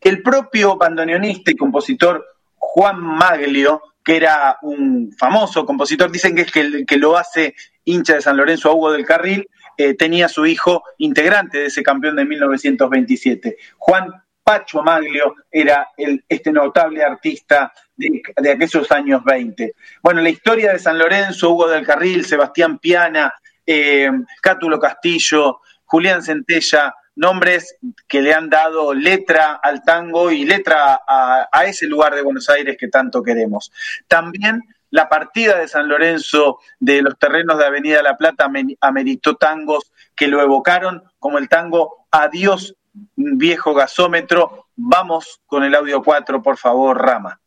El 0.00 0.20
propio 0.20 0.76
bandoneonista 0.76 1.52
y 1.52 1.56
compositor 1.56 2.26
Juan 2.56 3.00
Maglio 3.00 3.82
que 4.04 4.16
era 4.16 4.58
un 4.62 5.12
famoso 5.16 5.64
compositor, 5.64 6.10
dicen 6.10 6.34
que 6.34 6.42
es 6.42 6.52
que, 6.52 6.60
el, 6.60 6.86
que 6.86 6.96
lo 6.96 7.16
hace 7.16 7.54
hincha 7.84 8.14
de 8.14 8.22
San 8.22 8.36
Lorenzo 8.36 8.70
a 8.70 8.74
Hugo 8.74 8.92
del 8.92 9.04
Carril, 9.04 9.48
eh, 9.76 9.94
tenía 9.94 10.28
su 10.28 10.44
hijo 10.46 10.82
integrante 10.98 11.58
de 11.58 11.66
ese 11.66 11.82
campeón 11.82 12.16
de 12.16 12.24
1927. 12.24 13.56
Juan 13.78 14.10
Pacho 14.44 14.82
Maglio 14.82 15.36
era 15.50 15.88
este 16.28 16.52
notable 16.52 17.02
artista 17.02 17.72
de, 17.96 18.22
de, 18.36 18.50
aquellos 18.50 18.90
años 18.90 19.22
20. 19.24 19.74
Bueno, 20.02 20.20
la 20.20 20.30
historia 20.30 20.72
de 20.72 20.78
San 20.78 20.98
Lorenzo, 20.98 21.50
Hugo 21.50 21.68
del 21.68 21.86
Carril, 21.86 22.24
Sebastián 22.24 22.78
Piana, 22.78 23.32
eh, 23.64 24.10
Cátulo 24.40 24.78
Castillo, 24.80 25.60
Julián 25.84 26.22
Centella, 26.22 26.94
nombres 27.14 27.76
que 28.08 28.22
le 28.22 28.34
han 28.34 28.48
dado 28.48 28.94
letra 28.94 29.60
al 29.62 29.82
tango 29.82 30.30
y 30.30 30.44
letra 30.44 31.00
a, 31.06 31.64
ese 31.66 31.86
lugar 31.86 32.14
de 32.14 32.22
Buenos 32.22 32.48
Aires 32.48 32.76
que 32.78 32.88
tanto 32.88 33.22
queremos. 33.22 33.72
También 34.08 34.62
la 34.90 35.08
partida 35.08 35.58
de 35.58 35.68
San 35.68 35.88
Lorenzo 35.88 36.58
de 36.78 37.02
los 37.02 37.18
terrenos 37.18 37.58
de 37.58 37.66
Avenida 37.66 38.02
La 38.02 38.16
Plata 38.16 38.50
ameritó 38.80 39.36
tangos 39.36 39.92
que 40.14 40.28
lo 40.28 40.42
evocaron, 40.42 41.02
como 41.18 41.38
el 41.38 41.48
tango 41.48 42.06
Adiós 42.10 42.76
viejo 43.16 43.72
gasómetro. 43.72 44.66
Vamos 44.76 45.40
con 45.46 45.64
el 45.64 45.74
audio 45.74 46.02
4, 46.02 46.42
por 46.42 46.58
favor, 46.58 47.00
Rama. 47.00 47.40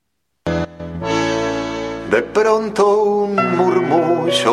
De 2.10 2.22
pronto 2.22 3.04
un 3.04 3.36
murmullo 3.58 4.05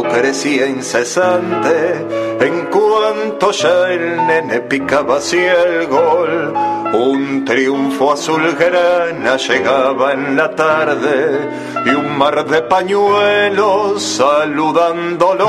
crecía 0.02 0.66
incesante 0.66 2.06
en 2.40 2.66
cuanto 2.66 3.50
ya 3.52 3.90
el 3.90 4.26
nene 4.26 4.60
picaba 4.60 5.16
hacia 5.16 5.62
el 5.62 5.86
gol. 5.86 6.54
Un 6.92 7.44
triunfo 7.44 8.12
azul 8.12 8.54
grana 8.58 9.36
llegaba 9.36 10.12
en 10.12 10.36
la 10.36 10.50
tarde 10.50 11.48
y 11.86 11.90
un 11.90 12.16
mar 12.18 12.44
de 12.44 12.62
pañuelos 12.62 14.02
saludándolos. 14.02 15.48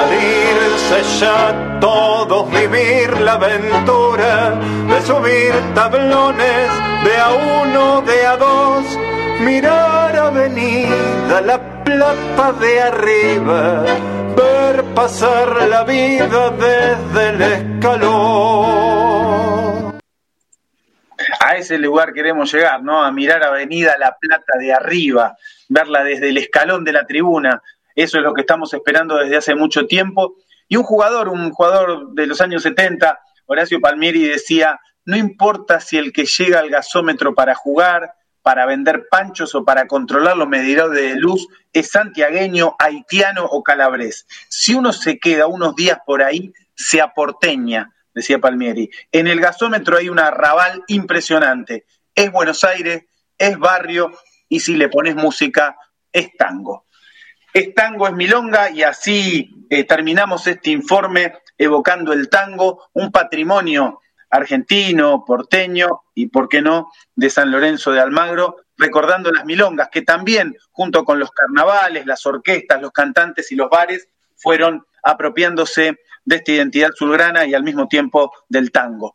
Al 0.00 0.12
irse 0.12 1.18
ya 1.20 1.78
todos 1.80 2.50
vivir 2.50 3.20
la 3.20 3.34
aventura 3.34 4.58
de 4.88 5.02
subir 5.02 5.52
tablones 5.74 6.70
de 7.04 7.16
a 7.16 7.30
uno, 7.62 8.02
de 8.02 8.26
a 8.26 8.36
dos 8.36 9.09
mirar 9.40 10.16
avenida 10.16 11.40
la 11.40 11.82
plata 11.84 12.52
de 12.52 12.80
arriba, 12.80 13.84
ver 14.36 14.84
pasar 14.94 15.68
la 15.68 15.84
vida 15.84 16.50
desde 16.50 17.28
el 17.30 17.42
escalón. 17.42 18.90
A 21.40 21.56
ese 21.56 21.78
lugar 21.78 22.12
queremos 22.12 22.52
llegar, 22.52 22.82
¿no? 22.82 23.02
A 23.02 23.10
mirar 23.10 23.42
avenida 23.42 23.96
La 23.98 24.16
Plata 24.18 24.58
de 24.58 24.72
arriba, 24.72 25.36
verla 25.68 26.04
desde 26.04 26.28
el 26.28 26.38
escalón 26.38 26.84
de 26.84 26.92
la 26.92 27.06
tribuna. 27.06 27.62
Eso 27.94 28.18
es 28.18 28.24
lo 28.24 28.34
que 28.34 28.42
estamos 28.42 28.72
esperando 28.72 29.16
desde 29.16 29.36
hace 29.36 29.54
mucho 29.54 29.86
tiempo. 29.86 30.36
Y 30.68 30.76
un 30.76 30.84
jugador, 30.84 31.28
un 31.28 31.50
jugador 31.50 32.12
de 32.12 32.26
los 32.26 32.40
años 32.40 32.62
70, 32.62 33.18
Horacio 33.46 33.80
Palmieri, 33.80 34.28
decía, 34.28 34.78
no 35.04 35.16
importa 35.16 35.80
si 35.80 35.98
el 35.98 36.12
que 36.12 36.24
llega 36.24 36.60
al 36.60 36.70
gasómetro 36.70 37.34
para 37.34 37.54
jugar, 37.54 38.14
para 38.42 38.66
vender 38.66 39.06
panchos 39.10 39.54
o 39.54 39.64
para 39.64 39.86
controlar 39.86 40.36
los 40.36 40.48
medidores 40.48 41.00
de 41.00 41.16
luz 41.16 41.46
es 41.72 41.90
santiagueño, 41.90 42.74
haitiano 42.78 43.44
o 43.44 43.62
calabrés. 43.62 44.26
Si 44.48 44.74
uno 44.74 44.92
se 44.92 45.18
queda 45.18 45.46
unos 45.46 45.76
días 45.76 45.98
por 46.04 46.22
ahí, 46.22 46.52
se 46.74 47.00
aporteña, 47.00 47.92
decía 48.14 48.38
Palmieri. 48.38 48.90
En 49.12 49.26
el 49.26 49.40
gasómetro 49.40 49.98
hay 49.98 50.08
un 50.08 50.18
arrabal 50.18 50.82
impresionante. 50.88 51.84
Es 52.14 52.32
Buenos 52.32 52.64
Aires, 52.64 53.04
es 53.38 53.58
barrio 53.58 54.12
y 54.48 54.60
si 54.60 54.76
le 54.76 54.88
pones 54.88 55.14
música, 55.14 55.76
es 56.12 56.36
tango. 56.36 56.86
Es 57.52 57.74
tango, 57.74 58.06
es 58.06 58.14
milonga 58.14 58.70
y 58.70 58.82
así 58.82 59.66
eh, 59.70 59.84
terminamos 59.84 60.46
este 60.46 60.70
informe 60.70 61.34
evocando 61.58 62.12
el 62.12 62.28
tango, 62.28 62.88
un 62.92 63.10
patrimonio 63.10 64.00
argentino, 64.30 65.24
porteño 65.26 66.02
y, 66.14 66.28
por 66.28 66.48
qué 66.48 66.62
no, 66.62 66.90
de 67.14 67.30
San 67.30 67.50
Lorenzo 67.50 67.92
de 67.92 68.00
Almagro, 68.00 68.56
recordando 68.76 69.30
las 69.30 69.44
milongas, 69.44 69.88
que 69.90 70.02
también, 70.02 70.56
junto 70.70 71.04
con 71.04 71.18
los 71.18 71.30
carnavales, 71.30 72.06
las 72.06 72.24
orquestas, 72.24 72.80
los 72.80 72.92
cantantes 72.92 73.52
y 73.52 73.56
los 73.56 73.68
bares, 73.68 74.08
fueron 74.36 74.86
apropiándose 75.02 75.98
de 76.24 76.36
esta 76.36 76.52
identidad 76.52 76.90
zulgrana 76.96 77.44
y 77.46 77.54
al 77.54 77.62
mismo 77.62 77.88
tiempo 77.88 78.32
del 78.48 78.70
tango. 78.70 79.14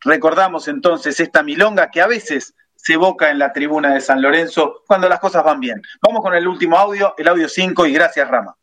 recordamos 0.00 0.68
entonces 0.68 1.18
esta 1.18 1.42
milonga 1.42 1.90
que 1.90 2.00
a 2.00 2.06
veces 2.06 2.54
se 2.76 2.92
evoca 2.92 3.30
en 3.30 3.38
la 3.40 3.52
tribuna 3.52 3.92
de 3.92 4.00
San 4.00 4.22
Lorenzo 4.22 4.82
cuando 4.86 5.08
las 5.08 5.18
cosas 5.18 5.42
van 5.42 5.58
bien. 5.58 5.82
Vamos 6.00 6.22
con 6.22 6.34
el 6.34 6.46
último 6.46 6.78
audio, 6.78 7.14
el 7.18 7.26
audio 7.26 7.48
5 7.48 7.86
y 7.86 7.92
gracias 7.92 8.28
Rama. 8.28 8.56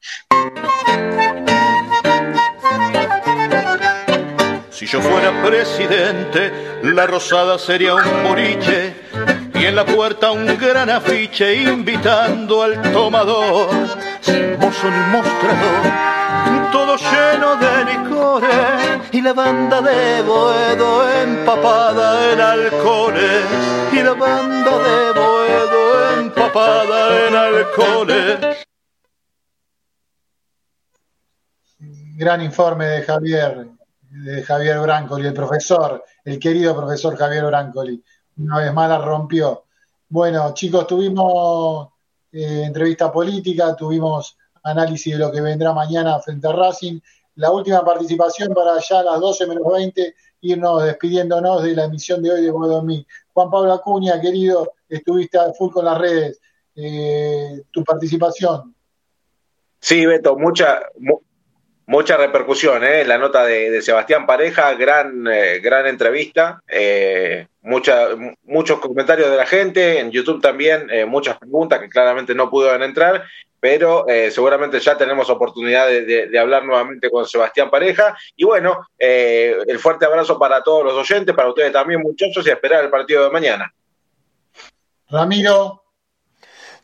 Si 4.84 4.90
yo 4.90 5.02
fuera 5.02 5.32
presidente, 5.42 6.52
la 6.84 7.08
rosada 7.08 7.58
sería 7.58 7.96
un 7.96 8.24
boliche 8.28 8.94
y 9.56 9.64
en 9.64 9.78
la 9.78 9.86
puerta 9.86 10.32
un 10.32 10.46
gran 10.58 10.90
afiche 10.90 11.56
invitando 11.56 12.64
al 12.64 12.82
tomador, 12.92 13.70
sin 14.20 14.60
mozo 14.60 14.90
ni 14.92 15.00
mostrador, 15.10 16.70
todo 16.74 16.98
lleno 16.98 17.56
de 17.56 17.94
licores 17.94 19.14
y 19.14 19.22
la 19.22 19.32
banda 19.32 19.80
de 19.80 20.22
Boedo 20.22 21.10
empapada 21.22 22.34
en 22.34 22.42
alcoholes. 22.42 23.46
Y 23.94 24.04
la 24.04 24.14
banda 24.16 24.80
de 24.80 25.12
Boedo 25.14 26.20
empapada 26.20 27.28
en 27.28 27.36
alcoholes. 27.36 28.66
Gran 32.18 32.42
informe 32.42 32.86
de 32.86 33.02
Javier, 33.04 33.68
de 34.14 34.44
Javier 34.44 34.80
Brancoli, 34.80 35.28
el 35.28 35.34
profesor, 35.34 36.04
el 36.24 36.38
querido 36.38 36.76
profesor 36.76 37.16
Javier 37.18 37.46
Brancoli. 37.46 38.04
Una 38.38 38.60
vez 38.60 38.74
más 38.74 38.90
la 38.90 39.00
rompió. 39.00 39.66
Bueno, 40.10 40.54
chicos, 40.54 40.86
tuvimos 40.86 41.90
eh, 42.32 42.64
entrevista 42.66 43.12
política, 43.12 43.76
tuvimos 43.76 44.38
análisis 44.64 45.14
de 45.14 45.20
lo 45.20 45.32
que 45.32 45.42
vendrá 45.42 45.74
mañana 45.74 46.20
frente 46.20 46.48
a 46.48 46.52
Racing. 46.52 47.00
La 47.36 47.50
última 47.52 47.84
participación 47.84 48.54
para 48.54 48.76
allá 48.76 49.00
a 49.00 49.04
las 49.04 49.20
12 49.20 49.48
menos 49.48 49.64
20, 49.74 50.16
irnos 50.42 50.84
despidiéndonos 50.84 51.64
de 51.64 51.76
la 51.76 51.86
emisión 51.86 52.22
de 52.22 52.32
hoy 52.32 52.42
de 52.44 52.52
Bodomí. 52.52 53.06
Juan 53.34 53.50
Pablo 53.50 53.74
Acuña, 53.74 54.22
querido, 54.22 54.74
estuviste 54.88 55.40
full 55.58 55.72
con 55.72 55.86
las 55.86 55.98
redes. 55.98 56.40
Eh, 56.76 57.64
tu 57.72 57.84
participación. 57.84 58.76
Sí, 59.80 60.06
Beto, 60.06 60.38
mucha, 60.38 60.80
mucha 61.86 62.18
repercusión, 62.18 62.84
¿eh? 62.84 63.06
La 63.06 63.18
nota 63.18 63.46
de, 63.46 63.82
Sebastián 63.82 64.26
Pareja, 64.26 64.74
gran, 64.74 65.28
eh, 65.28 65.60
gran 65.60 65.86
entrevista, 65.88 66.62
eh, 66.68 67.48
mucha, 67.62 68.10
muchos 68.44 68.80
comentarios 68.80 69.30
de 69.30 69.38
la 69.38 69.46
gente, 69.46 70.00
en 70.00 70.12
YouTube 70.12 70.42
también 70.42 70.90
eh, 70.90 71.06
muchas 71.06 71.38
preguntas 71.38 71.80
que 71.80 71.90
claramente 71.90 72.34
no 72.36 72.50
pudieron 72.50 72.84
entrar, 72.84 73.26
pero 73.60 74.06
seguramente 74.30 74.78
ya 74.82 74.98
tenemos 74.98 75.30
oportunidad 75.30 75.88
de, 75.88 76.28
de, 76.28 76.38
hablar 76.38 76.66
nuevamente 76.66 77.10
con 77.10 77.26
Sebastián 77.26 77.70
Pareja. 77.70 78.14
Y 78.36 78.44
bueno, 78.44 78.86
el 79.00 79.80
fuerte 79.80 80.04
abrazo 80.04 80.38
para 80.38 80.62
todos 80.62 80.84
los 80.84 80.96
oyentes, 80.96 81.34
para 81.34 81.48
ustedes 81.48 81.72
también, 81.72 82.02
muchachos, 82.02 82.46
y 82.46 82.50
esperar 82.50 82.84
el 82.84 82.90
partido 82.90 83.24
de 83.24 83.30
mañana. 83.30 83.74
Ramiro, 85.10 85.83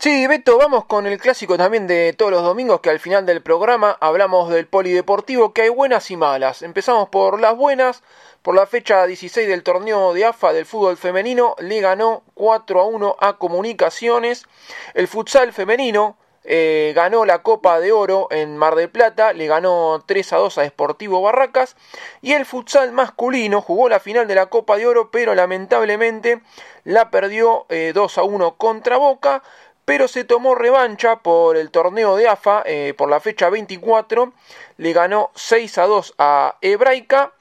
Sí, 0.02 0.26
Beto, 0.26 0.56
vamos 0.56 0.86
con 0.86 1.06
el 1.06 1.18
clásico 1.18 1.58
también 1.58 1.86
de 1.86 2.14
todos 2.14 2.32
los 2.32 2.42
domingos, 2.42 2.80
que 2.80 2.88
al 2.88 3.00
final 3.00 3.26
del 3.26 3.42
programa 3.42 3.98
hablamos 4.00 4.48
del 4.48 4.66
polideportivo, 4.66 5.52
que 5.52 5.60
hay 5.60 5.68
buenas 5.68 6.10
y 6.10 6.16
malas. 6.16 6.62
Empezamos 6.62 7.10
por 7.10 7.38
las 7.38 7.54
buenas, 7.54 8.02
por 8.40 8.54
la 8.54 8.64
fecha 8.64 9.04
16 9.04 9.46
del 9.46 9.62
torneo 9.62 10.14
de 10.14 10.24
AFA 10.24 10.54
del 10.54 10.64
fútbol 10.64 10.96
femenino, 10.96 11.54
le 11.58 11.82
ganó 11.82 12.22
4 12.32 12.80
a 12.80 12.86
1 12.86 13.16
a 13.20 13.36
Comunicaciones. 13.36 14.46
El 14.94 15.06
futsal 15.06 15.52
femenino 15.52 16.16
eh, 16.44 16.94
ganó 16.96 17.26
la 17.26 17.42
Copa 17.42 17.78
de 17.78 17.92
Oro 17.92 18.28
en 18.30 18.56
Mar 18.56 18.76
del 18.76 18.88
Plata, 18.88 19.34
le 19.34 19.46
ganó 19.46 20.02
3 20.06 20.32
a 20.32 20.36
2 20.38 20.56
a 20.56 20.66
Sportivo 20.66 21.20
Barracas. 21.20 21.76
Y 22.22 22.32
el 22.32 22.46
futsal 22.46 22.92
masculino 22.92 23.60
jugó 23.60 23.90
la 23.90 24.00
final 24.00 24.26
de 24.26 24.34
la 24.34 24.46
Copa 24.46 24.78
de 24.78 24.86
Oro, 24.86 25.10
pero 25.10 25.34
lamentablemente 25.34 26.40
la 26.84 27.10
perdió 27.10 27.66
2 27.68 27.68
eh, 27.68 28.20
a 28.20 28.22
1 28.22 28.56
contra 28.56 28.96
Boca 28.96 29.42
pero 29.90 30.06
se 30.06 30.22
tomó 30.22 30.54
revancha 30.54 31.16
por 31.16 31.56
el 31.56 31.72
torneo 31.72 32.14
de 32.14 32.28
AFA 32.28 32.62
eh, 32.64 32.94
por 32.96 33.10
la 33.10 33.18
fecha 33.18 33.50
24, 33.50 34.32
le 34.76 34.92
ganó 34.92 35.32
6 35.34 35.78
a 35.78 35.86
2 35.86 36.14
a 36.16 36.58
Hebraica 36.60 37.32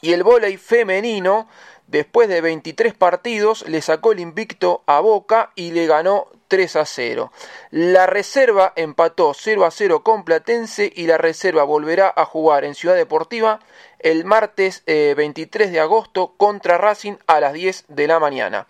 y 0.00 0.14
el 0.14 0.22
vóley 0.22 0.56
femenino 0.56 1.50
después 1.86 2.30
de 2.30 2.40
23 2.40 2.94
partidos 2.94 3.68
le 3.68 3.82
sacó 3.82 4.12
el 4.12 4.20
invicto 4.20 4.84
a 4.86 5.00
Boca 5.00 5.52
y 5.54 5.72
le 5.72 5.86
ganó 5.86 6.28
3 6.48 6.76
a 6.76 6.86
0. 6.86 7.30
La 7.72 8.06
reserva 8.06 8.72
empató 8.74 9.34
0 9.34 9.66
a 9.66 9.70
0 9.70 10.02
con 10.02 10.24
Platense 10.24 10.90
y 10.96 11.06
la 11.06 11.18
reserva 11.18 11.64
volverá 11.64 12.10
a 12.16 12.24
jugar 12.24 12.64
en 12.64 12.74
Ciudad 12.74 12.94
Deportiva 12.94 13.60
el 13.98 14.24
martes 14.24 14.82
23 14.86 15.68
eh, 15.68 15.70
de 15.70 15.80
agosto 15.80 16.34
contra 16.38 16.78
Racing 16.78 17.16
a 17.26 17.40
las 17.40 17.52
10 17.52 17.84
de 17.88 18.06
la 18.06 18.18
mañana. 18.18 18.66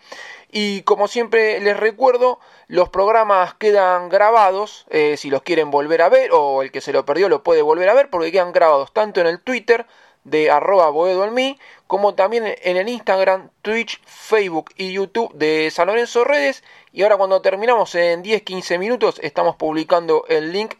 Y 0.51 0.81
como 0.83 1.07
siempre 1.07 1.59
les 1.59 1.77
recuerdo, 1.77 2.39
los 2.67 2.89
programas 2.89 3.53
quedan 3.55 4.09
grabados, 4.09 4.85
eh, 4.89 5.17
si 5.17 5.29
los 5.29 5.41
quieren 5.41 5.71
volver 5.71 6.01
a 6.01 6.09
ver, 6.09 6.31
o 6.33 6.61
el 6.61 6.71
que 6.71 6.81
se 6.81 6.93
lo 6.93 7.05
perdió 7.05 7.29
lo 7.29 7.43
puede 7.43 7.61
volver 7.61 7.89
a 7.89 7.93
ver, 7.93 8.09
porque 8.09 8.31
quedan 8.31 8.53
grabados 8.53 8.93
tanto 8.93 9.19
en 9.19 9.27
el 9.27 9.41
Twitter 9.41 9.85
de 10.23 10.51
arroba 10.51 10.89
boedoalmí, 10.89 11.57
como 11.87 12.13
también 12.13 12.43
en 12.61 12.77
el 12.77 12.89
Instagram, 12.89 13.49
Twitch, 13.61 14.01
Facebook 14.05 14.71
y 14.75 14.91
YouTube 14.91 15.33
de 15.33 15.71
San 15.71 15.87
Lorenzo 15.87 16.23
Redes. 16.23 16.63
Y 16.91 17.03
ahora 17.03 17.17
cuando 17.17 17.41
terminamos 17.41 17.95
en 17.95 18.23
10-15 18.23 18.77
minutos 18.77 19.19
estamos 19.23 19.55
publicando 19.55 20.25
el 20.27 20.51
link 20.51 20.75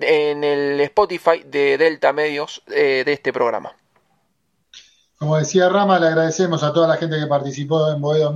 en 0.00 0.44
el 0.44 0.80
Spotify 0.80 1.42
de 1.44 1.76
Delta 1.76 2.12
Medios 2.12 2.62
eh, 2.68 3.02
de 3.04 3.12
este 3.12 3.32
programa. 3.32 3.76
Como 5.18 5.36
decía 5.38 5.68
Rama, 5.68 5.98
le 5.98 6.08
agradecemos 6.08 6.62
a 6.62 6.72
toda 6.72 6.88
la 6.88 6.96
gente 6.96 7.18
que 7.18 7.26
participó 7.26 7.90
en 7.90 8.00
Boedo 8.00 8.32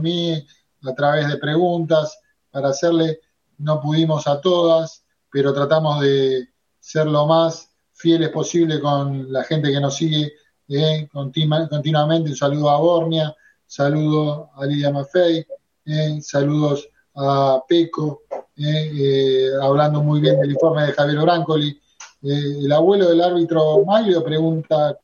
a 0.85 0.95
través 0.95 1.29
de 1.29 1.37
preguntas 1.37 2.19
para 2.51 2.69
hacerle. 2.69 3.21
No 3.59 3.81
pudimos 3.81 4.27
a 4.27 4.41
todas, 4.41 5.05
pero 5.31 5.53
tratamos 5.53 6.01
de 6.01 6.49
ser 6.79 7.07
lo 7.07 7.27
más 7.27 7.71
fieles 7.93 8.31
posible 8.31 8.81
con 8.81 9.33
la 9.33 9.43
gente 9.45 9.71
que 9.73 9.81
nos 9.81 9.97
sigue 9.97 10.33
eh, 10.69 11.09
continuamente. 11.13 12.31
Un 12.31 12.37
saludo 12.37 12.71
a 12.71 12.79
Bornia, 12.79 13.35
saludo 13.67 14.51
a 14.55 14.65
Lidia 14.67 14.91
Maffei, 14.91 15.45
eh, 15.85 16.19
saludos 16.23 16.89
a 17.15 17.61
Peco, 17.69 18.23
eh, 18.57 19.51
hablando 19.61 20.03
muy 20.03 20.21
bien 20.21 20.41
del 20.41 20.53
informe 20.53 20.85
de 20.85 20.93
Javier 20.93 21.21
Brancoli. 21.21 21.81
el 22.23 22.73
abuelo 22.73 23.09
del 23.09 23.21
árbitro 23.21 23.85
Mario 23.85 24.23
pregunta, 24.23 24.97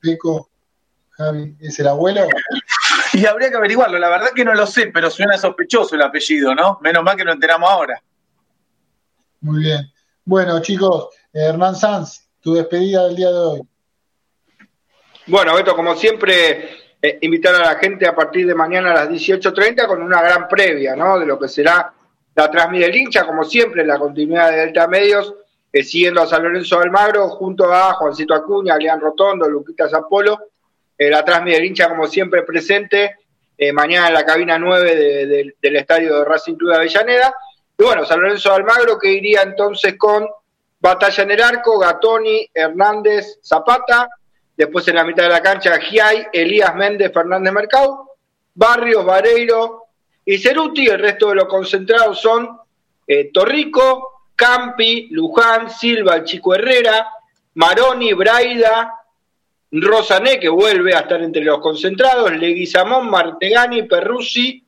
Peco, 0.00 0.48
Javi, 1.10 1.56
¿es 1.60 1.78
el 1.78 1.88
abuelo? 1.88 2.22
Y 3.14 3.26
habría 3.26 3.50
que 3.50 3.56
averiguarlo, 3.56 3.98
la 3.98 4.08
verdad 4.08 4.30
que 4.34 4.44
no 4.44 4.54
lo 4.54 4.66
sé, 4.66 4.90
pero 4.92 5.10
suena 5.10 5.36
sospechoso 5.36 5.94
el 5.94 6.02
apellido, 6.02 6.54
¿no? 6.54 6.78
Menos 6.82 7.02
mal 7.02 7.16
que 7.16 7.24
lo 7.24 7.32
enteramos 7.32 7.70
ahora. 7.70 8.00
Muy 9.40 9.62
bien. 9.62 9.90
Bueno, 10.24 10.60
chicos, 10.60 11.08
Hernán 11.32 11.74
Sanz, 11.74 12.28
tu 12.40 12.54
despedida 12.54 13.06
del 13.06 13.16
día 13.16 13.30
de 13.30 13.38
hoy. 13.38 13.60
Bueno, 15.26 15.54
Beto, 15.54 15.74
como 15.74 15.94
siempre, 15.94 16.96
eh, 17.00 17.18
invitar 17.22 17.54
a 17.54 17.58
la 17.58 17.74
gente 17.76 18.06
a 18.06 18.14
partir 18.14 18.46
de 18.46 18.54
mañana 18.54 18.92
a 18.92 18.94
las 18.94 19.08
18.30 19.08 19.86
con 19.86 20.02
una 20.02 20.20
gran 20.22 20.48
previa, 20.48 20.94
¿no? 20.94 21.18
De 21.18 21.26
lo 21.26 21.38
que 21.38 21.48
será 21.48 21.92
la 22.34 22.50
transmisión 22.50 22.90
del 22.90 23.00
hincha, 23.00 23.26
como 23.26 23.44
siempre, 23.44 23.84
la 23.84 23.98
continuidad 23.98 24.50
de 24.50 24.56
Delta 24.58 24.86
Medios, 24.86 25.34
eh, 25.72 25.82
siguiendo 25.82 26.22
a 26.22 26.26
San 26.26 26.42
Lorenzo 26.42 26.78
Almagro, 26.78 27.28
junto 27.30 27.72
a 27.72 27.94
Juancito 27.94 28.34
Acuña, 28.34 28.76
Leán 28.76 29.00
Rotondo, 29.00 29.48
Luquita 29.48 29.88
Zapolo 29.88 30.49
eh, 31.00 31.08
la 31.08 31.24
Trasmi 31.24 31.52
del 31.52 31.64
hincha, 31.64 31.88
como 31.88 32.06
siempre, 32.06 32.42
presente. 32.42 33.16
Eh, 33.56 33.72
mañana 33.72 34.08
en 34.08 34.14
la 34.14 34.24
cabina 34.26 34.58
9 34.58 35.54
del 35.58 35.76
estadio 35.76 36.18
de 36.18 36.24
Racing 36.26 36.56
Club 36.56 36.72
de 36.72 36.76
Avellaneda. 36.76 37.34
Y 37.78 37.82
bueno, 37.82 38.04
San 38.04 38.20
Lorenzo 38.20 38.50
de 38.50 38.56
Almagro 38.56 38.98
que 38.98 39.10
iría 39.10 39.40
entonces 39.40 39.96
con 39.96 40.28
Batalla 40.78 41.22
en 41.22 41.30
el 41.30 41.42
Arco, 41.42 41.78
Gatoni, 41.78 42.50
Hernández, 42.52 43.38
Zapata. 43.42 44.10
Después 44.54 44.86
en 44.88 44.96
la 44.96 45.04
mitad 45.04 45.22
de 45.22 45.30
la 45.30 45.40
cancha, 45.40 45.78
Giai, 45.78 46.26
Elías 46.34 46.74
Méndez, 46.74 47.10
Fernández 47.14 47.50
Mercado, 47.50 48.10
Barrios, 48.54 49.02
Vareiro 49.02 49.84
y 50.26 50.36
Ceruti. 50.36 50.86
El 50.86 50.98
resto 50.98 51.30
de 51.30 51.36
los 51.36 51.46
concentrados 51.46 52.20
son 52.20 52.58
eh, 53.06 53.30
Torrico, 53.32 54.24
Campi, 54.36 55.08
Luján, 55.12 55.70
Silva, 55.70 56.16
el 56.16 56.24
Chico 56.24 56.54
Herrera, 56.54 57.08
Maroni, 57.54 58.12
Braida, 58.12 58.99
Rosané, 59.72 60.40
que 60.40 60.48
vuelve 60.48 60.94
a 60.94 61.00
estar 61.00 61.22
entre 61.22 61.42
los 61.42 61.60
concentrados, 61.60 62.32
Leguizamón, 62.32 63.08
Martegani, 63.08 63.84
Perruzzi, 63.84 64.64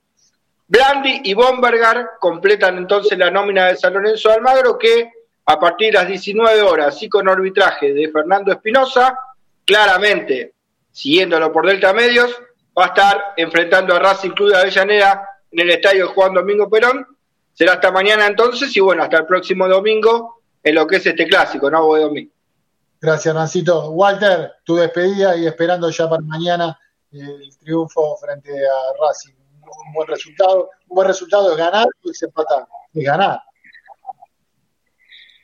Blandi 0.69 1.21
y 1.25 1.35
Bombergar 1.35 2.13
completan 2.19 2.79
entonces 2.79 3.19
la 3.19 3.31
nómina 3.31 3.67
de 3.67 3.77
San 3.77 3.93
Lorenzo 3.93 4.31
Almagro, 4.31 4.79
que 4.79 5.11
a 5.45 5.59
partir 5.59 5.89
de 5.89 5.99
las 5.99 6.09
19 6.09 6.63
horas 6.63 7.03
y 7.03 7.09
con 7.09 7.29
arbitraje 7.29 7.93
de 7.93 8.09
Fernando 8.11 8.53
Espinosa, 8.53 9.19
claramente, 9.67 10.55
siguiéndolo 10.91 11.53
por 11.53 11.67
Delta 11.67 11.93
Medios, 11.93 12.35
va 12.79 12.85
a 12.85 12.89
estar 12.89 13.23
enfrentando 13.37 13.95
a 13.95 13.99
Racing 13.99 14.31
Club 14.31 14.51
de 14.51 14.57
Avellaneda 14.57 15.29
en 15.51 15.61
el 15.61 15.71
estadio 15.71 16.09
Juan 16.09 16.33
Domingo 16.33 16.71
Perón. 16.71 17.07
Será 17.53 17.75
hasta 17.75 17.91
mañana 17.91 18.27
entonces 18.27 18.75
y 18.77 18.81
bueno, 18.81 19.03
hasta 19.03 19.19
el 19.19 19.27
próximo 19.27 19.69
domingo 19.69 20.43
en 20.63 20.75
lo 20.75 20.87
que 20.87 20.97
es 20.97 21.07
este 21.07 21.27
clásico, 21.27 21.71
¿no? 21.71 21.83
Domingo. 21.83 22.32
Gracias, 23.03 23.35
Nancito. 23.35 23.91
Walter, 23.91 24.59
tu 24.65 24.77
despedida 24.77 25.35
y 25.37 25.45
esperando 25.45 25.91
ya 25.91 26.09
para 26.09 26.23
mañana 26.23 26.79
el 27.11 27.51
triunfo 27.59 28.17
frente 28.17 28.53
a 28.53 29.05
Racing. 29.05 29.35
Un 29.35 29.93
buen 29.93 30.07
resultado, 30.07 30.71
un 30.87 30.95
buen 30.95 31.09
resultado 31.09 31.51
es 31.51 31.57
ganar 31.57 31.89
y 32.01 32.11
es 32.11 32.23
empatar, 32.23 32.65
es 32.95 33.05
ganar. 33.05 33.43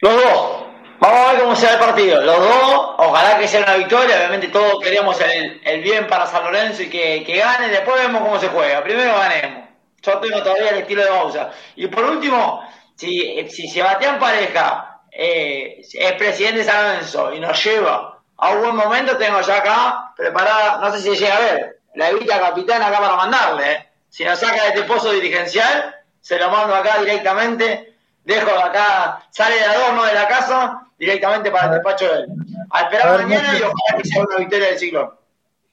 Los 0.01 0.15
dos. 0.15 0.67
Vamos 1.01 1.19
a 1.19 1.33
ver 1.33 1.43
cómo 1.43 1.57
será 1.57 1.73
el 1.73 1.79
partido. 1.81 2.21
Los 2.21 2.39
dos, 2.39 2.95
ojalá 2.99 3.39
que 3.41 3.49
sea 3.49 3.65
una 3.65 3.75
victoria. 3.75 4.17
Obviamente 4.19 4.49
todos 4.49 4.79
queríamos 4.81 5.21
el, 5.21 5.61
el 5.65 5.83
bien 5.83 6.07
para 6.07 6.27
San 6.27 6.45
Lorenzo 6.45 6.83
y 6.83 6.89
que, 6.89 7.25
que 7.25 7.39
gane. 7.39 7.71
Después 7.71 8.01
vemos 8.01 8.23
cómo 8.23 8.39
se 8.39 8.49
juega. 8.49 8.85
Primero 8.85 9.19
ganemos. 9.19 9.69
Yo 10.01 10.19
tengo 10.21 10.45
todavía 10.45 10.71
el 10.71 10.79
estilo 10.79 11.03
de 11.03 11.11
Bausa. 11.11 11.51
Y 11.75 11.89
por 11.89 12.05
último, 12.05 12.63
si, 12.95 13.49
si 13.49 13.67
Sebastián 13.67 14.21
Pareja 14.21 14.98
eh, 15.13 15.81
es 15.93 16.13
presidente 16.15 16.59
de 16.59 16.65
San 16.65 16.83
Lorenzo 16.83 17.33
y 17.35 17.41
nos 17.41 17.65
lleva 17.65 18.21
a 18.37 18.51
un 18.51 18.61
buen 18.61 18.77
momento, 18.77 19.17
tengo 19.17 19.41
ya 19.41 19.59
acá 19.59 20.13
preparada, 20.17 20.79
no 20.79 20.93
sé 20.93 21.01
si 21.01 21.17
llega 21.17 21.37
a 21.37 21.41
ver, 21.41 21.81
la 21.95 22.11
evita 22.11 22.39
capitana 22.39 22.87
acá 22.87 23.01
para 23.01 23.17
mandarle. 23.17 23.73
eh. 23.73 23.89
Si 24.09 24.25
nos 24.25 24.39
saca 24.39 24.63
de 24.63 24.69
este 24.69 24.83
pozo 24.85 25.13
dirigencial, 25.13 25.95
se 26.21 26.39
lo 26.39 26.51
mando 26.51 26.75
acá 26.75 26.99
directamente. 27.01 27.95
Dejo 28.25 28.47
de 28.47 28.63
acá, 28.63 29.27
sale 29.31 29.57
de 29.57 29.65
adorno 29.65 30.05
de 30.05 30.15
la 30.15 30.29
casa 30.29 30.87
directamente 30.99 31.51
para 31.51 31.67
el 31.67 31.73
despacho 31.73 32.05
de 32.07 32.21
él. 32.21 32.27
A 32.71 32.83
esperar 32.83 33.09
A 33.09 33.13
ver, 33.13 33.27
mañana 33.27 33.59
y 33.59 33.63
ojalá 33.63 34.03
que 34.03 34.09
sea 34.09 34.23
una 34.23 34.37
victoria 34.37 34.67
del 34.69 34.79
ciclón. 34.79 35.11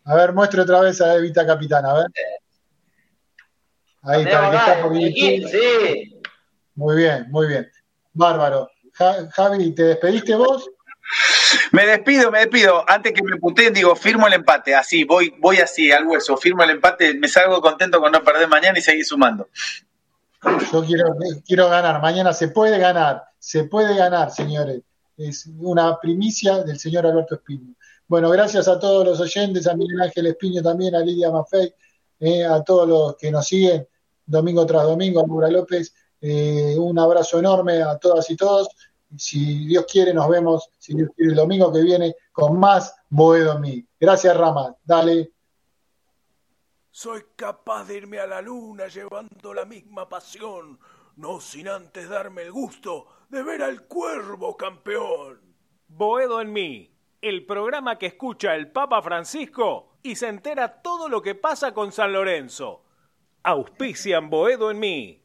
A 0.06 0.16
ver, 0.16 0.34
muestre 0.34 0.62
otra 0.62 0.80
vez 0.80 1.02
a 1.02 1.16
Evita 1.16 1.46
Capitana, 1.46 1.92
a 1.92 1.94
ver. 1.96 2.08
Ahí 4.04 4.24
está, 4.24 4.46
el 4.46 4.52
que 4.52 4.58
está 4.58 4.82
por. 4.82 4.94
Sí. 4.96 6.22
Muy 6.76 6.96
bien, 6.96 7.28
muy 7.30 7.48
bien. 7.48 7.70
Bárbaro. 8.14 8.70
Ja- 8.98 9.30
Javi, 9.32 9.72
¿te 9.72 9.84
despediste 9.84 10.36
vos? 10.36 10.70
Me 11.72 11.86
despido, 11.86 12.32
me 12.32 12.40
despido. 12.40 12.84
Antes 12.88 13.14
que 13.14 13.22
me 13.24 13.38
puteen, 13.38 13.74
digo, 13.74 13.96
firmo 13.96 14.28
el 14.28 14.34
empate. 14.34 14.74
Así, 14.76 15.04
voy, 15.04 15.34
voy 15.40 15.58
así, 15.58 15.92
al 15.92 16.08
hueso. 16.08 16.36
Firmo 16.38 16.64
el 16.64 16.72
empate, 16.72 17.14
me 17.14 17.28
salgo 17.28 17.62
contento 17.62 18.00
con 18.00 18.12
no 18.12 18.24
perder 18.24 18.48
mañana 18.48 18.80
y 18.80 18.82
seguir 18.82 19.06
sumando. 19.06 19.48
Yo 20.72 20.84
quiero, 20.86 21.16
quiero 21.46 21.70
ganar. 21.70 22.02
Mañana 22.02 22.34
se 22.34 22.50
puede 22.50 22.78
ganar. 22.80 23.24
Se 23.40 23.66
puede 23.66 23.96
ganar, 23.96 24.32
señores. 24.32 24.82
Es 25.18 25.48
una 25.60 26.00
primicia 26.00 26.64
del 26.64 26.80
señor 26.80 27.06
Alberto 27.06 27.36
Espino. 27.36 27.74
Bueno, 28.08 28.30
gracias 28.30 28.68
a 28.68 28.80
todos 28.80 29.06
los 29.06 29.20
oyentes, 29.20 29.68
a 29.68 29.76
Miguel 29.76 30.02
Ángel 30.02 30.28
Espino 30.28 30.62
también, 30.62 30.94
a 30.96 31.00
Lidia 31.00 31.32
Maffei, 31.32 31.74
eh, 32.20 32.46
a 32.46 32.62
todos 32.64 32.88
los 32.88 33.16
que 33.18 33.32
nos 33.32 33.48
siguen 33.48 33.88
domingo 34.26 34.66
tras 34.66 34.84
domingo, 34.84 35.22
a 35.22 35.28
Laura 35.28 35.50
López. 35.50 35.94
Eh, 36.22 36.76
un 36.78 36.98
abrazo 37.00 37.40
enorme 37.40 37.82
a 37.82 37.98
todas 37.98 38.30
y 38.30 38.36
todos. 38.36 38.70
Si 39.18 39.68
Dios 39.68 39.86
quiere, 39.90 40.14
nos 40.14 40.30
vemos 40.30 40.70
si 40.80 40.96
Dios 40.96 41.10
quiere, 41.16 41.32
el 41.32 41.38
domingo 41.38 41.72
que 41.72 41.82
viene 41.82 42.16
con 42.32 42.60
más 42.60 42.96
Boedo 43.10 43.60
Mí. 43.60 43.86
Gracias, 44.00 44.36
Rama. 44.36 44.76
Dale. 44.84 45.32
Soy 46.92 47.24
capaz 47.36 47.86
de 47.86 47.98
irme 47.98 48.20
a 48.20 48.28
la 48.28 48.42
luna 48.42 48.88
llevando 48.88 49.54
la 49.54 49.66
misma 49.66 50.08
pasión, 50.08 50.80
no 51.18 51.42
sin 51.42 51.68
antes 51.68 52.08
darme 52.08 52.44
el 52.44 52.52
gusto 52.54 53.08
de 53.30 53.44
ver 53.44 53.64
al 53.64 53.84
cuervo 53.84 54.56
campeón. 54.56 55.42
Boedo 55.88 56.40
en 56.40 56.54
mí, 56.54 56.92
el 57.22 57.46
programa 57.46 57.98
que 57.98 58.06
escucha 58.06 58.56
el 58.56 58.72
Papa 58.72 59.02
Francisco 59.02 59.98
y 60.04 60.16
se 60.16 60.28
entera 60.28 60.82
todo 60.82 61.10
lo 61.10 61.22
que 61.22 61.36
pasa 61.36 61.74
con 61.74 61.92
San 61.92 62.14
Lorenzo. 62.14 62.84
Auspician 63.44 64.30
Boedo 64.30 64.72
en 64.72 64.80
mí. 64.80 65.25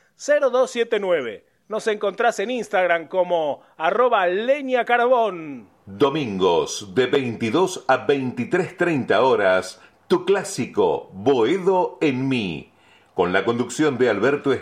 115-332-0279. 0.21 1.43
Nos 1.67 1.87
encontrás 1.87 2.39
en 2.39 2.51
Instagram 2.51 3.07
como 3.07 3.61
arroba 3.77 4.27
leña 4.27 4.85
carbón. 4.85 5.69
Domingos 5.85 6.93
de 6.93 7.07
22 7.07 7.85
a 7.87 8.05
23.30 8.05 9.17
horas, 9.19 9.81
tu 10.07 10.25
clásico 10.25 11.09
Boedo 11.13 11.97
en 12.01 12.27
mí, 12.27 12.71
con 13.15 13.33
la 13.33 13.45
conducción 13.45 13.97
de 13.97 14.09
Alberto 14.09 14.53
Espino. 14.53 14.59